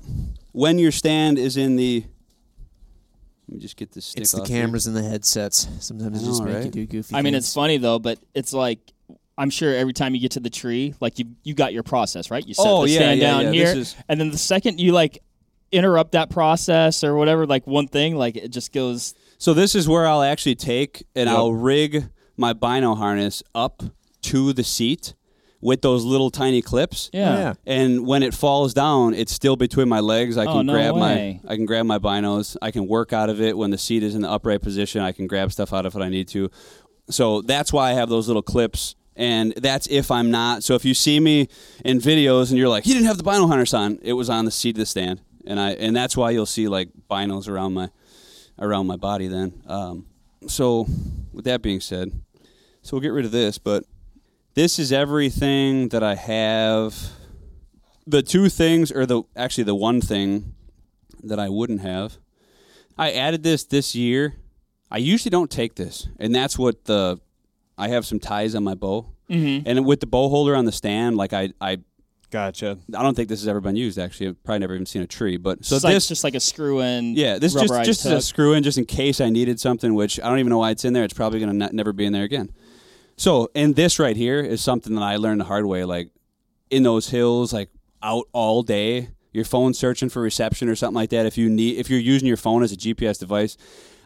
when 0.53 0.79
your 0.79 0.91
stand 0.93 1.39
is 1.39 1.57
in 1.57 1.77
the. 1.77 2.05
Let 3.49 3.55
me 3.55 3.61
just 3.61 3.77
get 3.77 3.93
this 3.93 4.05
stick 4.07 4.23
It's 4.23 4.33
the 4.33 4.43
off 4.43 4.49
here. 4.49 4.61
cameras 4.63 4.87
and 4.87 4.95
the 4.97 5.03
headsets. 5.03 5.69
Sometimes 5.81 6.19
I 6.19 6.23
it 6.23 6.27
just 6.27 6.43
know, 6.43 6.49
make 6.53 6.65
you 6.67 6.71
do 6.71 6.87
goofy. 6.87 7.15
I 7.15 7.23
mean, 7.23 7.33
things. 7.33 7.45
it's 7.47 7.55
funny 7.55 7.79
though, 7.79 7.99
but 7.99 8.19
it's 8.35 8.53
like 8.53 8.79
I'm 9.39 9.51
sure 9.51 9.73
every 9.75 9.93
time 9.95 10.15
you 10.15 10.21
get 10.21 10.33
to 10.33 10.41
the 10.41 10.51
tree, 10.51 10.95
like 11.01 11.19
you 11.19 11.27
you 11.45 11.55
got 11.55 11.73
your 11.73 11.85
process 11.85 12.31
right. 12.31 12.45
You 12.47 12.55
set 12.55 12.67
Oh, 12.67 12.83
the 12.85 12.91
yeah, 12.91 12.99
stand 12.99 13.21
yeah, 13.21 13.31
down 13.31 13.55
yeah. 13.55 13.73
here, 13.75 13.85
and 14.09 14.21
then 14.21 14.31
the 14.31 14.39
second 14.39 14.81
you 14.81 14.93
like 14.93 15.23
interrupt 15.71 16.13
that 16.13 16.29
process 16.31 17.05
or 17.05 17.15
whatever, 17.15 17.47
like 17.47 17.67
one 17.67 17.87
thing, 17.89 18.17
like 18.17 18.37
it 18.37 18.49
just 18.49 18.73
goes. 18.73 19.15
So 19.39 19.55
this 19.55 19.75
is 19.75 19.89
where 19.89 20.07
I'll 20.07 20.23
actually 20.23 20.57
take 20.57 21.05
and 21.15 21.29
Yep. 21.29 21.37
I'll 21.37 21.53
rig 21.53 22.09
my 22.37 22.53
bino 22.53 22.95
harness 22.95 23.43
up 23.55 23.83
to 24.23 24.53
the 24.53 24.65
seat 24.65 25.15
with 25.61 25.83
those 25.83 26.05
little 26.05 26.31
tiny 26.31 26.63
clips. 26.63 27.11
Yeah. 27.13 27.37
yeah. 27.39 27.55
And 27.67 28.07
when 28.07 28.23
it 28.23 28.33
falls 28.35 28.73
down, 28.75 29.13
it's 29.15 29.33
still 29.33 29.57
between 29.57 29.89
my 29.89 30.01
legs. 30.01 30.37
I 30.37 30.47
Oh, 30.47 30.53
can 30.55 30.67
no 30.67 30.73
grab 30.73 30.95
way. 30.95 31.41
my 31.45 31.53
I 31.53 31.57
can 31.57 31.67
grab 31.67 31.85
my 31.87 31.99
binos. 31.99 32.57
I 32.63 32.71
can 32.71 32.87
work 32.89 33.13
out 33.13 33.29
of 33.29 33.41
it 33.41 33.57
when 33.57 33.71
the 33.71 33.79
seat 33.79 34.03
is 34.03 34.15
in 34.15 34.23
the 34.23 34.31
upright 34.31 34.63
position. 34.63 35.01
I 35.03 35.13
can 35.13 35.27
grab 35.27 35.53
stuff 35.53 35.73
out 35.73 35.85
of 35.87 35.95
it 35.97 36.01
I 36.03 36.09
need 36.09 36.29
to. 36.29 36.51
So 37.11 37.43
that's 37.43 37.73
why 37.73 37.91
I 37.91 37.93
have 37.95 38.09
those 38.09 38.27
little 38.29 38.43
clips. 38.43 38.95
And 39.19 39.53
that's 39.57 39.89
if 39.89 40.11
I'm 40.11 40.31
not. 40.31 40.63
So 40.63 40.75
if 40.75 40.85
you 40.85 40.95
see 40.95 41.19
me 41.19 41.49
in 41.85 41.99
videos 41.99 42.49
and 42.49 42.59
you're 42.59 42.69
like, 42.69 42.87
you 42.87 42.95
didn't 42.95 43.09
have 43.09 43.19
the 43.19 43.25
bino 43.25 43.49
harness 43.49 43.75
on, 43.75 43.99
it 44.01 44.15
was 44.15 44.31
on 44.31 44.45
the 44.45 44.51
seat 44.51 44.77
of 44.77 44.79
the 44.79 44.87
stand. 44.87 45.21
And 45.45 45.59
I 45.59 45.73
and 45.73 45.95
that's 45.95 46.17
why 46.17 46.31
you'll 46.31 46.47
see 46.47 46.69
like 46.69 46.89
binos 47.11 47.49
around 47.49 47.75
my 47.75 47.91
around 48.59 48.87
my 48.87 48.97
body 48.97 49.27
then. 49.27 49.63
Um, 49.67 50.07
so 50.47 50.87
with 51.33 51.45
that 51.47 51.63
being 51.63 51.81
said, 51.81 52.13
so 52.83 52.97
we'll 52.97 53.03
get 53.03 53.13
rid 53.13 53.25
of 53.25 53.33
this, 53.33 53.59
but 53.59 53.85
this 54.55 54.79
is 54.79 54.93
everything 54.93 55.89
that 55.89 56.03
I 56.03 56.15
have. 56.15 56.97
The 58.07 58.23
two 58.23 58.49
things, 58.49 58.91
or 58.91 59.05
the 59.05 59.23
actually 59.37 59.65
the 59.65 59.75
one 59.75 60.01
thing 60.01 60.55
that 61.23 61.39
I 61.39 61.49
wouldn't 61.49 61.81
have. 61.83 62.19
I 62.97 63.13
added 63.13 63.43
this 63.43 63.65
this 63.65 63.95
year. 63.95 64.37
I 64.91 64.99
usually 64.99 65.31
don't 65.31 65.51
take 65.51 65.75
this, 65.75 66.09
and 66.19 66.35
that's 66.35 66.59
what 66.59 66.87
the. 66.87 67.21
I 67.79 67.89
have 67.89 68.05
some 68.05 68.19
ties 68.21 68.55
on 68.55 68.65
my 68.65 68.75
bow, 68.75 69.07
Mm-hmm. 69.31 69.69
and 69.69 69.85
with 69.87 70.01
the 70.01 70.07
bow 70.07 70.29
holder 70.31 70.57
on 70.57 70.65
the 70.65 70.73
stand, 70.73 71.17
like 71.17 71.33
I, 71.33 71.51
I, 71.61 71.79
Gotcha. 72.31 72.77
I 72.95 73.03
don't 73.03 73.15
think 73.15 73.29
this 73.31 73.41
has 73.41 73.49
ever 73.49 73.61
been 73.61 73.77
used. 73.77 73.99
Actually, 73.99 74.29
I've 74.29 74.43
probably 74.45 74.59
never 74.59 74.75
even 74.75 74.85
seen 74.87 75.01
a 75.01 75.07
tree. 75.07 75.39
But 75.39 75.65
so 75.65 75.79
So 75.79 75.87
like, 75.87 75.95
this, 75.95 76.09
just 76.09 76.25
like 76.25 76.35
a 76.35 76.41
screw 76.41 76.81
in. 76.81 77.15
yeah, 77.15 77.39
this 77.39 77.55
just 77.55 77.73
just 77.85 78.03
hook. 78.05 78.19
a 78.19 78.21
screw 78.21 78.53
in, 78.53 78.63
just 78.63 78.77
in 78.77 78.85
case 78.85 79.19
I 79.21 79.31
needed 79.31 79.59
something. 79.59 79.95
Which 79.95 80.21
I 80.21 80.29
don't 80.29 80.39
even 80.39 80.51
know 80.51 80.59
why 80.59 80.71
it's 80.73 80.85
in 80.85 80.93
there. 80.93 81.05
It's 81.05 81.15
probably 81.15 81.41
gonna 81.41 81.55
not, 81.55 81.73
never 81.73 81.95
be 81.95 82.05
in 82.05 82.13
there 82.13 82.25
again. 82.25 82.51
So, 83.17 83.49
and 83.55 83.75
this 83.77 83.99
right 83.99 84.15
here 84.17 84.41
is 84.41 84.61
something 84.61 84.95
that 84.95 85.03
I 85.03 85.17
learned 85.17 85.41
the 85.41 85.47
hard 85.47 85.65
way. 85.65 85.85
Like 85.85 86.11
in 86.71 86.83
those 86.83 87.09
hills, 87.09 87.53
like 87.55 87.71
out 88.03 88.27
all 88.33 88.63
day, 88.63 89.09
your 89.33 89.47
phone 89.47 89.73
searching 89.73 90.11
for 90.11 90.21
reception 90.21 90.69
or 90.69 90.75
something 90.77 90.97
like 90.97 91.11
that. 91.11 91.25
If 91.25 91.39
you 91.39 91.49
need, 91.49 91.79
if 91.79 91.89
you're 91.89 91.99
using 91.99 92.29
your 92.29 92.37
phone 92.37 92.63
as 92.63 92.73
a 92.73 92.77
GPS 92.77 93.19
device, 93.19 93.57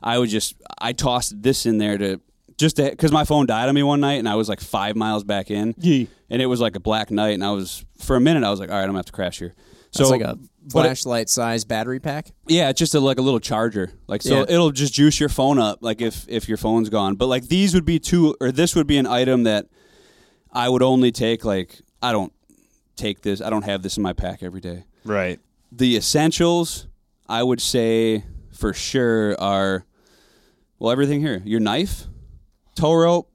I 0.00 0.18
would 0.20 0.28
just 0.28 0.54
I 0.78 0.92
tossed 0.92 1.42
this 1.42 1.66
in 1.66 1.78
there 1.78 1.98
to 1.98 2.20
just 2.58 2.76
because 2.76 3.12
my 3.12 3.24
phone 3.24 3.46
died 3.46 3.68
on 3.68 3.74
me 3.74 3.82
one 3.82 4.00
night 4.00 4.18
and 4.18 4.28
I 4.28 4.34
was 4.36 4.48
like 4.48 4.60
five 4.60 4.96
miles 4.96 5.24
back 5.24 5.50
in 5.50 5.74
Yeah. 5.78 6.06
and 6.30 6.40
it 6.42 6.46
was 6.46 6.60
like 6.60 6.76
a 6.76 6.80
black 6.80 7.10
night 7.10 7.34
and 7.34 7.44
I 7.44 7.50
was 7.50 7.84
for 7.98 8.16
a 8.16 8.20
minute 8.20 8.44
I 8.44 8.50
was 8.50 8.60
like 8.60 8.70
all 8.70 8.76
right 8.76 8.82
I'm 8.82 8.88
gonna 8.88 8.98
have 8.98 9.06
to 9.06 9.12
crash 9.12 9.38
here 9.38 9.54
So 9.90 10.04
So 10.04 10.04
it's 10.04 10.10
like 10.10 10.20
a 10.22 10.36
but 10.36 10.80
it- 10.80 10.88
flashlight 10.88 11.28
size 11.28 11.64
battery 11.64 11.98
pack. 11.98 12.30
Yeah, 12.46 12.68
it's 12.70 12.78
just 12.78 12.94
a, 12.94 13.00
like 13.00 13.18
a 13.18 13.22
little 13.22 13.40
charger. 13.40 13.90
Like 14.06 14.22
so, 14.22 14.36
Yeah. 14.38 14.44
it'll 14.54 14.70
just 14.70 14.94
juice 14.94 15.18
your 15.18 15.28
phone 15.28 15.58
up. 15.58 15.78
Like 15.82 16.00
if 16.00 16.24
if 16.28 16.48
your 16.48 16.56
phone's 16.56 16.88
gone. 16.88 17.16
But 17.16 17.26
like 17.26 17.48
these 17.48 17.74
would 17.74 17.84
be 17.84 17.98
two, 17.98 18.36
or 18.40 18.52
this 18.52 18.76
would 18.76 18.86
be 18.86 18.96
an 18.96 19.06
item 19.06 19.42
that 19.42 19.66
I 20.52 20.68
would 20.68 20.82
only 20.82 21.10
take. 21.10 21.44
Like 21.44 21.80
I 22.00 22.12
don't 22.12 22.32
take 22.94 23.22
this. 23.22 23.40
I 23.40 23.50
don't 23.50 23.64
have 23.64 23.82
this 23.82 23.96
in 23.96 24.04
my 24.04 24.12
pack 24.12 24.42
every 24.44 24.60
day. 24.60 24.84
Right. 25.04 25.40
The 25.72 25.96
essentials, 25.96 26.86
I 27.28 27.42
would 27.42 27.60
say 27.60 28.24
for 28.52 28.72
sure 28.72 29.34
are 29.40 29.84
well 30.78 30.92
everything 30.92 31.20
here. 31.20 31.42
Your 31.44 31.58
knife, 31.60 32.06
tow 32.74 32.94
rope, 32.94 33.30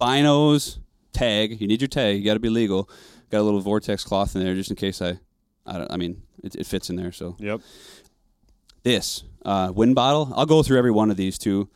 binos, 0.00 0.78
tag. 1.12 1.60
You 1.60 1.66
need 1.66 1.80
your 1.80 1.88
tag. 1.88 2.18
You 2.18 2.24
got 2.24 2.34
to 2.34 2.40
be 2.40 2.48
legal. 2.50 2.88
Got 3.30 3.40
a 3.40 3.42
little 3.42 3.60
vortex 3.60 4.04
cloth 4.04 4.34
in 4.36 4.42
there 4.44 4.54
just 4.54 4.70
in 4.70 4.76
case 4.76 5.00
I. 5.02 5.18
I, 5.64 5.78
don't, 5.78 5.92
I 5.92 5.96
mean, 5.96 6.20
it, 6.42 6.56
it 6.56 6.66
fits 6.66 6.90
in 6.90 6.96
there. 6.96 7.12
So 7.12 7.36
Yep. 7.38 7.60
this 8.82 9.22
uh, 9.44 9.72
wind 9.74 9.94
bottle. 9.94 10.32
I'll 10.34 10.46
go 10.46 10.62
through 10.62 10.78
every 10.78 10.90
one 10.90 11.10
of 11.10 11.16
these 11.16 11.38
too. 11.38 11.68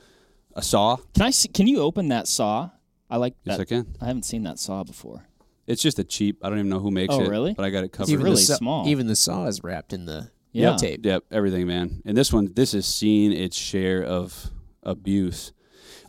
A 0.55 0.63
saw. 0.63 0.97
Can 1.15 1.23
I 1.23 1.31
see? 1.31 1.49
Can 1.49 1.67
you 1.69 1.81
open 1.81 2.09
that 2.09 2.27
saw? 2.27 2.71
I 3.09 3.19
like 3.19 3.35
Yes, 3.45 3.57
that. 3.59 3.63
I 3.63 3.65
can. 3.67 3.97
I 4.01 4.07
haven't 4.07 4.25
seen 4.25 4.43
that 4.45 4.59
saw 4.59 4.83
before. 4.83 5.27
It's 5.67 5.83
just 5.83 5.99
a 5.99 6.05
cheap. 6.05 6.39
I 6.45 6.49
don't 6.49 6.59
even 6.59 6.69
know 6.71 6.79
who 6.81 6.91
makes 6.91 7.15
Oh, 7.15 7.23
it. 7.23 7.29
really? 7.29 7.55
But 7.55 7.65
I 7.65 7.71
got 7.71 7.85
it 7.85 7.93
covered. 7.93 8.11
Even 8.11 8.25
really 8.25 8.37
the 8.37 8.43
saw, 8.43 8.55
small. 8.57 8.89
Even 8.89 9.07
the 9.07 9.17
saw 9.17 9.47
is 9.47 9.63
wrapped 9.63 9.93
in 9.93 10.07
the 10.07 10.31
Yeah. 10.53 10.77
tape. 10.77 11.05
Yep, 11.05 11.25
everything, 11.31 11.67
man. 11.67 12.03
And 12.05 12.17
this 12.17 12.33
one, 12.33 12.53
this 12.55 12.73
has 12.73 12.87
seen 12.87 13.33
its 13.33 13.57
share 13.57 14.03
of 14.03 14.51
abuse. 14.83 15.53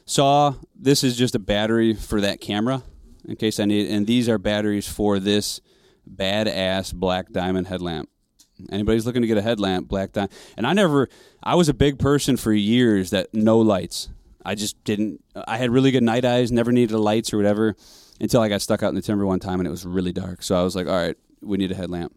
Saw. 0.08 0.54
This 0.74 1.04
is 1.04 1.18
just 1.18 1.36
a 1.36 1.40
battery 1.40 1.94
for 1.94 2.22
that 2.22 2.40
camera, 2.42 2.82
in 3.28 3.36
case 3.36 3.60
I 3.60 3.66
need. 3.66 3.92
And 3.92 4.08
these 4.08 4.30
are 4.30 4.38
batteries 4.38 4.88
for 4.88 5.20
this 5.20 5.60
badass 6.10 6.94
black 6.94 7.32
diamond 7.32 7.68
headlamp. 7.68 8.10
Anybody's 8.72 9.06
looking 9.06 9.22
to 9.22 9.28
get 9.28 9.38
a 9.38 9.42
headlamp, 9.42 9.90
black 9.90 10.14
diamond. 10.14 10.32
And 10.56 10.66
I 10.66 10.74
never. 10.74 11.10
I 11.44 11.56
was 11.56 11.70
a 11.70 11.74
big 11.74 12.00
person 12.00 12.38
for 12.38 12.54
years 12.54 13.12
that 13.12 13.34
no 13.34 13.60
lights. 13.60 14.10
I 14.46 14.56
just 14.56 14.82
didn't. 14.86 15.22
I 15.48 15.58
had 15.58 15.70
really 15.72 15.92
good 15.92 16.04
night 16.04 16.24
eyes. 16.24 16.54
Never 16.54 16.72
needed 16.72 16.98
lights 16.98 17.34
or 17.34 17.38
whatever. 17.38 17.76
Until 18.20 18.42
I 18.42 18.48
got 18.48 18.62
stuck 18.62 18.82
out 18.82 18.90
in 18.90 18.96
the 18.96 19.02
timber 19.02 19.26
one 19.26 19.40
time 19.40 19.60
and 19.60 19.68
it 19.68 19.72
was 19.72 19.86
really 19.86 20.14
dark. 20.14 20.42
So 20.42 20.60
I 20.60 20.64
was 20.64 20.76
like, 20.76 20.88
all 20.88 20.96
right, 20.96 21.18
we 21.42 21.58
need 21.58 21.72
a 21.72 21.76
headlamp. 21.76 22.16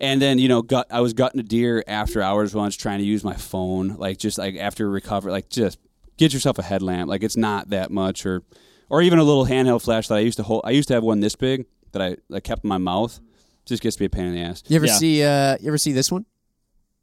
And 0.00 0.20
then 0.22 0.38
you 0.38 0.48
know, 0.48 0.62
gut, 0.62 0.86
I 0.90 1.00
was 1.00 1.12
gutting 1.12 1.40
a 1.40 1.44
deer 1.44 1.84
after 1.86 2.22
hours 2.22 2.54
once, 2.54 2.74
trying 2.74 3.00
to 3.00 3.04
use 3.04 3.22
my 3.22 3.34
phone, 3.34 3.96
like 3.96 4.16
just 4.16 4.38
like 4.38 4.56
after 4.56 4.88
recover, 4.88 5.30
like 5.30 5.50
just 5.50 5.78
get 6.18 6.34
yourself 6.34 6.58
a 6.58 6.62
headlamp. 6.62 7.08
Like 7.08 7.22
it's 7.22 7.36
not 7.36 7.70
that 7.70 7.90
much, 7.90 8.26
or 8.26 8.42
or 8.90 9.00
even 9.00 9.18
a 9.18 9.24
little 9.24 9.46
handheld 9.46 9.82
flashlight. 9.82 10.18
I 10.18 10.22
used 10.22 10.36
to 10.36 10.42
hold. 10.42 10.62
I 10.64 10.70
used 10.72 10.88
to 10.88 10.94
have 10.94 11.02
one 11.02 11.20
this 11.20 11.34
big 11.36 11.64
that 11.92 12.02
I, 12.02 12.16
I 12.34 12.40
kept 12.40 12.64
in 12.64 12.68
my 12.68 12.78
mouth. 12.78 13.18
Just 13.64 13.82
gets 13.82 13.96
to 13.96 14.00
be 14.00 14.04
a 14.06 14.10
pain 14.10 14.26
in 14.26 14.34
the 14.34 14.40
ass. 14.40 14.62
You 14.68 14.76
ever 14.76 14.86
Yeah. 14.86 14.92
see? 14.94 15.22
Uh, 15.22 15.56
you 15.60 15.68
ever 15.68 15.78
see 15.78 15.92
this 15.92 16.10
one? 16.12 16.24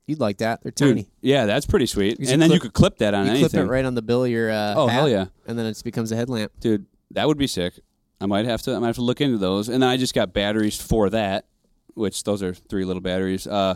You'd 0.07 0.19
like 0.19 0.37
that. 0.37 0.61
They're 0.61 0.71
Dude, 0.71 0.89
tiny. 0.97 1.07
yeah, 1.21 1.45
that's 1.47 1.65
pretty 1.65 1.87
sweet. 1.87 2.19
And 2.19 2.39
then 2.41 2.51
you 2.51 2.59
could 2.59 2.73
clip 2.73 2.97
that 2.99 3.13
on 3.15 3.25
You 3.25 3.31
anything. 3.31 3.49
clip 3.49 3.63
it 3.65 3.67
right 3.69 3.85
on 3.85 3.95
the 3.95 4.01
bill 4.03 4.23
of 4.23 4.29
your. 4.29 4.51
Uh, 4.51 4.73
Oh, 4.75 4.87
hat, 4.87 4.93
hell 4.93 5.09
yeah. 5.09 5.25
And 5.47 5.57
then 5.57 5.65
it 5.65 5.81
becomes 5.83 6.11
a 6.11 6.15
headlamp. 6.15 6.51
dude 6.59 6.85
that 7.11 7.27
would 7.27 7.37
be 7.37 7.45
sick 7.47 7.79
i 8.19 8.25
might 8.25 8.45
have 8.45 8.61
to 8.63 8.73
i 8.75 8.79
might 8.79 8.87
have 8.87 8.95
to 8.95 9.01
look 9.03 9.21
into 9.21 9.37
those 9.37 9.69
and 9.69 9.81
then 9.81 9.87
i 9.89 9.95
just 9.95 10.15
got 10.15 10.33
batteries 10.33 10.75
for 10.81 11.07
that 11.11 11.45
which 11.93 12.23
those 12.23 12.41
are 12.41 12.51
three 12.53 12.83
little 12.83 12.99
batteries 13.01 13.45
uh 13.45 13.75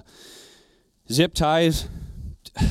zip 1.11 1.33
ties 1.35 1.87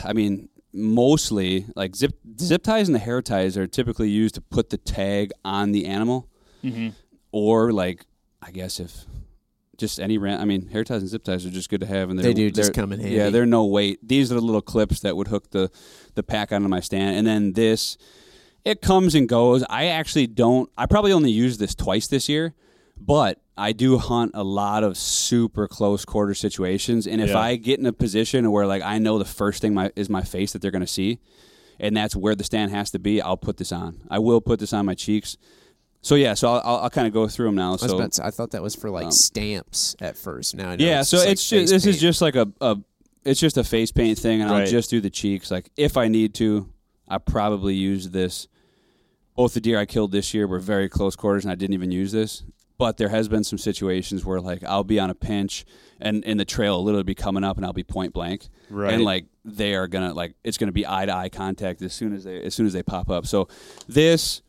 i 0.04 0.12
mean 0.12 0.48
mostly 0.78 1.66
like 1.76 1.94
zip 1.96 2.14
zip 2.40 2.62
ties 2.62 2.88
and 2.88 2.94
the 2.94 2.98
hair 3.00 3.20
ties 3.20 3.56
are 3.56 3.66
typically 3.66 4.08
used 4.08 4.34
to 4.36 4.40
put 4.40 4.70
the 4.70 4.78
tag 4.78 5.30
on 5.44 5.72
the 5.72 5.86
animal 5.86 6.28
Mm-hmm. 6.64 6.88
or 7.32 7.72
like 7.72 8.04
i 8.42 8.50
guess 8.50 8.80
if 8.80 9.04
just 9.76 10.00
any 10.00 10.18
ran- 10.18 10.40
I 10.40 10.44
mean, 10.44 10.66
hair 10.70 10.82
ties 10.82 11.02
and 11.02 11.08
zip 11.08 11.22
ties 11.22 11.46
are 11.46 11.50
just 11.50 11.70
good 11.70 11.82
to 11.82 11.86
have, 11.86 12.10
and 12.10 12.18
They 12.18 12.34
do 12.34 12.50
just 12.50 12.74
come 12.74 12.90
in 12.92 12.98
handy. 12.98 13.14
Yeah, 13.14 13.30
they're 13.30 13.46
no 13.46 13.64
weight. 13.64 14.00
These 14.02 14.32
are 14.32 14.34
the 14.34 14.40
little 14.40 14.60
clips 14.60 14.98
that 15.00 15.16
would 15.16 15.28
hook 15.28 15.50
the 15.52 15.70
the 16.16 16.24
pack 16.24 16.50
onto 16.50 16.66
my 16.66 16.80
stand, 16.80 17.16
and 17.16 17.24
then 17.24 17.52
this 17.52 17.96
it 18.64 18.82
comes 18.82 19.14
and 19.14 19.28
goes. 19.28 19.62
I 19.70 19.86
actually 19.86 20.26
don't. 20.26 20.68
I 20.76 20.86
probably 20.86 21.12
only 21.12 21.30
used 21.30 21.60
this 21.60 21.76
twice 21.76 22.08
this 22.08 22.28
year, 22.28 22.54
but 23.01 23.40
I 23.57 23.72
do 23.72 23.99
hunt 23.99 24.32
a 24.34 24.44
lot 24.44 24.84
of 24.84 24.96
super 24.96 25.66
close 25.66 26.05
quarter 26.05 26.34
situations. 26.34 27.07
And 27.07 27.20
if 27.20 27.30
Yeah. 27.30 27.38
I 27.38 27.57
get 27.57 27.80
in 27.80 27.86
a 27.86 27.92
position 27.92 28.51
where 28.51 28.66
like 28.66 28.82
I 28.82 28.99
know 28.99 29.18
the 29.18 29.24
first 29.24 29.61
thing 29.62 29.74
my 29.74 29.90
is 29.96 30.09
my 30.09 30.22
face 30.22 30.53
that 30.53 30.62
they're 30.62 30.70
going 30.70 30.80
to 30.80 30.86
see, 30.86 31.18
and 31.80 31.96
that's 31.96 32.14
where 32.16 32.34
the 32.34 32.44
stand 32.44 32.70
has 32.72 32.90
to 32.92 32.99
be, 32.99 33.20
I'll 33.20 33.36
put 33.36 33.57
this 33.57 33.72
on. 33.72 34.03
I 34.11 34.18
will 34.18 34.40
put 34.40 34.59
this 34.61 34.72
on 34.72 34.86
my 34.86 34.94
cheeks. 34.94 35.36
So 36.01 36.14
yeah, 36.14 36.34
so 36.34 36.49
I'll, 36.53 36.62
I'll, 36.64 36.76
I'll 36.84 36.90
kind 36.90 37.07
of 37.09 37.12
go 37.12 37.26
through 37.26 37.46
them 37.46 37.57
now. 37.57 37.70
I, 37.70 37.72
was 37.72 37.80
So 37.82 37.96
about 37.96 38.12
to- 38.12 38.24
I 38.26 38.30
thought 38.30 38.53
that 38.53 38.62
was 38.62 38.76
for 38.76 38.88
like 38.90 39.07
um, 39.07 39.11
stamps 39.12 39.96
at 40.01 40.16
first. 40.16 40.55
Now 40.55 40.70
I 40.70 40.76
know 40.76 40.84
yeah, 40.84 41.01
it's 41.01 41.09
so 41.09 41.16
just, 41.16 41.26
like, 41.26 41.32
it's 41.32 41.51
face 41.51 41.61
just, 41.61 41.72
this 41.72 41.86
is 41.86 41.94
paint. 41.96 42.01
just 42.03 42.22
like 42.22 42.36
a, 42.36 42.49
a 42.61 42.76
it's 43.24 43.40
just 43.40 43.57
a 43.59 43.64
face 43.64 43.90
paint 43.90 44.18
thing, 44.18 44.40
and 44.40 44.51
I'll 44.51 44.61
Right. 44.61 44.68
just 44.68 44.90
do 44.90 45.01
the 45.01 45.11
cheeks. 45.11 45.51
Like 45.51 45.70
if 45.76 45.96
I 45.96 46.07
need 46.09 46.34
to, 46.34 46.68
I 47.09 47.18
probably 47.18 47.74
use 47.74 48.11
this. 48.11 48.46
Both 49.34 49.55
the 49.55 49.61
deer 49.61 49.78
I 49.78 49.86
killed 49.86 50.11
this 50.12 50.32
year 50.34 50.46
were 50.49 50.59
very 50.61 50.88
close 50.88 51.14
quarters, 51.16 51.44
and 51.44 51.53
I 51.53 51.55
didn't 51.55 51.74
even 51.74 51.90
use 51.92 52.11
this. 52.12 52.42
But 52.78 52.96
there 52.96 53.08
has 53.08 53.28
been 53.28 53.42
some 53.44 53.58
situations 53.58 54.24
where 54.24 54.40
like 54.40 54.62
I'll 54.64 54.84
be 54.84 55.00
on 55.00 55.10
a 55.10 55.14
pinch, 55.14 55.64
and 56.00 56.24
in 56.24 56.36
the 56.38 56.44
trail 56.44 56.76
will 56.76 56.84
literally 56.84 57.02
be 57.02 57.14
coming 57.16 57.42
up, 57.44 57.56
and 57.56 57.66
I'll 57.66 57.72
be 57.72 57.82
point 57.82 58.12
blank, 58.12 58.48
Right. 58.70 58.94
and 58.94 59.04
like 59.04 59.26
they 59.44 59.74
are 59.74 59.88
gonna 59.88 60.14
like 60.14 60.34
it's 60.44 60.58
gonna 60.58 60.70
be 60.72 60.86
eye 60.86 61.06
to 61.06 61.12
eye 61.14 61.28
contact 61.28 61.82
as 61.82 61.92
soon 61.92 62.14
as 62.14 62.22
they 62.24 62.40
as 62.40 62.54
soon 62.54 62.66
as 62.66 62.72
they 62.72 62.82
pop 62.84 63.10
up. 63.10 63.26
So 63.26 63.48
this 63.88 64.42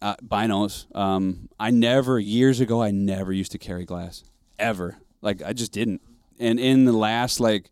uh, 0.00 0.14
binos. 0.24 0.86
Um, 0.96 1.48
I 1.60 1.70
never 1.70 2.18
years 2.18 2.60
ago. 2.60 2.82
I 2.82 2.90
never 2.92 3.32
used 3.32 3.52
to 3.52 3.58
carry 3.58 3.84
glass 3.84 4.24
ever. 4.58 4.98
Like 5.20 5.42
I 5.42 5.52
just 5.52 5.72
didn't. 5.72 6.00
And 6.40 6.58
in 6.60 6.84
the 6.86 6.92
last 6.92 7.38
like 7.40 7.70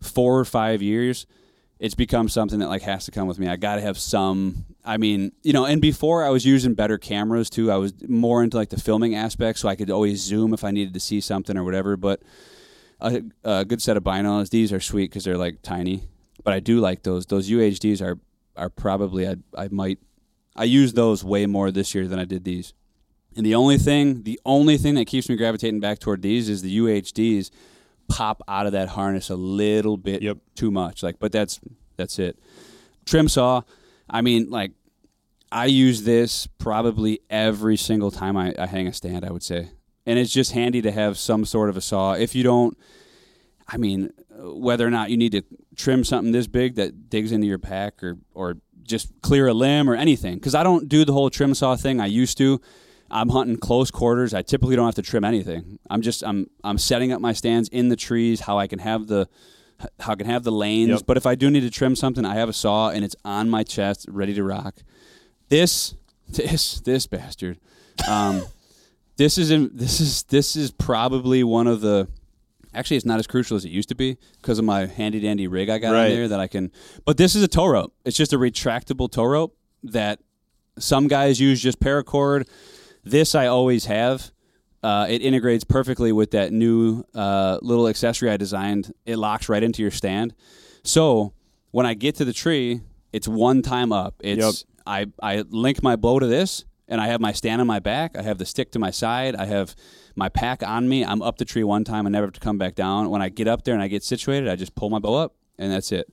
four 0.00 0.38
or 0.38 0.44
five 0.44 0.82
years, 0.82 1.26
it's 1.82 1.96
become 1.96 2.28
something 2.28 2.60
that 2.60 2.68
like 2.68 2.82
has 2.82 3.06
to 3.06 3.10
come 3.10 3.26
with 3.26 3.40
me. 3.40 3.48
I 3.48 3.56
got 3.56 3.74
to 3.74 3.80
have 3.80 3.98
some. 3.98 4.66
I 4.84 4.98
mean, 4.98 5.32
you 5.42 5.52
know. 5.52 5.64
And 5.64 5.82
before 5.82 6.24
I 6.24 6.30
was 6.30 6.46
using 6.46 6.74
better 6.74 6.96
cameras 6.96 7.50
too. 7.50 7.72
I 7.72 7.76
was 7.76 7.92
more 8.08 8.44
into 8.44 8.56
like 8.56 8.68
the 8.68 8.80
filming 8.80 9.16
aspect, 9.16 9.58
so 9.58 9.68
I 9.68 9.74
could 9.74 9.90
always 9.90 10.20
zoom 10.20 10.54
if 10.54 10.62
I 10.62 10.70
needed 10.70 10.94
to 10.94 11.00
see 11.00 11.20
something 11.20 11.56
or 11.56 11.64
whatever. 11.64 11.96
But 11.96 12.22
a, 13.00 13.22
a 13.42 13.64
good 13.64 13.82
set 13.82 13.96
of 13.96 14.04
binos. 14.04 14.50
These 14.50 14.72
are 14.72 14.78
sweet 14.78 15.10
because 15.10 15.24
they're 15.24 15.36
like 15.36 15.60
tiny. 15.62 16.04
But 16.44 16.54
I 16.54 16.60
do 16.60 16.78
like 16.78 17.02
those. 17.02 17.26
Those 17.26 17.50
UHDs 17.50 18.00
are 18.00 18.20
are 18.56 18.70
probably 18.70 19.26
I 19.26 19.34
I 19.58 19.66
might 19.72 19.98
I 20.54 20.64
use 20.64 20.92
those 20.92 21.24
way 21.24 21.46
more 21.46 21.72
this 21.72 21.96
year 21.96 22.06
than 22.06 22.20
I 22.20 22.24
did 22.24 22.44
these. 22.44 22.74
And 23.34 23.44
the 23.44 23.56
only 23.56 23.78
thing, 23.78 24.22
the 24.22 24.38
only 24.44 24.78
thing 24.78 24.94
that 24.94 25.06
keeps 25.08 25.28
me 25.28 25.34
gravitating 25.34 25.80
back 25.80 25.98
toward 25.98 26.22
these 26.22 26.48
is 26.48 26.62
the 26.62 26.78
UHDs 26.78 27.50
pop 28.12 28.42
out 28.46 28.66
of 28.66 28.72
that 28.72 28.88
harness 28.90 29.30
a 29.30 29.36
little 29.36 29.96
bit 29.96 30.22
Yep. 30.22 30.38
too 30.54 30.70
much. 30.70 31.02
Like, 31.02 31.18
but 31.18 31.32
that's 31.32 31.60
that's 31.96 32.18
it. 32.18 32.38
Trim 33.06 33.28
saw. 33.28 33.62
I 34.08 34.20
mean, 34.20 34.50
like, 34.50 34.72
I 35.50 35.66
use 35.66 36.02
this 36.04 36.46
probably 36.58 37.20
every 37.30 37.76
single 37.76 38.10
time 38.10 38.36
I, 38.36 38.54
I 38.58 38.66
hang 38.66 38.86
a 38.86 38.92
stand. 38.92 39.24
I 39.24 39.30
would 39.30 39.42
say, 39.42 39.70
and 40.06 40.18
it's 40.18 40.32
just 40.32 40.52
handy 40.52 40.82
to 40.82 40.90
have 40.90 41.18
some 41.18 41.44
sort 41.44 41.68
of 41.70 41.76
a 41.76 41.80
saw. 41.80 42.12
If 42.14 42.34
you 42.34 42.42
don't, 42.42 42.76
I 43.68 43.76
mean, 43.76 44.12
whether 44.30 44.86
or 44.86 44.90
not 44.90 45.10
you 45.10 45.16
need 45.16 45.32
to 45.32 45.42
trim 45.76 46.04
something 46.04 46.32
this 46.32 46.46
big 46.46 46.74
that 46.76 47.08
digs 47.10 47.32
into 47.32 47.46
your 47.46 47.58
pack 47.58 48.02
or 48.02 48.18
or 48.34 48.56
just 48.82 49.12
clear 49.22 49.46
a 49.48 49.54
limb 49.54 49.88
or 49.88 49.94
anything. 49.94 50.34
Because 50.34 50.54
I 50.54 50.62
don't 50.62 50.88
do 50.88 51.04
the 51.04 51.12
whole 51.12 51.30
trim 51.30 51.54
saw 51.54 51.76
thing. 51.76 52.00
I 52.00 52.06
used 52.06 52.36
to. 52.38 52.60
I'm 53.12 53.28
hunting 53.28 53.58
close 53.58 53.90
quarters. 53.90 54.32
I 54.34 54.42
typically 54.42 54.74
don't 54.74 54.86
have 54.86 54.94
to 54.96 55.02
trim 55.02 55.22
anything. 55.24 55.78
I'm 55.90 56.02
just 56.02 56.24
I'm 56.24 56.48
I'm 56.64 56.78
setting 56.78 57.12
up 57.12 57.20
my 57.20 57.32
stands 57.32 57.68
in 57.68 57.88
the 57.88 57.96
trees 57.96 58.40
how 58.40 58.58
I 58.58 58.66
can 58.66 58.78
have 58.78 59.06
the 59.06 59.28
how 60.00 60.12
I 60.12 60.16
can 60.16 60.26
have 60.26 60.44
the 60.44 60.52
lanes. 60.52 60.90
Yep. 60.90 61.02
But 61.06 61.16
if 61.16 61.26
I 61.26 61.34
do 61.34 61.50
need 61.50 61.60
to 61.60 61.70
trim 61.70 61.94
something, 61.94 62.24
I 62.24 62.34
have 62.36 62.48
a 62.48 62.52
saw 62.52 62.88
and 62.90 63.04
it's 63.04 63.16
on 63.24 63.50
my 63.50 63.62
chest, 63.64 64.06
ready 64.08 64.34
to 64.34 64.42
rock. 64.42 64.76
This 65.48 65.94
this 66.28 66.80
this 66.80 67.06
bastard. 67.06 67.58
Um, 68.08 68.44
this 69.16 69.36
is 69.38 69.50
in, 69.50 69.70
this 69.74 70.00
is 70.00 70.22
this 70.24 70.56
is 70.56 70.70
probably 70.70 71.44
one 71.44 71.66
of 71.66 71.80
the 71.82 72.08
actually 72.74 72.96
it's 72.96 73.04
not 73.04 73.18
as 73.18 73.26
crucial 73.26 73.56
as 73.56 73.64
it 73.66 73.68
used 73.70 73.90
to 73.90 73.94
be 73.94 74.16
because 74.40 74.58
of 74.58 74.64
my 74.64 74.86
handy 74.86 75.20
dandy 75.20 75.46
rig 75.46 75.68
I 75.68 75.76
got 75.78 75.92
Right. 75.92 76.04
on 76.06 76.10
there 76.10 76.28
that 76.28 76.40
I 76.40 76.46
can 76.46 76.72
but 77.04 77.18
this 77.18 77.34
is 77.36 77.42
a 77.42 77.48
tow 77.48 77.66
rope. 77.66 77.92
It's 78.06 78.16
just 78.16 78.32
a 78.32 78.38
retractable 78.38 79.10
tow 79.10 79.24
rope 79.24 79.54
that 79.82 80.20
some 80.78 81.06
guys 81.08 81.38
use 81.38 81.60
just 81.60 81.80
paracord. 81.80 82.48
This 83.04 83.34
I 83.34 83.46
always 83.46 83.86
have. 83.86 84.30
Uh, 84.82 85.06
it 85.08 85.22
integrates 85.22 85.64
perfectly 85.64 86.10
with 86.12 86.32
that 86.32 86.52
new 86.52 87.04
uh, 87.14 87.58
little 87.62 87.86
accessory 87.86 88.30
I 88.30 88.36
designed. 88.36 88.92
It 89.06 89.16
locks 89.16 89.48
right 89.48 89.62
into 89.62 89.80
your 89.82 89.92
stand. 89.92 90.34
So 90.82 91.34
when 91.70 91.86
I 91.86 91.94
get 91.94 92.16
to 92.16 92.24
the 92.24 92.32
tree, 92.32 92.80
it's 93.12 93.28
one 93.28 93.62
time 93.62 93.92
up. 93.92 94.16
It's 94.20 94.64
I 94.86 95.06
I 95.22 95.44
link 95.48 95.82
my 95.82 95.94
bow 95.96 96.18
to 96.18 96.26
this, 96.26 96.64
and 96.88 97.00
I 97.00 97.06
have 97.08 97.20
my 97.20 97.32
stand 97.32 97.60
on 97.60 97.66
my 97.66 97.78
back. 97.78 98.16
I 98.16 98.22
have 98.22 98.38
the 98.38 98.46
stick 98.46 98.72
to 98.72 98.78
my 98.78 98.90
side. 98.90 99.36
I 99.36 99.44
have 99.44 99.76
my 100.16 100.28
pack 100.28 100.62
on 100.62 100.88
me. 100.88 101.04
I'm 101.04 101.22
up 101.22 101.38
the 101.38 101.44
tree 101.44 101.64
one 101.64 101.84
time. 101.84 102.06
I 102.06 102.10
never 102.10 102.26
have 102.26 102.34
to 102.34 102.40
come 102.40 102.58
back 102.58 102.74
down. 102.74 103.10
When 103.10 103.22
I 103.22 103.28
get 103.28 103.46
up 103.46 103.62
there 103.64 103.74
and 103.74 103.82
I 103.82 103.88
get 103.88 104.02
situated, 104.02 104.48
I 104.48 104.56
just 104.56 104.74
pull 104.74 104.90
my 104.90 104.98
bow 104.98 105.14
up, 105.14 105.36
and 105.58 105.70
that's 105.70 105.92
it. 105.92 106.12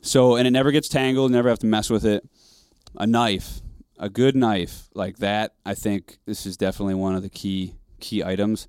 So 0.00 0.36
and 0.36 0.46
it 0.46 0.52
never 0.52 0.70
gets 0.70 0.88
tangled. 0.88 1.30
Never 1.32 1.48
have 1.50 1.58
to 1.58 1.66
mess 1.66 1.90
with 1.90 2.06
it. 2.06 2.26
A 2.96 3.06
knife, 3.06 3.60
a 3.98 4.08
good 4.08 4.36
knife 4.36 4.88
like 4.94 5.18
that. 5.18 5.54
I 5.64 5.74
think 5.74 6.18
this 6.26 6.46
is 6.46 6.56
definitely 6.56 6.94
one 6.94 7.14
of 7.14 7.22
the 7.22 7.28
key 7.30 7.74
key 8.00 8.22
items. 8.22 8.68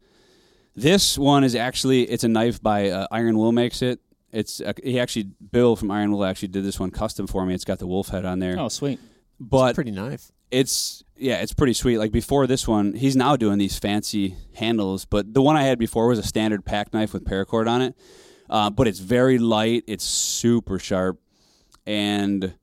This 0.75 1.17
one 1.17 1.43
is 1.43 1.55
actually 1.55 2.03
it's 2.03 2.23
a 2.23 2.28
knife 2.28 2.61
by 2.61 2.89
uh, 2.89 3.07
Iron 3.11 3.38
Will 3.38 3.51
makes 3.51 3.82
it. 3.82 3.99
It's 4.32 4.61
uh, 4.61 4.73
he 4.84 4.99
actually 4.99 5.23
Bill 5.51 5.75
from 5.75 5.89
Iron 5.91 6.11
Will 6.11 6.23
actually 6.25 6.49
did 6.49 6.63
this 6.63 6.80
one 6.80 6.91
custom 6.91 7.28
for 7.28 7.45
me. 7.45 7.53
It's 7.53 7.65
got 7.65 7.80
the 7.80 7.88
wolf 7.88 8.09
head 8.09 8.25
on 8.25 8.39
there, 8.39 8.59
Oh, 8.59 8.69
sweet. 8.69 8.99
but 9.39 9.73
Pretty 9.75 9.91
knife. 9.91 10.32
it's 10.51 11.03
yeah, 11.15 11.38
it's 11.41 11.53
pretty 11.53 11.73
sweet. 11.73 11.97
Like 11.97 12.11
before 12.11 12.45
this 12.45 12.67
one, 12.67 12.93
he's 12.93 13.15
now 13.15 13.36
doing 13.36 13.57
these 13.57 13.80
fancy 13.80 14.36
handles, 14.55 15.05
but 15.05 15.34
the 15.34 15.41
one 15.41 15.55
I 15.55 15.63
had 15.63 15.80
before 15.80 16.07
was 16.07 16.19
a 16.19 16.23
standard 16.23 16.63
pack 16.65 16.93
knife 16.93 17.11
with 17.13 17.23
paracord 17.25 17.67
on 17.67 17.82
it. 17.82 17.95
Uh, 18.49 18.69
but 18.69 18.88
it's 18.88 18.99
very 18.99 19.39
light. 19.39 19.84
It's 19.88 20.03
super 20.05 20.78
sharp, 20.80 21.19
and 21.86 22.53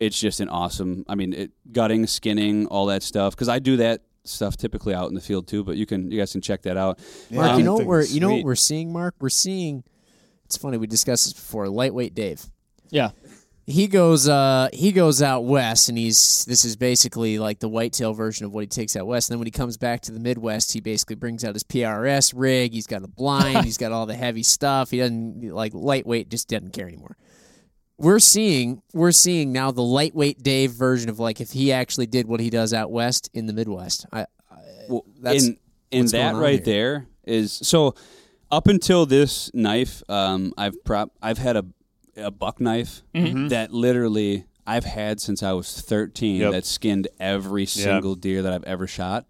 it's 0.00 0.18
just 0.18 0.40
an 0.40 0.48
awesome. 0.48 1.04
I 1.08 1.14
mean, 1.14 1.32
it, 1.34 1.52
gutting, 1.72 2.06
skinning, 2.06 2.66
all 2.66 2.86
that 2.86 3.02
stuff. 3.02 3.34
Because 3.34 3.48
I 3.48 3.58
do 3.58 3.76
that 3.76 4.02
stuff 4.24 4.56
typically 4.56 4.94
out 4.94 5.08
in 5.08 5.14
the 5.14 5.20
field 5.20 5.46
too. 5.46 5.62
But 5.62 5.76
you 5.76 5.86
can 5.86 6.10
you 6.10 6.18
guys 6.18 6.32
can 6.32 6.40
check 6.40 6.62
that 6.62 6.76
out. 6.76 6.98
Mark, 7.30 7.52
Um, 7.52 7.58
you 7.58 7.64
know 7.64 7.74
what 7.74 7.86
we're 7.86 8.02
you 8.04 8.20
know 8.20 8.30
what 8.34 8.44
we're 8.44 8.54
seeing, 8.54 8.92
Mark? 8.92 9.14
We're 9.20 9.28
seeing 9.28 9.84
it's 10.46 10.56
funny, 10.56 10.78
we 10.78 10.88
discussed 10.88 11.26
this 11.26 11.32
before, 11.32 11.68
lightweight 11.68 12.14
Dave. 12.14 12.44
Yeah. 12.90 13.10
He 13.66 13.86
goes 13.86 14.28
uh 14.28 14.68
he 14.72 14.90
goes 14.90 15.22
out 15.22 15.44
west 15.44 15.88
and 15.88 15.96
he's 15.96 16.44
this 16.46 16.64
is 16.64 16.74
basically 16.74 17.38
like 17.38 17.60
the 17.60 17.68
whitetail 17.68 18.14
version 18.14 18.44
of 18.44 18.52
what 18.52 18.62
he 18.62 18.66
takes 18.66 18.96
out 18.96 19.06
west. 19.06 19.28
And 19.28 19.34
then 19.34 19.38
when 19.38 19.46
he 19.46 19.52
comes 19.52 19.76
back 19.76 20.00
to 20.02 20.12
the 20.12 20.18
Midwest, 20.18 20.72
he 20.72 20.80
basically 20.80 21.14
brings 21.14 21.44
out 21.44 21.54
his 21.54 21.62
PRS 21.62 22.32
rig, 22.34 22.72
he's 22.72 22.88
got 22.88 23.04
a 23.04 23.06
blind, 23.06 23.64
he's 23.64 23.78
got 23.78 23.92
all 23.92 24.06
the 24.06 24.14
heavy 24.16 24.42
stuff. 24.42 24.90
He 24.90 24.98
doesn't 24.98 25.50
like 25.54 25.72
lightweight 25.72 26.30
just 26.30 26.48
doesn't 26.48 26.72
care 26.72 26.88
anymore. 26.88 27.16
We're 28.00 28.18
seeing 28.18 28.82
we're 28.92 29.12
seeing 29.12 29.52
now 29.52 29.70
the 29.70 29.82
lightweight 29.82 30.42
Dave 30.42 30.72
version 30.72 31.10
of 31.10 31.18
like 31.18 31.40
if 31.40 31.50
he 31.52 31.72
actually 31.72 32.06
did 32.06 32.26
what 32.26 32.40
he 32.40 32.50
does 32.50 32.72
out 32.72 32.90
west 32.90 33.30
in 33.34 33.46
the 33.46 33.52
Midwest. 33.52 34.06
I, 34.12 34.22
I 34.50 34.56
Well, 34.88 35.04
that's 35.20 35.46
in 35.46 35.58
in 35.90 36.06
that 36.06 36.34
right 36.34 36.64
here. 36.64 36.64
there 36.64 37.06
is 37.24 37.52
so. 37.52 37.94
Up 38.52 38.66
until 38.66 39.06
this 39.06 39.48
knife, 39.54 40.02
um, 40.08 40.52
I've 40.58 40.82
prop 40.82 41.12
I've 41.22 41.38
had 41.38 41.56
a 41.56 41.66
a 42.16 42.32
buck 42.32 42.60
knife 42.60 43.02
that 43.14 43.68
literally 43.72 44.46
I've 44.66 44.84
had 44.84 45.20
since 45.20 45.42
I 45.42 45.52
was 45.52 45.80
thirteen. 45.80 46.40
Yep. 46.40 46.52
That 46.52 46.64
skinned 46.64 47.06
every 47.20 47.66
single 47.66 48.16
deer 48.16 48.42
that 48.42 48.52
I've 48.52 48.64
ever 48.64 48.88
shot. 48.88 49.26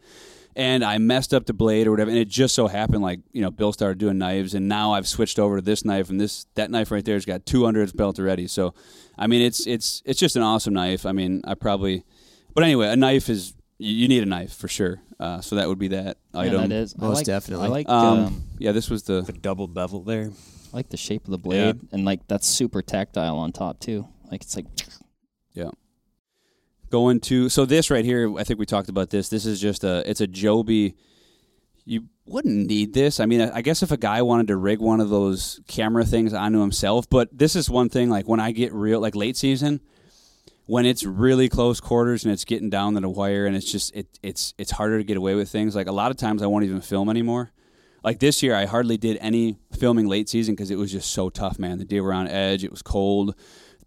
And 0.56 0.84
I 0.84 0.98
messed 0.98 1.32
up 1.32 1.46
the 1.46 1.52
blade 1.52 1.86
or 1.86 1.92
whatever, 1.92 2.10
and 2.10 2.18
it 2.18 2.28
just 2.28 2.54
so 2.56 2.66
happened 2.66 3.02
like 3.02 3.20
you 3.32 3.40
know 3.40 3.50
Bill 3.50 3.72
started 3.72 3.98
doing 3.98 4.18
knives, 4.18 4.52
and 4.54 4.68
now 4.68 4.92
I've 4.92 5.06
switched 5.06 5.38
over 5.38 5.56
to 5.56 5.62
this 5.62 5.84
knife, 5.84 6.10
and 6.10 6.20
this 6.20 6.46
that 6.56 6.70
knife 6.70 6.90
right 6.90 7.04
there's 7.04 7.24
got 7.24 7.46
two 7.46 7.66
under 7.66 7.80
its 7.82 7.92
belt 7.92 8.18
already. 8.18 8.46
So, 8.48 8.74
I 9.16 9.26
mean 9.28 9.42
it's 9.42 9.66
it's 9.66 10.02
it's 10.04 10.18
just 10.18 10.34
an 10.36 10.42
awesome 10.42 10.74
knife. 10.74 11.06
I 11.06 11.12
mean 11.12 11.40
I 11.44 11.54
probably, 11.54 12.04
but 12.52 12.64
anyway, 12.64 12.88
a 12.88 12.96
knife 12.96 13.28
is 13.28 13.54
you 13.78 13.94
you 13.94 14.08
need 14.08 14.22
a 14.24 14.26
knife 14.26 14.52
for 14.54 14.66
sure. 14.68 15.00
Uh, 15.20 15.40
so 15.40 15.54
that 15.56 15.68
would 15.68 15.78
be 15.78 15.88
that 15.88 16.16
Yeah, 16.34 16.40
item. 16.40 16.62
that 16.68 16.72
is 16.72 16.94
I 16.98 17.02
Most 17.04 17.16
like- 17.18 17.26
definitely. 17.26 17.66
I 17.66 17.68
like 17.68 17.88
Um, 17.88 18.18
um, 18.18 18.42
yeah, 18.58 18.72
this 18.72 18.90
was 18.90 19.04
the 19.04 19.20
The 19.22 19.32
double 19.32 19.68
bevel 19.68 20.02
there. 20.02 20.30
I 20.72 20.76
like 20.76 20.88
the 20.88 20.96
shape 20.96 21.24
of 21.26 21.30
the 21.30 21.38
blade 21.38 21.78
and 21.92 22.04
like 22.04 22.26
that's 22.26 22.48
super 22.48 22.82
tactile 22.82 23.38
on 23.38 23.52
top 23.52 23.78
too. 23.80 24.08
Like 24.30 24.42
it's 24.42 24.56
like 24.56 24.66
going 26.90 27.20
to 27.20 27.48
so 27.48 27.64
this 27.64 27.90
right 27.90 28.04
here 28.04 28.36
i 28.38 28.44
think 28.44 28.58
we 28.58 28.66
talked 28.66 28.88
about 28.88 29.10
this. 29.10 29.28
This 29.28 29.46
is 29.46 29.60
just 29.60 29.84
a 29.84 30.08
it's 30.08 30.20
a 30.20 30.26
joby. 30.26 30.96
You 31.84 32.04
wouldn't 32.26 32.66
need 32.66 32.92
this. 32.94 33.20
I 33.20 33.26
mean 33.26 33.40
i 33.40 33.62
guess 33.62 33.82
if 33.82 33.90
a 33.90 33.96
guy 33.96 34.22
wanted 34.22 34.48
to 34.48 34.56
rig 34.56 34.80
one 34.80 35.00
of 35.00 35.08
those 35.08 35.60
camera 35.66 36.04
things 36.04 36.32
onto 36.34 36.60
himself 36.60 37.08
but 37.08 37.28
this 37.36 37.56
is 37.56 37.70
one 37.70 37.88
thing 37.88 38.10
like 38.10 38.28
when 38.28 38.40
i 38.40 38.52
get 38.52 38.72
real 38.72 39.00
like 39.00 39.14
late 39.14 39.36
season 39.36 39.80
when 40.70 40.86
it's 40.86 41.02
really 41.02 41.48
close 41.48 41.80
quarters 41.80 42.24
and 42.24 42.32
it's 42.32 42.44
getting 42.44 42.70
down 42.70 42.94
to 42.94 43.00
the 43.00 43.08
wire 43.08 43.44
and 43.44 43.56
it's 43.56 43.70
just 43.70 43.92
it, 43.92 44.06
it's 44.22 44.54
it's 44.56 44.70
harder 44.70 44.98
to 44.98 45.04
get 45.04 45.16
away 45.16 45.34
with 45.34 45.50
things 45.50 45.74
like 45.74 45.88
a 45.88 45.92
lot 45.92 46.12
of 46.12 46.16
times 46.16 46.42
i 46.42 46.46
won't 46.46 46.64
even 46.64 46.80
film 46.80 47.10
anymore. 47.10 47.50
Like 48.04 48.20
this 48.20 48.40
year 48.40 48.54
i 48.54 48.66
hardly 48.66 48.96
did 48.96 49.18
any 49.20 49.58
filming 49.76 50.06
late 50.06 50.28
season 50.28 50.54
because 50.54 50.70
it 50.70 50.78
was 50.78 50.92
just 50.92 51.10
so 51.10 51.28
tough 51.28 51.58
man. 51.58 51.78
The 51.78 51.84
deer 51.84 52.04
were 52.04 52.12
on 52.12 52.28
edge. 52.28 52.62
It 52.62 52.70
was 52.70 52.82
cold 52.82 53.34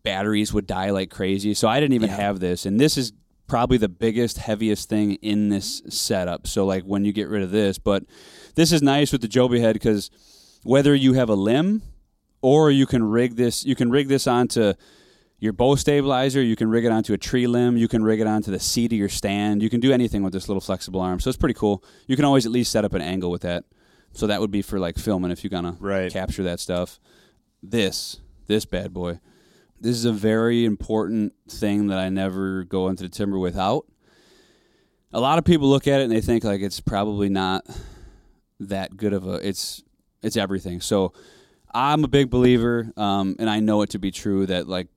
batteries 0.03 0.53
would 0.53 0.67
die 0.67 0.89
like 0.91 1.09
crazy. 1.09 1.53
So 1.53 1.67
i 1.67 1.79
didn't 1.79 1.93
even 1.93 2.09
have 2.09 2.39
this. 2.39 2.65
And 2.65 2.79
this 2.79 2.97
is 2.97 3.13
probably 3.47 3.77
the 3.77 3.89
biggest 3.89 4.37
heaviest 4.37 4.89
thing 4.89 5.13
in 5.15 5.49
this 5.49 5.81
setup. 5.89 6.47
So 6.47 6.65
like 6.65 6.83
when 6.83 7.05
you 7.05 7.11
get 7.13 7.27
rid 7.29 7.41
of 7.41 7.51
this 7.51 7.77
but 7.77 8.03
this 8.55 8.71
is 8.71 8.81
nice 8.81 9.11
with 9.11 9.21
the 9.21 9.27
joby 9.27 9.59
head 9.59 9.73
because 9.73 10.09
whether 10.63 10.93
you 10.93 11.13
have 11.13 11.29
a 11.29 11.35
limb 11.35 11.81
or 12.41 12.69
you 12.71 12.85
can 12.85 13.03
rig 13.03 13.35
this 13.35 13.65
you 13.65 13.75
can 13.75 13.89
rig 13.89 14.07
this 14.07 14.27
onto 14.27 14.73
your 15.39 15.51
bow 15.53 15.75
stabilizer 15.75 16.41
you 16.41 16.55
can 16.55 16.69
rig 16.69 16.85
it 16.85 16.91
onto 16.91 17.11
a 17.13 17.17
tree 17.17 17.47
limb 17.47 17.75
you 17.75 17.87
can 17.87 18.01
rig 18.03 18.21
it 18.21 18.27
onto 18.27 18.49
the 18.49 18.59
seat 18.59 18.93
of 18.93 18.97
your 18.97 19.09
stand 19.09 19.61
you 19.61 19.69
can 19.69 19.81
do 19.81 19.91
anything 19.91 20.23
with 20.23 20.31
this 20.33 20.47
little 20.47 20.61
flexible 20.61 21.01
arm. 21.01 21.19
So 21.19 21.29
it's 21.29 21.37
pretty 21.37 21.55
cool. 21.55 21.83
You 22.07 22.15
can 22.15 22.25
always 22.25 22.45
at 22.45 22.51
least 22.51 22.71
set 22.71 22.85
up 22.85 22.93
an 22.93 23.01
angle 23.01 23.29
with 23.31 23.41
that. 23.41 23.65
So 24.13 24.27
that 24.27 24.39
would 24.41 24.51
be 24.51 24.61
for 24.61 24.79
like 24.79 24.97
filming 24.97 25.31
if 25.31 25.43
you're 25.43 25.49
gonna 25.49 25.75
Right. 25.79 26.11
capture 26.11 26.43
that 26.43 26.59
stuff. 26.59 26.99
This 27.61 28.17
this 28.47 28.65
bad 28.65 28.93
boy 28.93 29.19
this 29.83 29.97
is 29.97 30.05
a 30.05 30.13
very 30.13 30.63
important 30.63 31.33
thing 31.49 31.87
that 31.87 31.99
i 31.99 32.07
never 32.07 32.63
go 32.63 32.87
into 32.87 33.03
the 33.03 33.09
timber 33.09 33.37
without. 33.37 33.85
A 35.11 35.19
lot 35.19 35.37
of 35.37 35.45
people 35.45 35.69
look 35.69 35.87
at 35.87 35.99
it 35.99 36.05
and 36.05 36.11
they 36.11 36.21
think 36.21 36.43
like 36.43 36.61
it's 36.61 36.79
probably 36.79 37.29
not 37.29 37.67
that 38.61 38.95
good 38.95 39.13
of 39.13 39.27
a 39.27 39.47
it's 39.47 39.83
it's 40.23 40.37
everything. 40.37 40.81
So 40.81 41.13
i'm 41.75 42.03
a 42.03 42.07
big 42.07 42.29
believer 42.29 42.91
um, 42.97 43.35
and 43.39 43.49
i 43.49 43.59
know 43.59 43.81
it 43.81 43.89
to 43.89 43.99
be 43.99 44.11
true 44.11 44.45
that 44.45 44.67
like 44.67 44.87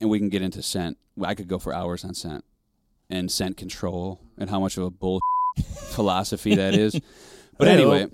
and 0.00 0.10
we 0.10 0.18
can 0.18 0.28
get 0.28 0.42
into 0.42 0.60
scent. 0.60 0.98
I 1.22 1.34
could 1.34 1.48
go 1.48 1.58
for 1.58 1.72
hours 1.72 2.04
on 2.04 2.12
scent 2.12 2.44
and 3.08 3.30
scent 3.30 3.56
control 3.56 4.20
and 4.36 4.50
how 4.50 4.58
much 4.58 4.76
of 4.76 4.82
a 4.82 4.90
bull 4.90 5.20
philosophy 5.64 6.56
that 6.56 6.74
is 6.74 7.00
but 7.58 7.68
anyway 7.68 8.06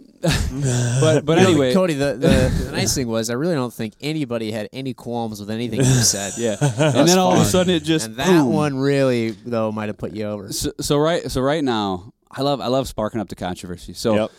but 1.01 1.25
but 1.25 1.39
anyway 1.39 1.73
Cody, 1.75 1.95
the, 1.95 2.13
the, 2.13 2.65
the 2.67 2.73
nice 2.73 2.95
thing 2.95 3.09
was 3.09 3.29
I 3.29 3.35
really 3.35 3.55
don't 3.55 3.73
think 3.73 3.95
anybody 4.01 4.53
had 4.53 4.69
any 4.73 4.95
qualms 4.95 5.41
with 5.41 5.51
anything 5.51 5.81
you 5.81 5.85
said. 5.85 6.35
yeah 6.39 6.57
and 6.61 7.09
then 7.09 7.19
all 7.19 7.33
of 7.35 7.41
a 7.41 7.45
sudden 7.45 7.75
it 7.75 7.83
just 7.83 8.07
and 8.07 8.17
that 8.17 8.27
boom. 8.29 8.53
one 8.53 8.77
really 8.79 9.31
though 9.31 9.73
might 9.73 9.89
have 9.89 9.99
put 9.99 10.13
you 10.13 10.27
over. 10.27 10.53
so, 10.53 10.71
so 10.81 10.97
right 10.97 11.31
so 11.31 11.41
right 11.41 11.65
now 11.65 12.13
i 12.31 12.41
love 12.43 12.61
i 12.61 12.69
love 12.69 12.87
sparking 12.87 13.21
up 13.21 13.29
the 13.29 13.35
controversy 13.35 13.93
so 13.95 14.15
Yep. 14.15 14.31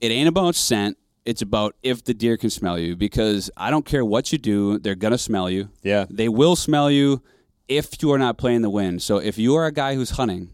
it 0.00 0.10
ain't 0.10 0.28
about 0.28 0.54
scent 0.56 0.98
it's 1.24 1.42
about 1.42 1.76
if 1.84 2.02
the 2.02 2.12
deer 2.14 2.36
can 2.36 2.50
smell 2.50 2.76
you 2.78 2.96
because 2.96 3.50
i 3.56 3.70
don't 3.70 3.86
care 3.86 4.04
what 4.04 4.32
you 4.32 4.38
do 4.38 4.78
they're 4.80 4.96
gonna 4.96 5.16
smell 5.18 5.48
you 5.48 5.68
Yeah. 5.84 6.06
they 6.10 6.28
will 6.28 6.56
smell 6.56 6.90
you 6.90 7.22
if 7.68 8.02
you 8.02 8.10
are 8.12 8.18
not 8.18 8.36
playing 8.36 8.62
the 8.62 8.70
wind 8.70 9.00
so 9.02 9.18
if 9.18 9.38
you 9.38 9.54
are 9.54 9.66
a 9.66 9.72
guy 9.72 9.94
who's 9.94 10.10
hunting 10.10 10.50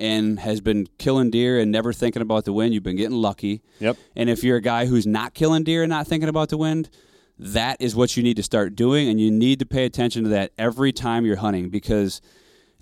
and 0.00 0.40
has 0.40 0.60
been 0.60 0.88
killing 0.98 1.30
deer 1.30 1.60
and 1.60 1.70
never 1.70 1.92
thinking 1.92 2.22
about 2.22 2.44
the 2.44 2.52
wind 2.52 2.74
you've 2.74 2.82
been 2.82 2.96
getting 2.96 3.16
lucky 3.16 3.62
Yep. 3.78 3.96
and 4.16 4.28
if 4.30 4.42
you're 4.42 4.56
a 4.56 4.62
guy 4.62 4.86
who's 4.86 5.06
not 5.06 5.34
killing 5.34 5.62
deer 5.62 5.82
and 5.84 5.90
not 5.90 6.06
thinking 6.08 6.28
about 6.28 6.48
the 6.48 6.56
wind, 6.56 6.90
that 7.38 7.76
is 7.80 7.94
what 7.94 8.16
you 8.16 8.22
need 8.22 8.36
to 8.36 8.42
start 8.42 8.74
doing. 8.76 9.08
And 9.08 9.18
you 9.18 9.30
need 9.30 9.60
to 9.60 9.66
pay 9.66 9.84
attention 9.86 10.24
to 10.24 10.28
that 10.30 10.52
every 10.58 10.92
time 10.92 11.24
you're 11.24 11.36
hunting 11.36 11.70
because 11.70 12.20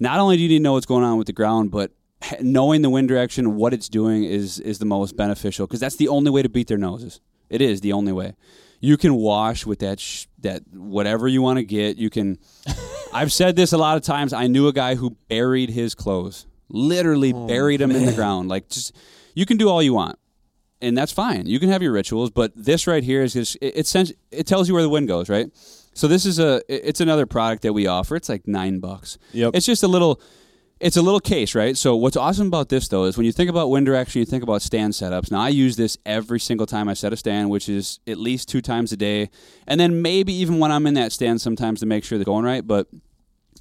not 0.00 0.18
only 0.18 0.36
do 0.36 0.42
you 0.42 0.48
need 0.48 0.58
to 0.58 0.62
know 0.62 0.72
what's 0.72 0.86
going 0.86 1.04
on 1.04 1.16
with 1.18 1.26
the 1.28 1.32
ground, 1.32 1.70
but 1.70 1.92
knowing 2.40 2.82
the 2.82 2.90
wind 2.90 3.06
direction, 3.08 3.54
what 3.54 3.72
it's 3.72 3.88
doing 3.88 4.24
is, 4.24 4.58
is 4.58 4.80
the 4.80 4.84
most 4.84 5.16
beneficial 5.16 5.66
because 5.68 5.78
that's 5.78 5.94
the 5.96 6.08
only 6.08 6.30
way 6.32 6.42
to 6.42 6.48
beat 6.48 6.66
their 6.66 6.78
noses. 6.78 7.20
It 7.48 7.60
is 7.60 7.80
the 7.82 7.92
only 7.92 8.12
way. 8.12 8.34
You 8.80 8.96
can 8.96 9.14
wash 9.14 9.64
with 9.64 9.78
that, 9.78 10.00
sh- 10.00 10.26
that 10.40 10.62
whatever 10.72 11.28
you 11.28 11.40
want 11.40 11.58
to 11.58 11.64
get. 11.64 11.96
You 11.96 12.10
can. 12.10 12.38
I've 13.12 13.32
said 13.32 13.54
this 13.56 13.72
a 13.72 13.78
lot 13.78 13.96
of 13.96 14.02
times. 14.02 14.32
I 14.32 14.48
knew 14.48 14.66
a 14.68 14.72
guy 14.72 14.96
who 14.96 15.16
buried 15.28 15.70
his 15.70 15.94
clothes, 15.94 16.46
literally 16.68 17.32
oh, 17.32 17.46
buried 17.46 17.80
them 17.80 17.90
in 17.90 18.06
the 18.06 18.12
ground. 18.12 18.48
Like 18.48 18.68
just, 18.68 18.94
you 19.34 19.46
can 19.46 19.56
do 19.56 19.68
all 19.68 19.82
you 19.82 19.94
want 19.94 20.18
and 20.80 20.96
that's 20.96 21.12
fine. 21.12 21.46
You 21.46 21.58
can 21.58 21.68
have 21.70 21.82
your 21.82 21.92
rituals, 21.92 22.30
but 22.30 22.52
this 22.54 22.86
right 22.86 23.02
here 23.02 23.22
is 23.22 23.32
just 23.32 23.56
it, 23.60 23.78
it 23.78 23.86
sends 23.86 24.12
it 24.30 24.46
tells 24.46 24.68
you 24.68 24.74
where 24.74 24.82
the 24.82 24.88
wind 24.88 25.08
goes, 25.08 25.28
right? 25.28 25.50
So 25.94 26.06
this 26.06 26.24
is 26.24 26.38
a 26.38 26.62
it's 26.68 27.00
another 27.00 27.26
product 27.26 27.62
that 27.62 27.72
we 27.72 27.86
offer. 27.86 28.16
It's 28.16 28.28
like 28.28 28.46
nine 28.46 28.78
bucks. 28.78 29.18
Yep. 29.32 29.52
It's 29.54 29.66
just 29.66 29.82
a 29.82 29.88
little 29.88 30.20
it's 30.80 30.96
a 30.96 31.02
little 31.02 31.18
case, 31.18 31.56
right? 31.56 31.76
So 31.76 31.96
what's 31.96 32.16
awesome 32.16 32.46
about 32.46 32.68
this 32.68 32.86
though 32.86 33.04
is 33.04 33.16
when 33.16 33.26
you 33.26 33.32
think 33.32 33.50
about 33.50 33.70
wind 33.70 33.86
direction, 33.86 34.20
you 34.20 34.26
think 34.26 34.44
about 34.44 34.62
stand 34.62 34.92
setups. 34.92 35.30
Now 35.30 35.40
I 35.40 35.48
use 35.48 35.76
this 35.76 35.98
every 36.06 36.38
single 36.38 36.66
time 36.66 36.88
I 36.88 36.94
set 36.94 37.12
a 37.12 37.16
stand, 37.16 37.50
which 37.50 37.68
is 37.68 37.98
at 38.06 38.18
least 38.18 38.48
two 38.48 38.60
times 38.60 38.92
a 38.92 38.96
day, 38.96 39.30
and 39.66 39.80
then 39.80 40.00
maybe 40.02 40.32
even 40.34 40.60
when 40.60 40.70
I'm 40.70 40.86
in 40.86 40.94
that 40.94 41.10
stand 41.10 41.40
sometimes 41.40 41.80
to 41.80 41.86
make 41.86 42.04
sure 42.04 42.18
they're 42.18 42.24
going 42.24 42.44
right. 42.44 42.64
But 42.64 42.86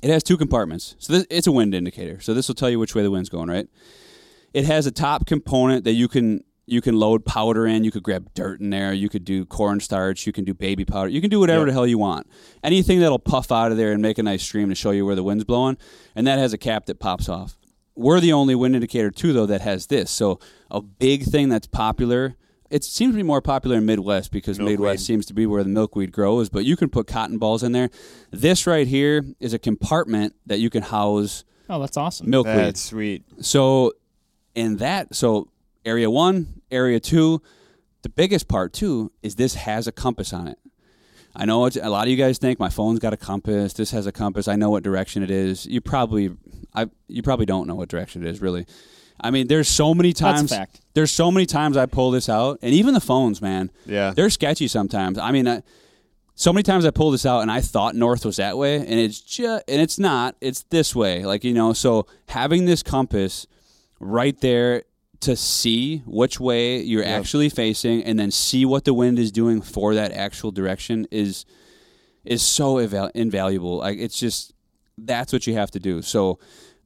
it 0.02 0.10
has 0.10 0.24
two 0.24 0.38
compartments, 0.38 0.96
so 1.00 1.14
this, 1.14 1.26
it's 1.30 1.48
a 1.48 1.52
wind 1.52 1.74
indicator. 1.74 2.20
So 2.20 2.34
this 2.34 2.48
will 2.48 2.56
tell 2.56 2.70
you 2.70 2.80
which 2.80 2.96
way 2.96 3.04
the 3.04 3.12
wind's 3.12 3.30
going, 3.30 3.50
right? 3.50 3.68
It 4.54 4.66
has 4.66 4.86
a 4.86 4.92
top 4.92 5.26
component 5.26 5.84
that 5.86 5.94
you 5.94 6.08
can 6.08 6.44
you 6.70 6.82
can 6.82 7.00
load 7.00 7.24
powder 7.24 7.66
in. 7.66 7.86
You 7.86 7.92
could 7.92 8.04
grab 8.04 8.28
dirt 8.34 8.60
in 8.60 8.72
there. 8.72 8.92
You 8.92 9.08
could 9.08 9.24
do 9.24 9.46
cornstarch. 9.46 10.28
You 10.28 10.34
can 10.34 10.44
do 10.44 10.54
baby 10.54 10.84
powder. 10.84 11.08
You 11.08 11.22
can 11.22 11.30
do 11.30 11.40
whatever 11.40 11.62
Yep. 11.62 11.68
the 11.68 11.74
hell 11.74 11.88
you 11.88 11.98
want. 11.98 12.28
Anything 12.62 13.00
that'll 13.00 13.20
puff 13.20 13.54
out 13.54 13.72
of 13.72 13.78
there 13.78 13.94
and 13.94 14.02
make 14.02 14.18
a 14.18 14.24
nice 14.24 14.44
stream 14.44 14.68
to 14.68 14.76
show 14.76 14.92
you 14.92 15.06
where 15.06 15.16
the 15.16 15.24
wind's 15.24 15.46
blowing. 15.46 15.78
And 16.14 16.28
that 16.28 16.40
has 16.40 16.52
a 16.52 16.58
cap 16.58 16.86
that 16.88 17.00
pops 17.00 17.30
off. 17.30 17.58
We're 17.96 18.20
the 18.20 18.34
only 18.34 18.54
wind 18.54 18.76
indicator 18.76 19.12
too, 19.12 19.32
though, 19.32 19.46
that 19.46 19.62
has 19.62 19.88
this. 19.88 20.12
So 20.12 20.42
a 20.70 20.82
big 20.82 21.24
thing 21.24 21.48
that's 21.48 21.68
popular. 21.68 22.36
It 22.70 22.84
seems 22.84 23.14
to 23.14 23.18
be 23.18 23.24
more 23.24 23.42
popular 23.42 23.78
in 23.78 23.86
Midwest 23.86 24.32
because 24.32 24.58
Milkweed. 24.58 24.80
Midwest 24.80 25.06
seems 25.06 25.26
to 25.28 25.34
be 25.34 25.46
where 25.46 25.64
the 25.64 25.70
milkweed 25.70 26.12
grows. 26.12 26.50
But 26.50 26.66
you 26.66 26.76
can 26.76 26.90
put 26.90 27.08
cotton 27.08 27.38
balls 27.38 27.64
in 27.64 27.72
there. 27.72 27.90
This 28.32 28.68
right 28.68 28.88
here 28.88 29.24
is 29.40 29.54
a 29.54 29.60
compartment 29.60 30.36
that 30.46 30.60
you 30.60 30.70
can 30.70 30.84
house 30.84 31.44
oh, 31.70 31.80
that's 31.80 31.98
awesome. 31.98 32.30
milkweed. 32.30 32.58
That's 32.58 32.82
sweet. 32.82 33.24
So, 33.42 33.94
in 34.56 34.78
that, 34.78 35.16
so 35.16 35.50
area 35.86 36.10
one, 36.10 36.62
area 36.72 37.00
two, 37.00 37.42
the 38.02 38.10
biggest 38.10 38.48
part 38.48 38.74
too 38.74 39.12
is 39.22 39.36
this 39.36 39.56
has 39.56 39.88
a 39.88 39.92
compass 39.92 40.34
on 40.34 40.48
it. 40.48 40.60
I 41.36 41.46
know 41.46 41.66
it's, 41.66 41.78
a 41.78 41.90
lot 41.90 42.06
of 42.06 42.10
you 42.10 42.18
guys 42.18 42.40
think 42.40 42.60
my 42.60 42.70
phone's 42.70 43.00
got 43.00 43.14
a 43.14 43.18
compass. 43.18 43.74
This 43.74 43.92
has 43.92 44.08
a 44.08 44.12
compass. 44.12 44.48
I 44.48 44.56
know 44.56 44.72
what 44.72 44.82
direction 44.82 45.22
it 45.22 45.30
is. 45.30 45.68
You 45.68 45.82
probably, 45.82 46.32
I, 46.74 46.88
you 47.08 47.22
probably 47.22 47.46
don't 47.46 47.68
know 47.68 47.76
what 47.76 47.90
direction 47.90 48.26
it 48.26 48.30
is 48.30 48.42
really. 48.42 48.66
I 49.20 49.32
mean, 49.32 49.48
there's 49.48 49.68
so 49.68 49.94
many 49.94 50.10
That's 50.10 50.22
a 50.22 50.24
times. 50.24 50.50
fact. 50.52 50.82
There's 50.94 51.12
so 51.12 51.32
many 51.32 51.46
times 51.46 51.78
I 51.78 51.86
pull 51.86 52.12
this 52.12 52.30
out, 52.30 52.60
and 52.62 52.74
even 52.74 52.94
the 52.94 53.00
phones, 53.02 53.42
man. 53.42 53.72
Yeah. 53.86 54.12
they're 54.16 54.30
sketchy 54.30 54.68
sometimes. 54.68 55.18
I 55.18 55.32
mean, 55.32 55.48
I, 55.48 55.64
so 56.36 56.54
many 56.54 56.64
times 56.64 56.86
I 56.86 56.92
pull 56.92 57.12
this 57.12 57.26
out, 57.26 57.42
and 57.42 57.52
I 57.52 57.62
thought 57.62 57.96
north 57.96 58.26
was 58.26 58.38
that 58.38 58.58
way, 58.58 58.76
and 58.76 58.92
it's 59.00 59.20
just, 59.20 59.64
and 59.68 59.82
it's 59.82 59.98
not. 59.98 60.36
It's 60.42 60.64
this 60.70 60.96
way. 60.96 61.26
Like 61.26 61.44
you 61.44 61.54
know, 61.54 61.74
so 61.74 62.06
having 62.30 62.66
this 62.66 62.84
compass 62.84 63.48
right 64.00 64.40
there 64.42 64.84
to 65.22 65.36
see 65.36 66.04
which 66.06 66.40
way 66.40 66.80
you're 66.80 67.04
actually 67.04 67.50
facing, 67.50 68.04
and 68.04 68.20
then 68.20 68.30
see 68.30 68.66
what 68.66 68.86
the 68.86 68.94
wind 68.94 69.18
is 69.18 69.32
doing 69.32 69.62
for 69.62 69.96
that 69.96 70.12
actual 70.12 70.52
direction 70.52 71.08
is 71.12 71.46
is 72.24 72.44
so 72.44 72.78
eval- 72.78 73.12
invaluable. 73.16 73.78
Like 73.78 73.98
it's 73.98 74.20
just 74.20 74.54
that's 74.98 75.34
what 75.34 75.48
you 75.48 75.54
have 75.56 75.72
to 75.72 75.80
do. 75.80 76.02
So 76.02 76.38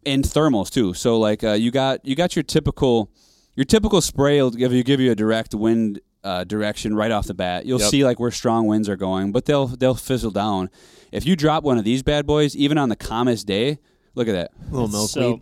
and 0.06 0.24
thermals 0.24 0.70
too. 0.70 0.94
So 0.94 1.20
like 1.20 1.44
uh, 1.44 1.54
you 1.54 1.72
got 1.72 2.06
you 2.06 2.16
got 2.16 2.36
your 2.36 2.44
typical 2.44 3.12
your 3.56 3.66
typical 3.66 4.02
spray 4.02 4.42
will 4.42 4.52
give 4.52 4.74
you 4.74 4.84
give 4.84 5.00
you 5.00 5.12
a 5.12 5.16
direct 5.16 5.54
wind 5.54 6.00
uh, 6.24 6.44
direction 6.44 6.96
right 6.96 7.12
off 7.12 7.26
the 7.28 7.34
bat. 7.34 7.66
You'll 7.66 7.80
Yep. 7.80 7.90
see 7.90 8.04
like 8.06 8.20
where 8.20 8.32
strong 8.32 8.68
winds 8.68 8.88
are 8.90 8.96
going, 8.96 9.32
but 9.32 9.46
they'll 9.46 9.68
they'll 9.68 9.96
fizzle 9.96 10.32
down. 10.32 10.70
If 11.12 11.26
you 11.26 11.36
drop 11.36 11.64
one 11.64 11.78
of 11.78 11.84
these 11.84 12.04
bad 12.04 12.26
boys, 12.26 12.56
even 12.56 12.78
on 12.78 12.90
the 12.90 12.96
calmest 12.96 13.46
day, 13.48 13.80
look 14.16 14.28
at 14.28 14.34
that. 14.34 14.52
little 14.72 14.88
milkweed. 14.88 15.10
So 15.10 15.42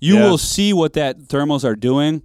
You 0.00 0.16
Yeah. 0.16 0.24
will 0.28 0.38
see 0.38 0.72
what 0.72 0.92
that 0.94 1.18
thermals 1.28 1.64
are 1.64 1.76
doing, 1.76 2.22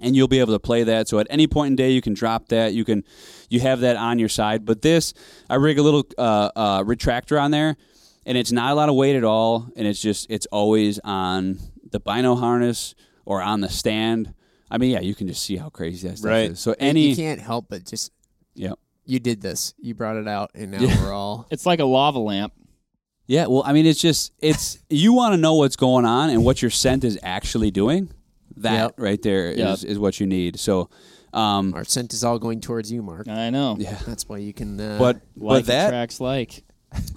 and 0.00 0.16
you'll 0.16 0.28
be 0.28 0.38
able 0.40 0.54
to 0.54 0.58
play 0.58 0.82
that. 0.84 1.08
So 1.08 1.18
at 1.18 1.26
any 1.30 1.46
point 1.46 1.68
in 1.72 1.76
day, 1.76 1.90
you 1.92 2.00
can 2.00 2.14
drop 2.14 2.48
that. 2.48 2.72
You 2.74 2.84
can 2.84 3.04
you 3.50 3.60
have 3.60 3.80
that 3.80 3.96
on 3.96 4.18
your 4.18 4.28
side. 4.28 4.64
But 4.64 4.80
this, 4.82 5.12
I 5.48 5.56
rig 5.56 5.78
a 5.78 5.82
little 5.82 6.04
uh, 6.16 6.50
uh, 6.56 6.82
retractor 6.84 7.40
on 7.40 7.50
there, 7.50 7.76
and 8.30 8.38
it's 8.38 8.52
not 8.52 8.70
a 8.70 8.74
lot 8.76 8.88
of 8.88 8.94
weight 8.94 9.16
at 9.16 9.24
all, 9.24 9.68
and 9.74 9.88
it's 9.88 10.00
just 10.00 10.30
it's 10.30 10.46
always 10.52 11.00
on 11.00 11.58
the 11.90 11.98
bino 11.98 12.36
harness 12.36 12.94
or 13.24 13.42
on 13.42 13.60
the 13.60 13.68
stand. 13.68 14.32
I 14.70 14.78
mean, 14.78 14.92
yeah, 14.92 15.00
you 15.00 15.16
can 15.16 15.26
just 15.26 15.42
see 15.42 15.56
how 15.56 15.68
crazy 15.68 16.06
that 16.06 16.18
stuff 16.18 16.30
Right. 16.30 16.50
is. 16.52 16.60
So 16.60 16.76
any 16.78 17.08
you 17.08 17.16
can't 17.16 17.40
help 17.40 17.66
but 17.68 17.84
just 17.84 18.12
yeah. 18.54 18.74
you 19.04 19.18
did 19.18 19.40
this. 19.40 19.74
You 19.80 19.94
brought 19.96 20.16
it 20.16 20.28
out, 20.28 20.52
and 20.54 20.70
now 20.70 20.78
Yeah. 20.80 21.02
we're 21.02 21.12
all. 21.12 21.48
it's 21.50 21.66
like 21.66 21.80
a 21.80 21.84
lava 21.84 22.20
lamp. 22.20 22.52
Yeah, 23.26 23.46
well, 23.46 23.64
I 23.66 23.72
mean, 23.72 23.84
it's 23.86 24.00
just 24.00 24.32
it's 24.38 24.78
you 24.88 25.12
want 25.12 25.34
to 25.34 25.36
know 25.36 25.54
what's 25.54 25.76
going 25.76 26.04
on 26.04 26.30
and 26.30 26.44
what 26.44 26.62
your 26.62 26.70
scent 26.70 27.02
is 27.02 27.18
actually 27.24 27.72
doing. 27.72 28.10
That 28.58 28.74
Yep. 28.82 28.94
right 28.98 29.22
there 29.22 29.50
is 29.50 29.82
Yep. 29.82 29.90
is 29.90 29.98
what 29.98 30.20
you 30.20 30.26
need. 30.26 30.60
So, 30.60 30.88
um, 31.32 31.72
Our 31.74 31.84
scent 31.84 32.12
is 32.12 32.22
all 32.22 32.38
going 32.38 32.60
towards 32.60 32.92
you, 32.92 33.02
Mark. 33.02 33.26
I 33.28 33.50
know. 33.50 33.76
yeah, 33.78 33.98
That's 34.06 34.28
why 34.28 34.38
you 34.38 34.52
can. 34.52 34.78
Uh, 34.80 34.98
but 35.00 35.16
Like 35.36 35.64
but 35.64 35.66
that 35.66 35.86
attracts 35.88 36.20
like. 36.20 36.62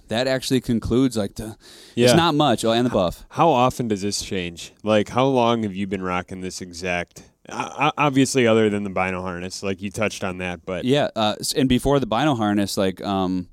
That 0.08 0.28
actually 0.28 0.62
concludes 0.62 1.18
like 1.18 1.36
the. 1.36 1.58
Yeah. 1.96 2.08
It's 2.08 2.16
not 2.16 2.36
much. 2.36 2.64
Oh, 2.66 2.72
and 2.72 2.86
the 2.86 2.90
buff. 2.90 3.26
How 3.30 3.50
often 3.50 3.88
does 3.88 4.02
this 4.02 4.22
change? 4.22 4.74
Like, 4.84 5.10
how 5.10 5.26
long 5.26 5.64
have 5.64 5.76
you 5.76 5.88
been 5.88 6.02
rocking 6.04 6.42
this 6.42 6.62
exact? 6.62 7.24
Uh, 7.50 7.92
obviously, 7.98 8.48
other 8.48 8.70
than 8.70 8.84
the 8.84 8.90
bino 8.90 9.22
harness, 9.22 9.64
like 9.64 9.82
you 9.82 9.92
touched 9.92 10.24
on 10.24 10.38
that, 10.38 10.66
but 10.66 10.86
Yeah, 10.86 11.10
uh, 11.16 11.36
and 11.58 11.68
before 11.68 12.00
the 12.00 12.06
bino 12.08 12.36
harness, 12.36 12.78
like 12.78 13.04
um, 13.04 13.50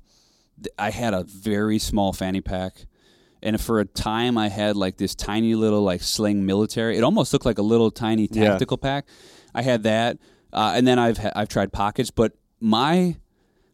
th- 0.63 0.73
I 0.79 0.91
had 0.91 1.13
a 1.13 1.23
very 1.23 1.77
small 1.77 2.13
fanny 2.13 2.39
pack, 2.39 2.85
and 3.43 3.59
for 3.59 3.79
a 3.81 3.85
time 3.85 4.37
I 4.37 4.47
had 4.47 4.77
like 4.77 4.95
this 4.97 5.13
tiny 5.13 5.55
little 5.55 5.81
like 5.81 6.01
sling 6.01 6.45
military. 6.45 6.97
It 6.97 7.03
almost 7.03 7.33
looked 7.33 7.45
like 7.45 7.57
a 7.57 7.61
little 7.63 7.91
tiny 7.91 8.29
Yeah. 8.31 8.49
tactical 8.51 8.77
pack. 8.77 9.07
I 9.53 9.61
had 9.61 9.83
that, 9.83 10.17
uh, 10.53 10.71
and 10.73 10.87
then 10.87 10.97
I've 10.97 11.17
ha- 11.17 11.33
I've 11.35 11.49
tried 11.49 11.73
pockets, 11.73 12.11
but 12.11 12.31
my 12.61 13.17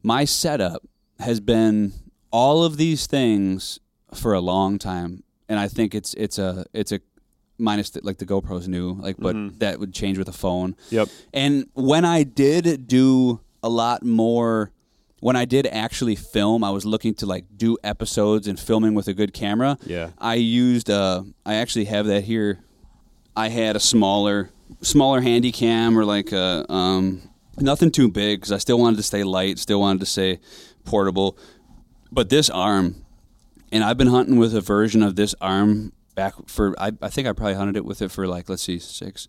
my 0.01 0.25
setup 0.25 0.81
has 1.19 1.39
been 1.39 1.93
all 2.37 2.63
of 2.63 2.77
these 2.77 3.07
things 3.07 3.79
for 4.13 4.35
a 4.35 4.39
long 4.39 4.77
time, 4.77 5.23
and 5.49 5.59
I 5.59 5.67
think 5.67 5.95
it's 5.95 6.13
it's 6.13 6.37
a 6.37 6.67
it's 6.71 6.91
a 6.91 6.99
minus 7.57 7.89
the, 7.89 8.01
like 8.03 8.17
the 8.19 8.27
GoPro's 8.27 8.67
new, 8.67 8.93
like 8.93 9.15
but 9.17 9.35
that 9.59 9.79
would 9.79 9.91
change 9.91 10.19
with 10.19 10.29
a 10.29 10.37
phone. 10.43 10.75
yep, 10.91 11.07
And 11.33 11.67
when 11.73 12.05
I 12.05 12.21
did 12.21 12.87
do 12.87 13.39
a 13.63 13.69
lot 13.69 14.03
more, 14.03 14.71
when 15.19 15.35
I 15.35 15.45
did 15.45 15.65
actually 15.65 16.15
film, 16.15 16.63
I 16.63 16.69
was 16.69 16.85
looking 16.85 17.15
to 17.15 17.25
like 17.25 17.45
do 17.57 17.75
episodes 17.83 18.47
and 18.47 18.59
filming 18.59 18.93
with 18.93 19.07
a 19.07 19.15
good 19.15 19.33
camera. 19.33 19.79
Yeah. 19.83 20.11
I 20.19 20.35
used. 20.35 20.91
Uh, 20.91 21.23
I 21.43 21.55
actually 21.55 21.85
have 21.85 22.05
that 22.05 22.23
here. 22.25 22.59
I 23.35 23.49
had 23.49 23.75
a 23.75 23.79
smaller, 23.79 24.51
smaller 24.81 25.21
handy 25.21 25.51
cam 25.51 25.97
or 25.97 26.05
like 26.05 26.31
a 26.31 26.71
um, 26.71 27.27
nothing 27.57 27.89
too 27.89 28.09
big 28.09 28.41
because 28.41 28.51
I 28.51 28.59
still 28.59 28.77
wanted 28.77 28.97
to 28.97 29.03
stay 29.03 29.23
light, 29.23 29.57
still 29.57 29.79
wanted 29.79 30.01
to 30.01 30.05
stay 30.05 30.39
portable. 30.85 31.35
But 32.11 32.29
this 32.29 32.49
arm, 32.49 33.03
and 33.71 33.83
I've 33.83 33.97
been 33.97 34.07
hunting 34.07 34.37
with 34.37 34.55
a 34.55 34.61
version 34.61 35.03
of 35.03 35.15
this 35.15 35.35
arm 35.41 35.93
back 36.15 36.33
for. 36.47 36.75
I, 36.79 36.91
I 37.01 37.09
think 37.09 37.27
I 37.27 37.33
probably 37.33 37.55
hunted 37.55 37.75
it 37.75 37.85
with 37.85 38.01
it 38.01 38.11
for 38.11 38.27
like 38.27 38.49
let's 38.49 38.63
see 38.63 38.79
six. 38.79 39.27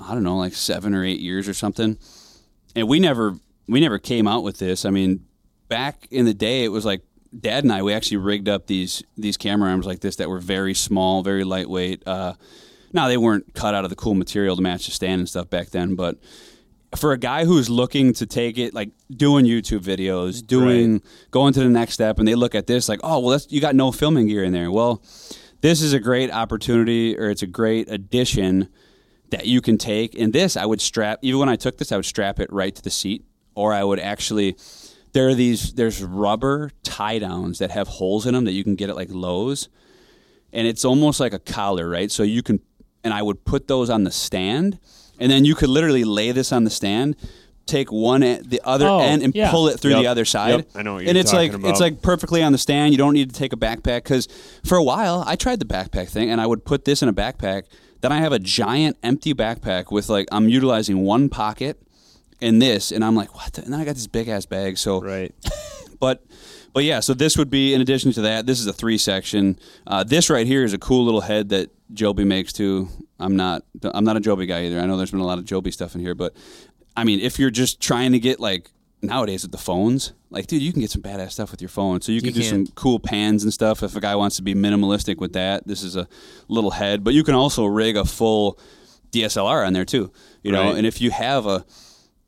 I 0.00 0.12
don't 0.12 0.24
know, 0.24 0.36
like 0.36 0.54
seven 0.54 0.94
or 0.94 1.04
eight 1.04 1.20
years 1.20 1.48
or 1.48 1.54
something. 1.54 1.98
And 2.74 2.88
we 2.88 2.98
never 2.98 3.36
we 3.68 3.80
never 3.80 3.98
came 3.98 4.26
out 4.26 4.42
with 4.42 4.58
this. 4.58 4.84
I 4.84 4.90
mean, 4.90 5.24
back 5.68 6.06
in 6.10 6.24
the 6.24 6.34
day, 6.34 6.64
it 6.64 6.68
was 6.68 6.84
like 6.84 7.02
Dad 7.38 7.64
and 7.64 7.72
I. 7.72 7.82
We 7.82 7.92
actually 7.92 8.18
rigged 8.18 8.48
up 8.48 8.66
these 8.66 9.02
these 9.16 9.36
camera 9.36 9.70
arms 9.70 9.86
like 9.86 10.00
this 10.00 10.16
that 10.16 10.28
were 10.28 10.40
very 10.40 10.74
small, 10.74 11.22
very 11.22 11.44
lightweight. 11.44 12.02
Uh, 12.06 12.34
now 12.92 13.08
they 13.08 13.16
weren't 13.16 13.54
cut 13.54 13.74
out 13.74 13.84
of 13.84 13.90
the 13.90 13.96
cool 13.96 14.14
material 14.14 14.56
to 14.56 14.62
match 14.62 14.86
the 14.86 14.92
stand 14.92 15.20
and 15.20 15.28
stuff 15.28 15.50
back 15.50 15.70
then, 15.70 15.94
but 15.94 16.16
for 16.96 17.12
a 17.12 17.18
guy 17.18 17.44
who's 17.44 17.68
looking 17.70 18.12
to 18.14 18.26
take 18.26 18.58
it, 18.58 18.74
like 18.74 18.90
doing 19.10 19.44
YouTube 19.46 19.80
videos, 19.80 20.46
doing 20.46 21.02
going 21.30 21.52
to 21.52 21.60
the 21.60 21.68
next 21.68 21.94
step, 21.94 22.18
and 22.18 22.26
they 22.26 22.34
look 22.34 22.54
at 22.54 22.66
this 22.66 22.88
like, 22.88 23.00
oh 23.02 23.20
well, 23.20 23.30
that's 23.30 23.50
you 23.50 23.60
got 23.60 23.74
no 23.74 23.92
filming 23.92 24.26
gear 24.26 24.44
in 24.44 24.52
there. 24.52 24.70
Well, 24.70 25.02
this 25.60 25.80
is 25.80 25.92
a 25.92 26.00
great 26.00 26.30
opportunity, 26.30 27.18
or 27.18 27.30
it's 27.30 27.42
a 27.42 27.46
great 27.46 27.90
addition 27.90 28.68
that 29.30 29.46
you 29.46 29.60
can 29.60 29.78
take. 29.78 30.14
And 30.14 30.32
this, 30.32 30.56
I 30.56 30.66
would 30.66 30.80
strap. 30.80 31.20
Even 31.22 31.40
when 31.40 31.48
I 31.48 31.56
took 31.56 31.78
this, 31.78 31.90
I 31.90 31.96
would 31.96 32.04
strap 32.04 32.38
it 32.38 32.52
right 32.52 32.74
to 32.74 32.82
the 32.82 32.90
seat, 32.90 33.24
or 33.54 33.72
I 33.72 33.82
would 33.82 33.98
actually. 33.98 34.56
There 35.12 35.28
are 35.28 35.34
these. 35.34 35.72
There's 35.74 36.02
rubber 36.02 36.70
tie 36.82 37.18
downs 37.18 37.60
that 37.60 37.70
have 37.70 37.88
holes 37.88 38.26
in 38.26 38.34
them 38.34 38.44
that 38.44 38.52
you 38.52 38.64
can 38.64 38.74
get 38.74 38.90
at 38.90 38.96
like 38.96 39.08
Lowe's, 39.10 39.68
and 40.52 40.66
it's 40.66 40.84
almost 40.84 41.20
like 41.20 41.32
a 41.32 41.38
collar, 41.38 41.88
right? 41.88 42.10
So 42.10 42.22
you 42.22 42.42
can. 42.42 42.60
And 43.02 43.14
I 43.14 43.22
would 43.22 43.44
put 43.44 43.68
those 43.68 43.90
on 43.90 44.04
the 44.04 44.10
stand, 44.10 44.78
and 45.18 45.30
then 45.30 45.44
you 45.44 45.54
could 45.54 45.68
literally 45.68 46.04
lay 46.04 46.32
this 46.32 46.52
on 46.52 46.64
the 46.64 46.70
stand. 46.70 47.16
Take 47.66 47.90
one 47.90 48.22
end, 48.22 48.50
the 48.50 48.60
other 48.62 48.86
Oh, 48.86 48.98
end, 49.00 49.22
and 49.22 49.34
yeah. 49.34 49.50
pull 49.50 49.68
it 49.68 49.80
through 49.80 49.92
Yep. 49.92 50.00
the 50.02 50.06
other 50.06 50.24
side. 50.26 50.50
Yep. 50.50 50.68
I 50.74 50.82
know 50.82 50.92
what 50.94 50.98
and 51.04 51.08
you're 51.08 51.16
it's 51.16 51.32
like 51.32 51.52
talking 51.52 51.66
it's 51.66 51.80
like 51.80 52.02
perfectly 52.02 52.42
on 52.42 52.52
the 52.52 52.58
stand. 52.58 52.92
You 52.92 52.98
don't 52.98 53.14
need 53.14 53.30
to 53.32 53.34
take 53.38 53.54
a 53.54 53.56
backpack 53.56 54.02
because 54.04 54.28
for 54.64 54.76
a 54.76 54.82
while 54.82 55.24
I 55.26 55.34
tried 55.36 55.60
the 55.60 55.64
backpack 55.64 56.08
thing 56.10 56.30
and 56.30 56.42
I 56.42 56.46
would 56.46 56.66
put 56.66 56.84
this 56.84 57.02
in 57.02 57.08
a 57.08 57.14
backpack. 57.14 57.62
Then 58.02 58.12
I 58.12 58.18
have 58.18 58.32
a 58.32 58.38
giant 58.38 58.98
empty 59.02 59.32
backpack 59.32 59.90
with 59.90 60.10
like 60.10 60.26
I'm 60.30 60.46
utilizing 60.46 61.04
one 61.04 61.30
pocket 61.30 61.80
and 62.42 62.60
this, 62.60 62.92
and 62.92 63.02
I'm 63.02 63.16
like, 63.16 63.34
what? 63.34 63.54
The? 63.54 63.62
And 63.64 63.72
then 63.72 63.80
I 63.80 63.84
got 63.86 63.94
this 63.94 64.08
big 64.08 64.28
ass 64.28 64.44
bag. 64.44 64.76
So, 64.76 65.00
right. 65.00 65.34
but 66.00 66.22
but 66.74 66.84
yeah, 66.84 67.00
so 67.00 67.14
this 67.14 67.38
would 67.38 67.48
be 67.48 67.72
in 67.72 67.80
addition 67.80 68.12
to 68.12 68.20
that. 68.22 68.44
This 68.44 68.60
is 68.60 68.66
a 68.66 68.74
three 68.74 68.98
section. 68.98 69.58
Uh, 69.86 70.04
this 70.04 70.28
right 70.28 70.46
here 70.46 70.64
is 70.64 70.74
a 70.74 70.78
cool 70.78 71.04
little 71.06 71.22
head 71.22 71.48
that 71.48 71.70
Joby 71.94 72.24
makes 72.24 72.52
too. 72.52 72.88
I'm 73.18 73.36
not 73.36 73.62
I'm 73.82 74.04
not 74.04 74.16
a 74.16 74.20
Joby 74.20 74.46
guy 74.46 74.64
either. 74.66 74.80
I 74.80 74.86
know 74.86 74.96
there's 74.96 75.10
been 75.12 75.20
a 75.20 75.26
lot 75.26 75.38
of 75.38 75.44
Joby 75.44 75.70
stuff 75.70 75.94
in 75.94 76.00
here, 76.00 76.14
but 76.14 76.34
I 76.96 77.04
mean, 77.04 77.20
if 77.20 77.38
you're 77.38 77.50
just 77.50 77.80
trying 77.80 78.12
to 78.12 78.18
get 78.18 78.40
like 78.40 78.70
nowadays 79.02 79.42
with 79.42 79.52
the 79.52 79.58
phones, 79.58 80.12
like 80.30 80.46
dude, 80.46 80.62
you 80.62 80.72
can 80.72 80.80
get 80.80 80.90
some 80.90 81.02
badass 81.02 81.32
stuff 81.32 81.50
with 81.50 81.60
your 81.62 81.68
phone. 81.68 82.00
So 82.00 82.12
you 82.12 82.20
can 82.20 82.32
do 82.32 82.40
can. 82.40 82.66
some 82.66 82.66
cool 82.74 82.98
pans 82.98 83.44
and 83.44 83.52
stuff. 83.52 83.82
If 83.82 83.94
a 83.96 84.00
guy 84.00 84.16
wants 84.16 84.36
to 84.36 84.42
be 84.42 84.54
minimalistic 84.54 85.18
with 85.18 85.32
that, 85.34 85.66
this 85.66 85.82
is 85.82 85.96
a 85.96 86.08
little 86.48 86.72
head. 86.72 87.04
But 87.04 87.14
you 87.14 87.22
can 87.24 87.34
also 87.34 87.64
rig 87.66 87.96
a 87.96 88.04
full 88.04 88.58
DSLR 89.12 89.66
on 89.66 89.72
there 89.72 89.84
too. 89.84 90.10
You 90.42 90.52
know, 90.52 90.64
Right. 90.64 90.76
and 90.78 90.86
if 90.86 91.00
you 91.00 91.10
have 91.10 91.46
a 91.46 91.64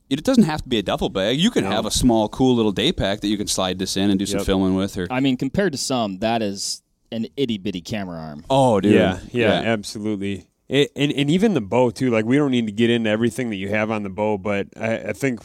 it 0.08 0.22
doesn't 0.22 0.44
have 0.44 0.62
to 0.62 0.68
be 0.68 0.78
a 0.78 0.82
duffel 0.84 1.08
bag. 1.08 1.36
You 1.40 1.50
can 1.50 1.64
No. 1.64 1.70
have 1.70 1.84
a 1.84 1.90
small, 1.90 2.28
cool 2.28 2.54
little 2.54 2.70
day 2.70 2.92
pack 2.92 3.22
that 3.22 3.26
you 3.26 3.36
can 3.36 3.48
slide 3.48 3.80
this 3.80 3.96
in 3.96 4.08
and 4.08 4.16
do 4.20 4.24
some 4.24 4.38
Yep. 4.38 4.46
filming 4.46 4.76
with. 4.76 4.96
Or 4.96 5.08
I 5.10 5.18
mean, 5.18 5.36
compared 5.36 5.72
to 5.72 5.78
some, 5.78 6.18
that 6.20 6.42
is 6.42 6.80
an 7.12 7.26
itty 7.36 7.58
bitty 7.58 7.80
camera 7.80 8.18
arm. 8.18 8.44
oh, 8.50 8.80
dude, 8.80 8.94
Yeah, 8.94 9.18
yeah, 9.32 9.50
absolutely. 9.64 10.46
It, 10.68 10.90
and 10.96 11.12
and 11.12 11.30
even 11.30 11.54
the 11.54 11.60
bow 11.60 11.90
too. 11.90 12.10
Like 12.10 12.24
we 12.24 12.36
don't 12.36 12.50
need 12.50 12.66
to 12.66 12.72
get 12.72 12.90
into 12.90 13.08
everything 13.08 13.50
that 13.50 13.56
you 13.56 13.68
have 13.68 13.90
on 13.90 14.02
the 14.02 14.08
bow, 14.10 14.36
but 14.38 14.66
I, 14.76 14.96
I 14.96 15.12
think 15.12 15.40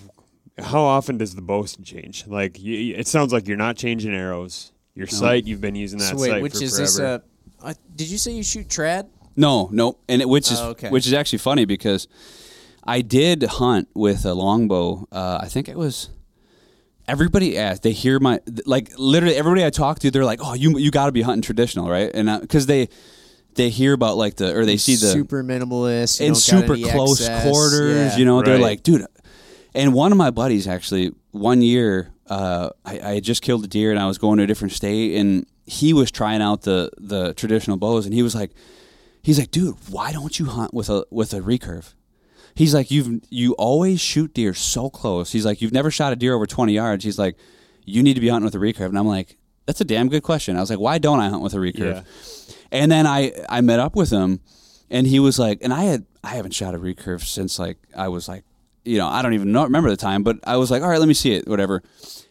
how 0.58 0.82
often 0.82 1.18
does 1.18 1.36
the 1.36 1.42
bow 1.44 1.66
change? 1.66 2.26
Like 2.28 2.60
you, 2.60 2.96
it 2.96 3.08
sounds 3.08 3.32
like 3.32 3.48
you're 3.48 3.58
not 3.58 3.78
changing 3.78 4.14
arrows. 4.16 4.72
Your 4.96 5.08
sight, 5.08 5.46
you've 5.46 5.62
been 5.62 5.76
using 5.76 6.00
that 6.00 6.16
so 6.16 6.22
wait, 6.22 6.30
sight 6.32 6.42
which 6.42 6.56
for 6.58 6.64
is 6.64 6.76
forever. 6.76 6.88
this? 6.88 7.64
Uh, 7.64 7.68
uh, 7.68 7.74
did 7.96 8.10
you 8.10 8.18
say 8.18 8.32
you 8.32 8.44
shoot 8.44 8.68
trad? 8.68 9.08
No, 9.38 9.70
no, 9.72 9.98
and 10.10 10.22
it, 10.22 10.28
which 10.28 10.52
is 10.52 10.60
Oh, 10.60 10.70
okay. 10.72 10.90
which 10.90 11.08
is 11.08 11.14
actually 11.14 11.40
funny 11.40 11.64
because 11.66 12.08
I 12.84 13.02
did 13.02 13.44
hunt 13.44 13.88
with 13.94 14.26
a 14.26 14.34
longbow. 14.34 15.08
Uh, 15.12 15.40
I 15.42 15.48
think 15.48 15.70
it 15.70 15.78
was 15.78 16.10
everybody 17.08 17.58
asked. 17.58 17.84
They 17.84 17.92
hear 17.92 18.20
my 18.20 18.40
like 18.66 18.92
literally 18.98 19.36
everybody 19.36 19.66
I 19.66 19.70
talk 19.70 20.00
to. 20.00 20.12
They're 20.12 20.26
like, 20.26 20.40
"Oh, 20.44 20.54
you 20.54 20.78
you 20.78 20.92
got 20.92 21.08
to 21.08 21.12
be 21.12 21.22
hunting 21.22 21.42
traditional, 21.42 21.90
right?" 21.90 22.12
And 22.14 22.42
because 22.42 22.66
they 22.66 22.90
they 23.56 23.70
hear 23.70 23.94
about 23.94 24.18
like 24.18 24.36
the 24.36 24.56
or 24.56 24.66
they 24.66 24.78
see 24.78 24.96
the 24.96 25.08
super 25.08 25.44
minimalist 25.44 26.20
you 26.20 26.28
in 26.28 26.36
super 26.36 26.78
close 26.78 27.22
excess. 27.22 27.44
quarters. 27.44 28.14
Yeah. 28.14 28.18
You 28.18 28.26
know, 28.26 28.42
they're 28.42 28.58
like, 28.58 28.84
dude. 28.84 29.06
And 29.74 29.94
one 29.94 30.12
of 30.12 30.18
my 30.18 30.32
buddies 30.32 30.68
actually, 30.68 31.14
one 31.32 31.62
year, 31.62 32.12
uh, 32.28 32.72
I, 32.84 33.00
I 33.00 33.14
had 33.16 33.24
just 33.24 33.42
killed 33.42 33.64
a 33.64 33.68
deer 33.68 33.92
and 33.92 34.00
I 34.00 34.06
was 34.06 34.18
going 34.18 34.38
to 34.38 34.44
a 34.44 34.48
different 34.48 34.74
state, 34.74 35.16
and 35.16 35.46
he 35.66 35.94
was 35.94 36.12
trying 36.12 36.42
out 36.42 36.64
the 36.64 36.90
the 36.98 37.34
traditional 37.34 37.78
bows, 37.78 38.06
and 38.06 38.14
he 38.14 38.24
was 38.24 38.36
like, 38.36 38.52
he's 39.22 39.40
like, 39.40 39.52
dude, 39.52 39.76
why 39.90 40.12
don't 40.12 40.38
you 40.40 40.46
hunt 40.46 40.74
with 40.74 40.90
a 40.90 41.06
with 41.10 41.34
a 41.34 41.40
recurve? 41.40 41.94
He's 42.56 42.74
like, 42.74 42.92
you've 42.92 43.22
you 43.30 43.54
always 43.54 44.02
shoot 44.02 44.34
deer 44.34 44.54
so 44.54 44.90
close. 44.90 45.32
He's 45.32 45.46
like, 45.46 45.62
you've 45.62 45.72
never 45.74 45.92
shot 45.92 46.14
a 46.14 46.16
deer 46.16 46.34
over 46.34 46.46
twenty 46.46 46.74
yards. 46.74 47.04
He's 47.04 47.20
like, 47.20 47.38
you 47.86 48.04
need 48.04 48.16
to 48.16 48.22
be 48.22 48.28
hunting 48.30 48.46
with 48.46 48.56
a 48.56 48.60
recurve, 48.60 48.90
and 48.90 48.98
I'm 49.00 49.08
like, 49.08 49.38
that's 49.66 49.82
a 49.82 49.86
damn 49.86 50.10
good 50.10 50.24
question. 50.24 50.58
I 50.58 50.60
was 50.60 50.70
like, 50.70 50.80
why 50.80 50.98
don't 50.98 51.20
I 51.20 51.30
hunt 51.30 51.42
with 51.42 51.54
a 51.54 51.58
recurve? 51.58 52.04
And 52.72 52.92
then 52.92 53.08
I 53.08 53.32
I 53.50 53.62
met 53.62 53.80
up 53.80 53.96
with 53.96 54.10
him, 54.10 54.40
and 54.90 55.08
he 55.08 55.20
was 55.20 55.40
like, 55.40 55.60
and 55.62 55.74
I 55.74 55.84
had 55.84 56.06
I 56.24 56.30
haven't 56.36 56.54
shot 56.54 56.76
a 56.76 56.80
recurve 56.80 57.24
since 57.24 57.58
like 57.60 57.78
I 57.96 58.08
was 58.10 58.28
like, 58.28 58.44
you 58.84 58.98
know, 58.98 59.08
I 59.08 59.22
don't 59.22 59.34
even 59.34 59.52
know 59.52 59.64
remember 59.64 59.90
the 59.90 59.98
time, 59.98 60.24
but 60.24 60.38
I 60.46 60.58
was 60.58 60.72
like, 60.72 60.82
all 60.84 60.90
right, 60.90 61.00
let 61.00 61.08
me 61.08 61.14
see 61.14 61.34
it, 61.34 61.48
whatever. 61.48 61.84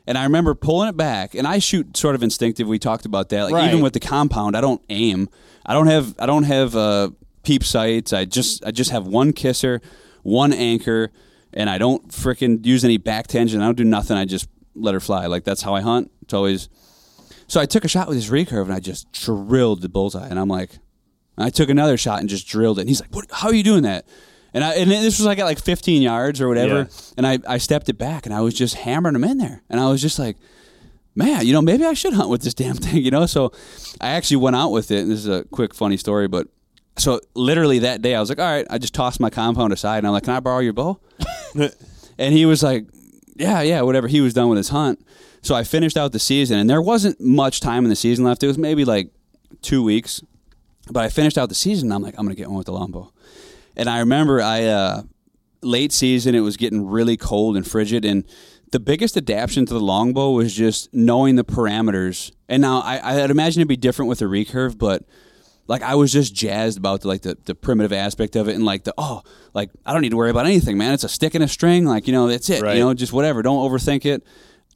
And 0.07 0.19
I 0.19 0.25
remember 0.25 0.55
pulling 0.55 0.89
it 0.89 0.97
back, 0.97 1.35
and 1.35 1.47
I 1.47 1.61
shoot 1.61 1.97
sort 1.97 2.15
of 2.15 2.23
instinctive. 2.23 2.67
We 2.67 2.79
talked 2.79 3.07
about 3.07 3.29
that. 3.29 3.45
Like 3.45 3.53
even 3.69 3.83
with 3.83 3.93
the 3.93 4.01
compound, 4.01 4.57
I 4.57 4.61
don't 4.61 4.83
aim. 4.89 5.29
I 5.65 5.73
don't 5.73 5.87
have 5.87 6.15
I 6.19 6.27
don't 6.27 6.45
have 6.45 6.75
uh, 6.75 7.11
peep 7.43 7.63
sights. 7.65 8.13
I 8.13 8.25
just 8.25 8.65
I 8.65 8.71
just 8.71 8.91
have 8.91 9.07
one 9.07 9.33
kisser, 9.33 9.81
one 10.23 10.53
anchor, 10.53 11.11
and 11.53 11.69
I 11.69 11.79
don't 11.79 12.09
frickin' 12.09 12.65
use 12.65 12.85
any 12.85 12.97
back 12.97 13.27
tension. 13.27 13.61
I 13.61 13.65
don't 13.65 13.77
do 13.77 13.85
nothing. 13.85 14.17
I 14.17 14.25
just 14.25 14.49
let 14.75 14.95
her 14.95 15.01
fly. 15.01 15.27
Like 15.27 15.45
that's 15.45 15.63
how 15.63 15.75
I 15.75 15.81
hunt. 15.81 16.11
It's 16.23 16.35
always. 16.35 16.69
So 17.47 17.61
I 17.61 17.67
took 17.67 17.85
a 17.85 17.89
shot 17.89 18.09
with 18.09 18.17
this 18.17 18.29
recurve, 18.31 18.65
and 18.65 18.73
I 18.73 18.81
just 18.81 19.11
drilled 19.13 19.83
the 19.83 19.89
bullseye. 19.89 20.29
And 20.29 20.39
I'm 20.39 20.49
like, 20.49 20.79
I 21.37 21.51
took 21.51 21.69
another 21.69 21.97
shot 21.97 22.21
and 22.21 22.29
just 22.29 22.47
drilled 22.47 22.79
it. 22.79 22.83
And 22.83 22.89
he's 22.89 23.01
like, 23.01 23.15
"What? 23.15 23.27
How 23.31 23.49
are 23.49 23.55
you 23.55 23.63
doing 23.63 23.83
that?" 23.83 24.07
And 24.53 24.65
I 24.65 24.75
and 24.75 24.91
this 24.91 25.19
was 25.19 25.27
like 25.27 25.39
at 25.39 25.45
like 25.45 25.61
15 25.61 26.03
yards 26.03 26.41
or 26.41 26.49
whatever. 26.49 26.79
Yeah. 26.79 26.87
And 27.17 27.27
I 27.27 27.39
I 27.47 27.59
stepped 27.59 27.89
it 27.89 27.99
back, 27.99 28.27
and 28.27 28.35
I 28.35 28.41
was 28.41 28.55
just 28.55 28.75
hammering 28.77 29.15
them 29.15 29.25
in 29.25 29.39
there. 29.39 29.63
And 29.69 29.81
I 29.81 29.89
was 29.89 30.01
just 30.03 30.19
like, 30.19 30.37
man, 31.15 31.47
you 31.47 31.53
know, 31.53 31.63
maybe 31.63 31.85
I 31.85 31.95
should 31.95 32.13
hunt 32.13 32.29
with 32.29 32.43
this 32.43 32.55
damn 32.55 32.77
thing, 32.77 33.03
you 33.05 33.11
know. 33.11 33.27
So 33.27 33.53
I 34.01 34.11
actually 34.11 34.39
went 34.39 34.57
out 34.57 34.71
with 34.71 34.91
it. 34.91 35.01
And 35.01 35.11
this 35.11 35.21
is 35.21 35.29
a 35.29 35.45
quick 35.45 35.75
funny 35.75 35.97
story, 35.97 36.29
but 36.29 36.49
so 37.01 37.21
literally 37.35 37.81
that 37.81 38.03
day, 38.03 38.15
I 38.15 38.21
was 38.21 38.29
like, 38.29 38.39
all 38.39 38.45
right, 38.45 38.67
I 38.69 38.79
just 38.79 38.95
tossed 38.95 39.21
my 39.21 39.31
compound 39.31 39.73
aside, 39.73 39.99
and 39.99 40.07
I'm 40.07 40.13
like, 40.13 40.25
can 40.25 40.35
I 40.35 40.41
borrow 40.41 40.61
your 40.61 40.73
bow? 40.73 41.01
and 42.19 42.35
he 42.35 42.47
was 42.47 42.63
like, 42.63 42.87
yeah, 43.37 43.63
yeah, 43.63 43.81
whatever. 43.83 44.07
He 44.07 44.21
was 44.21 44.35
done 44.35 44.49
with 44.49 44.59
his 44.59 44.69
hunt. 44.69 45.05
So 45.43 45.55
I 45.55 45.65
finished 45.65 45.97
out 45.97 46.13
the 46.13 46.19
season, 46.19 46.59
and 46.59 46.69
there 46.69 46.83
wasn't 46.83 47.21
much 47.21 47.61
time 47.61 47.85
in 47.85 47.91
the 47.91 47.97
season 47.97 48.25
left. 48.25 48.43
It 48.43 48.47
was 48.47 48.59
maybe 48.59 48.85
like 48.85 49.11
two 49.63 49.83
weeks, 49.83 50.23
but 50.91 51.03
I 51.03 51.09
finished 51.09 51.39
out 51.39 51.49
the 51.49 51.55
season. 51.55 51.89
And 51.89 51.95
I'm 51.95 52.03
like, 52.03 52.15
I'm 52.19 52.27
gonna 52.27 52.35
get 52.35 52.49
one 52.49 52.59
with 52.59 52.67
the 52.67 52.73
longbow. 52.73 53.13
And 53.77 53.89
I 53.89 54.01
remember 54.01 54.43
I 54.43 54.65
uh, 54.65 55.03
late 55.63 55.93
season, 55.93 56.35
it 56.35 56.41
was 56.41 56.59
getting 56.59 56.87
really 56.87 57.17
cold 57.17 57.57
and 57.57 57.67
frigid, 57.67 58.05
and 58.05 58.25
the 58.73 58.81
biggest 58.81 59.17
adaptation 59.17 59.67
to 59.67 59.75
the 59.75 59.81
longbow 59.81 60.31
was 60.31 60.55
just 60.55 60.93
knowing 60.93 61.37
the 61.37 61.45
parameters. 61.45 62.31
And 62.49 62.61
now 62.63 62.81
I, 62.81 63.23
I'd 63.23 63.31
imagine 63.31 63.61
it'd 63.61 63.69
be 63.69 63.77
different 63.77 64.09
with 64.09 64.21
a 64.23 64.27
recurve, 64.27 64.79
but 64.79 65.05
like 65.71 65.83
I 65.83 65.95
was 65.95 66.13
just 66.13 66.35
jazzed 66.35 66.77
about 66.77 67.01
the, 67.03 67.09
like 67.09 67.23
the, 67.23 67.39
the 67.45 67.55
primitive 67.55 67.93
aspect 67.93 68.37
of 68.37 68.49
it 68.49 68.55
and 68.57 68.65
like 68.65 68.85
the 68.85 68.93
oh 68.99 69.23
like 69.55 69.71
I 69.87 69.93
don't 69.93 70.03
need 70.03 70.11
to 70.11 70.17
worry 70.17 70.31
about 70.31 70.45
anything, 70.47 70.77
man. 70.77 70.93
It's 70.93 71.05
a 71.05 71.09
stick 71.09 71.35
and 71.35 71.45
a 71.45 71.49
string, 71.49 71.87
like 71.87 72.07
you 72.07 72.13
know 72.13 72.27
that's 72.29 72.51
it. 72.51 72.61
Right. 72.63 72.77
You 72.77 72.83
know, 72.85 72.93
just 72.93 73.13
whatever. 73.13 73.41
Don't 73.43 73.59
overthink 73.71 74.05
it. 74.05 74.25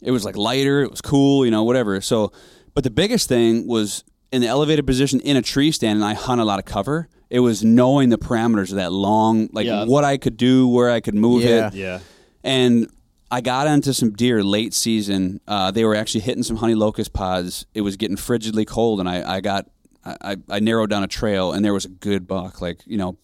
It 0.01 0.11
was 0.11 0.25
like 0.25 0.37
lighter. 0.37 0.83
It 0.83 0.91
was 0.91 1.01
cool. 1.01 1.45
You 1.45 1.51
know, 1.51 1.65
whatever. 1.65 2.01
So, 2.01 2.33
but 2.75 2.85
the 2.85 2.91
biggest 2.91 3.29
thing 3.29 3.67
was 3.67 4.05
in 4.33 4.41
the 4.41 4.47
elevated 4.49 4.87
position 4.87 5.21
in 5.21 5.37
a 5.37 5.43
tree 5.43 5.71
stand, 5.73 5.97
and 5.97 6.05
I 6.05 6.15
hunt 6.15 6.41
a 6.41 6.45
lot 6.45 6.59
of 6.59 6.65
cover. 6.65 7.09
It 7.31 7.41
was 7.41 7.65
knowing 7.65 8.11
the 8.11 8.19
parameters 8.19 8.71
of 8.71 8.77
that 8.77 8.93
long, 8.93 9.49
like 9.53 9.67
Yeah. 9.67 9.85
what 9.85 10.05
I 10.05 10.17
could 10.17 10.37
do, 10.37 10.69
where 10.69 10.91
I 10.91 11.01
could 11.01 11.15
move 11.15 11.43
Yeah. 11.43 11.69
it, 11.69 11.75
Yeah. 11.75 11.99
and 12.43 12.89
I 13.31 13.41
got 13.41 13.67
onto 13.67 13.93
some 13.93 14.13
deer 14.13 14.45
late 14.45 14.75
season. 14.75 15.41
Uh, 15.49 15.71
they 15.73 15.85
were 15.85 15.95
actually 15.97 16.21
hitting 16.21 16.43
some 16.45 16.57
honey 16.57 16.75
locust 16.77 17.13
pods. 17.13 17.67
It 17.75 17.81
was 17.81 17.97
getting 17.97 18.17
frigidly 18.17 18.65
cold, 18.67 19.01
and 19.01 19.09
I, 19.09 19.37
I 19.37 19.41
got 19.41 19.67
I, 20.05 20.37
I 20.49 20.61
narrowed 20.61 20.91
down 20.91 21.03
a 21.03 21.09
trail, 21.09 21.53
and 21.53 21.65
there 21.65 21.73
was 21.73 21.85
a 21.85 21.89
good 21.89 22.27
buck, 22.27 22.61
like 22.61 22.81
you 22.87 22.97
know, 22.97 23.19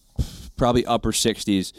probably 0.57 0.85
upper 0.85 1.11
sixties. 1.11 1.73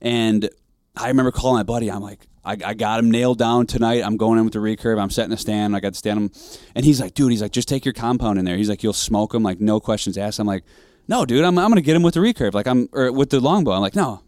And 0.00 0.48
I 0.96 1.08
remember 1.08 1.30
calling 1.30 1.58
my 1.58 1.62
buddy. 1.62 1.90
I'm 1.90 2.02
like, 2.02 2.26
I, 2.44 2.56
I 2.64 2.74
got 2.74 2.98
him 2.98 3.10
nailed 3.10 3.38
down 3.38 3.66
tonight. 3.66 4.02
I'm 4.04 4.16
going 4.16 4.38
in 4.38 4.44
with 4.44 4.54
the 4.54 4.58
recurve. 4.58 5.00
I'm 5.00 5.10
setting 5.10 5.32
a 5.32 5.36
stand. 5.36 5.76
I 5.76 5.80
got 5.80 5.92
to 5.92 5.98
stand 5.98 6.18
him, 6.18 6.30
and 6.74 6.84
he's 6.84 7.00
like, 7.00 7.14
dude, 7.14 7.30
he's 7.30 7.42
like, 7.42 7.52
just 7.52 7.68
take 7.68 7.84
your 7.84 7.94
compound 7.94 8.38
in 8.38 8.44
there. 8.44 8.56
He's 8.56 8.68
like, 8.68 8.82
you'll 8.82 8.92
smoke 8.92 9.34
him, 9.34 9.42
like 9.42 9.60
no 9.60 9.80
questions 9.80 10.18
asked. 10.18 10.38
I'm 10.38 10.46
like, 10.46 10.64
no, 11.08 11.24
dude, 11.24 11.44
I'm 11.44 11.58
I'm 11.58 11.70
gonna 11.70 11.80
get 11.80 11.96
him 11.96 12.02
with 12.02 12.14
the 12.14 12.20
recurve, 12.20 12.54
like 12.54 12.66
I'm 12.66 12.88
or 12.92 13.12
with 13.12 13.30
the 13.30 13.40
longbow. 13.40 13.72
I'm 13.72 13.80
like, 13.80 13.96
no. 13.96 14.22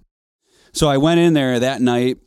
So 0.73 0.89
I 0.89 0.97
went 0.97 1.21
in 1.21 1.35
there 1.35 1.61
that 1.61 1.81
night 1.81 2.19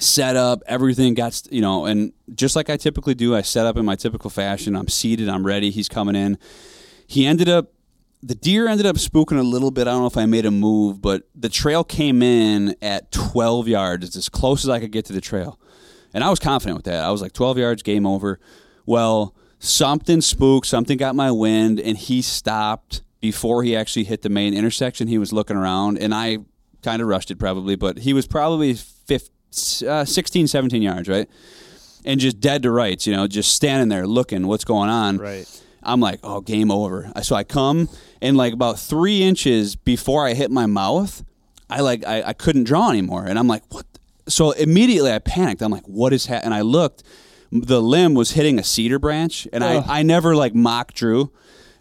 set 0.00 0.34
up, 0.34 0.62
everything 0.66 1.14
got, 1.14 1.40
you 1.50 1.60
know, 1.60 1.86
and 1.86 2.12
just 2.34 2.56
like 2.56 2.68
I 2.68 2.76
typically 2.76 3.14
do, 3.14 3.36
I 3.36 3.42
set 3.42 3.66
up 3.66 3.76
in 3.76 3.84
my 3.84 3.94
typical 3.94 4.30
fashion. 4.30 4.74
I'm 4.74 4.88
seated, 4.88 5.28
I'm 5.28 5.46
ready. 5.46 5.70
He's 5.70 5.88
coming 5.88 6.16
in. 6.16 6.38
He 7.06 7.26
ended 7.26 7.48
up, 7.48 7.72
the 8.22 8.34
deer 8.34 8.66
ended 8.68 8.86
up 8.86 8.96
spooking 8.96 9.38
a 9.38 9.42
little 9.42 9.70
bit. 9.70 9.86
I 9.86 9.92
don't 9.92 10.00
know 10.00 10.06
if 10.06 10.16
I 10.16 10.26
made 10.26 10.46
a 10.46 10.50
move, 10.50 11.02
but 11.02 11.28
the 11.34 11.48
trail 11.48 11.84
came 11.84 12.22
in 12.22 12.74
at 12.80 13.12
12 13.12 13.68
yards. 13.68 14.06
It's 14.06 14.16
as 14.16 14.28
close 14.28 14.64
as 14.64 14.70
I 14.70 14.80
could 14.80 14.92
get 14.92 15.04
to 15.06 15.12
the 15.12 15.20
trail. 15.20 15.58
And 16.14 16.22
I 16.24 16.30
was 16.30 16.38
confident 16.38 16.76
with 16.76 16.84
that. 16.86 17.04
I 17.04 17.10
was 17.10 17.20
like, 17.20 17.32
12 17.32 17.58
yards, 17.58 17.82
game 17.82 18.06
over. 18.06 18.38
Well, 18.86 19.34
something 19.58 20.20
spooked, 20.20 20.66
something 20.66 20.96
got 20.96 21.14
my 21.14 21.30
wind, 21.30 21.80
and 21.80 21.98
he 21.98 22.22
stopped 22.22 23.02
before 23.20 23.62
he 23.62 23.74
actually 23.74 24.04
hit 24.04 24.22
the 24.22 24.28
main 24.28 24.54
intersection. 24.54 25.08
He 25.08 25.18
was 25.18 25.32
looking 25.32 25.56
around, 25.56 25.98
and 25.98 26.14
I 26.14 26.38
kind 26.82 27.02
of 27.02 27.08
rushed 27.08 27.30
it 27.30 27.38
probably, 27.38 27.74
but 27.74 27.98
he 27.98 28.12
was 28.12 28.26
probably 28.26 28.74
15, 28.74 29.88
uh, 29.88 30.04
16, 30.04 30.46
17 30.46 30.82
yards, 30.82 31.08
right? 31.08 31.28
And 32.04 32.20
just 32.20 32.38
dead 32.38 32.62
to 32.64 32.70
rights, 32.70 33.06
you 33.06 33.16
know, 33.16 33.26
just 33.26 33.54
standing 33.54 33.88
there 33.88 34.06
looking 34.06 34.46
what's 34.46 34.64
going 34.64 34.90
on. 34.90 35.16
Right. 35.16 35.62
I'm 35.84 36.00
like, 36.00 36.20
oh, 36.22 36.40
game 36.40 36.70
over. 36.70 37.10
So 37.22 37.36
I 37.36 37.44
come 37.44 37.88
and 38.22 38.36
like 38.36 38.52
about 38.52 38.78
three 38.78 39.22
inches 39.22 39.76
before 39.76 40.26
I 40.26 40.34
hit 40.34 40.50
my 40.50 40.66
mouth, 40.66 41.22
I 41.70 41.80
like 41.80 42.04
I, 42.06 42.22
I 42.22 42.32
couldn't 42.32 42.64
draw 42.64 42.90
anymore, 42.90 43.24
and 43.26 43.38
I'm 43.38 43.48
like, 43.48 43.62
what? 43.70 43.86
So 44.28 44.52
immediately 44.52 45.12
I 45.12 45.18
panicked. 45.18 45.60
I'm 45.62 45.70
like, 45.72 45.86
what 45.86 46.12
is 46.12 46.26
happening? 46.26 46.46
And 46.46 46.54
I 46.54 46.62
looked, 46.62 47.02
the 47.52 47.82
limb 47.82 48.14
was 48.14 48.30
hitting 48.32 48.58
a 48.58 48.62
cedar 48.64 48.98
branch, 48.98 49.46
and 49.52 49.62
I 49.62 49.98
I 50.00 50.02
never 50.02 50.34
like 50.34 50.54
mock 50.54 50.94
drew. 50.94 51.30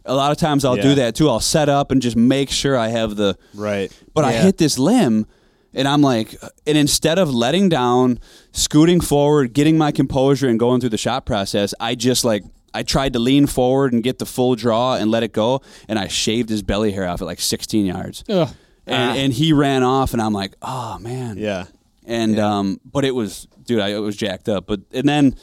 A 0.06 0.14
lot 0.14 0.32
of 0.34 0.38
times 0.38 0.66
I'll 0.66 0.76
do 0.76 0.96
that 0.96 1.16
too. 1.16 1.30
I'll 1.30 1.40
set 1.40 1.70
up 1.70 1.90
and 1.92 2.02
just 2.02 2.18
make 2.18 2.50
sure 2.50 2.78
I 2.78 2.90
have 2.90 3.16
the 3.16 3.38
Right. 3.54 3.90
but 4.14 4.26
I 4.26 4.34
hit 4.44 4.58
this 4.58 4.78
limb 4.78 5.26
and 5.74 5.88
I'm 5.88 6.02
like, 6.02 6.36
and 6.68 6.78
instead 6.78 7.18
of 7.18 7.34
letting 7.34 7.70
down, 7.70 8.20
scooting 8.52 9.00
forward, 9.00 9.54
getting 9.54 9.78
my 9.78 9.92
composure 9.94 10.50
and 10.50 10.60
going 10.60 10.82
through 10.82 10.90
the 10.90 10.98
shot 10.98 11.26
process, 11.26 11.74
I 11.80 11.96
just 11.96 12.26
like, 12.26 12.44
I 12.74 12.84
tried 12.84 13.14
to 13.14 13.20
lean 13.20 13.48
forward 13.48 13.94
and 13.94 14.04
get 14.04 14.20
the 14.20 14.26
full 14.26 14.56
draw 14.56 14.96
and 14.96 15.12
let 15.12 15.24
it 15.24 15.32
go. 15.34 15.62
And 15.88 16.00
I 16.00 16.08
shaved 16.08 16.50
his 16.50 16.64
belly 16.64 16.92
hair 16.92 17.08
off 17.08 17.22
at 17.22 17.26
like 17.26 17.40
16 17.40 17.86
yards. 17.86 18.24
Ugh. 18.30 18.50
And, 18.86 19.18
and 19.18 19.34
he 19.34 19.54
ran 19.54 19.84
off 19.84 20.14
and 20.14 20.22
I'm 20.22 20.34
like, 20.34 20.56
oh 20.62 20.98
man. 21.00 21.38
Yeah. 21.38 21.66
And, 22.06 22.38
um, 22.40 22.82
but 22.84 23.06
it 23.06 23.16
was, 23.16 23.48
dude, 23.64 23.80
I 23.80 23.90
it 23.90 24.00
was 24.00 24.18
jacked 24.18 24.50
up. 24.50 24.66
But, 24.68 24.82
and 24.92 25.08
then, 25.08 25.36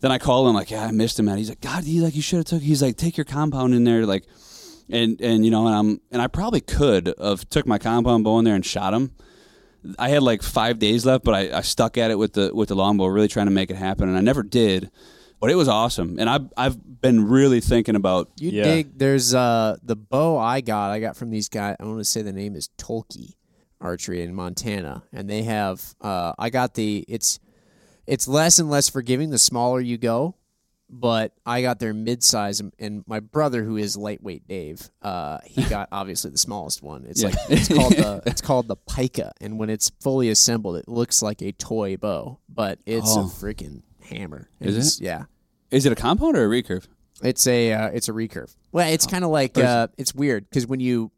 then 0.00 0.10
I 0.10 0.18
called 0.18 0.48
him 0.48 0.54
like, 0.54 0.70
yeah, 0.70 0.86
I 0.86 0.90
missed 0.92 1.18
him, 1.18 1.26
man. 1.26 1.36
He's 1.36 1.50
like, 1.50 1.60
God, 1.60 1.84
he's 1.84 2.02
like, 2.02 2.16
you 2.16 2.22
should 2.22 2.38
have 2.38 2.46
took. 2.46 2.62
He's 2.62 2.82
like, 2.82 2.96
take 2.96 3.18
your 3.18 3.26
compound 3.26 3.74
in 3.74 3.84
there, 3.84 4.06
like, 4.06 4.24
and 4.88 5.20
and 5.20 5.44
you 5.44 5.50
know, 5.50 5.66
and 5.66 5.74
I'm 5.76 6.00
and 6.10 6.20
I 6.20 6.26
probably 6.26 6.60
could 6.60 7.14
have 7.20 7.48
took 7.48 7.66
my 7.66 7.78
compound 7.78 8.24
bow 8.24 8.38
in 8.38 8.44
there 8.44 8.54
and 8.54 8.64
shot 8.64 8.92
him. 8.92 9.12
I 9.98 10.08
had 10.10 10.22
like 10.22 10.42
five 10.42 10.78
days 10.78 11.06
left, 11.06 11.24
but 11.24 11.34
I, 11.34 11.58
I 11.58 11.60
stuck 11.62 11.96
at 11.96 12.10
it 12.10 12.18
with 12.18 12.34
the 12.34 12.50
with 12.54 12.68
the 12.68 12.74
longbow, 12.74 13.06
really 13.06 13.28
trying 13.28 13.46
to 13.46 13.52
make 13.52 13.70
it 13.70 13.76
happen, 13.76 14.08
and 14.08 14.18
I 14.18 14.20
never 14.20 14.42
did. 14.42 14.90
But 15.40 15.50
it 15.50 15.54
was 15.54 15.68
awesome, 15.68 16.18
and 16.18 16.28
I've 16.28 16.52
I've 16.56 17.00
been 17.00 17.26
really 17.28 17.60
thinking 17.60 17.96
about. 17.96 18.30
You 18.38 18.50
Yeah. 18.50 18.64
dig? 18.64 18.98
There's 18.98 19.32
uh 19.34 19.76
the 19.82 19.96
bow 19.96 20.36
I 20.38 20.60
got. 20.60 20.90
I 20.90 21.00
got 21.00 21.16
from 21.16 21.30
these 21.30 21.48
guys. 21.48 21.76
I 21.80 21.84
want 21.84 21.98
to 21.98 22.04
say 22.04 22.20
the 22.22 22.32
name 22.32 22.54
is 22.54 22.68
Toelke 22.76 23.34
Archery 23.80 24.22
in 24.22 24.34
Montana, 24.34 25.02
and 25.12 25.30
they 25.30 25.42
have. 25.44 25.94
Uh, 26.00 26.34
I 26.38 26.50
got 26.50 26.74
the. 26.74 27.04
It's 27.08 27.38
it's 28.06 28.28
less 28.28 28.58
and 28.58 28.68
less 28.68 28.88
forgiving 28.90 29.30
the 29.30 29.38
smaller 29.38 29.80
you 29.80 29.96
go, 29.96 30.34
but 30.90 31.32
I 31.46 31.62
got 31.62 31.78
their 31.78 31.94
mid-size, 31.94 32.58
and, 32.60 32.72
and 32.78 33.04
my 33.06 33.20
brother, 33.20 33.62
who 33.62 33.76
is 33.76 33.96
lightweight 33.96 34.46
Dave, 34.48 34.90
uh, 35.00 35.38
he 35.46 35.62
got 35.64 35.88
obviously 35.92 36.30
the 36.32 36.38
smallest 36.38 36.82
one. 36.82 37.06
It's 37.08 37.22
Yeah. 37.22 37.28
like 37.30 37.38
it's 37.48 37.68
called 37.68 37.92
the 37.94 38.22
it's 38.26 38.40
called 38.42 38.68
the 38.68 38.76
Pika, 38.76 39.30
and 39.40 39.58
when 39.58 39.70
it's 39.70 39.90
fully 40.00 40.28
assembled, 40.28 40.76
it 40.76 40.86
looks 40.88 41.22
like 41.22 41.40
a 41.40 41.52
toy 41.52 41.96
bow, 41.96 42.40
but 42.48 42.78
it's 42.84 43.16
Oh. 43.16 43.20
a 43.22 43.24
freaking 43.24 43.82
hammer. 44.10 44.48
Is 44.60 44.74
It's- 44.76 44.98
it? 45.00 45.04
Yeah. 45.04 45.24
Is 45.70 45.86
it 45.86 45.92
a 45.92 45.96
compound 45.96 46.36
or 46.36 46.44
a 46.44 46.48
recurve? 46.62 46.86
It's 47.22 47.46
a 47.46 47.72
uh, 47.72 47.88
it's 47.88 48.08
a 48.08 48.12
recurve. 48.12 48.54
Well, 48.72 48.88
it's 48.92 49.06
kind 49.06 49.24
of 49.24 49.30
like 49.30 49.56
uh, 49.58 49.88
it's 49.98 50.14
weird 50.14 50.48
because 50.48 50.66
when 50.66 50.80
you 50.80 51.12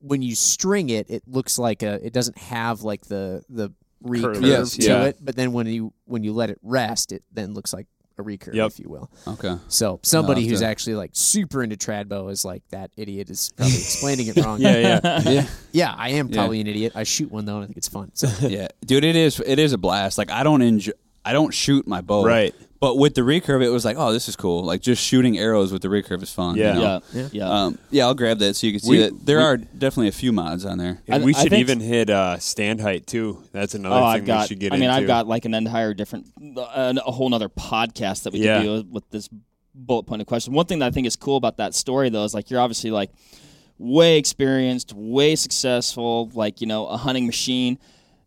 when 0.00 0.20
you 0.20 0.34
string 0.34 0.90
it, 0.90 1.08
it 1.08 1.22
looks 1.26 1.58
like 1.58 1.82
a 1.82 2.04
it 2.04 2.12
doesn't 2.12 2.36
have 2.36 2.82
like 2.82 3.06
the 3.06 3.42
the 3.48 3.70
recurve 4.04 4.44
Yes, 4.44 4.76
to 4.76 4.82
yeah. 4.82 5.04
it. 5.04 5.18
But 5.22 5.36
then 5.36 5.52
when 5.52 5.66
you 5.66 5.92
when 6.04 6.22
you 6.24 6.32
let 6.34 6.50
it 6.50 6.58
rest, 6.62 7.12
it 7.12 7.22
then 7.32 7.54
looks 7.54 7.72
like 7.72 7.86
a 8.18 8.22
recurve, 8.22 8.54
Yep. 8.54 8.66
if 8.72 8.78
you 8.80 8.88
will. 8.90 9.10
Okay. 9.26 9.56
So 9.68 10.00
somebody 10.02 10.46
who's 10.46 10.60
to- 10.60 10.66
actually 10.66 10.96
like 10.96 11.10
super 11.14 11.62
into 11.62 11.76
trad 11.76 12.08
bow 12.08 12.28
is 12.28 12.44
like 12.44 12.62
that 12.70 12.90
idiot 12.96 13.30
is 13.30 13.52
probably 13.56 13.74
explaining 13.78 14.26
it 14.26 14.36
wrong. 14.44 14.60
Yeah, 14.60 14.76
yeah. 15.02 15.20
yeah. 15.30 15.46
yeah. 15.72 15.94
I 15.96 16.10
am 16.10 16.28
Yeah. 16.28 16.34
probably 16.34 16.60
an 16.60 16.66
idiot. 16.66 16.92
I 16.94 17.04
shoot 17.04 17.30
one 17.30 17.44
though, 17.44 17.54
and 17.56 17.62
I 17.64 17.66
think 17.66 17.76
it's 17.78 17.88
fun. 17.88 18.10
So 18.14 18.28
yeah, 18.48 18.68
dude, 18.84 19.04
it 19.04 19.16
is 19.16 19.40
it 19.40 19.58
is 19.58 19.72
a 19.72 19.78
blast. 19.78 20.18
Like 20.18 20.30
I 20.30 20.42
don't 20.42 20.62
enjoy, 20.62 20.92
I 21.24 21.32
don't 21.32 21.52
shoot 21.54 21.86
my 21.86 22.00
bow, 22.00 22.24
Right. 22.24 22.54
But 22.80 22.98
with 22.98 23.14
the 23.14 23.22
recurve, 23.22 23.64
it 23.64 23.70
was 23.70 23.82
like, 23.82 23.96
oh, 23.98 24.12
this 24.12 24.28
is 24.28 24.36
cool. 24.36 24.62
Like 24.62 24.82
just 24.82 25.02
shooting 25.02 25.38
arrows 25.38 25.72
with 25.72 25.80
the 25.80 25.88
recurve 25.88 26.22
is 26.22 26.30
fun. 26.30 26.56
Yeah. 26.56 26.74
you 26.74 26.80
know? 26.80 27.00
Yeah, 27.14 27.20
Yeah. 27.22 27.28
yeah. 27.32 27.48
Um, 27.64 27.78
yeah, 27.90 28.04
I'll 28.04 28.14
grab 28.14 28.38
that 28.40 28.56
so 28.56 28.66
you 28.66 28.74
can 28.74 28.80
see 28.80 28.90
We- 28.90 28.98
that 28.98 29.24
there 29.24 29.38
we- 29.38 29.42
are 29.44 29.56
definitely 29.56 30.08
a 30.08 30.12
few 30.12 30.32
mods 30.32 30.66
on 30.66 30.76
there. 30.76 31.00
And 31.08 31.24
we 31.24 31.34
I 31.34 31.40
should 31.44 31.50
think- 31.50 31.60
even 31.60 31.80
hit 31.80 32.10
uh, 32.10 32.38
stand 32.40 32.82
height 32.82 33.06
too. 33.06 33.42
That's 33.52 33.74
another 33.74 33.94
oh, 33.96 33.98
thing 34.00 34.06
I've 34.06 34.26
got. 34.26 34.40
we 34.42 34.46
should 34.48 34.58
get 34.60 34.66
into. 34.66 34.76
I 34.76 34.80
mean, 34.80 34.90
into. 34.90 35.00
I've 35.00 35.06
got 35.06 35.26
like 35.26 35.46
an 35.46 35.54
entire 35.54 35.94
different, 35.94 36.26
uh, 36.58 36.92
a 37.06 37.10
whole 37.10 37.30
nother 37.30 37.48
podcast 37.48 38.24
that 38.24 38.34
we 38.34 38.40
Yeah. 38.40 38.58
could 38.58 38.64
do 38.84 38.88
with 38.92 39.08
this 39.10 39.30
bullet 39.74 40.02
pointed 40.02 40.26
question. 40.26 40.52
One 40.52 40.66
thing 40.66 40.80
that 40.80 40.86
I 40.86 40.90
think 40.90 41.06
is 41.06 41.16
cool 41.16 41.38
about 41.38 41.56
that 41.56 41.74
story 41.74 42.10
though 42.10 42.24
is 42.24 42.34
like 42.34 42.50
you're 42.50 42.60
obviously 42.60 42.90
like 42.90 43.10
way 43.78 44.18
experienced, 44.18 44.92
way 44.92 45.36
successful, 45.36 46.30
like 46.34 46.60
you 46.60 46.66
know 46.66 46.86
a 46.88 46.98
hunting 46.98 47.24
machine. 47.24 47.78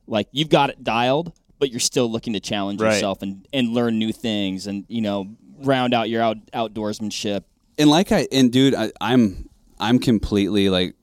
Like 0.08 0.30
you've 0.32 0.50
got 0.50 0.72
it 0.72 0.84
dialed, 0.84 1.32
but 1.60 1.70
you're 1.72 1.80
still 1.80 2.10
looking 2.12 2.34
to 2.34 2.40
challenge 2.40 2.82
Right. 2.82 2.94
yourself 2.94 3.22
and 3.22 3.48
and 3.54 3.70
learn 3.70 3.98
new 4.00 4.12
things 4.14 4.68
and 4.68 4.86
you 4.88 5.02
know 5.02 5.28
round 5.60 5.94
out 5.94 6.10
your 6.10 6.22
out 6.22 6.38
outdoorsmanship. 6.54 7.44
and 7.78 7.90
like 7.90 8.12
I 8.12 8.28
and 8.32 8.52
dude, 8.52 8.76
I, 8.76 8.92
I'm 9.02 9.50
I'm 9.80 10.00
completely 10.00 10.70
like, 10.70 10.96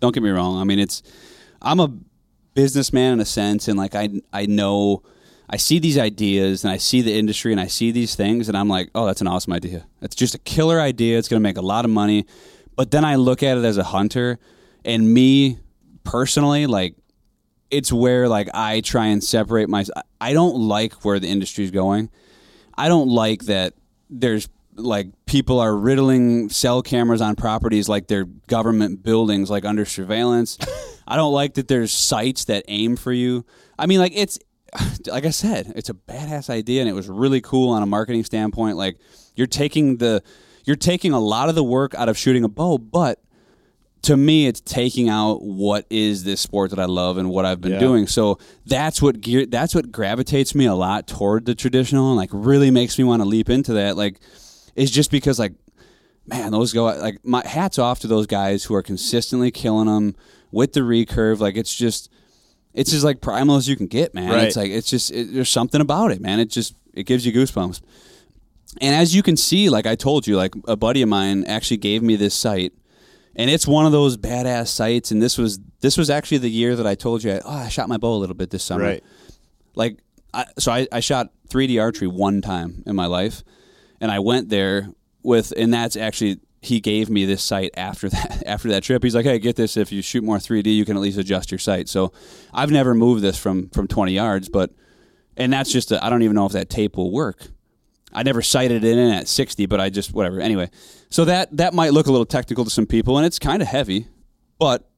don't 0.00 0.12
get 0.14 0.22
me 0.22 0.30
wrong. 0.30 0.58
I 0.60 0.64
mean, 0.64 0.78
it's 0.78 1.02
I'm 1.62 1.80
a 1.80 1.88
businessman 2.54 3.14
in 3.14 3.20
a 3.20 3.24
sense, 3.24 3.68
and 3.68 3.78
like 3.78 3.94
I 3.94 4.08
I 4.32 4.46
know 4.46 5.02
I 5.48 5.56
see 5.56 5.78
these 5.80 5.98
ideas 5.98 6.62
and 6.64 6.72
I 6.72 6.76
see 6.76 7.00
the 7.02 7.12
industry 7.16 7.50
and 7.52 7.60
I 7.60 7.66
see 7.66 7.90
these 7.90 8.14
things, 8.14 8.48
and 8.48 8.56
I'm 8.56 8.68
like, 8.68 8.90
oh, 8.94 9.06
that's 9.06 9.20
an 9.20 9.26
awesome 9.26 9.52
idea. 9.52 9.86
It's 10.00 10.14
just 10.16 10.34
a 10.34 10.38
killer 10.38 10.80
idea. 10.80 11.18
It's 11.18 11.26
going 11.28 11.40
to 11.40 11.48
make 11.48 11.56
a 11.58 11.62
lot 11.62 11.84
of 11.84 11.90
money. 11.90 12.26
But 12.76 12.90
then 12.92 13.04
I 13.04 13.16
look 13.16 13.42
at 13.42 13.58
it 13.58 13.64
as 13.64 13.76
a 13.76 13.82
hunter, 13.84 14.38
and 14.84 15.12
me 15.12 15.58
personally, 16.04 16.66
like 16.66 16.94
it's 17.70 17.92
where 17.92 18.28
like 18.28 18.48
I 18.54 18.80
try 18.80 19.06
and 19.06 19.22
separate 19.22 19.68
my. 19.68 19.84
I 20.20 20.32
don't 20.32 20.56
like 20.56 21.04
where 21.04 21.18
the 21.18 21.28
industry's 21.28 21.70
going. 21.70 22.10
I 22.76 22.88
don't 22.88 23.08
like 23.08 23.44
that 23.44 23.74
there's 24.08 24.48
like 24.74 25.08
people 25.26 25.60
are 25.60 25.76
riddling 25.76 26.48
cell 26.48 26.82
cameras 26.82 27.20
on 27.20 27.36
properties 27.36 27.88
like 27.88 28.06
they're 28.06 28.24
government 28.24 29.02
buildings 29.02 29.50
like 29.50 29.64
under 29.64 29.84
surveillance. 29.84 30.58
I 31.06 31.16
don't 31.16 31.32
like 31.32 31.54
that 31.54 31.68
there's 31.68 31.92
sights 31.92 32.44
that 32.46 32.64
aim 32.68 32.96
for 32.96 33.12
you. 33.12 33.44
I 33.78 33.86
mean 33.86 33.98
like 33.98 34.12
it's 34.14 34.38
like 35.06 35.26
I 35.26 35.30
said, 35.30 35.72
it's 35.76 35.90
a 35.90 35.94
badass 35.94 36.50
idea 36.50 36.80
and 36.80 36.88
it 36.88 36.94
was 36.94 37.08
really 37.08 37.40
cool 37.40 37.70
on 37.70 37.82
a 37.82 37.86
marketing 37.86 38.24
standpoint 38.24 38.76
like 38.76 38.98
you're 39.34 39.46
taking 39.46 39.98
the 39.98 40.22
you're 40.64 40.76
taking 40.76 41.12
a 41.12 41.20
lot 41.20 41.48
of 41.48 41.54
the 41.54 41.64
work 41.64 41.94
out 41.94 42.08
of 42.08 42.16
shooting 42.18 42.44
a 42.44 42.48
bow, 42.48 42.78
but 42.78 43.20
to 44.02 44.16
me 44.16 44.46
it's 44.46 44.60
taking 44.62 45.08
out 45.08 45.42
what 45.42 45.84
is 45.90 46.24
this 46.24 46.40
sport 46.40 46.70
that 46.70 46.78
I 46.78 46.86
love 46.86 47.18
and 47.18 47.28
what 47.28 47.44
I've 47.44 47.60
been 47.60 47.72
Yeah. 47.72 47.78
doing. 47.80 48.06
So 48.06 48.38
that's 48.66 49.02
what 49.02 49.20
gear 49.20 49.46
that's 49.46 49.74
what 49.74 49.92
gravitates 49.92 50.54
me 50.54 50.64
a 50.66 50.74
lot 50.74 51.06
toward 51.06 51.44
the 51.44 51.54
traditional 51.54 52.08
and 52.08 52.16
like 52.16 52.30
really 52.32 52.70
makes 52.70 52.96
me 52.98 53.04
want 53.04 53.20
to 53.22 53.28
leap 53.28 53.50
into 53.50 53.74
that. 53.74 53.96
Like 53.96 54.20
it's 54.74 54.90
just 54.90 55.10
because 55.10 55.38
like 55.38 55.52
man, 56.26 56.52
those 56.52 56.72
go 56.72 56.84
like 56.84 57.18
my 57.24 57.42
hats 57.46 57.78
off 57.78 58.00
to 58.00 58.06
those 58.06 58.26
guys 58.26 58.64
who 58.64 58.74
are 58.74 58.82
consistently 58.82 59.50
killing 59.50 59.86
them 59.86 60.14
with 60.52 60.72
the 60.72 60.80
recurve. 60.80 61.40
Like 61.40 61.56
it's 61.56 61.74
just 61.74 62.10
it's 62.72 62.92
as 62.94 63.02
like 63.04 63.20
primal 63.20 63.56
as 63.56 63.68
you 63.68 63.76
can 63.76 63.86
get, 63.86 64.14
man. 64.14 64.30
Right. 64.30 64.44
It's 64.44 64.56
like 64.56 64.70
it's 64.70 64.88
just 64.88 65.10
it, 65.10 65.34
there's 65.34 65.48
something 65.50 65.80
about 65.80 66.10
it, 66.12 66.20
man. 66.20 66.40
It 66.40 66.48
just 66.50 66.74
it 66.94 67.02
gives 67.04 67.26
you 67.26 67.32
goosebumps. 67.32 67.80
And 68.80 68.94
as 68.94 69.14
you 69.14 69.22
can 69.22 69.36
see, 69.36 69.68
like 69.68 69.86
I 69.86 69.96
told 69.96 70.26
you, 70.28 70.36
like 70.36 70.54
a 70.68 70.76
buddy 70.76 71.02
of 71.02 71.08
mine 71.08 71.44
actually 71.46 71.78
gave 71.78 72.02
me 72.02 72.14
this 72.14 72.34
sight, 72.34 72.72
and 73.36 73.50
it's 73.50 73.66
one 73.66 73.86
of 73.86 73.92
those 73.92 74.16
badass 74.16 74.68
sights. 74.68 75.10
And 75.10 75.22
this 75.22 75.38
was 75.38 75.60
this 75.80 75.96
was 75.96 76.10
actually 76.10 76.38
the 76.38 76.50
year 76.50 76.76
that 76.76 76.86
I 76.86 76.94
told 76.94 77.22
you, 77.22 77.40
oh, 77.44 77.50
I 77.50 77.68
shot 77.68 77.88
my 77.88 77.96
bow 77.96 78.14
a 78.14 78.18
little 78.18 78.34
bit 78.34 78.50
this 78.50 78.64
summer. 78.64 78.84
Right. 78.84 79.04
Like, 79.74 79.98
I, 80.34 80.46
so 80.58 80.72
I, 80.72 80.86
I 80.92 81.00
shot 81.00 81.30
3D 81.48 81.80
archery 81.80 82.08
one 82.08 82.42
time 82.42 82.82
in 82.86 82.94
my 82.94 83.06
life, 83.06 83.42
and 84.00 84.10
I 84.10 84.18
went 84.18 84.48
there 84.48 84.88
with, 85.22 85.52
and 85.56 85.72
that's 85.72 85.96
actually 85.96 86.40
he 86.62 86.80
gave 86.80 87.08
me 87.08 87.24
this 87.24 87.42
sight 87.42 87.70
after 87.76 88.08
that 88.10 88.42
after 88.46 88.68
that 88.68 88.82
trip. 88.82 89.02
He's 89.02 89.14
like, 89.14 89.24
hey, 89.24 89.38
get 89.38 89.56
this. 89.56 89.76
If 89.76 89.92
you 89.92 90.02
shoot 90.02 90.24
more 90.24 90.38
3D, 90.38 90.66
you 90.66 90.84
can 90.84 90.96
at 90.96 91.02
least 91.02 91.18
adjust 91.18 91.50
your 91.50 91.58
sight. 91.58 91.88
So 91.88 92.12
I've 92.52 92.70
never 92.70 92.94
moved 92.94 93.22
this 93.22 93.38
from 93.38 93.68
from 93.70 93.88
20 93.88 94.12
yards, 94.12 94.48
but 94.48 94.72
and 95.36 95.52
that's 95.52 95.72
just 95.72 95.92
I 95.92 96.10
don't 96.10 96.22
even 96.22 96.34
know 96.34 96.46
if 96.46 96.52
that 96.52 96.68
tape 96.68 96.96
will 96.96 97.10
work. 97.10 97.48
I 98.12 98.22
never 98.22 98.42
sighted 98.42 98.84
it 98.84 98.98
in 98.98 99.12
at 99.12 99.28
60, 99.28 99.66
but 99.66 99.80
I 99.80 99.90
just 99.90 100.12
whatever. 100.12 100.40
Anyway, 100.40 100.70
so 101.08 101.24
that 101.24 101.56
that 101.56 101.74
might 101.74 101.92
look 101.92 102.06
a 102.06 102.10
little 102.10 102.26
technical 102.26 102.64
to 102.64 102.70
some 102.70 102.86
people, 102.86 103.16
and 103.16 103.26
it's 103.26 103.38
kind 103.38 103.62
of 103.62 103.68
heavy, 103.68 104.06
but 104.58 104.90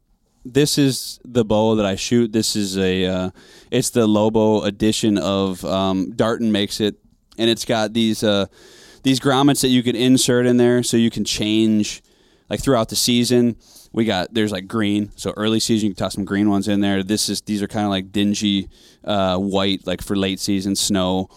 this 0.45 0.79
is 0.79 1.21
the 1.25 1.45
bow 1.45 1.77
that 1.77 1.87
I 1.87 1.95
shoot. 1.95 2.33
This 2.33 2.57
is 2.57 2.77
a 2.77 3.07
uh, 3.07 3.31
it's 3.71 3.91
the 3.91 4.07
Lobo 4.07 4.63
edition 4.63 5.19
of 5.19 5.65
um, 5.65 6.13
Darton 6.13 6.51
makes 6.51 6.81
it, 6.81 6.97
and 7.39 7.49
it's 7.49 7.65
got 7.65 7.93
these 7.93 8.23
uh, 8.23 8.47
these 9.03 9.21
grommets 9.21 9.63
that 9.63 9.69
you 9.69 9.83
can 9.83 9.97
insert 9.97 10.47
in 10.47 10.57
there, 10.57 10.83
so 10.83 10.97
you 10.97 11.11
can 11.11 11.25
change 11.25 12.03
like 12.49 12.61
throughout 12.61 12.89
the 12.89 12.97
season. 12.97 13.57
We 13.93 14.05
got 14.05 14.33
there's 14.33 14.53
like 14.53 14.67
green, 14.67 15.13
so 15.17 15.33
early 15.37 15.61
season 15.61 15.89
you 15.89 15.95
can 15.95 16.05
toss 16.05 16.15
some 16.15 16.25
green 16.25 16.49
ones 16.49 16.67
in 16.67 16.81
there. 16.81 17.03
This 17.03 17.29
is 17.29 17.43
these 17.43 17.63
are 17.63 17.69
kind 17.69 17.85
of 17.85 17.91
like 17.91 18.11
dingy 18.11 18.69
uh, 19.05 19.37
white, 19.39 19.87
like 19.87 20.03
for 20.03 20.17
late 20.17 20.41
season 20.41 20.77
snow. 20.77 21.29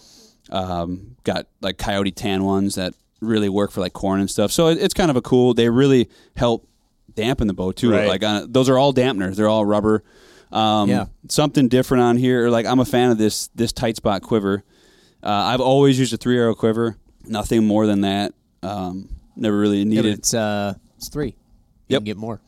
Um, 0.50 1.16
got 1.24 1.46
like 1.60 1.78
coyote 1.78 2.12
tan 2.12 2.44
ones 2.44 2.76
that 2.76 2.94
really 3.20 3.48
work 3.48 3.72
for 3.72 3.80
like 3.80 3.92
corn 3.92 4.20
and 4.20 4.30
stuff. 4.30 4.52
So 4.52 4.68
it, 4.68 4.78
it's 4.78 4.94
kind 4.94 5.10
of 5.10 5.16
a 5.16 5.22
cool. 5.22 5.54
They 5.54 5.68
really 5.68 6.08
help 6.36 6.68
dampen 7.14 7.46
the 7.48 7.54
bow 7.54 7.72
too. 7.72 7.90
Right. 7.92 8.06
Like 8.08 8.22
on, 8.22 8.52
those 8.52 8.68
are 8.68 8.78
all 8.78 8.92
dampeners. 8.94 9.36
They're 9.36 9.48
all 9.48 9.64
rubber. 9.64 10.04
Um, 10.52 10.88
Yeah. 10.88 11.06
Something 11.28 11.68
different 11.68 12.02
on 12.04 12.16
here. 12.16 12.46
Or 12.46 12.50
like 12.50 12.66
I'm 12.66 12.78
a 12.78 12.84
fan 12.84 13.10
of 13.10 13.18
this 13.18 13.48
this 13.54 13.72
tight 13.72 13.96
spot 13.96 14.22
quiver. 14.22 14.62
Uh, 15.22 15.28
I've 15.30 15.60
always 15.60 15.98
used 15.98 16.12
a 16.14 16.16
three 16.16 16.38
arrow 16.38 16.54
quiver. 16.54 16.96
Nothing 17.24 17.66
more 17.66 17.86
than 17.86 18.02
that. 18.02 18.32
Um, 18.62 19.08
never 19.34 19.58
really 19.58 19.78
Yeah, 19.78 19.84
needed. 19.84 20.18
it's 20.18 20.32
uh, 20.34 20.74
it's 20.96 21.08
three. 21.08 21.28
You 21.88 21.94
Yep. 21.94 21.98
can 22.00 22.04
get 22.04 22.16
more. 22.16 22.40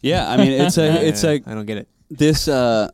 Yeah, 0.00 0.26
I 0.30 0.36
mean 0.38 0.52
it's 0.52 0.78
a 0.78 1.06
it's 1.06 1.22
Uh, 1.24 1.26
like 1.28 1.48
I 1.48 1.54
don't 1.54 1.66
get 1.66 1.78
it. 1.78 1.88
this. 2.10 2.48
Uh, 2.48 2.90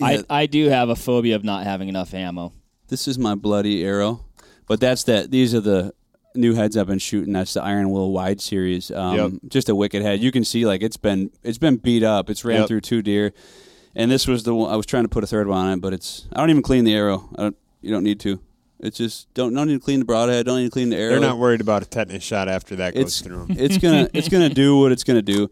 I, 0.00 0.12
yeah, 0.14 0.22
I 0.30 0.46
do 0.46 0.68
have 0.68 0.88
a 0.88 0.96
phobia 0.96 1.36
of 1.36 1.44
not 1.44 1.64
having 1.64 1.88
enough 1.88 2.14
ammo. 2.14 2.52
This 2.88 3.08
is 3.08 3.18
my 3.18 3.34
bloody 3.34 3.84
arrow, 3.84 4.24
but 4.66 4.80
that's 4.80 5.04
that. 5.04 5.30
These 5.30 5.54
are 5.54 5.60
the 5.60 5.92
new 6.34 6.54
heads 6.54 6.76
I've 6.76 6.86
been 6.86 6.98
shooting. 6.98 7.32
That's 7.32 7.54
the 7.54 7.62
Iron 7.62 7.90
Will 7.90 8.10
Wide 8.12 8.40
series. 8.40 8.90
Um, 8.90 9.16
Yep. 9.16 9.32
Just 9.48 9.68
a 9.68 9.74
wicked 9.74 10.02
head. 10.02 10.20
You 10.20 10.32
can 10.32 10.44
see 10.44 10.66
like 10.66 10.82
it's 10.82 10.96
been 10.96 11.30
it's 11.42 11.58
been 11.58 11.76
beat 11.76 12.02
up. 12.02 12.28
It's 12.30 12.44
ran 12.44 12.60
Yep. 12.60 12.68
through 12.68 12.80
two 12.82 13.02
deer, 13.02 13.32
and 13.94 14.10
this 14.10 14.26
was 14.26 14.42
the 14.42 14.54
one 14.54 14.70
I 14.72 14.76
was 14.76 14.86
trying 14.86 15.04
to 15.04 15.08
put 15.08 15.24
a 15.24 15.26
third 15.26 15.46
one 15.46 15.58
on 15.66 15.72
it, 15.74 15.80
but 15.80 15.92
it's 15.92 16.26
I 16.32 16.40
don't 16.40 16.50
even 16.50 16.62
clean 16.62 16.84
the 16.84 16.94
arrow. 16.94 17.28
I 17.36 17.42
don't. 17.42 17.56
You 17.82 17.90
don't 17.90 18.04
need 18.04 18.20
to. 18.20 18.40
It's 18.80 18.96
just 18.98 19.32
don't 19.34 19.54
don't 19.54 19.68
need 19.68 19.74
to 19.74 19.84
clean 19.84 20.00
the 20.00 20.04
broadhead. 20.04 20.44
Don't 20.46 20.58
need 20.58 20.64
to 20.64 20.70
clean 20.70 20.90
the 20.90 20.96
arrow. 20.96 21.10
They're 21.12 21.20
not 21.20 21.38
worried 21.38 21.60
about 21.60 21.82
a 21.82 21.86
tetanus 21.86 22.22
shot 22.24 22.48
after 22.48 22.76
that 22.76 22.94
goes 22.94 23.02
it's 23.04 23.20
through 23.20 23.46
them. 23.46 23.56
it's 23.58 23.78
gonna 23.78 24.08
it's 24.14 24.28
gonna 24.28 24.48
do 24.50 24.78
what 24.78 24.92
it's 24.92 25.04
gonna 25.04 25.22
do. 25.22 25.50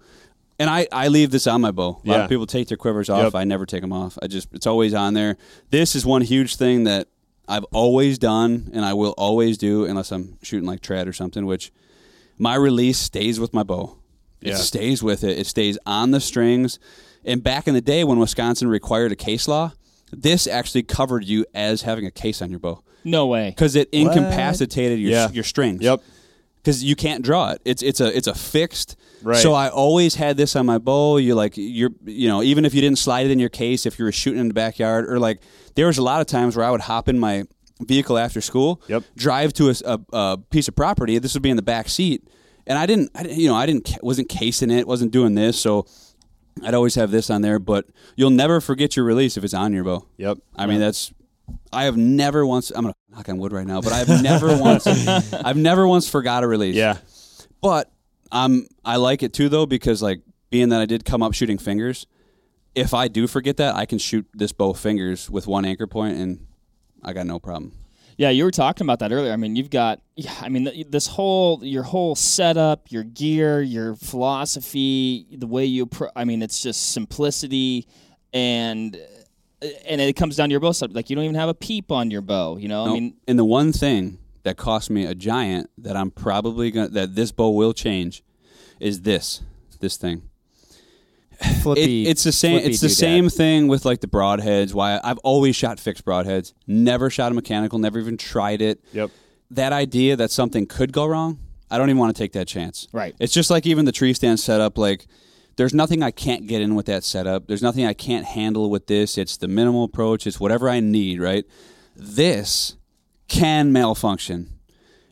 And 0.59 0.69
I, 0.71 0.87
I 0.93 1.09
leave 1.09 1.31
this 1.31 1.47
on 1.47 1.61
my 1.61 1.71
bow. 1.73 1.83
A 1.89 1.89
lot 1.89 2.01
Yeah. 2.05 2.23
of 2.25 2.29
people 2.29 2.47
take 2.47 2.69
their 2.69 2.77
quivers 2.77 3.09
off. 3.09 3.23
Yep. 3.25 3.35
I 3.35 3.45
never 3.45 3.65
take 3.67 3.81
them 3.81 3.93
off. 3.93 4.19
I 4.23 4.27
just 4.27 4.49
it's 4.53 4.67
always 4.67 4.93
on 4.95 5.15
there. 5.15 5.37
This 5.71 5.95
is 5.97 6.05
one 6.07 6.23
huge 6.23 6.57
thing 6.57 6.85
that 6.85 7.09
I've 7.53 7.65
always 7.73 8.19
done 8.19 8.71
and 8.73 8.85
I 8.85 8.95
will 8.95 9.15
always 9.19 9.59
do 9.59 9.85
unless 9.85 10.11
I'm 10.13 10.39
shooting 10.43 10.67
like 10.67 10.81
trad 10.81 11.07
or 11.07 11.13
something. 11.13 11.45
Which 11.47 11.71
my 12.39 12.55
release 12.55 12.99
stays 12.99 13.39
with 13.39 13.53
my 13.53 13.63
bow. 13.63 13.99
It 14.41 14.49
Yeah. 14.51 14.57
stays 14.57 15.03
with 15.03 15.23
it. 15.23 15.39
It 15.39 15.47
stays 15.47 15.79
on 15.87 16.11
the 16.11 16.21
strings. 16.21 16.79
And 17.25 17.43
back 17.43 17.69
in 17.69 17.75
the 17.75 17.81
day 17.81 18.03
when 18.05 18.19
Wisconsin 18.19 18.69
required 18.69 19.13
a 19.13 19.17
case 19.17 19.47
law, 19.47 19.73
this 20.13 20.47
actually 20.47 20.83
covered 20.83 21.25
you 21.25 21.45
as 21.55 21.83
having 21.83 22.07
a 22.07 22.11
case 22.11 22.43
on 22.43 22.51
your 22.51 22.59
bow 22.59 22.83
No 23.05 23.27
way. 23.27 23.51
because 23.51 23.77
it 23.77 23.89
incapacitated 23.93 24.99
your 24.99 25.11
Yeah. 25.13 25.31
your 25.31 25.45
strings 25.45 25.83
Yep. 25.83 26.03
because 26.63 26.83
you 26.83 26.97
can't 26.97 27.23
draw 27.23 27.51
it. 27.51 27.61
It's 27.65 27.83
it's 27.83 28.01
a 28.01 28.17
it's 28.17 28.27
a 28.27 28.35
fixed. 28.35 28.97
Right. 29.23 29.37
So 29.37 29.53
I 29.55 29.69
always 29.69 30.15
had 30.17 30.37
this 30.37 30.57
on 30.57 30.67
my 30.67 30.79
bow. 30.79 31.17
You 31.19 31.35
like 31.35 31.55
you're 31.57 31.91
you 32.05 32.29
know 32.29 32.43
even 32.43 32.65
if 32.65 32.75
you 32.75 32.81
didn't 32.81 32.99
slide 32.99 33.27
it 33.27 33.31
in 33.33 33.39
your 33.39 33.49
case, 33.49 33.87
if 33.87 33.99
you 33.99 34.05
were 34.05 34.13
shooting 34.13 34.41
in 34.41 34.49
the 34.49 34.55
backyard 34.55 35.09
or 35.09 35.19
like 35.19 35.41
there 35.75 35.87
was 35.87 35.99
a 35.99 36.03
lot 36.03 36.21
of 36.21 36.27
times 36.27 36.57
where 36.57 36.65
I 36.67 36.71
would 36.71 36.83
hop 36.83 37.09
in 37.09 37.19
my 37.19 37.45
vehicle 37.81 38.17
after 38.19 38.41
school, 38.41 38.81
Yep. 38.89 39.03
drive 39.17 39.53
to 39.55 39.75
a 40.13 40.39
piece 40.51 40.69
of 40.69 40.77
property. 40.77 41.19
This 41.19 41.35
would 41.35 41.43
be 41.43 41.51
in 41.51 41.57
the 41.57 41.63
back 41.63 41.89
seat, 41.89 42.29
and 42.67 42.79
I 42.79 42.87
didn't, 42.87 43.11
I 43.15 43.23
didn't 43.25 43.39
you 43.39 43.49
know 43.49 43.55
I 43.57 43.67
didn't 43.67 43.97
wasn't 44.03 44.29
casing 44.29 44.71
it, 44.71 44.87
wasn't 44.87 45.13
doing 45.13 45.35
this, 45.35 45.61
so. 45.61 45.87
I'd 46.63 46.75
always 46.75 46.97
have 46.97 47.11
this 47.11 47.31
on 47.31 47.41
there, 47.41 47.59
but 47.59 47.87
you'll 48.15 48.29
never 48.29 48.61
forget 48.61 48.95
your 48.95 49.07
release 49.07 49.39
if 49.39 49.43
it's 49.43 49.55
on 49.55 49.73
your 49.73 49.85
bow. 49.85 50.07
Yep. 50.19 50.37
I 50.55 50.67
mean, 50.67 50.81
that's. 50.81 51.11
I 51.73 51.85
have 51.85 51.97
never 51.97 52.45
once. 52.45 52.71
I'm 52.71 52.83
gonna 52.83 52.95
knock 53.09 53.31
on 53.31 53.39
wood 53.39 53.53
right 53.53 53.67
now, 53.67 53.81
but 53.81 53.95
I've 53.95 54.23
never 54.23 54.59
once. 54.61 54.87
I've 54.87 55.57
never 55.57 55.89
once 55.89 56.11
forgot 56.11 56.45
a 56.45 56.47
release. 56.47 56.77
Yeah. 56.77 56.99
But 57.63 57.91
um, 58.33 58.67
I 58.85 58.97
like 58.97 59.23
it 59.23 59.33
too 59.33 59.49
though 59.49 59.67
because 59.67 60.03
like 60.03 60.23
being 60.51 60.71
that 60.71 60.81
I 60.81 60.87
did 60.87 61.05
come 61.05 61.23
up 61.23 61.35
shooting 61.35 61.59
fingers, 61.59 62.07
if 62.75 62.95
I 62.95 63.09
do 63.09 63.27
forget 63.27 63.59
that, 63.59 63.75
I 63.77 63.87
can 63.87 63.99
shoot 63.99 64.27
this 64.35 64.53
bow 64.53 64.73
fingers 64.73 65.31
with 65.31 65.47
one 65.47 65.65
anchor 65.65 65.87
point, 65.87 66.17
and 66.17 66.47
I 67.03 67.13
got 67.13 67.27
no 67.27 67.39
problem. 67.39 67.73
Yeah, 68.17 68.31
you 68.31 68.45
were 68.45 68.51
talking 68.51 68.87
about 68.87 68.99
that 69.01 69.13
earlier. 69.13 69.33
I 69.33 69.37
mean, 69.37 69.57
you've 69.57 69.71
got, 69.71 70.01
yeah, 70.17 70.35
I 70.41 70.49
mean, 70.49 70.85
this 70.91 71.07
whole, 71.07 71.65
your 71.65 71.83
whole 71.83 72.15
setup, 72.15 72.93
your 72.93 73.05
gear, 73.05 73.63
your 73.63 73.95
philosophy, 73.97 75.27
the 75.33 75.47
way 75.47 75.65
you, 75.65 75.87
pro- 75.87 76.11
I 76.15 76.25
mean, 76.25 76.43
it's 76.43 76.63
just 76.63 76.93
simplicity 76.93 77.87
and, 78.35 78.97
and 79.87 80.01
it 80.01 80.15
comes 80.15 80.37
down 80.37 80.51
to 80.51 80.53
your 80.53 80.61
bow 80.61 80.73
stuff. 80.73 80.91
Like, 80.93 81.09
you 81.09 81.17
don't 81.17 81.25
even 81.25 81.37
have 81.37 81.49
a 81.49 81.55
peep 81.55 81.91
on 81.91 82.11
your 82.11 82.21
bow, 82.21 82.59
you 82.59 82.69
know? 82.69 82.85
I 82.85 82.93
mean, 82.93 83.15
and 83.27 83.39
the 83.39 83.45
one 83.45 83.73
thing 83.73 84.19
that 84.45 84.57
cost 84.57 84.91
me 84.91 85.05
a 85.05 85.15
giant 85.15 85.71
that 85.79 85.97
I'm 85.97 86.11
probably 86.11 86.71
gonna 86.71 86.89
that 86.89 87.15
this 87.15 87.33
bow 87.33 87.51
will 87.51 87.73
change 87.73 88.23
is 88.81 89.03
this 89.03 89.43
this 89.81 89.97
thing. 89.97 90.23
Flippy. 91.63 92.07
It, 92.07 92.11
it's 92.11 92.25
the 92.25 92.33
same. 92.33 92.59
It's 92.59 92.81
the 92.81 92.89
same 92.89 93.29
thing 93.29 93.69
with 93.69 93.85
like 93.85 94.01
the 94.01 94.07
broadheads. 94.07 94.75
Why 94.75 95.01
I've 95.03 95.19
always 95.19 95.57
shot 95.57 95.81
fixed 95.81 96.05
broadheads. 96.05 96.53
Never 96.67 97.11
shot 97.11 97.33
a 97.33 97.35
mechanical. 97.35 97.79
Never 97.79 97.99
even 97.99 98.17
tried 98.17 98.63
it. 98.63 98.83
Yep. 98.93 99.11
That 99.51 99.73
idea 99.73 100.17
that 100.17 100.31
something 100.31 100.67
could 100.67 100.93
go 100.93 101.05
wrong, 101.05 101.39
I 101.71 101.79
don't 101.79 101.91
even 101.91 101.99
want 101.99 102.15
to 102.15 102.23
take 102.23 102.33
that 102.33 102.47
chance. 102.47 102.89
Right. 102.93 103.15
It's 103.19 103.33
just 103.33 103.51
like 103.51 103.67
even 103.67 103.85
the 103.85 103.93
tree 103.93 104.15
stand 104.15 104.41
setup. 104.41 104.79
Like, 104.79 105.07
there's 105.57 105.75
nothing 105.75 106.03
I 106.03 106.11
can't 106.11 106.47
get 106.47 106.63
in 106.63 106.75
with 106.75 106.87
that 106.87 107.05
setup. 107.05 107.49
There's 107.49 107.63
nothing 107.63 107.85
I 107.85 107.93
can't 107.93 108.25
handle 108.25 108.71
with 108.71 108.87
this. 108.87 109.19
It's 109.19 109.37
the 109.37 109.49
minimal 109.49 109.85
approach. 109.85 110.27
It's 110.27 110.41
whatever 110.41 110.69
I 110.69 110.81
need. 110.81 111.21
Right. 111.21 111.45
This 111.95 112.77
can 113.33 113.73
malfunction. 113.73 114.51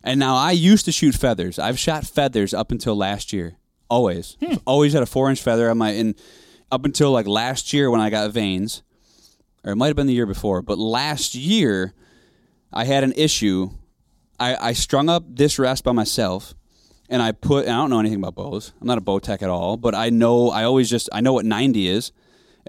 And 0.05 0.21
now 0.21 0.37
I 0.37 0.53
used 0.53 0.85
to 0.85 0.93
shoot 0.93 1.15
feathers. 1.15 1.59
I've 1.59 1.79
shot 1.79 2.07
feathers 2.07 2.53
up 2.53 2.71
until 2.71 2.95
last 2.95 3.33
year. 3.33 3.57
Always. 3.89 4.37
Hmm. 4.45 4.57
Always 4.67 4.93
had 4.93 5.03
a 5.03 5.07
four 5.07 5.31
inch 5.31 5.43
feather 5.43 5.71
on 5.71 5.79
my 5.79 5.91
in 5.91 6.15
up 6.71 6.85
until 6.85 7.11
like 7.11 7.27
last 7.27 7.73
year 7.73 7.91
when 7.91 8.01
I 8.01 8.11
got 8.11 8.31
vanes. 8.31 8.83
Or 9.65 9.73
it 9.73 9.77
might 9.77 9.89
have 9.89 9.97
been 9.97 10.07
the 10.07 10.13
year 10.13 10.27
before. 10.27 10.63
But 10.63 10.79
last 10.79 11.35
year 11.35 11.95
I 12.73 12.85
had 12.85 13.05
an 13.05 13.15
issue. 13.17 13.71
I, 14.39 14.69
I 14.69 14.73
strung 14.75 15.09
up 15.09 15.25
this 15.27 15.59
rest 15.59 15.83
by 15.83 15.93
myself 15.93 16.55
and 17.09 17.23
I 17.23 17.33
put 17.33 17.65
and 17.65 17.75
I 17.75 17.79
don't 17.79 17.91
know 17.91 18.01
anything 18.01 18.19
about 18.19 18.35
bows. 18.35 18.73
I'm 18.81 18.87
not 18.87 18.99
a 18.99 19.03
bow 19.03 19.19
tech 19.19 19.43
at 19.43 19.51
all, 19.51 19.77
but 19.77 19.95
I 19.95 20.11
know 20.11 20.51
I 20.51 20.65
always 20.65 20.91
just 20.91 21.09
I 21.13 21.23
know 21.23 21.33
what 21.33 21.47
90 21.47 21.89
is 21.89 22.13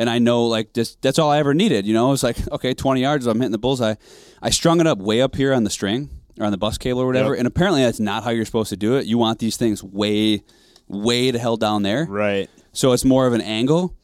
and 0.02 0.10
I 0.10 0.18
know 0.18 0.48
like 0.48 0.74
just 0.74 1.00
that's 1.02 1.20
all 1.20 1.30
I 1.30 1.38
ever 1.38 1.54
needed, 1.54 1.86
you 1.86 1.94
know? 1.94 2.12
It's 2.12 2.24
like 2.24 2.38
okay, 2.52 2.74
20 2.74 3.02
yards 3.02 3.28
I'm 3.28 3.38
hitting 3.38 3.52
the 3.52 3.60
bullseye. 3.60 3.96
I 4.42 4.50
strung 4.50 4.82
it 4.82 4.88
up 4.88 4.98
way 4.98 5.22
up 5.22 5.36
here 5.36 5.54
on 5.54 5.64
the 5.64 5.70
string 5.70 6.10
or 6.40 6.46
on 6.46 6.52
the 6.52 6.58
buss 6.58 6.78
cable 6.80 7.02
or 7.02 7.06
whatever, 7.06 7.34
Yep. 7.34 7.40
and 7.40 7.48
apparently 7.48 7.84
that's 7.84 8.00
not 8.00 8.24
how 8.24 8.32
you're 8.32 8.46
supposed 8.46 8.72
to 8.72 8.78
do 8.78 8.96
it. 8.98 9.06
You 9.06 9.18
want 9.20 9.38
these 9.40 9.58
things 9.58 9.84
way 9.84 10.44
way 10.88 11.32
to 11.32 11.38
hell 11.40 11.56
down 11.56 11.84
there. 11.84 12.06
Right. 12.10 12.50
So 12.74 12.94
it's 12.94 13.06
more 13.06 13.28
of 13.28 13.34
an 13.34 13.42
angle. 13.42 13.96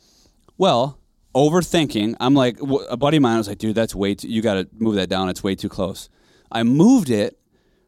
Well, 0.58 1.00
overthinking, 1.36 2.16
I'm 2.20 2.34
like, 2.34 2.58
a 2.90 2.98
buddy 2.98 3.18
of 3.18 3.24
mine 3.24 3.38
was 3.38 3.48
like, 3.48 3.58
dude, 3.58 3.76
that's 3.76 3.94
way 3.96 4.16
too, 4.16 4.28
you 4.28 4.42
got 4.42 4.54
to 4.56 4.68
move 4.78 4.96
that 4.96 5.10
down. 5.10 5.30
It's 5.30 5.44
way 5.44 5.56
too 5.56 5.70
close. 5.70 6.10
I 6.52 6.64
moved 6.64 7.10
it. 7.10 7.40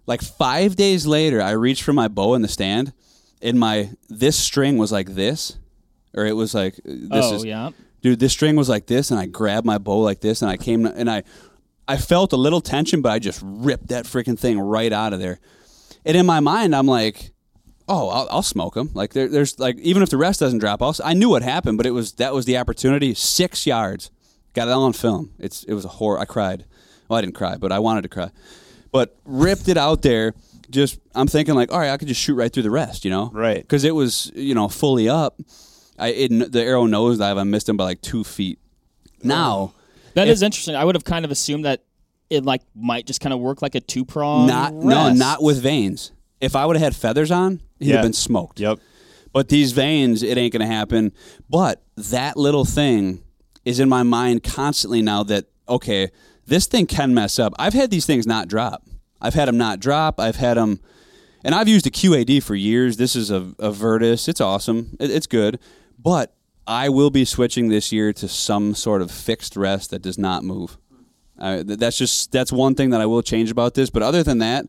Like 0.06 0.22
five 0.22 0.76
days 0.76 1.06
later, 1.06 1.42
I 1.42 1.52
reached 1.52 1.84
for 1.84 1.94
my 1.94 2.08
bow 2.08 2.34
in 2.34 2.42
the 2.42 2.48
stand, 2.48 2.94
and 3.42 3.60
my, 3.60 3.92
this 4.10 4.36
string 4.38 4.78
was 4.78 4.92
like 4.92 5.14
this, 5.14 5.58
or 6.16 6.26
it 6.26 6.34
was 6.34 6.54
like, 6.56 6.76
this 6.84 7.26
oh, 7.26 7.36
is, 7.36 7.46
yeah. 7.46 7.70
Dude, 8.02 8.20
this 8.20 8.32
string 8.32 8.56
was 8.56 8.70
like 8.70 8.88
this, 8.88 9.12
and 9.12 9.20
I 9.20 9.26
grabbed 9.26 9.66
my 9.66 9.78
bow 9.78 10.00
like 10.00 10.22
this, 10.22 10.42
and 10.42 10.50
I 10.50 10.58
came, 10.58 10.86
and 10.86 11.10
I, 11.10 11.24
I 11.88 11.98
felt 11.98 12.34
a 12.34 12.38
little 12.38 12.62
tension, 12.62 13.02
but 13.02 13.12
I 13.12 13.20
just 13.20 13.42
ripped 13.44 13.88
that 13.90 14.06
freaking 14.06 14.38
thing 14.38 14.60
right 14.60 14.92
out 14.94 15.14
of 15.14 15.20
there. 15.20 15.40
And 16.06 16.16
in 16.16 16.26
my 16.26 16.40
mind, 16.40 16.76
I'm 16.76 16.88
like, 16.88 17.32
oh, 17.90 18.10
I'll, 18.10 18.28
I'll 18.32 18.44
smoke 18.44 18.76
them. 18.76 18.92
Like 18.94 19.14
there, 19.14 19.28
there's 19.28 19.60
like 19.60 19.78
even 19.80 20.04
if 20.04 20.10
the 20.10 20.18
rest 20.18 20.40
doesn't 20.40 20.60
drop, 20.60 20.82
off 20.82 21.02
I'll, 21.02 21.10
I 21.10 21.14
knew 21.14 21.30
what 21.30 21.42
happened, 21.42 21.78
but 21.78 21.86
it 21.86 21.92
was 21.92 22.14
that 22.14 22.34
was 22.34 22.46
the 22.46 22.58
opportunity. 22.58 23.14
Six 23.14 23.66
yards, 23.66 24.12
got 24.54 24.68
it 24.68 24.72
all 24.72 24.84
on 24.84 24.94
film. 24.94 25.34
It's 25.40 25.64
it 25.66 25.74
was 25.74 25.84
a 25.84 25.90
horror. 25.90 26.20
I 26.20 26.26
cried. 26.26 26.66
Well, 27.10 27.18
I 27.18 27.22
didn't 27.22 27.36
cry, 27.36 27.58
but 27.58 27.72
I 27.72 27.80
wanted 27.80 28.04
to 28.04 28.10
cry. 28.10 28.30
But 28.92 29.18
ripped 29.26 29.68
it 29.68 29.78
out 29.78 30.04
there. 30.04 30.34
Just 30.70 31.00
I'm 31.16 31.28
thinking 31.28 31.56
like, 31.56 31.72
all 31.72 31.80
right, 31.80 31.90
I 31.90 31.98
could 31.98 32.08
just 32.08 32.22
shoot 32.22 32.36
right 32.36 32.54
through 32.54 32.64
the 32.64 32.72
rest, 32.72 33.04
you 33.04 33.10
know? 33.10 33.32
Right. 33.34 33.62
Because 33.62 33.84
it 33.84 33.96
was 33.96 34.32
you 34.36 34.54
know 34.54 34.70
fully 34.70 35.10
up. 35.10 35.40
I 36.00 36.08
it, 36.10 36.52
the 36.52 36.62
arrow 36.64 36.86
nosedive. 36.86 37.38
I 37.40 37.44
missed 37.44 37.68
him 37.70 37.78
by 37.78 37.84
like 37.86 38.02
two 38.02 38.24
feet. 38.24 38.60
Now. 39.24 39.74
That 40.16 40.28
is 40.28 40.42
interesting. 40.42 40.76
I 40.76 40.84
would 40.84 40.96
have 40.96 41.04
kind 41.06 41.24
of 41.24 41.32
assumed 41.32 41.66
that 41.66 41.84
it 42.30 42.44
like 42.44 42.62
might 42.76 43.06
just 43.06 43.22
kind 43.22 43.32
of 43.34 43.40
work 43.40 43.62
like 43.62 43.76
a 43.76 43.80
two 43.80 44.04
prong. 44.06 44.48
Not 44.48 44.74
no, 44.74 45.12
not 45.14 45.42
with 45.42 45.62
vanes. 45.62 46.12
If 46.42 46.56
I 46.56 46.66
would 46.66 46.76
have 46.78 46.84
had 46.84 46.96
feathers 46.96 47.32
on, 47.32 47.62
he'd 47.80 47.90
Yeah. 47.90 47.96
have 47.98 48.04
been 48.04 48.14
smoked. 48.14 48.60
Yep. 48.60 48.80
But 49.32 49.50
these 49.50 49.72
vanes, 49.72 50.24
it 50.24 50.38
ain't 50.38 50.52
gonna 50.52 50.66
happen. 50.68 51.12
But 51.50 51.84
that 51.96 52.38
little 52.38 52.66
thing 52.66 53.24
is 53.66 53.80
in 53.80 53.88
my 53.88 54.04
mind 54.04 54.44
constantly 54.44 55.02
now 55.02 55.24
that 55.24 55.46
okay, 55.68 56.10
this 56.48 56.66
thing 56.66 56.88
can 56.88 57.14
mess 57.14 57.38
up. 57.38 57.54
I've 57.60 57.74
had 57.74 57.92
these 57.92 58.06
things 58.08 58.26
not 58.26 58.48
drop. 58.48 58.84
I've 59.22 59.36
had 59.36 59.48
them 59.48 59.58
not 59.58 59.80
drop. 59.80 60.20
I've 60.20 60.38
had 60.38 60.58
them, 60.58 60.80
and 61.44 61.54
I've 61.54 61.68
used 61.68 61.86
a 61.86 61.92
QAD 61.92 62.42
for 62.42 62.56
years. 62.56 62.98
This 62.98 63.16
is 63.16 63.30
a, 63.30 63.54
a 63.60 63.72
Virtus. 63.72 64.28
It's 64.28 64.42
awesome. 64.42 64.98
It, 65.00 65.12
it's 65.12 65.28
good. 65.28 65.60
But 66.02 66.34
I 66.66 66.90
will 66.90 67.10
be 67.10 67.26
switching 67.26 67.70
this 67.70 67.92
year 67.92 68.14
to 68.14 68.28
some 68.28 68.76
sort 68.76 69.02
of 69.02 69.12
fixed 69.12 69.56
rest 69.56 69.90
that 69.92 70.02
does 70.02 70.18
not 70.18 70.44
move. 70.44 70.78
Uh, 71.38 71.64
that's 71.66 71.98
just 71.98 72.32
that's 72.32 72.52
one 72.52 72.76
thing 72.76 72.90
that 72.92 73.02
I 73.02 73.06
will 73.06 73.22
change 73.22 73.50
about 73.52 73.74
this. 73.74 73.90
But 73.90 74.04
other 74.04 74.24
than 74.24 74.40
that, 74.40 74.66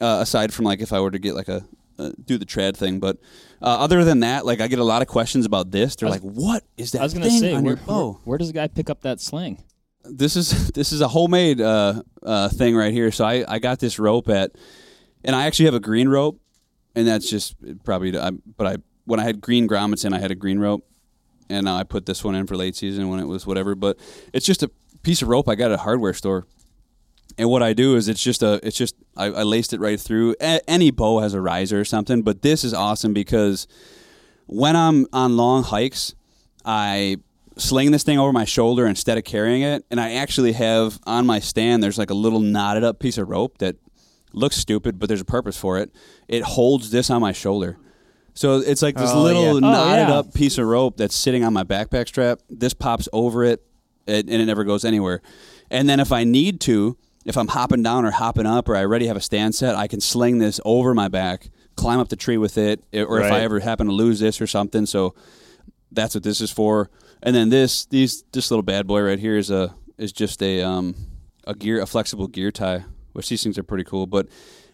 uh, 0.00 0.18
aside 0.20 0.52
from 0.52 0.64
like 0.64 0.80
if 0.80 0.92
I 0.92 1.00
were 1.00 1.10
to 1.10 1.18
get 1.18 1.34
like 1.34 1.48
a 1.48 1.64
uh, 1.98 2.10
do 2.24 2.36
the 2.36 2.44
trad 2.44 2.76
thing, 2.76 2.98
but 2.98 3.18
uh, 3.62 3.66
other 3.66 4.04
than 4.04 4.20
that, 4.20 4.44
like 4.44 4.60
I 4.60 4.66
get 4.66 4.80
a 4.80 4.84
lot 4.84 5.02
of 5.02 5.08
questions 5.08 5.46
about 5.46 5.70
this. 5.70 5.94
They're 5.96 6.08
was- 6.08 6.22
like, 6.22 6.32
"What 6.32 6.64
is 6.76 6.92
that 6.92 7.00
I 7.00 7.04
was 7.04 7.14
gonna 7.14 7.26
thing 7.26 7.38
say, 7.40 7.52
where, 7.54 7.62
your 7.62 7.76
bow?" 7.76 8.04
where, 8.04 8.12
where 8.24 8.38
does 8.38 8.48
the 8.48 8.54
guy 8.54 8.66
pick 8.66 8.90
up 8.90 9.02
that 9.02 9.20
sling? 9.20 9.62
this 10.04 10.36
is 10.36 10.68
this 10.74 10.92
is 10.92 11.00
a 11.00 11.08
homemade 11.08 11.60
uh, 11.60 12.02
uh, 12.22 12.48
thing 12.48 12.76
right 12.76 12.92
here. 12.92 13.10
So 13.10 13.24
I, 13.24 13.44
I 13.46 13.58
got 13.58 13.78
this 13.78 13.98
rope 13.98 14.28
at, 14.28 14.52
and 15.24 15.34
I 15.34 15.46
actually 15.46 15.66
have 15.66 15.74
a 15.74 15.80
green 15.80 16.08
rope, 16.08 16.40
and 16.94 17.06
that's 17.06 17.28
just 17.28 17.54
probably. 17.84 18.16
I, 18.18 18.30
but 18.30 18.66
I 18.66 18.76
when 19.04 19.20
I 19.20 19.24
had 19.24 19.40
green 19.40 19.68
grommets 19.68 20.04
in, 20.04 20.12
I 20.12 20.18
had 20.18 20.30
a 20.30 20.34
green 20.34 20.58
rope, 20.58 20.86
and 21.48 21.68
I 21.68 21.84
put 21.84 22.06
this 22.06 22.24
one 22.24 22.34
in 22.34 22.46
for 22.46 22.56
late 22.56 22.76
season 22.76 23.08
when 23.08 23.20
it 23.20 23.26
was 23.26 23.46
whatever. 23.46 23.74
But 23.74 23.98
it's 24.32 24.46
just 24.46 24.62
a 24.62 24.70
piece 25.02 25.22
of 25.22 25.28
rope 25.28 25.48
I 25.48 25.54
got 25.54 25.70
at 25.70 25.78
a 25.78 25.82
hardware 25.82 26.14
store. 26.14 26.46
And 27.36 27.50
what 27.50 27.62
I 27.62 27.72
do 27.72 27.96
is 27.96 28.08
it's 28.08 28.22
just 28.22 28.42
a 28.42 28.60
it's 28.62 28.76
just 28.76 28.94
I, 29.16 29.26
I 29.26 29.42
laced 29.42 29.72
it 29.72 29.80
right 29.80 30.00
through. 30.00 30.36
A- 30.40 30.68
any 30.70 30.90
bow 30.90 31.20
has 31.20 31.34
a 31.34 31.40
riser 31.40 31.80
or 31.80 31.84
something, 31.84 32.22
but 32.22 32.42
this 32.42 32.64
is 32.64 32.72
awesome 32.72 33.12
because 33.12 33.66
when 34.46 34.76
I'm 34.76 35.06
on 35.12 35.36
long 35.36 35.64
hikes, 35.64 36.14
I 36.64 37.18
sling 37.56 37.90
this 37.90 38.02
thing 38.02 38.18
over 38.18 38.32
my 38.32 38.44
shoulder 38.44 38.86
instead 38.86 39.18
of 39.18 39.24
carrying 39.24 39.62
it, 39.62 39.84
and 39.90 40.00
I 40.00 40.14
actually 40.14 40.52
have 40.52 40.98
on 41.06 41.26
my 41.26 41.40
stand. 41.40 41.82
There's 41.82 41.98
like 41.98 42.10
a 42.10 42.14
little 42.14 42.40
knotted 42.40 42.84
up 42.84 42.98
piece 43.00 43.18
of 43.18 43.28
rope 43.28 43.58
that 43.58 43.76
looks 44.32 44.56
stupid, 44.56 44.98
but 44.98 45.08
there's 45.08 45.20
a 45.20 45.24
purpose 45.24 45.56
for 45.56 45.78
it. 45.78 45.92
It 46.28 46.42
holds 46.42 46.90
this 46.90 47.10
on 47.10 47.20
my 47.20 47.32
shoulder. 47.32 47.78
So 48.34 48.58
it's 48.58 48.82
like 48.82 48.96
this 48.96 49.10
Oh, 49.12 49.22
little 49.22 49.42
yeah. 49.44 49.50
Oh, 49.50 49.58
knotted 49.60 50.08
yeah. 50.08 50.18
up 50.18 50.34
piece 50.34 50.58
of 50.58 50.66
rope 50.66 50.96
that's 50.96 51.14
sitting 51.14 51.44
on 51.44 51.52
my 51.52 51.62
backpack 51.64 52.08
strap. 52.08 52.40
This 52.50 52.74
pops 52.74 53.08
over 53.12 53.44
it, 53.44 53.64
it, 54.06 54.28
and 54.28 54.42
it 54.42 54.46
never 54.46 54.64
goes 54.64 54.84
anywhere. 54.84 55.22
And 55.70 55.88
then 55.88 56.00
if 56.00 56.10
I 56.12 56.24
need 56.24 56.60
to, 56.62 56.96
if 57.24 57.36
I'm 57.38 57.48
hopping 57.48 57.82
down 57.82 58.04
or 58.04 58.10
hopping 58.10 58.44
up, 58.46 58.68
or 58.68 58.76
I 58.76 58.80
already 58.80 59.06
have 59.06 59.16
a 59.16 59.20
stand 59.20 59.54
set, 59.54 59.76
I 59.76 59.86
can 59.86 60.00
sling 60.00 60.38
this 60.38 60.60
over 60.64 60.94
my 60.94 61.08
back, 61.08 61.50
climb 61.76 62.00
up 62.00 62.08
the 62.08 62.16
tree 62.16 62.36
with 62.36 62.58
it, 62.58 62.82
or 62.92 63.18
if 63.20 63.26
I 63.26 63.30
Right. 63.30 63.42
ever 63.42 63.60
happen 63.60 63.86
to 63.86 63.92
lose 63.92 64.18
this 64.20 64.40
or 64.40 64.46
something. 64.46 64.84
So 64.84 65.14
that's 65.92 66.14
what 66.14 66.24
this 66.24 66.40
is 66.40 66.50
for. 66.50 66.90
And 67.22 67.34
then 67.34 67.48
this 67.50 67.86
these 67.86 68.24
this 68.32 68.50
little 68.50 68.62
bad 68.64 68.86
boy 68.86 69.00
right 69.02 69.18
here 69.18 69.38
is 69.38 69.50
a 69.50 69.74
is 69.96 70.12
just 70.12 70.42
a 70.42 70.60
um 70.62 70.94
a 71.46 71.54
gear 71.54 71.80
a 71.80 71.86
flexible 71.86 72.26
gear 72.26 72.50
tie, 72.50 72.84
which 73.12 73.28
these 73.28 73.42
things 73.42 73.56
are 73.58 73.62
pretty 73.62 73.84
cool. 73.84 74.06
But 74.06 74.26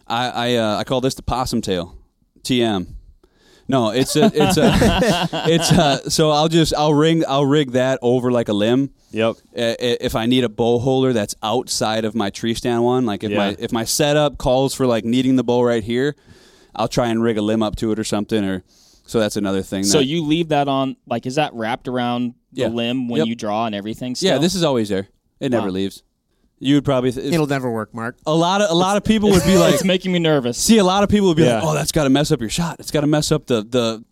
I 0.07 0.29
I 0.29 0.55
uh, 0.55 0.77
I 0.77 0.83
call 0.83 0.99
this 0.99 1.13
the 1.13 1.21
possum 1.21 1.61
tail, 1.61 1.95
TM. 2.43 2.95
No, 3.71 3.89
it's 3.91 4.15
a 4.15 4.25
it's 4.33 4.57
a 4.57 4.69
it's 5.55 5.71
a, 5.71 6.09
so 6.09 6.29
I'll 6.31 6.49
just 6.49 6.73
I'll 6.75 6.93
ring 6.93 7.23
I'll 7.27 7.45
rig 7.45 7.71
that 7.71 7.99
over 8.01 8.31
like 8.31 8.49
a 8.49 8.53
limb. 8.53 8.91
Yep. 9.11 9.35
I- 9.57 9.61
i- 9.61 9.97
If 10.01 10.15
I 10.15 10.25
need 10.25 10.43
a 10.43 10.49
bow 10.49 10.79
holder 10.79 11.13
that's 11.13 11.35
outside 11.41 12.03
of 12.05 12.13
my 12.13 12.29
tree 12.29 12.53
stand 12.53 12.83
one, 12.83 13.05
like 13.05 13.23
if 13.23 13.31
my 13.31 13.55
if 13.59 13.71
my 13.71 13.85
setup 13.85 14.37
calls 14.37 14.73
for 14.75 14.85
like 14.85 15.05
needing 15.05 15.35
the 15.37 15.43
bow 15.43 15.61
right 15.63 15.83
here, 15.83 16.15
I'll 16.75 16.87
try 16.89 17.07
and 17.07 17.23
rig 17.23 17.37
a 17.37 17.41
limb 17.41 17.63
up 17.63 17.75
to 17.77 17.91
it 17.91 17.99
or 17.99 18.03
something. 18.03 18.43
Or 18.43 18.63
so 19.05 19.19
that's 19.19 19.37
another 19.37 19.61
thing. 19.63 19.83
So 19.85 19.97
that- 19.99 20.05
you 20.05 20.23
leave 20.23 20.49
that 20.49 20.67
on 20.67 20.95
like 21.07 21.25
is 21.25 21.35
that 21.35 21.53
wrapped 21.53 21.87
around 21.87 22.33
the 22.53 22.61
Yeah. 22.63 22.67
limb 22.67 23.07
when 23.07 23.19
Yep. 23.19 23.27
you 23.27 23.35
draw 23.35 23.65
and 23.65 23.73
everything? 23.75 24.15
yeah, 24.19 24.37
this 24.37 24.53
is 24.55 24.63
always 24.63 24.89
there. 24.89 25.07
It 25.39 25.49
never 25.51 25.67
Wow. 25.67 25.73
leaves. 25.73 26.03
You 26.63 26.75
would 26.75 26.85
probably 26.85 27.11
th- 27.11 27.33
It'll 27.33 27.47
never 27.47 27.71
work, 27.71 27.93
Mark. 27.93 28.17
a 28.27 28.33
lot 28.35 28.61
of 28.61 28.69
a 28.69 28.73
lot 28.73 28.95
of 28.95 29.03
people 29.03 29.29
would 29.31 29.43
be 29.43 29.57
like, 29.63 29.73
it's 29.73 29.83
making 29.83 30.11
me 30.11 30.19
nervous. 30.19 30.57
see, 30.57 30.77
a 30.77 30.83
lot 30.83 31.03
of 31.03 31.09
people 31.09 31.27
would 31.29 31.37
be 31.37 31.45
like, 31.45 31.63
oh, 31.63 31.73
that's 31.73 31.91
got 31.91 32.03
to 32.03 32.09
mess 32.11 32.31
up 32.31 32.39
your 32.39 32.49
shot. 32.51 32.79
It's 32.79 32.91
got 32.91 33.01
to 33.01 33.07
mess 33.07 33.31
up 33.31 33.47
the 33.47 33.63
the, 33.63 34.03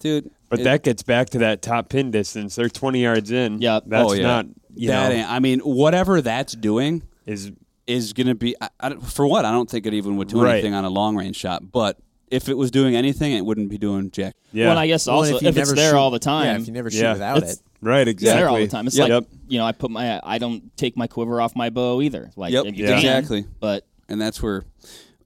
dude. 0.00 0.30
But 0.48 0.60
it- 0.60 0.64
that 0.64 0.82
gets 0.82 1.02
back 1.02 1.30
to 1.30 1.38
that 1.38 1.60
top 1.62 1.88
pin 1.88 2.10
distance. 2.10 2.54
They're 2.56 2.68
20 2.68 3.02
yards 3.02 3.30
in. 3.30 3.60
Yep. 3.60 3.84
That's 3.86 4.10
oh, 4.10 4.14
yeah. 4.14 4.22
not, 4.22 4.46
you 4.74 4.88
that. 4.88 5.08
know, 5.10 5.14
ain't- 5.16 5.30
I 5.30 5.38
mean, 5.40 5.60
whatever 5.60 6.20
that's 6.22 6.54
doing 6.54 7.02
is 7.26 7.52
is 7.86 8.12
going 8.12 8.26
to 8.28 8.34
be 8.34 8.56
I, 8.60 8.68
I 8.80 8.88
don't- 8.88 9.00
for 9.04 9.26
what 9.26 9.44
I 9.44 9.52
don't 9.52 9.68
think 9.70 9.86
it 9.86 9.94
even 9.94 10.16
would 10.16 10.28
do 10.28 10.42
Right. 10.42 10.54
anything 10.54 10.74
on 10.74 10.84
a 10.84 10.90
long 10.90 11.16
range 11.16 11.36
shot. 11.36 11.70
But 11.70 11.98
if 12.30 12.48
it 12.48 12.56
was 12.56 12.70
doing 12.70 12.96
anything, 12.96 13.32
it 13.32 13.44
wouldn't 13.44 13.68
be 13.68 13.78
doing 13.78 14.10
jack. 14.10 14.34
yeah. 14.52 14.64
Well, 14.64 14.70
and 14.72 14.80
I 14.80 14.86
guess 14.86 15.06
Well, 15.06 15.16
also 15.16 15.30
you 15.32 15.36
if, 15.36 15.42
it's 15.44 15.56
never 15.56 15.74
there 15.74 15.90
shoot- 15.90 15.96
all 15.96 16.10
the 16.10 16.18
time, 16.18 16.46
Yeah, 16.46 16.56
if 16.62 16.66
you 16.68 16.72
never 16.72 16.90
shoot 16.90 17.00
Yeah. 17.02 17.12
without 17.12 17.38
it's 17.38 17.52
it. 17.54 17.58
Right, 17.86 18.06
exactly. 18.08 18.40
there 18.40 18.48
all 18.48 18.56
the 18.58 18.66
time. 18.68 18.86
It's 18.86 18.96
Yep. 18.98 19.08
like 19.10 19.24
you 19.48 19.58
know, 19.58 19.64
I 19.64 19.72
put 19.72 19.90
my 19.90 20.20
I 20.22 20.38
don't 20.38 20.76
take 20.76 20.96
my 20.96 21.06
quiver 21.06 21.40
off 21.40 21.54
my 21.56 21.70
bow 21.70 22.02
either. 22.02 22.30
Like 22.36 22.52
Yep, 22.52 22.64
Yeah. 22.74 22.96
exactly. 22.96 23.44
But 23.60 23.86
and 24.08 24.20
that's 24.20 24.42
where 24.42 24.64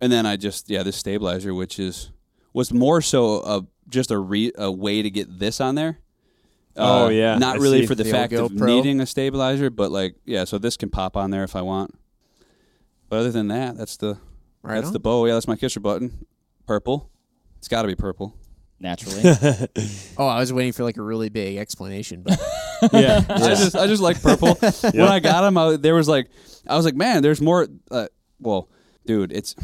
and 0.01 0.11
then 0.11 0.25
i 0.25 0.35
just 0.37 0.71
yeah 0.71 0.83
this 0.83 0.97
stabilizer 0.97 1.53
which 1.53 1.79
is 1.79 2.11
was 2.55 2.73
more 2.73 3.03
so 3.03 3.41
a 3.43 3.67
just 3.91 4.11
a 4.11 4.19
re, 4.19 4.51
a 4.57 4.73
way 4.73 5.03
to 5.03 5.11
get 5.11 5.39
this 5.39 5.61
on 5.61 5.75
there 5.75 5.99
Uh, 6.75 7.05
Oh, 7.05 7.09
yeah, 7.11 7.37
not 7.37 7.57
I 7.57 7.59
really 7.59 7.81
see. 7.83 7.87
for 7.87 7.95
the, 7.95 8.05
The 8.05 8.11
fact 8.11 8.33
of 8.33 8.51
GoPro. 8.53 8.67
needing 8.67 9.01
a 9.01 9.05
stabilizer 9.07 9.69
but 9.69 9.91
like 9.93 10.15
yeah 10.25 10.45
so 10.45 10.57
this 10.57 10.79
can 10.79 10.89
pop 10.89 11.19
on 11.19 11.31
there 11.31 11.45
if 11.45 11.55
i 11.55 11.61
want 11.61 11.95
but 13.11 13.19
other 13.19 13.31
than 13.31 13.49
that 13.49 13.77
that's 13.77 13.99
the 13.99 14.17
Right 14.63 14.77
that's 14.77 14.87
on. 14.87 14.93
the 14.95 15.01
bow 15.01 15.27
yeah 15.27 15.35
that's 15.35 15.47
my 15.49 15.57
kisser 15.57 15.81
button 15.81 16.25
purple 16.67 17.11
it's 17.59 17.69
got 17.69 17.83
to 17.83 17.89
be 17.89 17.95
purple 17.95 18.35
naturally, 18.81 19.23
Oh, 20.19 20.27
I 20.27 20.41
was 20.41 20.53
waiting 20.53 20.73
for 20.73 20.83
like 20.85 20.97
a 20.97 21.03
really 21.03 21.29
big 21.29 21.57
explanation, 21.59 22.23
but 22.23 22.39
yeah, 22.93 23.25
I 23.29 23.39
just 23.55 23.77
I 23.77 23.87
just 23.87 24.03
like 24.03 24.21
purple. 24.23 24.55
When 24.55 25.01
I 25.03 25.21
got 25.21 25.43
them, 25.43 25.57
I, 25.59 25.77
there 25.77 25.95
was 25.95 26.09
like 26.09 26.29
I 26.67 26.77
was 26.77 26.85
like, 26.85 26.95
man, 26.95 27.23
there's 27.23 27.41
more. 27.41 27.69
Uh, 27.91 28.09
well, 28.41 28.69
dude, 29.07 29.33
it's 29.33 29.55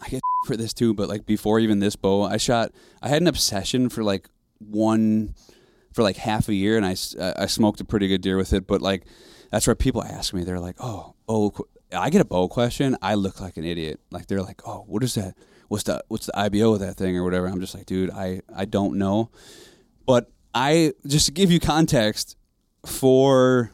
I 0.00 0.08
get 0.08 0.20
for 0.46 0.56
this 0.56 0.72
too, 0.72 0.94
but 0.94 1.08
like 1.08 1.26
before 1.26 1.58
even 1.60 1.78
this 1.78 1.96
bow, 1.96 2.22
I 2.24 2.36
shot. 2.36 2.72
I 3.02 3.08
had 3.08 3.22
an 3.22 3.28
obsession 3.28 3.88
for 3.88 4.04
like 4.04 4.28
one 4.58 5.34
for 5.92 6.02
like 6.02 6.16
half 6.16 6.48
a 6.48 6.54
year, 6.54 6.76
and 6.76 6.86
I 6.86 6.92
s- 6.92 7.16
uh, 7.16 7.34
I 7.36 7.46
smoked 7.46 7.80
a 7.80 7.84
pretty 7.84 8.06
good 8.08 8.20
deer 8.20 8.36
with 8.36 8.52
it. 8.52 8.66
But 8.66 8.80
like 8.82 9.04
that's 9.50 9.66
where 9.66 9.74
people 9.74 10.02
ask 10.04 10.32
me, 10.32 10.44
they're 10.44 10.60
like, 10.60 10.76
oh 10.78 11.14
oh, 11.28 11.52
I 11.92 12.10
get 12.10 12.20
a 12.20 12.24
bow 12.24 12.48
question, 12.48 12.96
I 13.02 13.14
look 13.14 13.40
like 13.40 13.56
an 13.56 13.64
idiot. 13.64 13.98
Like 14.10 14.26
they're 14.26 14.42
like, 14.42 14.62
oh, 14.66 14.84
what 14.86 15.02
is 15.02 15.14
that? 15.14 15.34
What's 15.70 15.84
the 15.84 16.02
what's 16.08 16.26
the 16.26 16.36
IBO 16.36 16.74
of 16.74 16.80
that 16.80 16.96
thing 16.96 17.16
or 17.16 17.22
whatever? 17.22 17.46
I'm 17.46 17.60
just 17.60 17.76
like, 17.76 17.86
dude, 17.86 18.10
I 18.10 18.42
I 18.54 18.64
don't 18.64 18.98
know. 18.98 19.30
But 20.04 20.28
I 20.52 20.94
just 21.06 21.26
to 21.26 21.32
give 21.32 21.52
you 21.52 21.60
context 21.60 22.36
for 22.84 23.70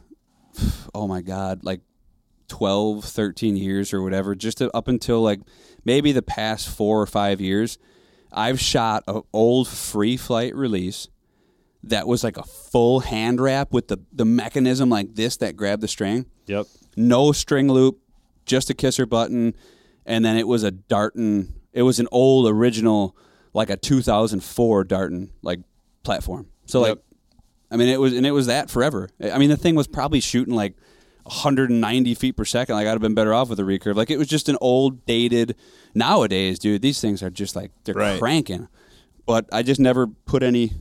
oh 0.93 1.07
my 1.07 1.23
god, 1.23 1.63
like 1.63 1.81
12, 2.49 3.03
13 3.03 3.57
years 3.57 3.95
or 3.95 4.03
whatever, 4.03 4.35
just 4.35 4.59
to, 4.59 4.69
up 4.77 4.87
until 4.87 5.23
like 5.23 5.39
maybe 5.85 6.11
the 6.11 6.21
past 6.21 6.69
4 6.69 7.01
or 7.01 7.07
5 7.07 7.41
years, 7.41 7.79
I've 8.31 8.59
shot 8.59 9.03
an 9.07 9.23
old 9.33 9.67
free 9.67 10.17
flight 10.17 10.55
release 10.55 11.07
that 11.81 12.07
was 12.07 12.23
like 12.23 12.37
a 12.37 12.43
full 12.43 12.99
hand 12.99 13.41
wrap 13.41 13.73
with 13.73 13.87
the 13.87 13.97
the 14.13 14.25
mechanism 14.25 14.89
like 14.89 15.15
this 15.15 15.37
that 15.37 15.55
grabbed 15.55 15.81
the 15.81 15.87
string. 15.87 16.27
Yep. 16.45 16.67
No 16.95 17.31
string 17.31 17.69
loop, 17.69 17.99
just 18.45 18.69
a 18.69 18.75
kisser 18.75 19.07
button, 19.07 19.55
and 20.05 20.23
then 20.23 20.37
it 20.37 20.47
was 20.47 20.61
a 20.61 20.69
Darton. 20.69 21.55
It 21.77 21.83
was 21.83 21.99
an 21.99 22.07
old 22.11 22.47
original, 22.47 23.15
like 23.53 23.69
a 23.69 23.77
2004 23.77 24.83
Darton 24.83 25.31
like 25.41 25.59
platform. 26.03 26.47
So 26.65 26.81
like, 26.81 26.89
Yep. 26.89 27.03
I 27.71 27.75
mean, 27.77 27.89
it 27.89 27.99
was 27.99 28.13
and 28.13 28.25
it 28.25 28.31
was 28.31 28.47
that 28.47 28.69
forever. 28.69 29.09
I 29.21 29.37
mean, 29.37 29.49
the 29.49 29.57
thing 29.57 29.75
was 29.75 29.87
probably 29.87 30.19
shooting 30.21 30.55
like 30.55 30.75
190 31.23 32.13
feet 32.15 32.35
per 32.37 32.45
second. 32.45 32.75
Like 32.75 32.87
I'd 32.87 32.91
have 32.91 33.01
been 33.01 33.13
better 33.13 33.33
off 33.33 33.49
with 33.49 33.59
a 33.59 33.63
recurve. 33.63 33.95
Like 33.95 34.09
it 34.09 34.17
was 34.17 34.27
just 34.27 34.49
an 34.49 34.57
old, 34.61 35.05
dated. 35.05 35.55
Nowadays, 35.93 36.59
dude, 36.59 36.81
these 36.81 37.01
things 37.01 37.21
are 37.21 37.29
just 37.29 37.55
like 37.55 37.71
they're 37.83 37.95
Right. 37.95 38.19
cranking. 38.19 38.67
But 39.25 39.45
I 39.51 39.63
just 39.63 39.79
never 39.79 40.07
put 40.07 40.43
any 40.43 40.73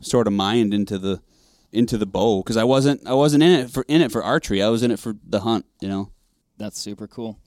sort 0.00 0.26
of 0.26 0.32
mind 0.32 0.74
into 0.74 0.98
the 0.98 1.22
into 1.70 1.96
the 1.96 2.06
bow 2.06 2.42
because 2.42 2.56
I 2.56 2.64
wasn't 2.64 3.06
I 3.06 3.14
wasn't 3.14 3.42
in 3.44 3.50
it 3.52 3.70
for 3.70 3.84
in 3.88 4.00
it 4.02 4.10
for 4.12 4.22
archery. 4.22 4.62
I 4.62 4.68
was 4.68 4.82
in 4.82 4.90
it 4.90 4.98
for 4.98 5.14
the 5.26 5.40
hunt. 5.40 5.64
You 5.80 5.88
know. 5.88 6.10
that's 6.58 6.78
super 6.80 7.06
cool. 7.06 7.38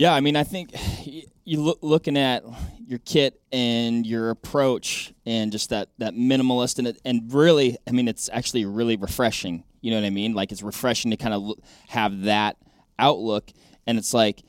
Yeah, 0.00 0.14
I 0.14 0.20
mean, 0.20 0.34
I 0.34 0.44
think 0.44 0.72
you 1.44 1.60
look 1.60 1.80
looking 1.82 2.16
at 2.16 2.42
your 2.86 3.00
kit 3.00 3.38
and 3.52 4.06
your 4.06 4.30
approach 4.30 5.12
and 5.26 5.52
just 5.52 5.68
that 5.70 5.90
that 5.98 6.14
minimalist 6.14 6.78
and 6.78 6.88
it, 6.88 7.00
and 7.04 7.30
really, 7.32 7.76
I 7.86 7.90
mean, 7.90 8.08
it's 8.08 8.30
actually 8.32 8.64
really 8.64 8.96
refreshing. 8.96 9.62
You 9.82 9.90
know 9.90 9.98
what 9.98 10.06
I 10.06 10.10
mean? 10.10 10.32
Like 10.32 10.52
it's 10.52 10.62
refreshing 10.62 11.10
to 11.10 11.18
kind 11.18 11.34
of 11.34 11.52
have 11.88 12.22
that 12.22 12.56
outlook, 12.98 13.50
and 13.86 13.98
it's 13.98 14.14
like 14.14 14.42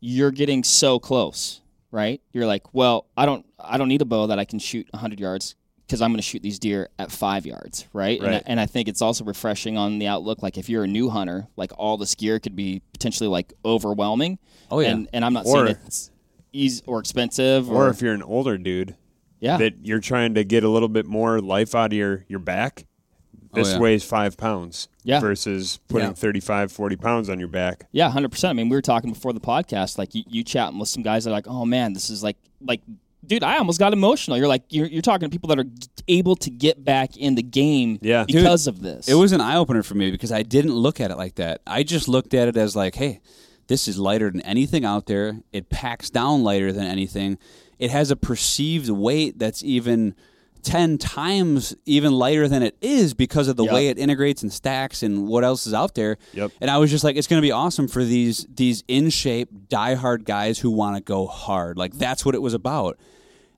you're 0.00 0.30
getting 0.30 0.64
so 0.64 0.98
close, 0.98 1.60
right? 1.90 2.22
You're 2.32 2.46
like, 2.46 2.72
well, 2.72 3.06
I 3.14 3.26
don't 3.26 3.44
I 3.60 3.76
don't 3.76 3.88
need 3.88 4.00
a 4.00 4.06
bow 4.06 4.28
that 4.28 4.38
I 4.38 4.46
can 4.46 4.58
shoot 4.58 4.88
100 4.92 5.20
yards 5.20 5.54
because 5.86 6.00
I'm 6.00 6.12
going 6.12 6.16
to 6.18 6.22
shoot 6.22 6.42
these 6.42 6.58
deer 6.58 6.88
at 6.98 7.12
five 7.12 7.44
yards, 7.44 7.86
right? 7.92 8.18
And, 8.18 8.28
I, 8.28 8.32
Right. 8.32 8.42
and 8.46 8.58
I 8.58 8.64
think 8.64 8.88
it's 8.88 9.02
also 9.02 9.24
refreshing 9.24 9.76
on 9.76 9.98
the 9.98 10.06
outlook. 10.06 10.42
Like 10.42 10.56
if 10.56 10.70
you're 10.70 10.84
a 10.84 10.88
new 10.88 11.10
hunter, 11.10 11.48
like 11.56 11.72
all 11.76 11.98
this 11.98 12.14
gear 12.14 12.38
could 12.38 12.56
be 12.56 12.80
potentially 12.94 13.28
like 13.28 13.52
overwhelming. 13.62 14.38
Oh, 14.72 14.80
yeah. 14.80 14.90
and, 14.90 15.08
and 15.12 15.24
I'm 15.24 15.32
not 15.32 15.46
Or- 15.46 15.66
saying 15.66 15.78
it's 15.86 16.10
easy 16.52 16.82
or 16.86 16.98
expensive 17.00 17.70
or, 17.70 17.86
Or 17.86 17.88
if 17.90 18.02
you're 18.02 18.14
an 18.14 18.22
older 18.22 18.58
dude 18.58 18.96
yeah, 19.40 19.56
that 19.58 19.74
you're 19.82 20.00
trying 20.00 20.34
to 20.34 20.44
get 20.44 20.64
a 20.64 20.68
little 20.68 20.88
bit 20.88 21.06
more 21.06 21.40
life 21.40 21.74
out 21.74 21.92
of 21.92 21.98
your, 21.98 22.24
your 22.28 22.38
back, 22.38 22.86
oh, 23.34 23.48
this 23.54 23.72
yeah. 23.72 23.78
weighs 23.78 24.04
five 24.04 24.36
pounds 24.36 24.88
Yeah. 25.04 25.20
versus 25.20 25.80
putting 25.88 26.08
Yeah. 26.08 26.14
35, 26.14 26.70
40 26.72 26.96
pounds 26.96 27.28
on 27.30 27.38
your 27.38 27.48
back. 27.48 27.86
Yeah, 27.92 28.08
hundred 28.10 28.30
percent. 28.32 28.50
I 28.50 28.52
mean, 28.54 28.68
we 28.68 28.76
were 28.76 28.82
talking 28.82 29.12
before 29.12 29.32
the 29.32 29.40
podcast. 29.40 29.98
Like 29.98 30.14
you, 30.14 30.22
you 30.28 30.44
chatting 30.44 30.78
with 30.78 30.88
some 30.88 31.02
guys 31.02 31.24
that 31.24 31.30
are 31.30 31.34
like, 31.34 31.48
"Oh 31.48 31.64
man, 31.64 31.92
this 31.92 32.08
is 32.10 32.22
like, 32.22 32.36
like, 32.60 32.80
dude, 33.26 33.42
I 33.42 33.58
almost 33.58 33.78
got 33.80 33.92
emotional." 33.92 34.36
You're 34.36 34.46
like, 34.48 34.62
you're, 34.68 34.86
you're 34.86 35.02
talking 35.02 35.28
to 35.28 35.32
people 35.32 35.48
that 35.48 35.58
are 35.58 35.66
able 36.06 36.36
to 36.36 36.50
get 36.50 36.84
back 36.84 37.16
in 37.16 37.34
the 37.34 37.42
game, 37.42 37.98
Yeah. 38.02 38.24
Dude, 38.28 38.36
because 38.36 38.66
of 38.68 38.80
this. 38.80 39.08
It 39.08 39.14
was 39.14 39.32
an 39.32 39.40
eye 39.40 39.56
opener 39.56 39.82
for 39.82 39.94
me 39.94 40.10
because 40.12 40.30
I 40.32 40.42
didn't 40.42 40.74
look 40.74 41.00
at 41.00 41.10
it 41.10 41.16
like 41.16 41.34
that. 41.36 41.62
I 41.66 41.82
just 41.82 42.08
looked 42.08 42.34
at 42.34 42.46
it 42.48 42.56
as 42.56 42.76
like, 42.76 42.94
hey, 42.94 43.20
this 43.68 43.88
is 43.88 43.98
lighter 43.98 44.30
than 44.30 44.40
anything 44.42 44.84
out 44.84 45.06
there. 45.06 45.40
It 45.52 45.70
packs 45.70 46.10
down 46.10 46.42
lighter 46.44 46.72
than 46.72 46.84
anything. 46.84 47.38
It 47.78 47.90
has 47.90 48.10
a 48.10 48.16
perceived 48.16 48.88
weight 48.90 49.38
that's 49.38 49.62
even 49.64 50.14
10 50.62 50.98
times 50.98 51.74
even 51.86 52.12
lighter 52.12 52.46
than 52.46 52.62
it 52.62 52.76
is 52.80 53.14
because 53.14 53.48
of 53.48 53.56
the 53.56 53.64
Yep. 53.64 53.72
way 53.74 53.88
it 53.88 53.98
integrates 53.98 54.42
and 54.42 54.52
stacks 54.52 55.02
and 55.02 55.26
what 55.26 55.42
else 55.42 55.66
is 55.66 55.74
out 55.74 55.94
there. 55.96 56.18
Yep. 56.34 56.52
And 56.60 56.70
I 56.70 56.78
was 56.78 56.90
just 56.90 57.02
like, 57.02 57.16
it's 57.16 57.26
going 57.26 57.40
to 57.42 57.46
be 57.46 57.50
awesome 57.50 57.88
for 57.88 58.04
these 58.04 58.46
these 58.54 58.84
in 58.86 59.10
shape, 59.10 59.48
diehard 59.68 60.24
guys 60.24 60.60
who 60.60 60.70
want 60.70 60.96
to 60.96 61.02
go 61.02 61.26
hard. 61.26 61.76
Like 61.78 61.94
that's 61.94 62.24
what 62.24 62.36
it 62.36 62.42
was 62.42 62.54
about. 62.54 62.96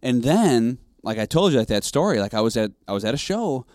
And 0.03 0.23
then, 0.23 0.79
like 1.03 1.19
I 1.19 1.27
told 1.27 1.53
you, 1.53 1.59
like 1.59 1.69
that 1.69 1.85
story, 1.85 2.21
like 2.21 2.33
I 2.33 2.41
was 2.41 2.57
at 2.57 2.73
I 2.89 2.93
was 2.93 3.05
at 3.05 3.13
a 3.13 3.19
show 3.19 3.67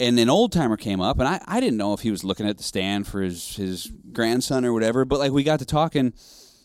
and 0.00 0.18
an 0.18 0.30
old 0.30 0.52
timer 0.52 0.76
came 0.76 1.00
up, 1.00 1.18
and 1.18 1.28
I, 1.28 1.40
I 1.46 1.60
didn't 1.60 1.76
know 1.76 1.92
if 1.92 2.00
he 2.00 2.10
was 2.10 2.24
looking 2.24 2.46
at 2.48 2.56
the 2.56 2.62
stand 2.62 3.06
for 3.06 3.20
his, 3.20 3.56
his 3.56 3.90
grandson 4.12 4.64
or 4.64 4.72
whatever, 4.72 5.04
but 5.04 5.18
like 5.18 5.32
we 5.32 5.42
got 5.42 5.58
to 5.58 5.64
talking, 5.64 6.12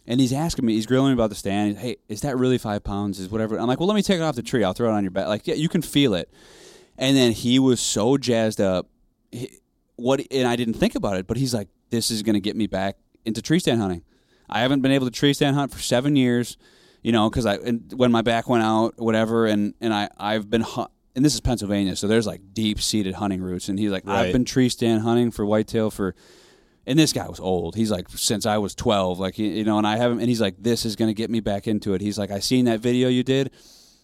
and 0.05 0.19
he's 0.19 0.33
asking 0.33 0.65
me, 0.65 0.73
he's 0.73 0.85
grilling 0.85 1.09
me 1.09 1.13
about 1.13 1.29
the 1.29 1.35
stand. 1.35 1.77
Hey, 1.77 1.97
is 2.07 2.21
that 2.21 2.37
really 2.37 2.57
five 2.57 2.83
pounds? 2.83 3.19
Is 3.19 3.29
whatever? 3.29 3.57
I'm 3.57 3.67
like, 3.67 3.79
well, 3.79 3.87
let 3.87 3.95
me 3.95 4.03
take 4.03 4.17
it 4.17 4.23
off 4.23 4.35
the 4.35 4.43
tree. 4.43 4.63
I'll 4.63 4.73
throw 4.73 4.89
it 4.89 4.93
on 4.93 5.03
your 5.03 5.11
back. 5.11 5.27
Like, 5.27 5.47
yeah, 5.47 5.55
you 5.55 5.69
can 5.69 5.81
feel 5.81 6.13
it. 6.13 6.29
And 6.97 7.17
then 7.17 7.31
he 7.31 7.57
was 7.57 7.79
so 7.79 8.17
jazzed 8.17 8.61
up. 8.61 8.87
He, 9.31 9.59
what? 9.95 10.21
And 10.29 10.47
I 10.47 10.55
didn't 10.55 10.75
think 10.75 10.95
about 10.95 11.17
it, 11.17 11.25
but 11.25 11.37
he's 11.37 11.53
like, 11.53 11.69
this 11.89 12.11
is 12.11 12.21
going 12.23 12.33
to 12.35 12.39
get 12.39 12.55
me 12.55 12.67
back 12.67 12.97
into 13.25 13.41
tree 13.41 13.59
stand 13.59 13.79
hunting. 13.79 14.03
I 14.49 14.59
haven't 14.59 14.81
been 14.81 14.91
able 14.91 15.07
to 15.07 15.11
tree 15.11 15.33
stand 15.33 15.55
hunt 15.55 15.71
for 15.71 15.79
seven 15.79 16.15
years, 16.15 16.57
you 17.01 17.11
know, 17.11 17.29
because 17.29 17.45
I 17.45 17.57
when 17.57 18.11
my 18.11 18.21
back 18.21 18.47
went 18.47 18.63
out, 18.63 18.95
whatever, 18.97 19.45
and 19.45 19.73
and 19.81 19.93
I 19.93 20.09
I've 20.17 20.49
been 20.49 20.61
hu- 20.61 20.87
and 21.15 21.23
this 21.23 21.33
is 21.35 21.41
Pennsylvania, 21.41 21.95
so 21.95 22.07
there's 22.07 22.25
like 22.27 22.41
deep 22.53 22.81
seated 22.81 23.15
hunting 23.15 23.41
roots. 23.41 23.69
and 23.69 23.77
he's 23.79 23.91
like, 23.91 24.07
I've 24.07 24.25
Right. 24.25 24.33
been 24.33 24.45
tree 24.45 24.69
stand 24.69 25.01
hunting 25.01 25.31
for 25.31 25.45
whitetail 25.45 25.89
for, 25.91 26.15
and 26.87 26.97
this 26.97 27.13
guy 27.13 27.27
was 27.27 27.39
old. 27.39 27.75
He's 27.75 27.91
like 27.91 28.09
since 28.09 28.45
I 28.45 28.57
was 28.57 28.73
twelve, 28.75 29.19
like 29.19 29.35
he- 29.35 29.57
you 29.59 29.63
know, 29.63 29.77
and 29.77 29.85
I 29.87 29.97
haven't, 29.97 30.19
and 30.19 30.27
he's 30.29 30.41
like, 30.41 30.55
this 30.59 30.85
is 30.85 30.95
gonna 30.95 31.13
get 31.13 31.29
me 31.29 31.39
back 31.39 31.67
into 31.67 31.93
it. 31.93 32.01
He's 32.01 32.17
like, 32.17 32.31
I 32.31 32.39
seen 32.39 32.65
that 32.65 32.79
video 32.79 33.09
you 33.09 33.23
did. 33.23 33.51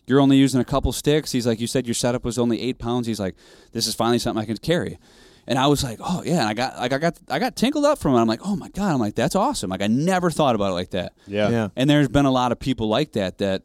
You're 0.08 0.20
only 0.22 0.38
using 0.38 0.60
a 0.60 0.66
couple 0.66 0.92
sticks. 0.92 1.32
He's 1.32 1.46
like, 1.46 1.60
you 1.60 1.68
said 1.68 1.86
your 1.86 1.94
setup 1.94 2.24
was 2.26 2.40
only 2.40 2.60
eight 2.62 2.80
pounds. 2.80 3.06
He's 3.06 3.20
like, 3.20 3.36
this 3.74 3.86
is 3.86 3.94
finally 3.94 4.18
something 4.18 4.42
I 4.42 4.46
can 4.46 4.58
carry. 4.58 4.98
And 5.46 5.58
I 5.60 5.68
was 5.68 5.84
like, 5.84 6.00
oh 6.02 6.22
yeah, 6.24 6.40
and 6.42 6.48
I 6.50 6.54
got 6.54 6.78
like 6.78 6.94
I 6.94 6.98
got 7.00 7.18
I 7.30 7.40
got 7.40 7.56
tinkled 7.56 7.86
up 7.86 7.98
from 8.00 8.14
it. 8.16 8.20
I'm 8.20 8.28
like, 8.28 8.42
oh 8.46 8.56
my 8.56 8.70
god, 8.70 8.94
I'm 8.94 9.00
like 9.00 9.16
that's 9.16 9.36
awesome. 9.36 9.70
Like 9.72 9.82
I 9.82 9.88
never 9.88 10.30
thought 10.32 10.54
about 10.56 10.72
it 10.72 10.74
like 10.76 10.92
that. 10.92 11.14
Yeah. 11.28 11.50
Yeah. 11.50 11.68
And 11.76 11.90
there's 11.90 12.08
been 12.08 12.26
a 12.26 12.32
lot 12.32 12.52
of 12.52 12.60
people 12.60 12.88
like 12.88 13.14
that 13.14 13.40
that 13.40 13.64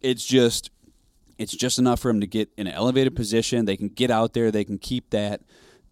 it's 0.00 0.24
just 0.24 0.70
it's 1.38 1.52
just 1.52 1.78
enough 1.78 2.00
for 2.00 2.08
them 2.10 2.20
to 2.20 2.26
get 2.26 2.50
in 2.56 2.66
an 2.66 2.72
elevated 2.72 3.14
position. 3.16 3.64
They 3.64 3.76
can 3.76 3.88
get 3.88 4.10
out 4.10 4.32
there. 4.32 4.50
They 4.50 4.64
can 4.64 4.78
keep 4.78 5.10
that. 5.10 5.42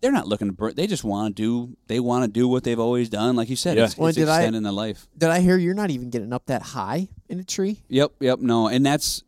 They're 0.01 0.13
not 0.13 0.27
looking 0.29 0.49
to 0.49 0.53
burn. 0.53 0.75
They 0.75 0.87
just 0.87 1.05
want 1.05 1.35
to 1.35 1.43
do. 1.43 1.77
They 1.87 1.99
want 2.01 2.25
to 2.25 2.31
do 2.31 2.47
what 2.47 2.65
they've 2.65 2.79
always 2.79 3.09
done. 3.09 3.37
Like 3.37 3.49
you 3.49 3.57
said, 3.57 3.77
Yeah. 3.77 3.85
it's, 3.85 3.97
Well, 3.97 4.09
it's 4.09 4.17
did 4.19 4.29
I- 4.29 4.39
extending 4.41 4.63
their 4.63 4.73
life. 4.73 5.07
did 5.17 5.31
I 5.31 5.41
hear 5.41 5.57
you're 5.57 5.75
not 5.75 5.91
even 5.91 6.11
getting 6.11 6.33
up 6.33 6.47
that 6.47 6.63
high 6.63 7.09
in 7.29 7.39
a 7.41 7.45
tree? 7.45 7.83
Yep, 7.89 8.13
yep. 8.21 8.39
No, 8.41 8.69
and 8.69 8.85
that's 8.85 9.23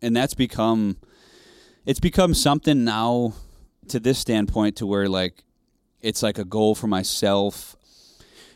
and 0.00 0.16
that's 0.16 0.34
become 0.34 0.96
it's 1.86 2.00
become 2.00 2.34
something 2.34 2.84
now 2.84 3.34
to 3.88 3.98
this 3.98 4.18
standpoint 4.18 4.76
to 4.76 4.86
where 4.86 5.08
like 5.08 5.42
it's 6.00 6.22
like 6.22 6.38
a 6.38 6.44
goal 6.44 6.74
for 6.76 6.86
myself. 6.86 7.74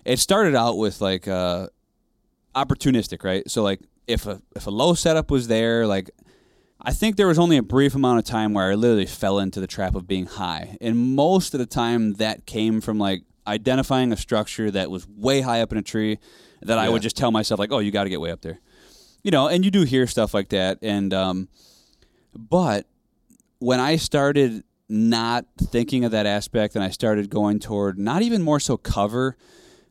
It 0.05 0.19
started 0.21 0.55
out 0.55 0.77
with 0.79 1.01
like 1.01 1.27
uh 1.27 1.69
opportunistic, 2.55 3.25
right? 3.25 3.49
So 3.51 3.63
like 3.63 3.81
if 4.07 4.27
a 4.27 4.41
if 4.55 4.67
a 4.67 4.71
low 4.71 4.95
setup 4.95 5.31
was 5.31 5.49
there, 5.49 5.87
like 5.87 6.11
I 6.87 6.93
think 6.93 7.17
there 7.17 7.27
was 7.27 7.39
only 7.39 7.57
a 7.57 7.65
brief 7.65 7.97
amount 7.97 8.21
of 8.21 8.25
time 8.25 8.55
where 8.55 8.71
I 8.71 8.77
literally 8.77 9.07
fell 9.07 9.41
into 9.41 9.59
the 9.59 9.67
trap 9.67 9.97
of 9.97 10.07
being 10.07 10.27
high. 10.27 10.79
And 10.81 11.17
most 11.17 11.53
of 11.53 11.59
the 11.59 11.67
time 11.67 12.13
that 12.15 12.47
came 12.47 12.81
from 12.81 12.97
like 12.97 13.25
identifying 13.45 14.13
a 14.13 14.17
structure 14.17 14.71
that 14.71 14.89
was 14.89 15.05
way 15.09 15.41
high 15.41 15.63
up 15.63 15.73
in 15.73 15.79
a 15.79 15.83
tree 15.83 16.21
that 16.63 16.79
I 16.79 16.89
would 16.89 17.03
just 17.03 17.17
tell 17.17 17.33
myself 17.33 17.59
like, 17.59 17.73
"Oh, 17.73 17.81
you 17.81 17.91
got 17.91 18.05
to 18.05 18.11
get 18.11 18.21
way 18.21 18.31
up 18.31 18.41
there." 18.41 18.61
You 19.25 19.33
know, 19.33 19.49
and 19.49 19.65
you 19.65 19.73
do 19.73 19.83
hear 19.83 20.07
stuff 20.07 20.33
like 20.33 20.51
that 20.51 20.79
and 20.81 21.13
um 21.13 21.49
but 22.37 22.87
when 23.59 23.81
I 23.81 23.97
started 23.97 24.63
not 24.89 25.47
thinking 25.61 26.05
of 26.05 26.13
that 26.13 26.27
aspect 26.27 26.77
and 26.77 26.85
I 26.85 26.91
started 26.91 27.31
going 27.31 27.59
toward 27.59 27.99
not 27.99 28.23
even 28.23 28.43
more 28.43 28.61
so 28.61 28.77
cover, 28.77 29.37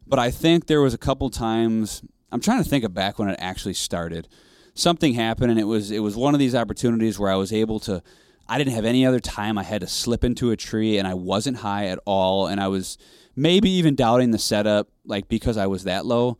but 0.07 0.17
I 0.19 0.31
think 0.31 0.67
there 0.67 0.81
was 0.81 0.93
a 0.93 0.97
couple 0.97 1.29
times 1.29 2.03
I'm 2.31 2.39
trying 2.39 2.63
to 2.63 2.69
think 2.69 2.85
of 2.85 2.93
back 2.93 3.19
when 3.19 3.27
it 3.27 3.35
actually 3.39 3.73
started. 3.73 4.29
Something 4.75 5.13
happened 5.13 5.51
and 5.51 5.59
it 5.59 5.63
was 5.63 5.91
it 5.91 5.99
was 5.99 6.15
one 6.15 6.33
of 6.33 6.39
these 6.39 6.53
opportunities 6.53 7.17
where 7.17 7.31
I 7.31 7.35
was 7.35 7.51
able 7.51 7.79
to 7.81 8.03
I 8.47 8.57
didn't 8.57 8.73
have 8.73 8.85
any 8.85 9.05
other 9.05 9.19
time. 9.19 9.57
I 9.57 9.63
had 9.63 9.81
to 9.81 9.87
slip 9.87 10.23
into 10.23 10.51
a 10.51 10.57
tree 10.57 10.97
and 10.97 11.07
I 11.07 11.15
wasn't 11.15 11.57
high 11.57 11.87
at 11.87 11.99
all 12.05 12.47
and 12.47 12.61
I 12.61 12.67
was 12.67 12.97
maybe 13.35 13.69
even 13.69 13.95
doubting 13.95 14.31
the 14.31 14.37
setup 14.37 14.89
like 15.05 15.27
because 15.27 15.57
I 15.57 15.67
was 15.67 15.85
that 15.85 16.05
low 16.05 16.37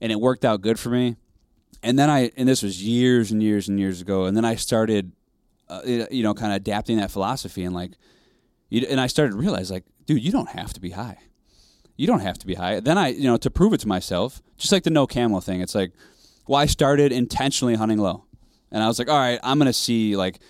and 0.00 0.12
it 0.12 0.20
worked 0.20 0.44
out 0.44 0.60
good 0.60 0.78
for 0.78 0.90
me. 0.90 1.16
And 1.82 1.98
then 1.98 2.10
I 2.10 2.30
and 2.36 2.48
this 2.48 2.62
was 2.62 2.82
years 2.82 3.30
and 3.30 3.42
years 3.42 3.68
and 3.68 3.78
years 3.78 4.00
ago 4.00 4.24
and 4.24 4.36
then 4.36 4.44
I 4.44 4.56
started 4.56 5.12
uh, 5.68 5.80
you 5.84 6.22
know 6.22 6.34
kind 6.34 6.52
of 6.52 6.56
adapting 6.56 6.98
that 6.98 7.10
philosophy 7.10 7.64
and 7.64 7.74
like 7.74 7.92
you, 8.68 8.86
and 8.90 9.00
I 9.00 9.06
started 9.06 9.32
to 9.32 9.38
realize 9.38 9.70
like 9.70 9.84
dude, 10.08 10.22
you 10.22 10.32
don't 10.32 10.48
have 10.48 10.72
to 10.72 10.80
be 10.80 10.90
high. 10.90 11.18
You 11.96 12.06
don't 12.06 12.20
have 12.20 12.38
to 12.38 12.46
be 12.46 12.54
high. 12.54 12.80
Then 12.80 12.96
I, 12.96 13.08
you 13.08 13.24
know, 13.24 13.36
to 13.36 13.50
prove 13.50 13.72
it 13.74 13.80
to 13.80 13.88
myself, 13.88 14.42
just 14.56 14.72
like 14.72 14.84
the 14.84 14.90
no 14.90 15.06
camel 15.06 15.40
thing, 15.40 15.60
it's 15.60 15.74
like, 15.74 15.92
well, 16.48 16.60
I 16.60 16.66
started 16.66 17.12
intentionally 17.12 17.74
hunting 17.76 17.98
low. 17.98 18.24
And 18.72 18.82
I 18.82 18.86
was 18.88 18.98
like, 18.98 19.08
all 19.08 19.18
right, 19.18 19.38
I'm 19.42 19.58
going 19.58 19.66
to 19.66 19.72
see, 19.72 20.16
like, 20.16 20.40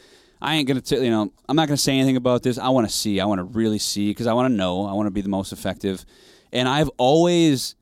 I 0.41 0.55
ain't 0.57 0.67
going 0.69 0.81
to, 0.81 1.05
you 1.05 1.11
know, 1.11 1.33
I'm 1.49 1.57
not 1.57 1.69
going 1.69 1.77
to 1.77 1.83
say 1.83 1.93
anything 1.99 2.17
about 2.17 2.43
this. 2.43 2.59
I 2.59 2.69
want 2.69 2.89
to 2.89 2.93
see. 2.93 3.21
I 3.21 3.27
want 3.27 3.39
to 3.41 3.45
really 3.45 3.79
see 3.79 4.11
because 4.11 4.27
I 4.27 4.33
want 4.33 4.51
to 4.53 4.57
know. 4.57 4.87
I 4.87 4.93
want 4.93 5.07
to 5.07 5.11
be 5.11 5.21
the 5.21 5.29
most 5.29 5.53
effective. 5.53 6.05
And 6.53 6.69
I've 6.69 6.89
always, 6.97 7.75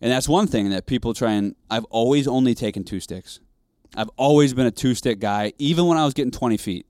and 0.00 0.10
that's 0.12 0.28
one 0.28 0.46
thing 0.46 0.70
that 0.70 0.86
people 0.86 1.12
try 1.14 1.32
and, 1.32 1.54
I've 1.70 1.84
always 1.86 2.28
only 2.28 2.54
taken 2.54 2.84
two 2.84 3.00
sticks. 3.00 3.40
I've 3.96 4.10
always 4.16 4.54
been 4.54 4.66
a 4.66 4.70
two 4.70 4.94
stick 4.94 5.18
guy, 5.18 5.52
even 5.58 5.86
when 5.86 5.98
I 5.98 6.04
was 6.04 6.14
getting 6.14 6.30
20 6.32 6.56
feet. 6.56 6.86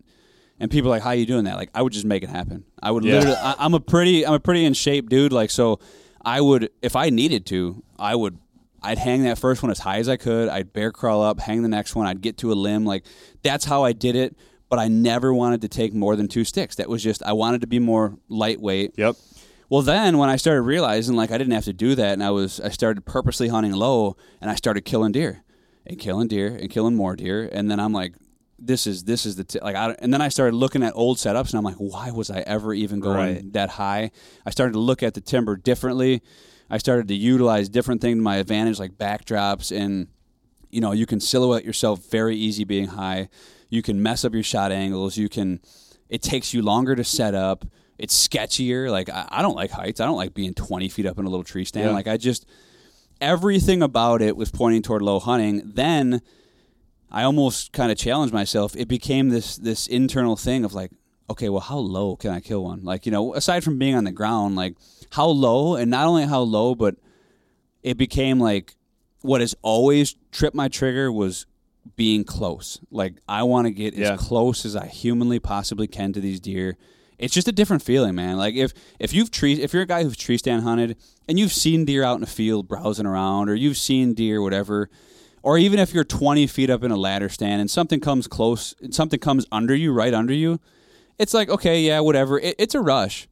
And 0.60 0.70
people 0.70 0.88
are 0.88 0.94
like, 0.96 1.02
how 1.02 1.10
are 1.10 1.14
you 1.16 1.26
doing 1.26 1.44
that? 1.44 1.56
Like, 1.56 1.70
I 1.74 1.82
would 1.82 1.92
just 1.92 2.05
make 2.06 2.22
it 2.22 2.28
happen. 2.30 2.64
I 2.82 2.90
would 2.90 3.05
Yeah. 3.05 3.14
literally, 3.14 3.36
I, 3.36 3.56
I'm 3.59 3.74
a 3.74 3.80
pretty, 3.80 4.24
I'm 4.26 4.34
a 4.34 4.40
pretty 4.40 4.64
in 4.64 4.72
shape 4.74 5.09
dude. 5.09 5.32
Like, 5.32 5.51
so 5.51 5.80
I 6.24 6.40
would, 6.40 6.70
if 6.80 6.94
I 6.96 7.10
needed 7.10 7.44
to, 7.46 7.82
I 7.98 8.14
would, 8.14 8.38
I'd 8.85 8.98
hang 8.98 9.23
that 9.24 9.39
first 9.39 9.62
one 9.62 9.70
as 9.70 9.78
high 9.81 9.98
as 9.98 10.09
I 10.09 10.16
could. 10.16 10.48
I'd 10.48 10.73
bear 10.73 10.93
crawl 10.93 11.23
up, 11.23 11.40
hang 11.40 11.62
the 11.62 11.69
next 11.69 11.94
one. 11.97 12.06
I'd 12.06 12.20
get 12.20 12.39
to 12.39 12.52
a 12.52 12.55
limb. 12.55 12.85
Like, 12.85 13.05
that's 13.43 13.65
how 13.65 13.82
I 13.85 13.93
did 13.93 14.15
it. 14.16 14.36
But 14.69 14.78
I 14.78 14.89
never 14.89 15.32
wanted 15.32 15.61
to 15.62 15.69
take 15.69 15.94
more 15.94 16.16
than 16.16 16.27
two 16.27 16.43
sticks. 16.44 16.77
That 16.77 16.89
was 16.89 17.02
just, 17.02 17.23
I 17.23 17.32
wanted 17.32 17.61
to 17.61 17.66
be 17.66 17.78
more 17.78 18.16
lightweight. 18.28 18.94
Yep. 18.97 19.16
Well, 19.69 19.82
then 19.82 20.19
when 20.19 20.28
I 20.28 20.36
started 20.36 20.62
realizing 20.62 21.16
like 21.16 21.31
I 21.31 21.39
didn't 21.39 21.52
have 21.52 21.65
to 21.65 21.73
do 21.73 21.94
that, 21.94 22.12
and 22.12 22.23
I 22.23 22.31
was 22.31 22.61
I 22.61 22.69
started 22.69 23.05
purposely 23.06 23.48
hunting 23.48 23.73
low, 23.73 24.16
and 24.40 24.51
I 24.51 24.55
started 24.56 24.82
killing 24.82 25.12
deer, 25.12 25.43
and 25.86 25.98
killing 25.98 26.28
deer, 26.28 26.48
and 26.48 26.70
killing 26.70 26.94
more 26.94 27.16
deer, 27.16 27.48
and 27.51 27.70
then 27.70 27.81
I'm 27.81 27.93
like, 27.93 28.15
this 28.59 28.86
is 28.86 29.05
this 29.05 29.27
is 29.27 29.36
the 29.36 29.44
t-. 29.44 29.59
like, 29.61 29.74
I, 29.77 29.93
and 29.98 30.12
then 30.12 30.20
I 30.20 30.28
started 30.28 30.55
looking 30.55 30.82
at 30.82 30.93
old 30.94 31.16
setups, 31.19 31.51
and 31.51 31.55
I'm 31.59 31.65
like, 31.65 31.77
why 31.77 32.11
was 32.11 32.31
I 32.31 32.40
ever 32.40 32.74
even 32.74 33.01
going 33.01 33.16
Right. 33.16 33.52
that 33.55 33.70
high? 33.70 34.11
I 34.47 34.51
started 34.51 34.73
to 34.74 34.81
look 34.81 35.02
at 35.02 35.15
the 35.15 35.20
timber 35.20 35.56
differently. 35.56 36.23
I 36.70 36.78
started 36.78 37.08
to 37.08 37.14
utilize 37.14 37.68
different 37.68 38.00
things 38.00 38.18
to 38.18 38.22
my 38.22 38.36
advantage, 38.36 38.78
like 38.78 38.92
backdrops, 38.92 39.76
and 39.76 40.08
you 40.70 40.80
know, 40.80 40.92
you 40.92 41.06
can 41.06 41.20
silhouette 41.20 41.64
yourself 41.64 42.10
very 42.10 42.36
easy 42.36 42.64
being 42.64 42.88
high. 42.88 43.28
You 43.68 43.82
can 43.82 44.02
mess 44.02 44.24
up 44.24 44.34
your 44.34 44.42
shot 44.42 44.72
angles. 44.72 45.16
You 45.16 45.28
can. 45.28 45.60
It 46.08 46.22
takes 46.22 46.52
you 46.52 46.62
longer 46.62 46.94
to 46.96 47.04
set 47.04 47.34
up. 47.34 47.64
It's 47.98 48.28
sketchier. 48.28 48.90
Like 48.90 49.08
I, 49.08 49.28
I 49.30 49.42
don't 49.42 49.54
like 49.54 49.70
heights. 49.70 50.00
I 50.00 50.06
don't 50.06 50.16
like 50.16 50.34
being 50.34 50.54
twenty 50.54 50.88
feet 50.88 51.06
up 51.06 51.18
in 51.18 51.26
a 51.26 51.28
little 51.30 51.44
tree 51.44 51.64
stand. 51.64 51.86
Yeah. 51.86 51.92
Like 51.92 52.08
I 52.08 52.16
just 52.16 52.46
everything 53.20 53.82
about 53.82 54.20
it 54.20 54.36
was 54.36 54.50
pointing 54.50 54.82
toward 54.82 55.02
low 55.02 55.20
hunting. 55.20 55.62
Then 55.64 56.20
I 57.10 57.22
almost 57.22 57.72
kind 57.72 57.92
of 57.92 57.98
challenged 57.98 58.34
myself. 58.34 58.74
It 58.76 58.88
became 58.88 59.28
this 59.28 59.56
this 59.56 59.86
internal 59.86 60.36
thing 60.36 60.64
of 60.64 60.74
like, 60.74 60.90
okay, 61.30 61.48
well, 61.48 61.60
how 61.60 61.78
low 61.78 62.16
can 62.16 62.30
I 62.30 62.40
kill 62.40 62.64
one? 62.64 62.84
Like 62.84 63.06
you 63.06 63.12
know, 63.12 63.34
aside 63.34 63.62
from 63.62 63.78
being 63.78 63.94
on 63.94 64.04
the 64.04 64.12
ground, 64.12 64.56
like 64.56 64.74
how 65.14 65.26
low, 65.26 65.76
and 65.76 65.90
not 65.90 66.06
only 66.06 66.24
how 66.26 66.40
low, 66.40 66.74
but 66.74 66.96
it 67.82 67.96
became 67.96 68.40
like 68.40 68.74
what 69.22 69.40
has 69.40 69.54
always 69.62 70.16
tripped 70.32 70.56
my 70.56 70.68
trigger 70.68 71.10
was 71.12 71.46
being 71.96 72.24
close. 72.24 72.80
Like 72.90 73.14
I 73.28 73.42
want 73.42 73.66
to 73.66 73.70
get 73.70 73.94
Yeah. 73.94 74.14
as 74.14 74.20
close 74.20 74.64
as 74.64 74.74
I 74.74 74.86
humanly 74.86 75.38
possibly 75.38 75.86
can 75.86 76.12
to 76.14 76.20
these 76.20 76.40
deer. 76.40 76.76
It's 77.18 77.32
just 77.32 77.46
a 77.46 77.52
different 77.52 77.82
feeling, 77.82 78.14
man. 78.16 78.36
Like 78.38 78.54
if 78.56 78.72
if 78.98 79.12
you've 79.12 79.30
tree 79.30 79.54
if 79.62 79.72
you're 79.72 79.82
a 79.82 79.86
guy 79.86 80.02
who's 80.02 80.16
tree 80.16 80.36
stand 80.38 80.62
hunted 80.62 80.96
and 81.28 81.38
you've 81.38 81.52
seen 81.52 81.84
deer 81.84 82.02
out 82.02 82.16
in 82.16 82.20
the 82.22 82.26
field 82.26 82.66
browsing 82.66 83.06
around, 83.06 83.48
or 83.48 83.54
you've 83.54 83.76
seen 83.76 84.14
deer 84.14 84.42
whatever, 84.42 84.90
or 85.42 85.58
even 85.58 85.78
if 85.78 85.94
you're 85.94 86.04
20 86.04 86.46
feet 86.48 86.70
up 86.70 86.82
in 86.82 86.90
a 86.90 86.96
ladder 86.96 87.28
stand 87.28 87.60
and 87.60 87.70
something 87.70 88.00
comes 88.00 88.26
close, 88.26 88.74
and 88.82 88.92
something 88.94 89.20
comes 89.20 89.46
under 89.52 89.74
you, 89.76 89.92
right 89.92 90.12
under 90.14 90.32
you, 90.34 90.58
it's 91.18 91.32
like 91.34 91.48
okay, 91.48 91.80
yeah, 91.82 92.00
whatever. 92.00 92.40
It, 92.40 92.56
it's 92.58 92.74
a 92.74 92.80
rush 92.80 93.28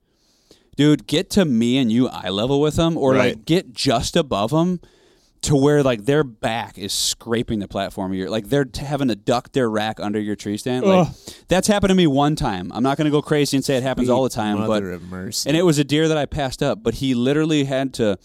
dude, 0.76 1.06
get 1.06 1.30
to 1.30 1.44
me 1.44 1.78
and 1.78 1.90
you 1.92 2.08
eye 2.08 2.28
level 2.30 2.60
with 2.60 2.76
them, 2.76 2.96
or 2.96 3.12
Right. 3.12 3.36
like 3.36 3.44
get 3.44 3.72
just 3.72 4.16
above 4.16 4.50
them 4.50 4.80
to 5.42 5.56
where 5.56 5.82
like 5.82 6.04
their 6.04 6.22
back 6.22 6.78
is 6.78 6.92
scraping 6.92 7.58
the 7.58 7.66
platform. 7.66 8.14
You're 8.14 8.30
like 8.30 8.48
they're 8.48 8.64
t- 8.64 8.84
having 8.84 9.08
to 9.08 9.16
duck 9.16 9.50
their 9.52 9.68
rack 9.68 9.98
under 9.98 10.20
your 10.20 10.36
tree 10.36 10.56
stand. 10.56 10.86
Like 10.86 11.08
that's 11.48 11.66
happened 11.66 11.88
to 11.90 11.94
me 11.96 12.06
one 12.06 12.36
time. 12.36 12.70
I'm 12.72 12.82
not 12.84 12.96
going 12.96 13.06
to 13.06 13.10
go 13.10 13.20
crazy 13.22 13.56
and 13.56 13.64
say 13.64 13.76
it 13.76 13.82
happens 13.82 14.08
all 14.08 14.22
the 14.22 14.28
time, 14.30 14.58
but 14.68 14.82
and 14.84 15.56
it 15.56 15.64
was 15.64 15.78
a 15.78 15.84
deer 15.84 16.06
that 16.08 16.16
I 16.16 16.26
passed 16.26 16.62
up, 16.62 16.82
but 16.82 16.94
he 16.94 17.14
literally 17.14 17.64
had 17.64 17.92
to 17.94 18.18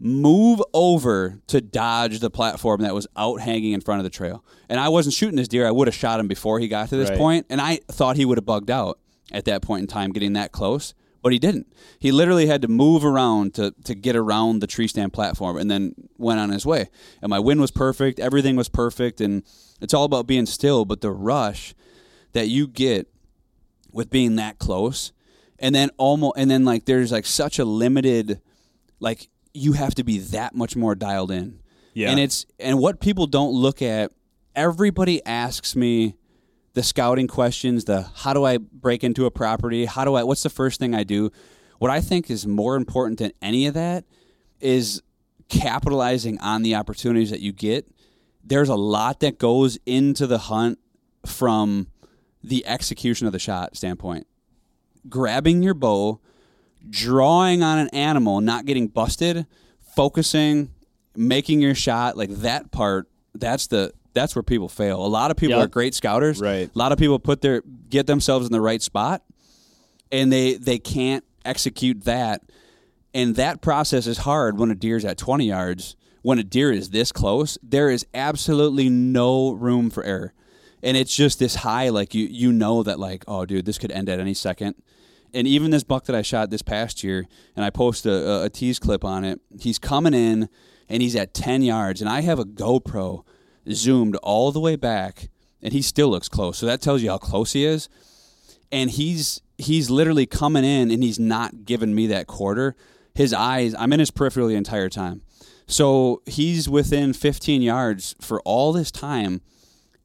move 0.00 0.60
over 0.74 1.38
to 1.46 1.60
dodge 1.60 2.18
the 2.18 2.28
platform 2.28 2.82
that 2.82 2.94
was 2.94 3.06
out 3.16 3.40
hanging 3.40 3.72
in 3.72 3.80
front 3.80 4.00
of 4.00 4.04
the 4.04 4.10
trail. 4.10 4.44
And 4.68 4.78
I 4.78 4.88
wasn't 4.88 5.14
shooting 5.14 5.36
this 5.36 5.48
deer. 5.48 5.66
I 5.66 5.70
would 5.70 5.86
have 5.88 5.94
shot 5.94 6.20
him 6.20 6.28
before 6.28 6.58
he 6.58 6.68
got 6.68 6.88
to 6.90 6.96
this 6.96 7.08
Right. 7.10 7.18
point, 7.18 7.46
and 7.48 7.60
I 7.60 7.78
thought 7.90 8.16
he 8.16 8.24
would 8.24 8.36
have 8.36 8.44
bugged 8.44 8.70
out 8.70 8.98
at 9.32 9.44
that 9.46 9.62
point 9.62 9.82
in 9.82 9.86
time 9.86 10.10
getting 10.12 10.34
that 10.34 10.52
close, 10.52 10.92
but 11.24 11.32
he 11.32 11.38
didn't. 11.40 11.66
He 11.98 12.12
literally 12.12 12.46
had 12.46 12.62
to 12.62 12.68
move 12.68 13.04
around 13.04 13.54
to 13.54 13.74
to 13.84 13.94
get 13.96 14.14
around 14.14 14.60
the 14.60 14.66
tree 14.68 14.86
stand 14.86 15.12
platform 15.12 15.56
and 15.56 15.68
then 15.70 15.94
went 16.18 16.38
on 16.38 16.50
his 16.50 16.64
way. 16.64 16.88
And 17.20 17.30
my 17.30 17.40
wind 17.40 17.60
was 17.60 17.72
perfect, 17.72 18.20
everything 18.20 18.54
was 18.54 18.68
perfect, 18.68 19.20
and 19.20 19.42
it's 19.80 19.94
all 19.94 20.04
about 20.04 20.26
being 20.28 20.46
still, 20.46 20.84
but 20.84 21.00
the 21.00 21.10
rush 21.10 21.74
that 22.32 22.48
you 22.48 22.68
get 22.68 23.08
with 23.90 24.10
being 24.10 24.36
that 24.36 24.58
close 24.58 25.12
and 25.58 25.74
then 25.74 25.88
almost 25.98 26.34
and 26.36 26.50
then 26.50 26.64
like 26.64 26.84
there's 26.84 27.10
like 27.12 27.24
such 27.24 27.58
a 27.60 27.64
limited 27.64 28.40
like 29.00 29.28
you 29.52 29.72
have 29.74 29.94
to 29.94 30.02
be 30.04 30.18
that 30.18 30.52
much 30.54 30.74
more 30.74 30.96
dialed 30.96 31.30
in 31.30 31.60
Yeah. 31.94 32.10
and 32.10 32.18
it's 32.18 32.44
and 32.58 32.80
what 32.80 32.98
people 33.00 33.28
don't 33.28 33.52
look 33.52 33.80
at 33.82 34.10
everybody 34.56 35.24
asks 35.24 35.76
me 35.76 36.16
the 36.74 36.82
scouting 36.82 37.28
questions 37.28 37.84
the 37.84 38.02
how 38.16 38.34
do 38.34 38.44
i 38.44 38.58
break 38.58 39.02
into 39.02 39.26
a 39.26 39.30
property? 39.30 39.86
How 39.86 40.04
do 40.04 40.14
i 40.14 40.22
what's 40.22 40.42
the 40.42 40.50
first 40.50 40.78
thing 40.78 40.94
i 40.94 41.04
do? 41.04 41.30
What 41.78 41.90
i 41.90 42.00
think 42.00 42.30
is 42.30 42.46
more 42.46 42.76
important 42.76 43.18
than 43.18 43.32
any 43.40 43.66
of 43.66 43.74
that 43.74 44.04
is 44.60 45.02
capitalizing 45.48 46.38
on 46.40 46.62
the 46.62 46.74
opportunities 46.74 47.30
that 47.30 47.40
you 47.40 47.52
get. 47.52 47.86
There's 48.42 48.68
a 48.68 48.74
lot 48.74 49.20
that 49.20 49.38
goes 49.38 49.78
into 49.86 50.26
the 50.26 50.38
hunt 50.38 50.78
from 51.24 51.88
the 52.42 52.66
execution 52.66 53.26
of 53.26 53.32
the 53.32 53.38
shot 53.38 53.76
standpoint. 53.76 54.26
Grabbing 55.08 55.62
your 55.62 55.74
bow, 55.74 56.20
drawing 56.88 57.62
on 57.62 57.78
an 57.78 57.88
animal, 57.88 58.40
not 58.40 58.66
getting 58.66 58.88
busted, 58.88 59.46
focusing, 59.94 60.70
making 61.16 61.60
your 61.60 61.74
shot, 61.74 62.16
like 62.16 62.30
that 62.30 62.70
part, 62.70 63.08
that's 63.34 63.66
the 63.66 63.92
that's 64.14 64.34
where 64.36 64.42
people 64.42 64.68
fail. 64.68 65.04
A 65.04 65.08
lot 65.08 65.30
of 65.30 65.36
people 65.36 65.56
Yeah. 65.56 65.64
are 65.64 65.68
great 65.68 65.94
scouters. 65.94 66.40
Right. 66.40 66.70
A 66.74 66.78
lot 66.78 66.92
of 66.92 66.98
people 66.98 67.18
put 67.18 67.40
their 67.40 67.62
get 67.90 68.06
themselves 68.06 68.46
in 68.46 68.52
the 68.52 68.60
right 68.60 68.80
spot 68.82 69.22
and 70.12 70.32
they 70.32 70.54
they 70.54 70.78
can't 70.78 71.24
execute 71.44 72.04
that. 72.04 72.42
And 73.12 73.36
that 73.36 73.60
process 73.60 74.06
is 74.06 74.18
hard 74.18 74.58
when 74.58 74.70
a 74.70 74.74
deer's 74.74 75.04
at 75.04 75.18
20 75.18 75.46
yards. 75.46 75.96
When 76.22 76.38
a 76.38 76.42
deer 76.44 76.72
is 76.72 76.90
this 76.90 77.12
close, 77.12 77.58
there 77.62 77.90
is 77.90 78.06
absolutely 78.14 78.88
no 78.88 79.52
room 79.52 79.90
for 79.90 80.02
error. 80.04 80.32
And 80.82 80.96
it's 80.96 81.14
just 81.14 81.38
this 81.38 81.56
high, 81.56 81.90
like 81.90 82.14
you 82.14 82.26
you 82.26 82.52
know 82.52 82.82
that 82.82 82.98
like, 82.98 83.24
oh 83.28 83.44
dude, 83.44 83.66
this 83.66 83.78
could 83.78 83.92
end 83.92 84.08
at 84.08 84.18
any 84.20 84.34
second. 84.34 84.74
And 85.34 85.46
even 85.48 85.70
this 85.72 85.82
buck 85.84 86.04
that 86.04 86.14
I 86.14 86.22
shot 86.22 86.50
this 86.50 86.62
past 86.62 87.02
year, 87.02 87.26
and 87.56 87.64
I 87.64 87.70
posted 87.70 88.12
a, 88.12 88.16
a, 88.30 88.44
a 88.44 88.50
tease 88.50 88.78
clip 88.78 89.04
on 89.04 89.24
it, 89.24 89.40
he's 89.58 89.78
coming 89.80 90.14
in 90.14 90.48
and 90.88 91.02
he's 91.02 91.16
at 91.16 91.34
10 91.34 91.62
yards, 91.62 92.00
and 92.00 92.08
I 92.08 92.20
have 92.20 92.38
a 92.38 92.44
GoPro 92.44 93.24
zoomed 93.72 94.16
all 94.16 94.52
the 94.52 94.60
way 94.60 94.76
back, 94.76 95.28
and 95.62 95.72
he 95.72 95.82
still 95.82 96.08
looks 96.08 96.28
close. 96.28 96.58
So 96.58 96.66
that 96.66 96.80
tells 96.80 97.02
you 97.02 97.10
how 97.10 97.18
close 97.18 97.52
he 97.52 97.64
is 97.64 97.88
and 98.74 98.90
he's 98.90 99.40
he's 99.56 99.88
literally 99.88 100.26
coming 100.26 100.64
in 100.64 100.90
and 100.90 101.02
he's 101.02 101.18
not 101.18 101.64
giving 101.64 101.94
me 101.94 102.08
that 102.08 102.26
quarter. 102.26 102.74
His 103.14 103.32
eyes, 103.32 103.72
I'm 103.78 103.92
in 103.92 104.00
his 104.00 104.10
peripheral 104.10 104.48
the 104.48 104.56
entire 104.56 104.88
time. 104.88 105.22
So 105.68 106.22
he's 106.26 106.68
within 106.68 107.12
15 107.12 107.62
yards 107.62 108.16
for 108.20 108.40
all 108.40 108.72
this 108.72 108.90
time. 108.90 109.40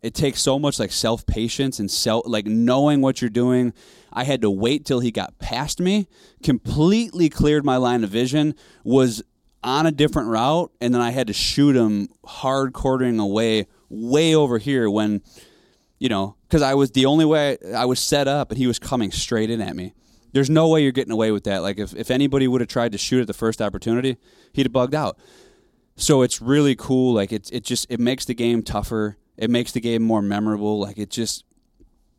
It 0.04 0.14
takes 0.14 0.42
so 0.42 0.60
much 0.60 0.80
like 0.80 0.92
self 0.92 1.26
patience 1.26 1.80
and 1.80 1.90
self 1.90 2.26
like 2.28 2.46
knowing 2.46 3.02
what 3.02 3.22
you're 3.22 3.30
doing. 3.30 3.74
I 4.14 4.24
had 4.24 4.42
to 4.42 4.52
wait 4.52 4.86
till 4.86 5.00
he 5.00 5.10
got 5.10 5.40
past 5.40 5.80
me, 5.80 6.08
completely 6.44 7.28
cleared 7.28 7.66
my 7.66 7.78
line 7.78 8.04
of 8.04 8.12
vision, 8.12 8.54
was 8.84 9.24
on 9.64 9.86
a 9.86 9.92
different 9.92 10.30
route, 10.30 10.72
and 10.80 10.94
then 10.94 11.02
I 11.02 11.12
had 11.12 11.28
to 11.28 11.34
shoot 11.34 11.76
him 11.76 12.10
hard 12.26 12.74
quartering 12.74 13.20
away, 13.20 13.68
way 13.90 14.36
over 14.36 14.58
here 14.58 14.90
when 14.90 15.22
you 16.00 16.08
know, 16.08 16.36
because 16.48 16.62
I 16.62 16.74
was 16.74 16.92
the 16.92 17.06
only 17.06 17.26
way 17.26 17.58
I 17.76 17.86
was 17.86 18.00
set 18.00 18.28
up, 18.28 18.52
and 18.52 18.58
he 18.58 18.68
was 18.68 18.80
coming 18.80 19.12
straight 19.12 19.50
in 19.50 19.62
at 19.62 19.76
me. 19.76 19.94
There's 20.32 20.50
no 20.50 20.70
way 20.70 20.82
you're 20.82 20.92
getting 20.92 21.12
away 21.12 21.32
with 21.32 21.44
that. 21.44 21.62
Like 21.62 21.78
if 21.78 21.94
if 21.96 22.10
anybody 22.10 22.48
would 22.48 22.62
have 22.62 22.70
tried 22.70 22.94
to 22.94 22.98
shoot 22.98 23.22
at 23.22 23.28
the 23.28 23.34
first 23.34 23.62
opportunity, 23.62 24.18
he'd 24.54 24.66
have 24.66 24.74
bugged 24.74 24.96
out. 24.96 25.20
So 25.98 26.22
it's 26.22 26.42
really 26.42 26.76
cool. 26.76 27.14
Like 27.14 27.34
it's 27.34 27.50
it 27.50 27.64
just 27.66 27.88
it 27.90 28.00
makes 28.00 28.26
the 28.26 28.34
game 28.34 28.64
tougher. 28.64 29.18
It 29.38 29.50
makes 29.50 29.72
the 29.72 29.82
game 29.82 30.02
more 30.02 30.22
memorable. 30.22 30.80
Like 30.80 30.98
it 30.98 31.10
just 31.10 31.44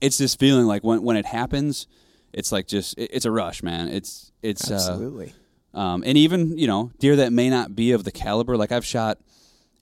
it's 0.00 0.18
this 0.18 0.34
feeling 0.34 0.66
like 0.66 0.84
when 0.84 1.02
when 1.02 1.16
it 1.16 1.26
happens, 1.26 1.86
it's 2.32 2.52
like 2.52 2.66
just 2.66 2.98
it, 2.98 3.10
it's 3.12 3.24
a 3.24 3.30
rush, 3.30 3.62
man. 3.62 3.88
It's 3.88 4.32
it's 4.42 4.70
uh, 4.70 4.74
Absolutely. 4.74 5.32
Um, 5.74 6.02
and 6.06 6.16
even 6.18 6.58
you 6.58 6.66
know 6.66 6.90
deer 6.98 7.16
that 7.16 7.32
may 7.32 7.48
not 7.50 7.74
be 7.76 7.92
of 7.92 8.04
the 8.04 8.10
caliber. 8.12 8.56
Like 8.56 8.72
I've 8.72 8.84
shot, 8.84 9.18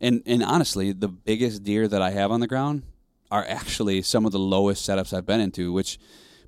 and 0.01 0.23
and 0.27 0.43
honestly, 0.43 0.93
the 0.93 1.09
biggest 1.09 1.63
deer 1.63 1.89
that 1.89 2.03
I 2.03 2.11
have 2.11 2.31
on 2.31 2.41
the 2.41 2.47
ground 2.47 2.83
are 3.31 3.45
actually 3.49 4.03
some 4.03 4.25
of 4.27 4.33
the 4.33 4.39
lowest 4.39 4.89
setups 4.89 5.13
I've 5.17 5.27
been 5.27 5.41
into. 5.41 5.73
Which, 5.73 5.99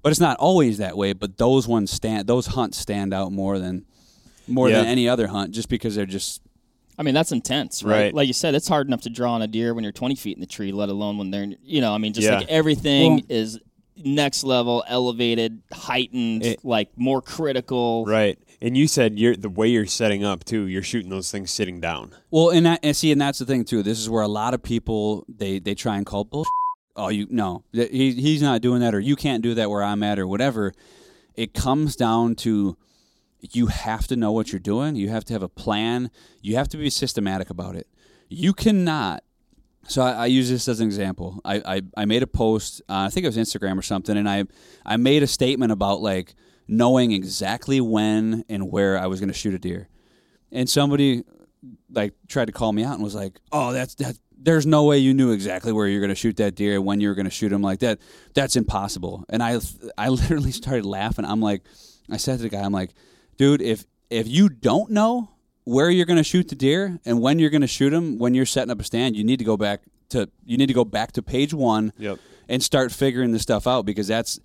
but 0.02 0.10
it's 0.10 0.20
not 0.20 0.36
always 0.38 0.78
that 0.78 0.96
way. 0.96 1.12
But 1.12 1.36
those 1.38 1.66
ones 1.68 1.90
stand, 1.90 2.26
those 2.26 2.46
hunts 2.48 2.78
stand 2.78 3.12
out 3.14 3.32
more 3.32 3.58
than 3.58 3.84
more 4.48 4.68
Yeah. 4.68 4.78
than 4.78 4.86
any 4.86 5.08
other 5.08 5.28
hunt, 5.28 5.52
just 5.52 5.68
because 5.68 5.94
they're 5.94 6.06
just 6.06 6.42
I 6.98 7.02
mean, 7.02 7.14
that's 7.14 7.32
intense, 7.32 7.82
right? 7.82 7.92
Right. 8.04 8.14
Like 8.14 8.26
you 8.26 8.34
said, 8.34 8.54
it's 8.54 8.68
hard 8.68 8.86
enough 8.86 9.00
to 9.02 9.10
draw 9.10 9.32
on 9.32 9.40
a 9.40 9.46
deer 9.46 9.72
when 9.72 9.84
you're 9.84 9.92
20 9.92 10.16
feet 10.16 10.36
in 10.36 10.40
the 10.42 10.46
tree, 10.46 10.70
let 10.70 10.90
alone 10.90 11.16
when 11.16 11.30
they're, 11.30 11.46
you 11.64 11.80
know, 11.80 11.94
I 11.94 11.98
mean, 11.98 12.12
just 12.12 12.26
Yeah. 12.26 12.38
like 12.40 12.48
everything 12.50 13.12
Well- 13.12 13.20
is 13.30 13.58
next 14.04 14.44
level, 14.44 14.84
elevated, 14.86 15.62
heightened, 15.72 16.44
It- 16.44 16.64
like 16.64 16.90
more 16.98 17.22
critical. 17.22 18.04
Right. 18.04 18.38
And 18.62 18.76
you 18.76 18.86
said 18.86 19.18
you're 19.18 19.36
the 19.36 19.48
way 19.48 19.68
you're 19.68 19.86
setting 19.86 20.24
up 20.24 20.44
too. 20.44 20.66
You're 20.66 20.82
shooting 20.82 21.10
those 21.10 21.30
things 21.30 21.50
sitting 21.50 21.80
down. 21.80 22.12
Well, 22.30 22.50
and 22.50 22.66
that, 22.66 22.80
and 22.82 22.94
see, 22.94 23.10
and 23.10 23.20
that's 23.20 23.38
the 23.38 23.46
thing 23.46 23.64
too. 23.64 23.82
This 23.82 23.98
is 23.98 24.10
where 24.10 24.22
a 24.22 24.28
lot 24.28 24.52
of 24.52 24.62
people 24.62 25.24
they 25.28 25.58
they 25.58 25.74
try 25.74 25.96
and 25.96 26.06
call 26.06 26.24
bullshit. 26.24 26.50
Oh, 26.96 27.08
you 27.08 27.26
no, 27.30 27.62
he 27.72 28.12
he's 28.12 28.42
not 28.42 28.60
doing 28.60 28.80
that, 28.80 28.94
or 28.94 29.00
you 29.00 29.14
can't 29.14 29.44
do 29.44 29.54
that 29.54 29.70
where 29.70 29.82
I'm 29.82 30.02
at, 30.02 30.18
or 30.18 30.26
whatever. 30.26 30.74
It 31.34 31.54
comes 31.54 31.94
down 31.94 32.34
to 32.36 32.76
you 33.40 33.66
have 33.68 34.06
to 34.08 34.16
know 34.16 34.32
what 34.32 34.52
you're 34.52 34.58
doing. 34.58 34.96
You 34.96 35.08
have 35.08 35.24
to 35.26 35.32
have 35.32 35.42
a 35.42 35.48
plan. 35.48 36.10
You 36.42 36.56
have 36.56 36.68
to 36.70 36.76
be 36.76 36.90
systematic 36.90 37.48
about 37.48 37.76
it. 37.76 37.86
You 38.28 38.52
cannot. 38.52 39.22
So 39.88 40.02
I, 40.02 40.12
I 40.12 40.26
use 40.26 40.50
this 40.50 40.68
as 40.68 40.80
an 40.80 40.86
example. 40.86 41.40
I, 41.44 41.76
I, 41.76 41.82
I 41.96 42.04
made 42.04 42.22
a 42.22 42.26
post. 42.26 42.82
Uh, 42.88 43.06
I 43.06 43.08
think 43.08 43.24
it 43.24 43.28
was 43.28 43.36
Instagram 43.36 43.78
or 43.78 43.82
something, 43.82 44.16
and 44.16 44.28
I 44.28 44.44
I 44.84 44.96
made 44.96 45.22
a 45.22 45.26
statement 45.26 45.72
about 45.72 46.02
like 46.02 46.34
knowing 46.70 47.12
exactly 47.12 47.80
when 47.80 48.44
and 48.48 48.70
where 48.70 48.96
I 48.98 49.06
was 49.06 49.18
going 49.20 49.28
to 49.28 49.34
shoot 49.34 49.54
a 49.54 49.58
deer. 49.58 49.88
And 50.52 50.68
somebody 50.70 51.24
like 51.92 52.14
tried 52.28 52.46
to 52.46 52.52
call 52.52 52.72
me 52.72 52.84
out 52.84 52.94
and 52.94 53.02
was 53.02 53.14
like, 53.14 53.38
"Oh, 53.52 53.72
that's 53.72 53.94
that. 53.96 54.16
There's 54.42 54.64
no 54.66 54.84
way 54.84 54.96
you 54.98 55.12
knew 55.12 55.32
exactly 55.32 55.72
where 55.72 55.86
you're 55.86 56.00
going 56.00 56.08
to 56.08 56.14
shoot 56.14 56.36
that 56.38 56.54
deer 56.54 56.76
and 56.76 56.84
when 56.86 57.00
you 57.00 57.08
were 57.08 57.14
going 57.14 57.26
to 57.26 57.30
shoot 57.30 57.52
him 57.52 57.60
like 57.62 57.80
that. 57.80 57.98
That's 58.34 58.56
impossible." 58.56 59.24
And 59.28 59.42
I 59.42 59.58
I 59.98 60.08
literally 60.08 60.52
started 60.62 60.86
laughing. 60.86 61.24
I'm 61.24 61.40
like, 61.40 61.62
I 62.10 62.16
said 62.16 62.36
to 62.38 62.42
the 62.44 62.48
guy, 62.48 62.60
I'm 62.60 62.72
like, 62.72 62.90
"Dude, 63.36 63.60
if 63.62 63.84
if 64.08 64.26
you 64.28 64.48
don't 64.48 64.90
know 64.90 65.30
where 65.64 65.90
you're 65.90 66.06
going 66.06 66.16
to 66.16 66.24
shoot 66.24 66.48
the 66.48 66.56
deer 66.56 66.98
and 67.04 67.20
when 67.20 67.38
you're 67.38 67.50
going 67.50 67.60
to 67.60 67.66
shoot 67.66 67.92
him 67.92 68.18
when 68.18 68.34
you're 68.34 68.46
setting 68.46 68.70
up 68.70 68.80
a 68.80 68.84
stand, 68.84 69.14
you 69.16 69.22
need 69.24 69.38
to 69.38 69.44
go 69.44 69.56
back 69.56 69.82
to 70.08 70.28
you 70.44 70.56
need 70.56 70.66
to 70.66 70.72
go 70.74 70.84
back 70.84 71.12
to 71.12 71.22
page 71.22 71.52
one 71.54 71.92
Yep. 71.98 72.18
and 72.48 72.62
start 72.62 72.90
figuring 72.90 73.30
this 73.32 73.42
stuff 73.42 73.66
out 73.68 73.84
because 73.86 74.08
that's 74.08 74.40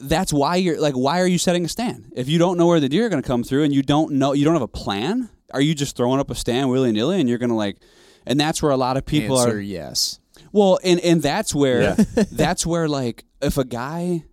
that's 0.00 0.32
why 0.32 0.56
you're 0.56 0.80
like 0.80 0.94
why 0.94 1.20
are 1.20 1.26
you 1.26 1.38
setting 1.38 1.64
a 1.64 1.68
stand 1.68 2.12
if 2.14 2.28
you 2.28 2.38
don't 2.38 2.56
know 2.56 2.66
where 2.66 2.80
the 2.80 2.88
deer 2.88 3.06
are 3.06 3.08
going 3.08 3.22
to 3.22 3.26
come 3.26 3.42
through 3.42 3.64
and 3.64 3.74
you 3.74 3.82
don't 3.82 4.12
know 4.12 4.32
you 4.32 4.44
don't 4.44 4.54
have 4.54 4.62
a 4.62 4.68
plan 4.68 5.28
are 5.52 5.60
you 5.60 5.74
just 5.74 5.96
throwing 5.96 6.20
up 6.20 6.30
a 6.30 6.34
stand 6.34 6.70
willy-nilly 6.70 7.18
and 7.18 7.28
you're 7.28 7.38
going 7.38 7.50
to 7.50 7.56
like 7.56 7.78
and 8.26 8.38
that's 8.38 8.62
where 8.62 8.70
a 8.70 8.76
lot 8.76 8.96
of 8.96 9.04
people 9.04 9.38
Answer 9.40 9.56
are 9.56 9.60
yes. 9.60 10.20
well 10.52 10.78
and 10.84 11.00
and 11.00 11.20
that's 11.22 11.54
where 11.54 11.80
Yeah. 11.82 11.94
that's 12.32 12.64
where 12.64 12.88
like 12.88 13.24
if 13.42 13.58
a 13.58 13.64
guy 13.64 14.24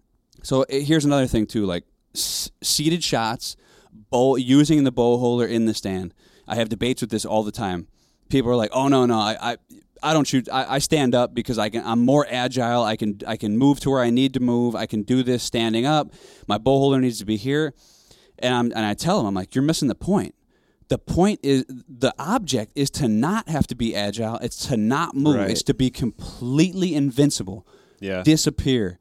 so 0.44 0.64
eh, 0.64 0.82
here's 0.82 1.06
another 1.06 1.26
thing 1.28 1.48
too 1.48 1.66
like 1.66 1.84
s- 2.14 2.52
seated 2.62 3.04
shots 3.04 3.56
bow 4.12 4.36
using 4.36 4.84
the 4.84 4.92
bow 4.92 5.18
holder 5.18 5.46
in 5.48 5.66
the 5.66 5.74
stand 5.74 6.14
i 6.48 6.56
have 6.56 6.70
debates 6.70 7.02
with 7.02 7.10
this 7.10 7.26
all 7.26 7.42
the 7.44 7.52
time 7.52 7.88
people 8.30 8.52
are 8.52 8.56
like 8.56 8.70
oh 8.74 8.88
no 8.88 9.06
no 9.08 9.18
i 9.20 9.36
i, 9.42 9.58
I 10.06 10.14
don't 10.14 10.28
shoot 10.28 10.48
I, 10.52 10.76
I 10.76 10.80
stand 10.80 11.16
up 11.16 11.34
because 11.34 11.58
i 11.58 11.70
can 11.70 11.84
i'm 11.86 12.06
more 12.06 12.28
agile. 12.30 12.84
I 12.84 12.96
can 12.96 13.20
i 13.26 13.36
can 13.36 13.58
move 13.58 13.80
to 13.82 13.90
where 13.90 14.02
i 14.02 14.10
need 14.10 14.36
to 14.36 14.40
move. 14.40 14.76
I 14.76 14.86
can 14.86 15.02
do 15.02 15.24
this 15.24 15.44
standing 15.44 15.86
up. 15.86 16.14
My 16.48 16.58
bow 16.60 16.78
holder 16.78 17.00
needs 17.00 17.20
to 17.20 17.26
be 17.26 17.38
here. 17.38 17.74
And 18.40 18.54
i'm 18.54 18.66
and 18.76 18.86
i 18.86 18.94
tell 18.94 19.20
him 19.20 19.26
i'm 19.26 19.34
like 19.34 19.56
you're 19.56 19.64
missing 19.64 19.88
the 19.88 19.96
point. 19.96 20.36
The 20.88 21.00
point 21.00 21.40
is 21.42 21.66
the 21.68 22.14
object 22.20 22.74
is 22.76 22.92
to 22.92 23.08
not 23.08 23.50
have 23.50 23.66
to 23.68 23.76
be 23.76 23.96
agile. 23.96 24.38
It's 24.38 24.68
to 24.68 24.78
not 24.78 25.16
move. 25.16 25.38
Right. 25.38 25.50
it's 25.50 25.64
to 25.64 25.74
be 25.74 25.90
completely 25.90 26.94
invincible. 26.94 27.66
Yeah. 28.00 28.22
disappear. 28.22 29.00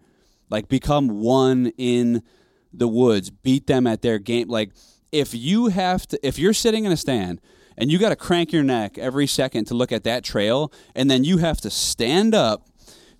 Like 0.49 0.69
become 0.69 1.21
one 1.21 1.73
in 1.77 2.23
the 2.73 2.89
woods. 2.89 3.29
Beat 3.29 3.67
them 3.67 3.87
at 3.87 4.01
their 4.01 4.19
game. 4.19 4.49
Like 4.49 4.71
if 5.13 5.35
you 5.35 5.67
have 5.67 6.07
to 6.09 6.27
if 6.27 6.39
you're 6.39 6.55
sitting 6.55 6.87
in 6.87 6.93
a 6.93 6.97
stand 6.97 7.41
and 7.77 7.91
you 7.91 7.99
got 7.99 8.11
to 8.11 8.17
crank 8.17 8.53
your 8.53 8.63
neck 8.63 8.99
every 8.99 9.27
second 9.27 9.67
to 9.67 9.75
look 9.75 9.93
at 9.93 10.05
that 10.05 10.25
trail 10.25 10.73
and 10.95 11.11
then 11.11 11.25
you 11.25 11.39
have 11.39 11.61
to 11.61 11.71
stand 11.71 12.35
up 12.35 12.69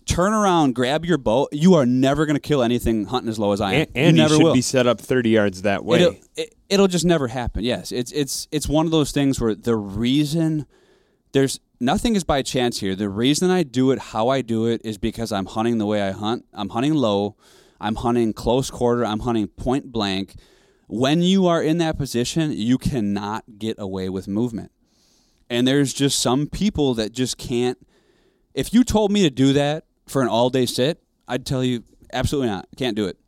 turn 0.07 0.33
around 0.35 0.75
grab 0.75 1.05
your 1.05 1.17
bow 1.17 1.49
you 1.51 1.75
are 1.75 1.87
never 1.87 2.27
going 2.27 2.37
to 2.37 2.41
kill 2.41 2.63
anything 2.63 3.07
hunting 3.07 3.29
as 3.31 3.39
low 3.39 3.53
as 3.53 3.61
i 3.61 3.73
am 3.73 3.81
and, 3.81 3.91
and 3.95 4.17
you 4.17 4.23
you 4.23 4.29
never 4.29 4.35
should 4.35 4.45
will 4.45 4.53
be 4.53 4.61
set 4.61 4.87
up 4.87 5.01
30 5.01 5.31
yards 5.31 5.63
that 5.63 5.85
way. 5.85 6.03
It'll, 6.03 6.17
it, 6.37 6.55
it'll 6.69 6.89
just 6.89 7.05
never 7.05 7.29
happen. 7.29 7.65
Yes, 7.65 7.93
it's 7.93 8.13
it's 8.13 8.49
it's 8.51 8.69
one 8.69 8.87
of 8.87 8.93
those 8.93 9.13
things 9.13 9.41
where 9.41 9.55
the 9.55 9.77
reason 9.77 10.67
there's 11.33 11.61
nothing 11.81 12.17
is 12.17 12.25
by 12.25 12.43
chance 12.43 12.81
here. 12.81 12.95
The 12.95 13.09
reason 13.09 13.51
I 13.51 13.63
do 13.63 13.91
it 13.91 13.99
how 13.99 14.29
I 14.29 14.41
do 14.43 14.67
it 14.67 14.81
is 14.85 14.99
because 14.99 15.33
I'm 15.33 15.47
hunting 15.47 15.79
the 15.79 15.87
way 15.87 16.03
I 16.03 16.13
hunt. 16.13 16.45
I'm 16.53 16.71
hunting 16.71 16.95
low. 16.95 17.37
I'm 17.81 17.97
hunting 17.97 18.33
close 18.33 18.71
quarter. 18.71 19.05
I'm 19.05 19.21
hunting 19.21 19.49
point 19.49 19.93
blank. 19.93 20.35
When 20.87 21.23
you 21.23 21.47
are 21.47 21.63
in 21.63 21.79
that 21.79 21.97
position, 21.97 22.53
you 22.53 22.79
cannot 22.79 23.59
get 23.59 23.79
away 23.79 24.09
with 24.09 24.29
movement. 24.29 24.71
And 25.49 25.67
there's 25.67 25.93
just 25.93 26.21
some 26.21 26.47
people 26.47 26.95
that 26.95 27.13
just 27.13 27.39
can't. 27.39 27.79
If 28.55 28.73
you 28.73 28.85
told 28.85 29.11
me 29.11 29.23
to 29.23 29.31
do 29.31 29.53
that 29.55 29.85
for 30.07 30.23
an 30.23 30.29
all 30.29 30.51
day 30.51 30.67
sit, 30.67 31.03
I'd 31.27 31.47
tell 31.47 31.65
you 31.65 31.85
absolutely 32.13 32.49
not. 32.49 32.69
Can't 32.77 32.97
do 32.97 33.07
it 33.07 33.19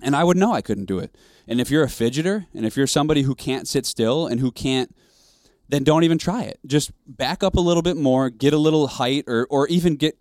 and 0.00 0.14
I 0.14 0.24
would 0.24 0.36
know 0.36 0.52
I 0.52 0.62
couldn't 0.62 0.86
do 0.86 0.98
it. 0.98 1.16
And 1.46 1.60
if 1.60 1.70
you're 1.70 1.82
a 1.82 1.88
fidgeter, 1.88 2.46
and 2.54 2.66
if 2.66 2.76
you're 2.76 2.86
somebody 2.86 3.22
who 3.22 3.34
can't 3.34 3.66
sit 3.66 3.86
still 3.86 4.26
and 4.26 4.40
who 4.40 4.50
can't, 4.50 4.94
then 5.68 5.84
don't 5.84 6.04
even 6.04 6.18
try 6.18 6.42
it. 6.42 6.58
Just 6.66 6.92
back 7.06 7.42
up 7.42 7.56
a 7.56 7.60
little 7.60 7.82
bit 7.82 7.96
more, 7.96 8.30
get 8.30 8.52
a 8.52 8.58
little 8.58 8.86
height, 8.86 9.24
or 9.26 9.46
or 9.50 9.66
even 9.68 9.96
get. 9.96 10.18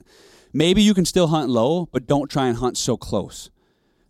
Maybe 0.54 0.82
you 0.82 0.94
can 0.94 1.06
still 1.06 1.28
hunt 1.28 1.50
low, 1.50 1.88
but 1.92 2.08
don't 2.08 2.30
try 2.30 2.48
and 2.48 2.58
hunt 2.58 2.78
so 2.78 2.98
close. 2.98 3.50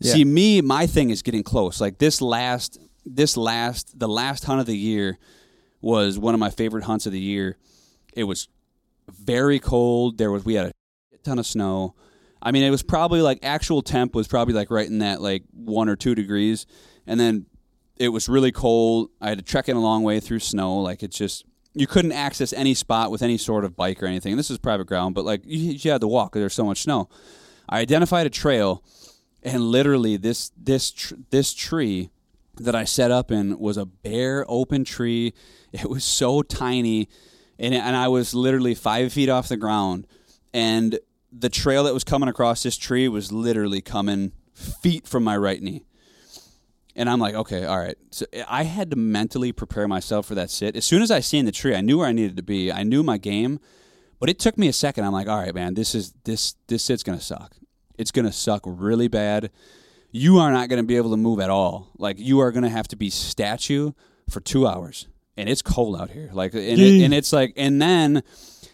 See, 0.01 0.25
me, 0.25 0.61
my 0.61 0.85
thing 0.85 1.09
is 1.09 1.21
getting 1.21 1.43
close. 1.43 1.81
Like 1.81 1.97
this 1.97 2.21
last, 2.21 2.79
this 3.05 3.35
last, 3.35 3.97
the 3.99 4.07
last 4.07 4.45
hunt 4.45 4.59
of 4.59 4.65
the 4.65 4.77
year 4.77 5.17
was 5.81 6.19
one 6.19 6.33
of 6.33 6.39
my 6.39 6.49
favorite 6.49 6.83
hunts 6.83 7.05
of 7.05 7.11
the 7.11 7.19
year. 7.19 7.57
It 8.13 8.25
was 8.25 8.47
very 9.09 9.59
cold. 9.59 10.17
There 10.17 10.31
was 10.31 10.45
we 10.45 10.55
had 10.55 10.67
a 10.67 11.17
ton 11.23 11.39
of 11.39 11.45
snow. 11.45 11.95
I 12.41 12.51
mean, 12.51 12.63
it 12.63 12.69
was 12.69 12.83
probably 12.83 13.21
like 13.21 13.39
actual 13.43 13.81
temp 13.81 14.13
was 14.13 14.27
probably 14.27 14.53
like 14.53 14.69
right 14.69 14.87
in 14.87 14.99
that 14.99 15.21
like 15.21 15.43
one 15.51 15.89
or 15.89 15.95
two 15.95 16.15
degrees, 16.15 16.65
and 17.05 17.19
then 17.19 17.45
it 17.95 18.09
was 18.09 18.29
really 18.29 18.51
cold. 18.51 19.09
I 19.21 19.29
had 19.29 19.39
to 19.39 19.43
trek 19.43 19.69
in 19.69 19.75
a 19.75 19.81
long 19.81 20.03
way 20.03 20.19
through 20.19 20.39
snow. 20.39 20.79
Like 20.79 21.03
it's 21.03 21.17
just 21.17 21.45
you 21.73 21.87
couldn't 21.87 22.11
access 22.11 22.53
any 22.53 22.73
spot 22.73 23.11
with 23.11 23.21
any 23.21 23.37
sort 23.37 23.65
of 23.65 23.75
bike 23.75 24.01
or 24.01 24.05
anything. 24.05 24.37
This 24.37 24.51
is 24.51 24.57
private 24.57 24.87
ground, 24.87 25.15
but 25.15 25.25
like 25.25 25.41
you, 25.45 25.73
you 25.73 25.91
had 25.91 26.01
to 26.01 26.07
walk. 26.07 26.33
There's 26.33 26.53
so 26.53 26.65
much 26.65 26.81
snow. 26.81 27.09
I 27.69 27.79
identified 27.79 28.25
a 28.25 28.29
trail, 28.29 28.83
and 29.47 29.61
literally 29.61 30.17
this 30.17 30.51
this 30.57 30.91
tr- 30.91 31.15
this 31.29 31.53
tree 31.53 32.09
that 32.59 32.75
I 32.75 32.83
set 32.83 33.11
up 33.11 33.31
in 33.31 33.57
was 33.59 33.77
a 33.77 33.85
bare 33.85 34.45
open 34.47 34.83
tree. 34.83 35.33
It 35.71 35.89
was 35.89 36.03
so 36.03 36.41
tiny, 36.41 37.07
and 37.59 37.73
and 37.73 37.95
I 37.95 38.07
was 38.07 38.33
literally 38.33 38.75
five 38.75 39.13
feet 39.13 39.29
off 39.29 39.47
the 39.47 39.57
ground, 39.57 40.07
and 40.53 40.99
the 41.31 41.49
trail 41.49 41.83
that 41.83 41.93
was 41.93 42.03
coming 42.03 42.29
across 42.29 42.63
this 42.63 42.77
tree 42.77 43.07
was 43.07 43.31
literally 43.31 43.81
coming 43.81 44.31
feet 44.53 45.07
from 45.07 45.23
my 45.23 45.37
right 45.37 45.61
knee. 45.61 45.83
And 46.95 47.09
I'm 47.09 47.19
like, 47.19 47.35
okay, 47.35 47.63
all 47.63 47.77
right. 47.77 47.95
So 48.09 48.25
I 48.47 48.63
had 48.63 48.89
to 48.89 48.95
mentally 48.95 49.51
prepare 49.51 49.87
myself 49.87 50.25
for 50.25 50.33
that 50.33 50.49
sit. 50.49 50.75
As 50.75 50.83
soon 50.83 51.03
as 51.03 51.11
I 51.11 51.19
seen 51.19 51.45
the 51.45 51.51
tree, 51.51 51.75
I 51.75 51.81
knew 51.81 51.99
where 51.99 52.07
I 52.07 52.11
needed 52.11 52.37
to 52.37 52.43
be. 52.43 52.71
I 52.71 52.81
knew 52.81 53.03
my 53.03 53.19
game, 53.19 53.59
but 54.19 54.29
it 54.29 54.39
took 54.39 54.57
me 54.57 54.67
a 54.67 54.73
second. 54.73 55.03
I'm 55.03 55.13
like, 55.13 55.27
all 55.27 55.37
right, 55.37 55.53
man, 55.53 55.75
this 55.75 55.93
is 55.93 56.13
this 56.23 56.55
this 56.67 56.83
sit's 56.83 57.03
gonna 57.03 57.21
suck. 57.21 57.56
It's 57.97 58.11
gonna 58.11 58.31
suck 58.31 58.61
really 58.65 59.07
bad. 59.07 59.51
You 60.11 60.39
are 60.39 60.51
not 60.51 60.69
gonna 60.69 60.83
be 60.83 60.97
able 60.97 61.11
to 61.11 61.17
move 61.17 61.39
at 61.39 61.49
all. 61.49 61.91
Like 61.97 62.17
you 62.19 62.39
are 62.39 62.51
gonna 62.51 62.69
have 62.69 62.87
to 62.89 62.95
be 62.95 63.09
statue 63.09 63.91
for 64.29 64.39
two 64.39 64.67
hours, 64.67 65.07
and 65.35 65.49
it's 65.49 65.61
cold 65.61 65.99
out 65.99 66.09
here. 66.09 66.29
Like, 66.33 66.53
and, 66.53 66.63
it, 66.63 67.03
and 67.03 67.13
it's 67.13 67.31
like, 67.31 67.53
and 67.55 67.81
then, 67.81 68.23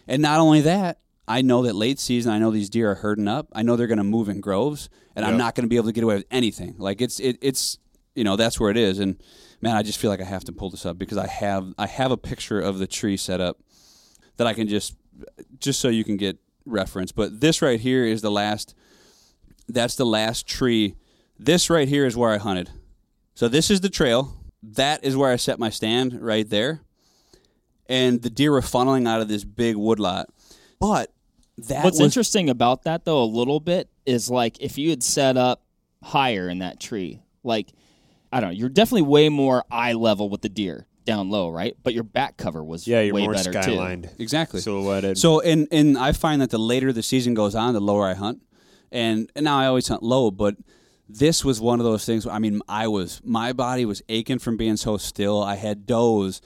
and 0.08 0.22
not 0.22 0.40
only 0.40 0.62
that, 0.62 0.98
I 1.26 1.42
know 1.42 1.62
that 1.62 1.74
late 1.74 1.98
season, 1.98 2.32
I 2.32 2.38
know 2.38 2.50
these 2.50 2.68
deer 2.68 2.90
are 2.90 2.96
herding 2.96 3.28
up. 3.28 3.48
I 3.52 3.62
know 3.62 3.76
they're 3.76 3.86
going 3.86 3.98
to 3.98 4.04
move 4.04 4.28
in 4.28 4.40
groves, 4.40 4.90
and 5.16 5.24
I'm 5.24 5.38
not 5.38 5.54
going 5.54 5.64
to 5.64 5.68
be 5.68 5.76
able 5.76 5.86
to 5.86 5.92
get 5.92 6.04
away 6.04 6.16
with 6.16 6.26
anything. 6.30 6.74
Like 6.78 7.00
it's 7.00 7.18
it, 7.20 7.38
it's 7.40 7.78
you 8.14 8.24
know 8.24 8.36
that's 8.36 8.60
where 8.60 8.70
it 8.70 8.76
is. 8.76 8.98
And 8.98 9.22
man, 9.62 9.76
I 9.76 9.82
just 9.82 9.98
feel 9.98 10.10
like 10.10 10.20
I 10.20 10.24
have 10.24 10.44
to 10.44 10.52
pull 10.52 10.70
this 10.70 10.84
up 10.84 10.98
because 10.98 11.18
I 11.18 11.26
have 11.26 11.72
I 11.78 11.86
have 11.86 12.10
a 12.10 12.16
picture 12.16 12.60
of 12.60 12.78
the 12.78 12.86
tree 12.86 13.16
set 13.16 13.40
up 13.40 13.58
that 14.36 14.46
I 14.46 14.52
can 14.52 14.68
just 14.68 14.96
just 15.58 15.80
so 15.80 15.88
you 15.88 16.04
can 16.04 16.16
get 16.16 16.38
reference, 16.66 17.12
but 17.12 17.40
this 17.40 17.62
right 17.62 17.80
here 17.80 18.04
is 18.04 18.22
the 18.22 18.30
last. 18.30 18.74
That's 19.68 19.96
the 19.96 20.06
last 20.06 20.46
tree. 20.46 20.94
This 21.38 21.70
right 21.70 21.88
here 21.88 22.06
is 22.06 22.16
where 22.16 22.30
I 22.30 22.38
hunted. 22.38 22.70
So 23.34 23.48
this 23.48 23.70
is 23.70 23.80
the 23.80 23.90
trail. 23.90 24.34
That 24.62 25.04
is 25.04 25.16
where 25.16 25.30
I 25.30 25.36
set 25.36 25.58
my 25.58 25.70
stand 25.70 26.20
right 26.22 26.48
there. 26.48 26.80
And 27.88 28.22
the 28.22 28.30
deer 28.30 28.52
were 28.52 28.60
funneling 28.60 29.06
out 29.08 29.20
of 29.20 29.28
this 29.28 29.44
big 29.44 29.76
woodlot. 29.76 30.28
But 30.80 31.12
that 31.58 31.84
What's 31.84 31.98
was 31.98 32.04
interesting 32.04 32.48
about 32.48 32.84
that 32.84 33.04
though, 33.04 33.22
a 33.22 33.24
little 33.26 33.60
bit, 33.60 33.88
is 34.06 34.30
like 34.30 34.60
if 34.60 34.78
you 34.78 34.90
had 34.90 35.02
set 35.02 35.36
up 35.36 35.62
higher 36.02 36.48
in 36.48 36.60
that 36.60 36.80
tree, 36.80 37.20
like 37.42 37.68
I 38.32 38.40
don't 38.40 38.50
know, 38.50 38.56
you're 38.56 38.68
definitely 38.68 39.02
way 39.02 39.28
more 39.28 39.64
eye 39.70 39.92
level 39.92 40.28
with 40.28 40.42
the 40.42 40.48
deer 40.48 40.86
down 41.04 41.28
low, 41.30 41.50
right? 41.50 41.76
But 41.82 41.92
your 41.94 42.02
back 42.02 42.36
cover 42.36 42.64
was 42.64 42.86
Yeah, 42.88 43.00
you're 43.02 43.14
way 43.14 43.22
more 43.24 43.34
better 43.34 43.52
too. 43.52 43.58
skylined, 43.58 44.18
exactly. 44.18 44.60
silhouetted. 44.60 45.18
So 45.18 45.40
and 45.40 45.68
and 45.70 45.98
I 45.98 46.12
find 46.12 46.40
that 46.40 46.50
the 46.50 46.58
later 46.58 46.92
the 46.92 47.02
season 47.02 47.34
goes 47.34 47.54
on, 47.54 47.74
the 47.74 47.80
lower 47.80 48.06
I 48.06 48.14
hunt, 48.14 48.40
and, 48.94 49.30
and 49.34 49.44
now 49.44 49.58
I 49.58 49.66
always 49.66 49.88
hunt 49.88 50.02
low. 50.02 50.30
But 50.30 50.56
this 51.08 51.44
was 51.44 51.60
one 51.60 51.80
of 51.80 51.84
those 51.84 52.06
things. 52.06 52.26
I 52.26 52.38
mean, 52.38 52.62
I 52.68 52.88
was 52.88 53.20
my 53.24 53.52
body 53.52 53.84
was 53.84 54.02
aching 54.08 54.38
from 54.38 54.56
being 54.56 54.76
so 54.76 54.96
still. 54.96 55.42
I 55.42 55.56
had 55.56 55.86
does, 55.86 56.40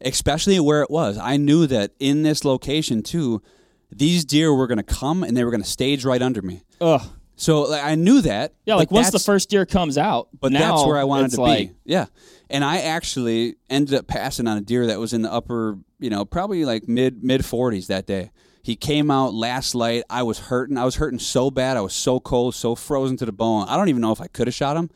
especially 0.00 0.60
where 0.60 0.82
it 0.82 0.90
was. 0.90 1.18
I 1.18 1.36
knew 1.36 1.66
that 1.66 1.92
in 1.98 2.22
this 2.22 2.44
location 2.44 3.02
too, 3.02 3.42
these 3.90 4.24
deer 4.24 4.54
were 4.54 4.66
going 4.66 4.78
to 4.78 4.84
come 4.84 5.22
and 5.22 5.36
they 5.36 5.44
were 5.44 5.50
going 5.50 5.62
to 5.62 5.68
stage 5.68 6.04
right 6.04 6.22
under 6.22 6.42
me. 6.42 6.62
Ugh. 6.80 7.02
So 7.36 7.62
like, 7.62 7.84
I 7.84 7.94
knew 7.94 8.22
that. 8.22 8.54
Yeah, 8.64 8.76
like 8.76 8.90
once 8.90 9.10
the 9.10 9.18
first 9.18 9.50
deer 9.50 9.66
comes 9.66 9.98
out, 9.98 10.28
but 10.40 10.52
now 10.52 10.76
that's 10.76 10.86
where 10.86 10.96
I 10.96 11.04
wanted 11.04 11.32
to 11.32 11.42
like, 11.42 11.68
be. 11.68 11.74
Yeah. 11.84 12.06
And 12.48 12.64
I 12.64 12.78
actually 12.78 13.56
ended 13.68 13.94
up 13.94 14.06
passing 14.06 14.46
on 14.46 14.56
a 14.56 14.62
deer 14.62 14.86
that 14.86 14.98
was 14.98 15.12
in 15.12 15.22
the 15.22 15.32
upper, 15.32 15.78
you 15.98 16.08
know, 16.08 16.24
probably 16.24 16.64
like 16.64 16.88
mid 16.88 17.22
mid 17.22 17.42
40s 17.42 17.88
that 17.88 18.06
day. 18.06 18.30
He 18.66 18.74
came 18.74 19.12
out 19.12 19.32
last 19.32 19.76
light. 19.76 20.02
I 20.10 20.24
was 20.24 20.40
hurting. 20.40 20.76
I 20.76 20.84
was 20.84 20.96
hurting 20.96 21.20
so 21.20 21.52
bad. 21.52 21.76
I 21.76 21.82
was 21.82 21.94
so 21.94 22.18
cold, 22.18 22.52
so 22.56 22.74
frozen 22.74 23.16
to 23.18 23.24
the 23.24 23.30
bone. 23.30 23.68
I 23.68 23.76
don't 23.76 23.88
even 23.88 24.02
know 24.02 24.10
if 24.10 24.20
I 24.20 24.26
could 24.26 24.48
have 24.48 24.54
shot 24.54 24.76
him, 24.76 24.90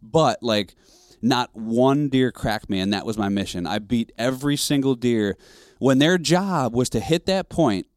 but 0.00 0.44
like 0.44 0.76
not 1.20 1.50
one 1.52 2.08
deer 2.08 2.30
cracked 2.30 2.70
me 2.70 2.78
and 2.78 2.92
that 2.92 3.04
was 3.04 3.18
my 3.18 3.28
mission. 3.28 3.66
I 3.66 3.80
beat 3.80 4.12
every 4.16 4.56
single 4.56 4.94
deer 4.94 5.36
when 5.80 5.98
their 5.98 6.18
job 6.18 6.72
was 6.72 6.88
to 6.90 7.00
hit 7.00 7.26
that 7.26 7.48
point 7.48 7.88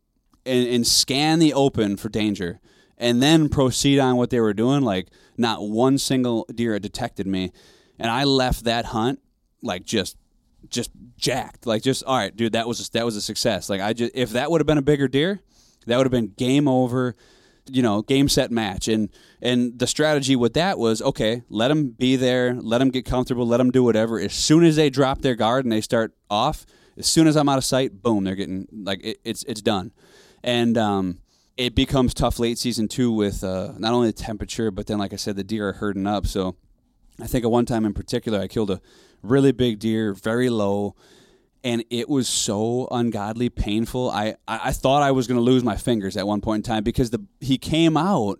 and, 0.47 0.67
and 0.67 0.87
scan 0.87 1.37
the 1.37 1.53
open 1.53 1.95
for 1.95 2.09
danger 2.09 2.59
and 2.97 3.21
then 3.21 3.49
proceed 3.49 3.99
on 3.99 4.15
what 4.15 4.31
they 4.31 4.39
were 4.39 4.55
doing 4.55 4.81
like 4.81 5.09
not 5.37 5.61
one 5.69 5.99
single 5.99 6.47
deer 6.53 6.73
had 6.73 6.81
detected 6.81 7.27
me 7.27 7.51
and 7.99 8.09
i 8.11 8.23
left 8.23 8.63
that 8.63 8.85
hunt 8.85 9.19
like 9.61 9.85
just 9.85 10.17
just 10.69 10.91
jacked. 11.17 11.65
Like 11.65 11.83
just 11.83 12.03
all 12.03 12.17
right 12.17 12.35
dude 12.35 12.53
that 12.53 12.67
was 12.67 12.87
a, 12.87 12.91
that 12.91 13.05
was 13.05 13.15
a 13.15 13.21
success. 13.21 13.69
Like 13.69 13.81
i 13.81 13.93
just 13.93 14.11
if 14.15 14.31
that 14.31 14.51
would 14.51 14.61
have 14.61 14.67
been 14.67 14.77
a 14.77 14.83
bigger 14.83 15.07
deer 15.07 15.41
that 15.85 15.97
would 15.97 16.05
have 16.05 16.11
been 16.11 16.33
game 16.37 16.67
over 16.67 17.15
you 17.67 17.81
know 17.81 18.01
game 18.01 18.29
set 18.29 18.51
match. 18.51 18.87
And 18.87 19.09
and 19.41 19.77
the 19.77 19.87
strategy 19.87 20.35
with 20.35 20.53
that 20.53 20.77
was 20.77 21.01
okay 21.01 21.43
let 21.49 21.69
them 21.69 21.89
be 21.89 22.15
there 22.15 22.53
let 22.55 22.79
them 22.79 22.89
get 22.89 23.05
comfortable 23.05 23.45
let 23.45 23.57
them 23.57 23.71
do 23.71 23.83
whatever. 23.83 24.19
As 24.19 24.33
soon 24.33 24.63
as 24.63 24.75
they 24.75 24.89
drop 24.89 25.21
their 25.21 25.35
guard 25.35 25.65
and 25.65 25.71
they 25.71 25.81
start 25.81 26.13
off 26.29 26.65
as 26.97 27.07
soon 27.07 27.27
as 27.27 27.37
i'm 27.37 27.47
out 27.47 27.57
of 27.57 27.63
sight 27.63 28.01
boom 28.01 28.23
they're 28.23 28.35
getting 28.35 28.67
like 28.71 29.03
it, 29.03 29.19
it's 29.23 29.43
it's 29.43 29.61
done. 29.61 29.91
And 30.43 30.77
um 30.77 31.19
it 31.57 31.75
becomes 31.75 32.13
tough 32.13 32.39
late 32.39 32.57
season 32.57 32.87
too 32.87 33.11
with 33.11 33.43
uh, 33.43 33.73
not 33.77 33.93
only 33.93 34.07
the 34.07 34.13
temperature 34.13 34.71
but 34.71 34.87
then 34.87 34.97
like 34.97 35.13
i 35.13 35.17
said 35.17 35.35
the 35.35 35.43
deer 35.43 35.69
are 35.69 35.73
herding 35.73 36.07
up. 36.07 36.25
So 36.27 36.55
i 37.21 37.27
think 37.27 37.43
at 37.43 37.51
one 37.51 37.65
time 37.65 37.85
in 37.85 37.93
particular 37.93 38.39
i 38.39 38.47
killed 38.47 38.71
a 38.71 38.81
really 39.21 39.51
big 39.51 39.79
deer 39.79 40.13
very 40.13 40.49
low 40.49 40.95
and 41.63 41.83
it 41.89 42.07
was 42.07 42.29
so 42.29 42.87
ungodly 42.89 43.49
painful. 43.49 44.09
I, 44.09 44.35
I, 44.47 44.71
thought 44.71 45.03
I 45.03 45.11
was 45.11 45.27
going 45.27 45.37
to 45.37 45.43
lose 45.43 45.61
my 45.61 45.75
fingers 45.75 46.15
at 46.15 46.25
one 46.25 46.39
point 46.39 46.65
in 46.65 46.71
time 46.71 46.85
because 46.85 47.09
the 47.09 47.25
he 47.41 47.57
came 47.57 47.97
out 47.97 48.39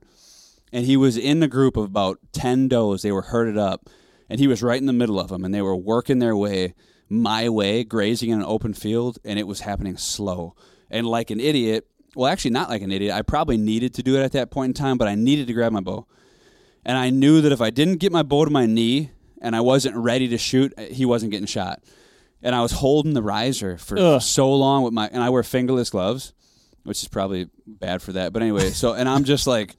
and 0.72 0.85
he 0.85 0.95
was 0.95 1.18
in 1.18 1.41
the 1.41 1.49
group 1.49 1.76
of 1.76 1.84
about 1.84 2.19
10 2.31 2.69
does. 2.69 3.01
They 3.01 3.11
were 3.11 3.23
herded 3.23 3.57
up 3.57 3.89
and 4.30 4.39
he 4.39 4.47
was 4.47 4.64
right 4.64 4.80
in 4.80 4.85
the 4.85 4.93
middle 4.93 5.19
of 5.19 5.27
them 5.27 5.43
and 5.43 5.53
they 5.53 5.61
were 5.61 5.76
working 5.76 6.19
their 6.19 6.35
way 6.35 6.76
my 7.10 7.49
way, 7.49 7.84
grazing 7.84 8.30
in 8.30 8.39
an 8.39 8.45
open 8.45 8.73
field, 8.73 9.18
and 9.26 9.39
it 9.39 9.47
was 9.47 9.61
happening 9.61 9.97
slow. 9.97 10.56
And 10.91 11.07
like 11.07 11.31
an 11.31 11.39
idiot, 11.39 11.88
well, 12.15 12.31
actually, 12.31 12.51
not 12.51 12.69
like 12.69 12.81
an 12.81 12.91
idiot, 12.91 13.14
I 13.14 13.23
probably 13.23 13.57
needed 13.57 13.95
to 13.95 14.03
do 14.03 14.15
it 14.15 14.23
at 14.23 14.31
that 14.34 14.51
point 14.51 14.69
in 14.69 14.73
time, 14.76 14.97
but 14.97 15.07
I 15.07 15.15
needed 15.15 15.47
to 15.47 15.53
grab 15.53 15.72
my 15.72 15.81
bow. 15.81 16.06
And 16.85 16.97
I 16.97 17.10
knew 17.10 17.41
that 17.41 17.51
if 17.51 17.61
I 17.61 17.72
didn't 17.72 17.97
get 17.97 18.11
my 18.11 18.23
bow 18.23 18.45
to 18.45 18.51
my 18.51 18.65
knee 18.65 19.11
and 19.41 19.56
I 19.56 19.61
wasn't 19.61 19.95
ready 19.95 20.28
to 20.30 20.38
shoot, 20.38 20.74
uh, 20.78 20.84
he 20.84 21.06
wasn't 21.06 21.32
getting 21.32 21.48
shot 21.48 21.82
and 22.41 22.56
I 22.56 22.61
was 22.61 22.72
holding 22.72 23.14
the 23.14 23.22
riser 23.22 23.78
for 23.78 23.98
Ugh. 23.98 24.22
so 24.22 24.53
long 24.53 24.84
with 24.84 24.94
my 24.94 25.07
and 25.07 25.24
I 25.24 25.30
wear 25.30 25.44
fingerless 25.44 25.90
gloves, 25.90 26.34
which 26.84 27.02
is 27.02 27.07
probably 27.07 27.49
bad 27.66 28.02
for 28.02 28.14
that. 28.14 28.34
But 28.34 28.41
anyway, 28.41 28.70
so 28.70 28.94
and 28.94 29.07
I'm 29.10 29.24
just 29.24 29.48
like, 29.48 29.76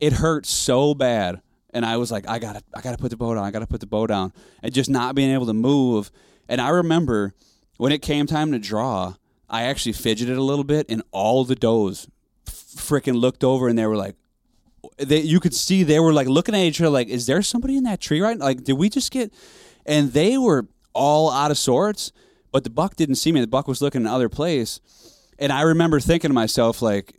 it 0.00 0.12
hurt 0.12 0.46
so 0.46 0.94
bad, 0.94 1.40
and 1.70 1.84
I 1.84 1.96
was 1.96 2.10
like, 2.10 2.28
I 2.28 2.38
gotta, 2.38 2.62
I 2.74 2.80
gotta 2.80 2.98
put 2.98 3.10
the 3.10 3.16
bow 3.16 3.34
down, 3.34 3.44
I 3.44 3.50
gotta 3.50 3.66
put 3.66 3.80
the 3.80 3.86
bow 3.86 4.06
down, 4.06 4.32
and 4.62 4.72
just 4.72 4.90
not 4.90 5.14
being 5.14 5.32
able 5.32 5.46
to 5.46 5.54
move. 5.54 6.10
And 6.48 6.60
I 6.60 6.68
remember 6.68 7.34
when 7.78 7.92
it 7.92 8.02
came 8.02 8.26
time 8.26 8.52
to 8.52 8.58
draw, 8.58 9.14
I 9.48 9.62
actually 9.62 9.92
fidgeted 9.92 10.36
a 10.36 10.42
little 10.42 10.64
bit, 10.64 10.86
and 10.88 11.02
all 11.12 11.44
the 11.44 11.54
does 11.54 12.08
freaking 12.46 13.18
looked 13.18 13.44
over, 13.44 13.68
and 13.68 13.78
they 13.78 13.86
were 13.86 13.96
like. 13.96 14.16
They, 14.98 15.20
you 15.20 15.40
could 15.40 15.54
see 15.54 15.82
they 15.82 16.00
were 16.00 16.12
like 16.12 16.28
looking 16.28 16.54
at 16.54 16.60
each 16.62 16.80
other 16.80 16.90
like, 16.90 17.08
is 17.08 17.26
there 17.26 17.42
somebody 17.42 17.76
in 17.76 17.84
that 17.84 18.00
tree 18.00 18.20
right? 18.20 18.38
Like, 18.38 18.64
did 18.64 18.74
we 18.74 18.88
just 18.88 19.10
get? 19.10 19.32
And 19.84 20.12
they 20.12 20.36
were 20.38 20.66
all 20.92 21.30
out 21.30 21.50
of 21.50 21.58
sorts, 21.58 22.12
but 22.52 22.64
the 22.64 22.70
buck 22.70 22.96
didn't 22.96 23.16
see 23.16 23.32
me. 23.32 23.40
The 23.40 23.46
buck 23.46 23.68
was 23.68 23.80
looking 23.82 24.00
in 24.02 24.06
other 24.06 24.28
place, 24.28 24.80
and 25.38 25.52
I 25.52 25.62
remember 25.62 26.00
thinking 26.00 26.30
to 26.30 26.34
myself 26.34 26.80
like, 26.82 27.14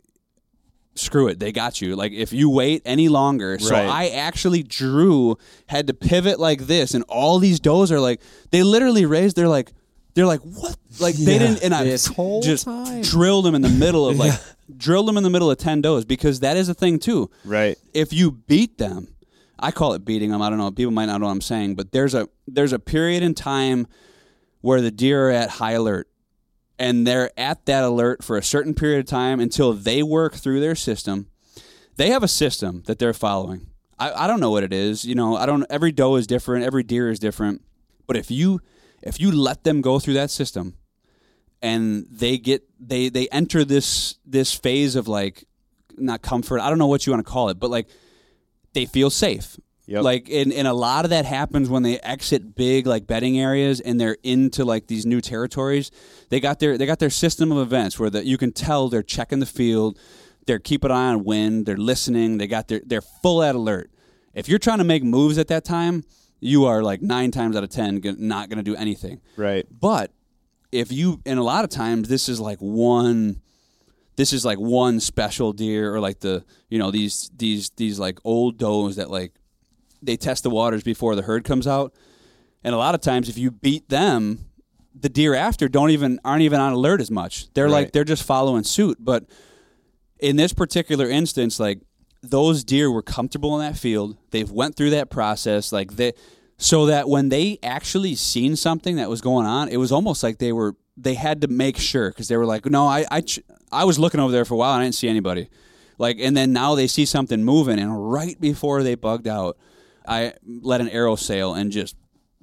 "Screw 0.94 1.28
it, 1.28 1.38
they 1.38 1.52
got 1.52 1.80
you." 1.80 1.94
Like 1.96 2.12
if 2.12 2.32
you 2.32 2.50
wait 2.50 2.82
any 2.84 3.08
longer, 3.08 3.58
so 3.58 3.72
Right. 3.72 3.88
I 3.88 4.08
actually 4.08 4.62
drew, 4.64 5.38
had 5.66 5.86
to 5.86 5.94
pivot 5.94 6.40
like 6.40 6.66
this, 6.66 6.92
and 6.94 7.04
all 7.08 7.38
these 7.38 7.60
does 7.60 7.92
are 7.92 8.00
like, 8.00 8.20
they 8.50 8.62
literally 8.62 9.06
raised. 9.06 9.36
They're 9.36 9.48
like, 9.48 9.72
they're 10.14 10.26
like, 10.26 10.40
what? 10.40 10.76
Like 10.98 11.14
they 11.14 11.38
didn't, 11.38 11.62
and 11.62 11.72
I 11.72 11.84
this 11.84 12.06
whole 12.06 12.42
just 12.42 12.64
time. 12.64 13.02
drilled 13.02 13.44
them 13.44 13.54
in 13.54 13.62
the 13.62 13.68
middle 13.68 14.08
of 14.08 14.16
like, 14.18 14.32
drilled 14.76 15.08
them 15.08 15.16
in 15.16 15.22
the 15.22 15.30
middle 15.30 15.50
of 15.50 15.58
ten 15.58 15.80
does 15.80 16.04
because 16.04 16.40
that 16.40 16.56
is 16.56 16.68
a 16.68 16.74
thing 16.74 16.98
too 16.98 17.30
right. 17.44 17.76
if 17.94 18.12
you 18.12 18.30
beat 18.30 18.78
them, 18.78 19.14
I 19.58 19.70
call 19.70 19.94
it 19.94 20.04
beating 20.04 20.30
them. 20.30 20.42
I 20.42 20.48
don't 20.48 20.58
know. 20.58 20.70
People 20.70 20.92
might 20.92 21.06
not 21.06 21.20
know 21.20 21.26
what 21.26 21.32
I'm 21.32 21.40
saying, 21.40 21.74
but 21.74 21.92
there's 21.92 22.14
a 22.14 22.28
there's 22.46 22.72
a 22.72 22.78
period 22.78 23.22
in 23.22 23.34
time 23.34 23.86
where 24.60 24.80
the 24.80 24.90
deer 24.90 25.28
are 25.28 25.30
at 25.30 25.50
high 25.50 25.72
alert, 25.72 26.08
and 26.78 27.06
they're 27.06 27.30
at 27.38 27.66
that 27.66 27.84
alert 27.84 28.22
for 28.22 28.36
a 28.36 28.42
certain 28.42 28.74
period 28.74 29.00
of 29.00 29.06
time 29.06 29.40
until 29.40 29.72
they 29.72 30.02
work 30.02 30.34
through 30.34 30.60
their 30.60 30.74
system. 30.74 31.28
They 31.96 32.10
have 32.10 32.22
a 32.22 32.28
system 32.28 32.84
that 32.86 32.98
they're 32.98 33.12
following. 33.12 33.68
I, 33.98 34.24
I 34.24 34.26
don't 34.28 34.38
know 34.38 34.50
what 34.50 34.62
it 34.62 34.72
is. 34.72 35.04
You 35.04 35.16
know, 35.16 35.36
I 35.36 35.46
don't. 35.46 35.64
Every 35.68 35.90
doe 35.92 36.14
is 36.16 36.26
different. 36.26 36.64
Every 36.64 36.84
deer 36.84 37.10
is 37.10 37.18
different. 37.18 37.62
But 38.06 38.16
if 38.16 38.30
you 38.30 38.60
if 39.02 39.20
you 39.20 39.32
let 39.32 39.64
them 39.64 39.80
go 39.80 39.98
through 39.98 40.14
that 40.14 40.30
system, 40.30 40.74
and 41.62 42.06
they 42.10 42.38
get 42.38 42.62
they 42.78 43.08
they 43.08 43.28
enter 43.28 43.64
this 43.64 44.18
this 44.24 44.54
phase 44.54 44.96
of 44.96 45.08
like 45.08 45.44
not 45.96 46.22
comfort. 46.22 46.60
I 46.60 46.68
don't 46.68 46.78
know 46.78 46.86
what 46.86 47.06
you 47.06 47.12
want 47.12 47.24
to 47.24 47.30
call 47.30 47.48
it, 47.48 47.58
but 47.58 47.70
like 47.70 47.88
they 48.72 48.86
feel 48.86 49.10
safe. 49.10 49.58
Yep. 49.86 50.02
Like 50.02 50.28
and, 50.28 50.52
and 50.52 50.68
a 50.68 50.74
lot 50.74 51.06
of 51.06 51.10
that 51.10 51.24
happens 51.24 51.70
when 51.70 51.82
they 51.82 51.98
exit 52.00 52.54
big 52.54 52.86
like 52.86 53.06
bedding 53.06 53.40
areas 53.40 53.80
and 53.80 53.98
they're 53.98 54.18
into 54.22 54.64
like 54.64 54.86
these 54.86 55.06
new 55.06 55.20
territories. 55.20 55.90
They 56.28 56.40
got 56.40 56.60
their 56.60 56.76
they 56.76 56.84
got 56.84 56.98
their 56.98 57.10
system 57.10 57.50
of 57.50 57.58
events 57.58 57.98
where 57.98 58.10
the, 58.10 58.24
you 58.24 58.36
can 58.36 58.52
tell 58.52 58.88
they're 58.88 59.02
checking 59.02 59.40
the 59.40 59.46
field, 59.46 59.98
they're 60.46 60.58
keeping 60.58 60.90
an 60.90 60.96
eye 60.96 61.08
on 61.08 61.24
wind, 61.24 61.64
they're 61.64 61.78
listening, 61.78 62.36
they 62.36 62.46
got 62.46 62.68
their 62.68 62.82
they're 62.84 63.00
full 63.00 63.42
at 63.42 63.54
alert. 63.54 63.90
If 64.34 64.46
you're 64.48 64.58
trying 64.58 64.78
to 64.78 64.84
make 64.84 65.02
moves 65.02 65.38
at 65.38 65.48
that 65.48 65.64
time, 65.64 66.04
you 66.38 66.66
are 66.66 66.82
like 66.82 67.00
nine 67.00 67.30
times 67.30 67.56
out 67.56 67.64
of 67.64 67.70
ten 67.70 68.00
not 68.18 68.50
going 68.50 68.58
to 68.58 68.62
do 68.62 68.76
anything. 68.76 69.22
Right. 69.36 69.66
But 69.70 70.12
if 70.72 70.92
you, 70.92 71.20
and 71.24 71.38
a 71.38 71.42
lot 71.42 71.64
of 71.64 71.70
times 71.70 72.08
this 72.08 72.28
is 72.28 72.40
like 72.40 72.58
one, 72.58 73.40
this 74.16 74.32
is 74.32 74.44
like 74.44 74.58
one 74.58 75.00
special 75.00 75.52
deer 75.52 75.94
or 75.94 76.00
like 76.00 76.20
the, 76.20 76.44
you 76.68 76.78
know, 76.78 76.90
these, 76.90 77.30
these, 77.36 77.70
these 77.70 77.98
like 77.98 78.18
old 78.24 78.58
does 78.58 78.96
that 78.96 79.10
like 79.10 79.32
they 80.02 80.16
test 80.16 80.42
the 80.42 80.50
waters 80.50 80.82
before 80.82 81.14
the 81.14 81.22
herd 81.22 81.44
comes 81.44 81.66
out. 81.66 81.94
And 82.64 82.74
a 82.74 82.78
lot 82.78 82.94
of 82.94 83.00
times 83.00 83.28
if 83.28 83.38
you 83.38 83.50
beat 83.50 83.88
them, 83.88 84.46
the 84.94 85.08
deer 85.08 85.34
after 85.34 85.68
don't 85.68 85.90
even, 85.90 86.18
aren't 86.24 86.42
even 86.42 86.60
on 86.60 86.72
alert 86.72 87.00
as 87.00 87.10
much. 87.10 87.52
They're 87.54 87.68
like, 87.68 87.92
they're 87.92 88.04
just 88.04 88.24
following 88.24 88.64
suit. 88.64 88.98
But 89.00 89.26
in 90.18 90.36
this 90.36 90.52
particular 90.52 91.08
instance, 91.08 91.60
like 91.60 91.80
those 92.22 92.64
deer 92.64 92.90
were 92.90 93.02
comfortable 93.02 93.58
in 93.60 93.66
that 93.66 93.78
field. 93.78 94.16
They've 94.32 94.50
went 94.50 94.74
through 94.74 94.90
that 94.90 95.08
process, 95.08 95.70
like 95.72 95.94
they, 95.94 96.14
so 96.58 96.86
that 96.86 97.08
when 97.08 97.28
they 97.28 97.58
actually 97.62 98.14
seen 98.14 98.56
something 98.56 98.96
that 98.96 99.08
was 99.08 99.20
going 99.20 99.46
on, 99.46 99.68
it 99.68 99.76
was 99.76 99.92
almost 99.92 100.22
like 100.22 100.38
they 100.38 100.52
were 100.52 100.76
they 100.96 101.14
had 101.14 101.40
to 101.42 101.48
make 101.48 101.78
sure 101.78 102.10
because 102.10 102.28
they 102.28 102.36
were 102.36 102.46
like, 102.46 102.66
no, 102.66 102.86
I 102.86 103.06
I 103.10 103.20
ch- 103.22 103.40
I 103.70 103.84
was 103.84 103.98
looking 103.98 104.20
over 104.20 104.32
there 104.32 104.44
for 104.44 104.54
a 104.54 104.56
while 104.56 104.74
and 104.74 104.82
I 104.82 104.84
didn't 104.84 104.96
see 104.96 105.08
anybody, 105.08 105.48
like, 105.98 106.18
and 106.20 106.36
then 106.36 106.52
now 106.52 106.74
they 106.74 106.86
see 106.86 107.04
something 107.04 107.44
moving, 107.44 107.78
and 107.78 108.12
right 108.12 108.38
before 108.40 108.82
they 108.82 108.94
bugged 108.94 109.28
out, 109.28 109.56
I 110.06 110.34
let 110.46 110.80
an 110.80 110.88
arrow 110.88 111.16
sail 111.16 111.54
and 111.54 111.70
just 111.70 111.96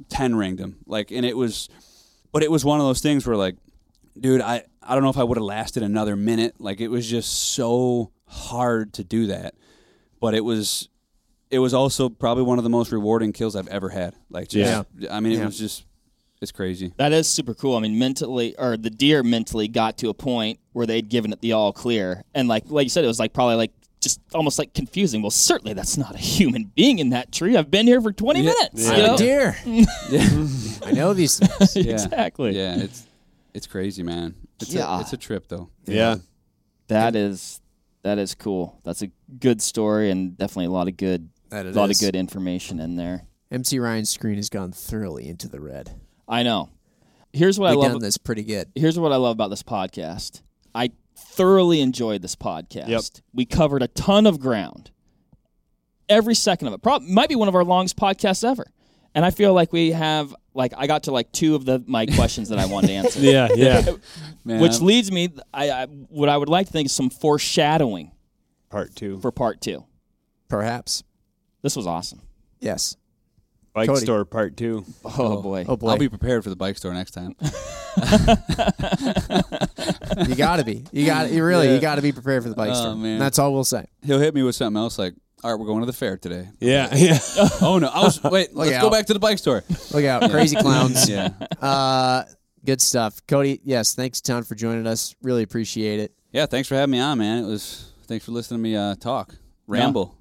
ten 0.09 0.35
ringed 0.35 0.59
them, 0.59 0.77
like, 0.85 1.11
and 1.11 1.25
it 1.25 1.35
was, 1.35 1.67
but 2.31 2.43
it 2.43 2.51
was 2.51 2.63
one 2.63 2.79
of 2.79 2.85
those 2.85 3.01
things 3.01 3.25
where 3.25 3.37
like 3.37 3.55
dude 4.17 4.41
i 4.41 4.63
I 4.87 4.93
don't 4.93 5.03
know 5.03 5.09
if 5.09 5.17
I 5.17 5.23
would 5.23 5.37
have 5.37 5.43
lasted 5.43 5.81
another 5.81 6.15
minute. 6.15 6.55
Like 6.59 6.79
it 6.79 6.89
was 6.89 7.09
just 7.09 7.53
so 7.55 8.11
hard 8.27 8.93
to 8.93 9.03
do 9.03 9.27
that, 9.27 9.55
but 10.19 10.35
it 10.35 10.45
was 10.45 10.89
it 11.51 11.59
was 11.59 11.73
also 11.73 12.09
probably 12.09 12.43
one 12.43 12.57
of 12.57 12.63
the 12.63 12.69
most 12.69 12.91
rewarding 12.91 13.31
kills 13.33 13.55
I've 13.55 13.67
ever 13.67 13.89
had. 13.89 14.15
Like 14.29 14.49
just, 14.49 14.85
I 15.09 15.19
mean, 15.19 15.33
it 15.33 15.37
Yeah. 15.39 15.45
was 15.45 15.57
just 15.59 15.85
it's 16.41 16.51
crazy. 16.51 16.93
That 16.97 17.13
is 17.13 17.27
super 17.27 17.53
cool. 17.53 17.75
I 17.75 17.79
mean, 17.79 17.97
mentally, 17.97 18.55
or 18.57 18.75
the 18.77 18.89
deer 18.89 19.23
mentally 19.23 19.67
got 19.67 19.97
to 19.99 20.09
a 20.09 20.13
point 20.13 20.59
where 20.73 20.85
they'd 20.85 21.07
given 21.09 21.31
it 21.31 21.41
the 21.41 21.53
all 21.53 21.71
clear, 21.71 22.23
and 22.33 22.47
like 22.47 22.63
like 22.67 22.85
you 22.85 22.89
said, 22.89 23.03
it 23.03 23.07
was 23.07 23.19
like 23.19 23.31
probably 23.33 23.55
like 23.55 23.71
just 24.01 24.19
almost 24.33 24.59
like 24.59 24.73
confusing. 24.73 25.21
Well, 25.21 25.31
certainly 25.31 25.73
that's 25.73 25.97
not 25.97 26.13
a 26.13 26.17
human 26.19 26.65
being 26.75 26.99
in 26.99 27.09
that 27.11 27.31
tree. 27.31 27.55
I've 27.57 27.71
been 27.71 27.87
here 27.87 28.01
for 28.01 28.11
twenty 28.11 28.41
Yeah. 28.41 28.51
minutes. 28.51 28.83
Yeah. 28.87 28.97
you 28.97 29.01
I'm 29.03 29.07
know? 29.07 29.15
a 29.15 29.17
deer. 29.17 29.57
I 30.85 30.91
know 30.91 31.13
these 31.13 31.39
things. 31.39 31.75
Yeah. 31.85 31.93
exactly. 31.93 32.55
yeah, 32.57 32.77
it's 32.77 33.05
it's 33.53 33.67
crazy, 33.67 34.03
man. 34.03 34.35
It's 34.59 34.73
Yeah. 34.73 34.97
a, 34.97 35.01
it's 35.01 35.13
a 35.13 35.17
trip 35.17 35.47
though. 35.47 35.69
Yeah. 35.85 36.17
That 36.87 37.15
is 37.15 37.61
that 38.03 38.17
is 38.19 38.35
cool. 38.35 38.79
That's 38.83 39.01
a 39.01 39.09
good 39.39 39.61
story 39.61 40.11
and 40.11 40.37
definitely 40.37 40.65
a 40.65 40.71
lot 40.71 40.87
of 40.87 40.97
good 40.97 41.29
That 41.55 41.65
a 41.65 41.71
lot 41.71 41.89
is. 41.89 42.01
of 42.01 42.05
good 42.07 42.15
information 42.15 42.79
in 42.79 42.95
there. 42.95 43.25
MC 43.51 43.79
Ryan's 43.79 44.09
screen 44.09 44.35
has 44.35 44.49
gone 44.49 44.71
thoroughly 44.71 45.27
into 45.29 45.47
the 45.47 45.59
red. 45.61 45.91
I 46.27 46.43
know. 46.43 46.69
Here's 47.31 47.59
what 47.59 47.71
We've 47.71 47.79
I 47.79 47.81
love 47.83 47.91
done 47.93 48.01
this 48.01 48.17
pretty 48.17 48.43
good. 48.43 48.69
here's 48.75 48.97
what 48.99 49.11
I 49.11 49.17
love 49.17 49.31
about 49.33 49.49
this 49.49 49.63
podcast. 49.63 50.41
I 50.73 50.91
thoroughly 51.15 51.81
enjoyed 51.81 52.21
this 52.21 52.35
podcast. 52.35 52.87
Yep. 52.87 53.01
We 53.33 53.45
covered 53.45 53.83
a 53.83 53.87
ton 53.87 54.25
of 54.25 54.39
ground. 54.39 54.91
Every 56.07 56.35
second 56.35 56.67
of 56.67 56.73
it. 56.73 56.81
Prob- 56.83 57.01
might 57.03 57.29
be 57.29 57.35
one 57.35 57.47
of 57.47 57.55
our 57.55 57.63
longest 57.63 57.97
podcasts 57.97 58.43
ever. 58.47 58.65
And 59.13 59.23
I 59.25 59.31
feel 59.31 59.53
like 59.53 59.71
we 59.71 59.91
have 59.91 60.35
like 60.53 60.73
I 60.77 60.87
got 60.87 61.03
to 61.03 61.11
like 61.11 61.31
two 61.31 61.55
of 61.55 61.63
the 61.65 61.81
my 61.87 62.05
questions 62.05 62.49
that 62.49 62.59
I 62.59 62.65
wanted 62.65 62.87
to 62.87 62.93
answer. 62.95 63.19
Yeah. 63.21 63.47
Yeah. 63.55 63.91
Man, 64.43 64.59
Which 64.61 64.73
I'm- 64.73 64.85
leads 64.85 65.11
me 65.11 65.29
I, 65.53 65.71
I 65.71 65.85
what 65.85 66.27
I 66.29 66.35
would 66.37 66.49
like 66.49 66.67
to 66.67 66.71
think 66.73 66.87
is 66.87 66.91
some 66.93 67.09
foreshadowing 67.09 68.11
Part 68.69 68.95
two. 68.95 69.19
for 69.21 69.31
part 69.31 69.61
2. 69.61 69.83
Perhaps. 70.49 71.03
This 71.65 71.75
was 71.75 71.87
awesome. 71.87 72.21
Yes. 72.59 72.95
Bike 73.73 73.87
Cody. 73.89 74.01
store 74.01 74.23
part 74.23 74.55
two. 74.55 74.85
Oh, 75.03 75.41
boy. 75.41 75.65
Oh 75.67 75.75
boy. 75.75 75.89
I'll 75.89 75.97
be 75.97 76.09
prepared 76.09 76.43
for 76.43 76.51
the 76.51 76.55
bike 76.55 76.77
store 76.77 76.93
next 76.93 77.09
time. 77.09 77.35
you 80.29 80.35
gotta 80.35 80.63
be. 80.63 80.85
You 80.91 81.07
got. 81.07 81.31
You 81.31 81.43
really. 81.43 81.65
Yeah. 81.67 81.73
You 81.73 81.81
gotta 81.81 82.03
be 82.03 82.11
prepared 82.11 82.43
for 82.43 82.49
the 82.49 82.55
bike 82.55 82.69
Oh, 82.69 82.73
store. 82.75 82.95
man. 82.95 83.17
That's 83.17 83.39
all 83.39 83.51
we'll 83.51 83.63
say. 83.63 83.83
He'll 84.03 84.19
hit 84.19 84.35
me 84.35 84.43
with 84.43 84.53
something 84.55 84.79
else 84.79 84.99
like, 84.99 85.15
"All 85.43 85.49
right, 85.51 85.59
we're 85.59 85.65
going 85.65 85.79
to 85.79 85.87
the 85.87 85.91
fair 85.93 86.17
today." 86.17 86.49
Yeah. 86.59 86.87
Yeah. 86.95 87.17
oh 87.63 87.79
no, 87.79 87.87
I 87.87 88.03
was 88.03 88.21
wait. 88.23 88.55
let's 88.55 88.79
go 88.79 88.91
back 88.91 89.07
to 89.07 89.13
the 89.13 89.19
bike 89.19 89.39
store. 89.39 89.63
Look 89.91 90.05
out, 90.05 90.29
crazy 90.29 90.57
clowns. 90.57 91.09
yeah, 91.09 91.29
Uh, 91.59 92.25
good 92.63 92.79
stuff, 92.79 93.19
Cody. 93.27 93.59
Yes, 93.63 93.95
thanks 93.95 94.19
a 94.19 94.23
ton 94.23 94.43
for 94.43 94.53
joining 94.53 94.85
us. 94.85 95.15
Really 95.23 95.41
appreciate 95.41 95.99
it. 95.99 96.13
yeah. 96.31 96.45
Thanks 96.45 96.67
for 96.67 96.75
having 96.75 96.91
me 96.91 96.99
on, 96.99 97.17
man. 97.17 97.43
It 97.43 97.47
was 97.47 97.91
thanks 98.07 98.23
for 98.23 98.33
listening 98.33 98.59
to 98.59 98.63
me 98.63 98.75
uh, 98.75 98.93
talk, 98.95 99.33
ramble. 99.67 100.15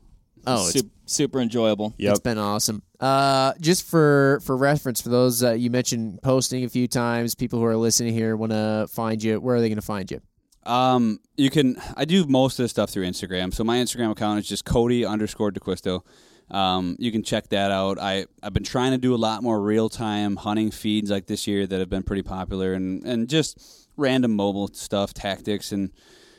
Oh, 0.47 0.65
it's, 0.65 0.73
super, 0.75 0.89
super 1.06 1.40
enjoyable. 1.40 1.94
Yep. 1.98 2.10
it's 2.10 2.20
been 2.20 2.39
awesome. 2.39 2.82
Uh, 3.01 3.52
just 3.60 3.86
for 3.86 4.40
for 4.44 4.56
reference, 4.56 5.01
for 5.01 5.09
those 5.09 5.43
uh, 5.43 5.52
you 5.52 5.70
mentioned 5.70 6.20
posting 6.22 6.64
a 6.64 6.68
few 6.68 6.89
times, 6.89 7.35
people 7.35 7.59
who 7.59 7.64
are 7.64 7.76
listening 7.76 8.14
here 8.14 8.36
want 8.36 8.52
to 8.52 8.86
find 8.90 9.22
you. 9.22 9.40
Where 9.40 9.56
are 9.56 9.60
they 9.60 9.68
going 9.68 9.76
to 9.76 9.82
find 9.82 10.10
you? 10.10 10.20
Um, 10.64 11.20
you 11.36 11.51
can. 11.51 11.76
I 11.97 12.05
do 12.05 12.26
most 12.26 12.59
of 12.59 12.64
the 12.64 12.68
stuff 12.68 12.90
through 12.90 13.05
Instagram. 13.05 13.52
So 13.52 13.64
my 13.64 13.78
Instagram 13.78 14.10
account 14.10 14.39
is 14.39 14.48
just 14.48 14.64
Cody 14.64 15.05
underscore 15.05 15.51
D'Acquisto. 15.51 16.02
Um, 16.51 16.97
you 16.98 17.10
can 17.10 17.22
check 17.22 17.48
that 17.51 17.70
out. 17.70 17.98
I 17.98 18.26
I've 18.43 18.52
been 18.52 18.64
trying 18.64 18.93
to 18.93 18.98
do 18.98 19.14
a 19.14 19.16
lot 19.16 19.43
more 19.43 19.60
real 19.60 19.89
time 19.89 20.36
hunting 20.36 20.70
feeds 20.70 21.10
like 21.10 21.26
this 21.26 21.47
year 21.47 21.66
that 21.66 21.78
have 21.78 21.90
been 21.90 22.02
pretty 22.02 22.22
popular, 22.22 22.72
and 22.72 23.05
and 23.05 23.28
just 23.28 23.89
random 23.97 24.35
mobile 24.35 24.68
stuff, 24.72 25.14
tactics, 25.14 25.72
and 25.72 25.90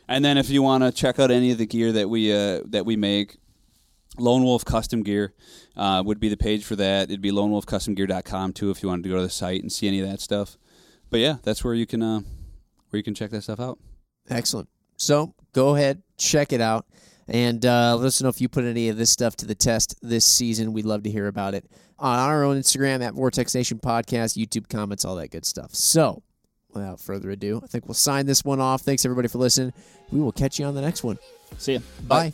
and 0.07 0.23
then 0.23 0.37
if 0.37 0.49
you 0.49 0.61
want 0.61 0.83
to 0.83 0.91
check 0.91 1.19
out 1.19 1.31
any 1.31 1.51
of 1.51 1.57
the 1.57 1.65
gear 1.65 1.91
that 1.91 2.09
we 2.09 2.31
uh 2.33 2.61
that 2.65 2.85
we 2.85 2.95
make. 2.95 3.37
Lone 4.17 4.43
Wolf 4.43 4.65
Custom 4.65 5.03
Gear 5.03 5.33
uh, 5.75 6.01
would 6.05 6.19
be 6.19 6.29
the 6.29 6.37
page 6.37 6.63
for 6.63 6.75
that. 6.75 7.09
It'd 7.09 7.21
be 7.21 7.31
lonewolfcustomgear.com 7.31 8.53
too 8.53 8.71
if 8.71 8.81
you 8.81 8.89
wanted 8.89 9.03
to 9.03 9.09
go 9.09 9.15
to 9.17 9.21
the 9.21 9.29
site 9.29 9.61
and 9.61 9.71
see 9.71 9.87
any 9.87 9.99
of 9.99 10.07
that 10.09 10.19
stuff. 10.19 10.57
But 11.09 11.19
yeah, 11.19 11.37
that's 11.43 11.63
where 11.63 11.73
you 11.73 11.85
can 11.85 12.01
uh, 12.01 12.19
where 12.89 12.97
you 12.97 13.03
can 13.03 13.13
check 13.15 13.31
that 13.31 13.41
stuff 13.41 13.59
out. 13.59 13.79
Excellent. 14.29 14.69
So 14.97 15.33
go 15.53 15.75
ahead, 15.75 16.01
check 16.17 16.53
it 16.53 16.61
out, 16.61 16.85
and 17.27 17.65
uh, 17.65 17.95
let 17.95 18.07
us 18.07 18.21
know 18.21 18.29
if 18.29 18.41
you 18.41 18.49
put 18.49 18.63
any 18.63 18.89
of 18.89 18.97
this 18.97 19.09
stuff 19.09 19.35
to 19.37 19.45
the 19.45 19.55
test 19.55 19.95
this 20.01 20.25
season. 20.25 20.73
We'd 20.73 20.85
love 20.85 21.03
to 21.03 21.11
hear 21.11 21.27
about 21.27 21.53
it 21.53 21.65
on 21.99 22.19
our 22.19 22.43
own 22.43 22.57
Instagram 22.57 23.03
at 23.03 23.13
Vortex 23.13 23.53
Nation 23.55 23.79
Podcast, 23.79 24.37
YouTube 24.37 24.69
comments, 24.69 25.05
all 25.05 25.15
that 25.15 25.31
good 25.31 25.45
stuff. 25.45 25.73
So, 25.73 26.23
without 26.73 26.99
further 26.99 27.29
ado, 27.31 27.61
I 27.63 27.67
think 27.67 27.85
we'll 27.85 27.93
sign 27.93 28.25
this 28.25 28.43
one 28.43 28.59
off. 28.59 28.81
Thanks 28.81 29.05
everybody 29.05 29.27
for 29.27 29.37
listening. 29.37 29.73
We 30.11 30.19
will 30.19 30.31
catch 30.31 30.59
you 30.59 30.65
on 30.65 30.75
the 30.75 30.81
next 30.81 31.03
one. 31.03 31.17
See 31.57 31.73
ya. 31.73 31.79
Bye. 32.07 32.33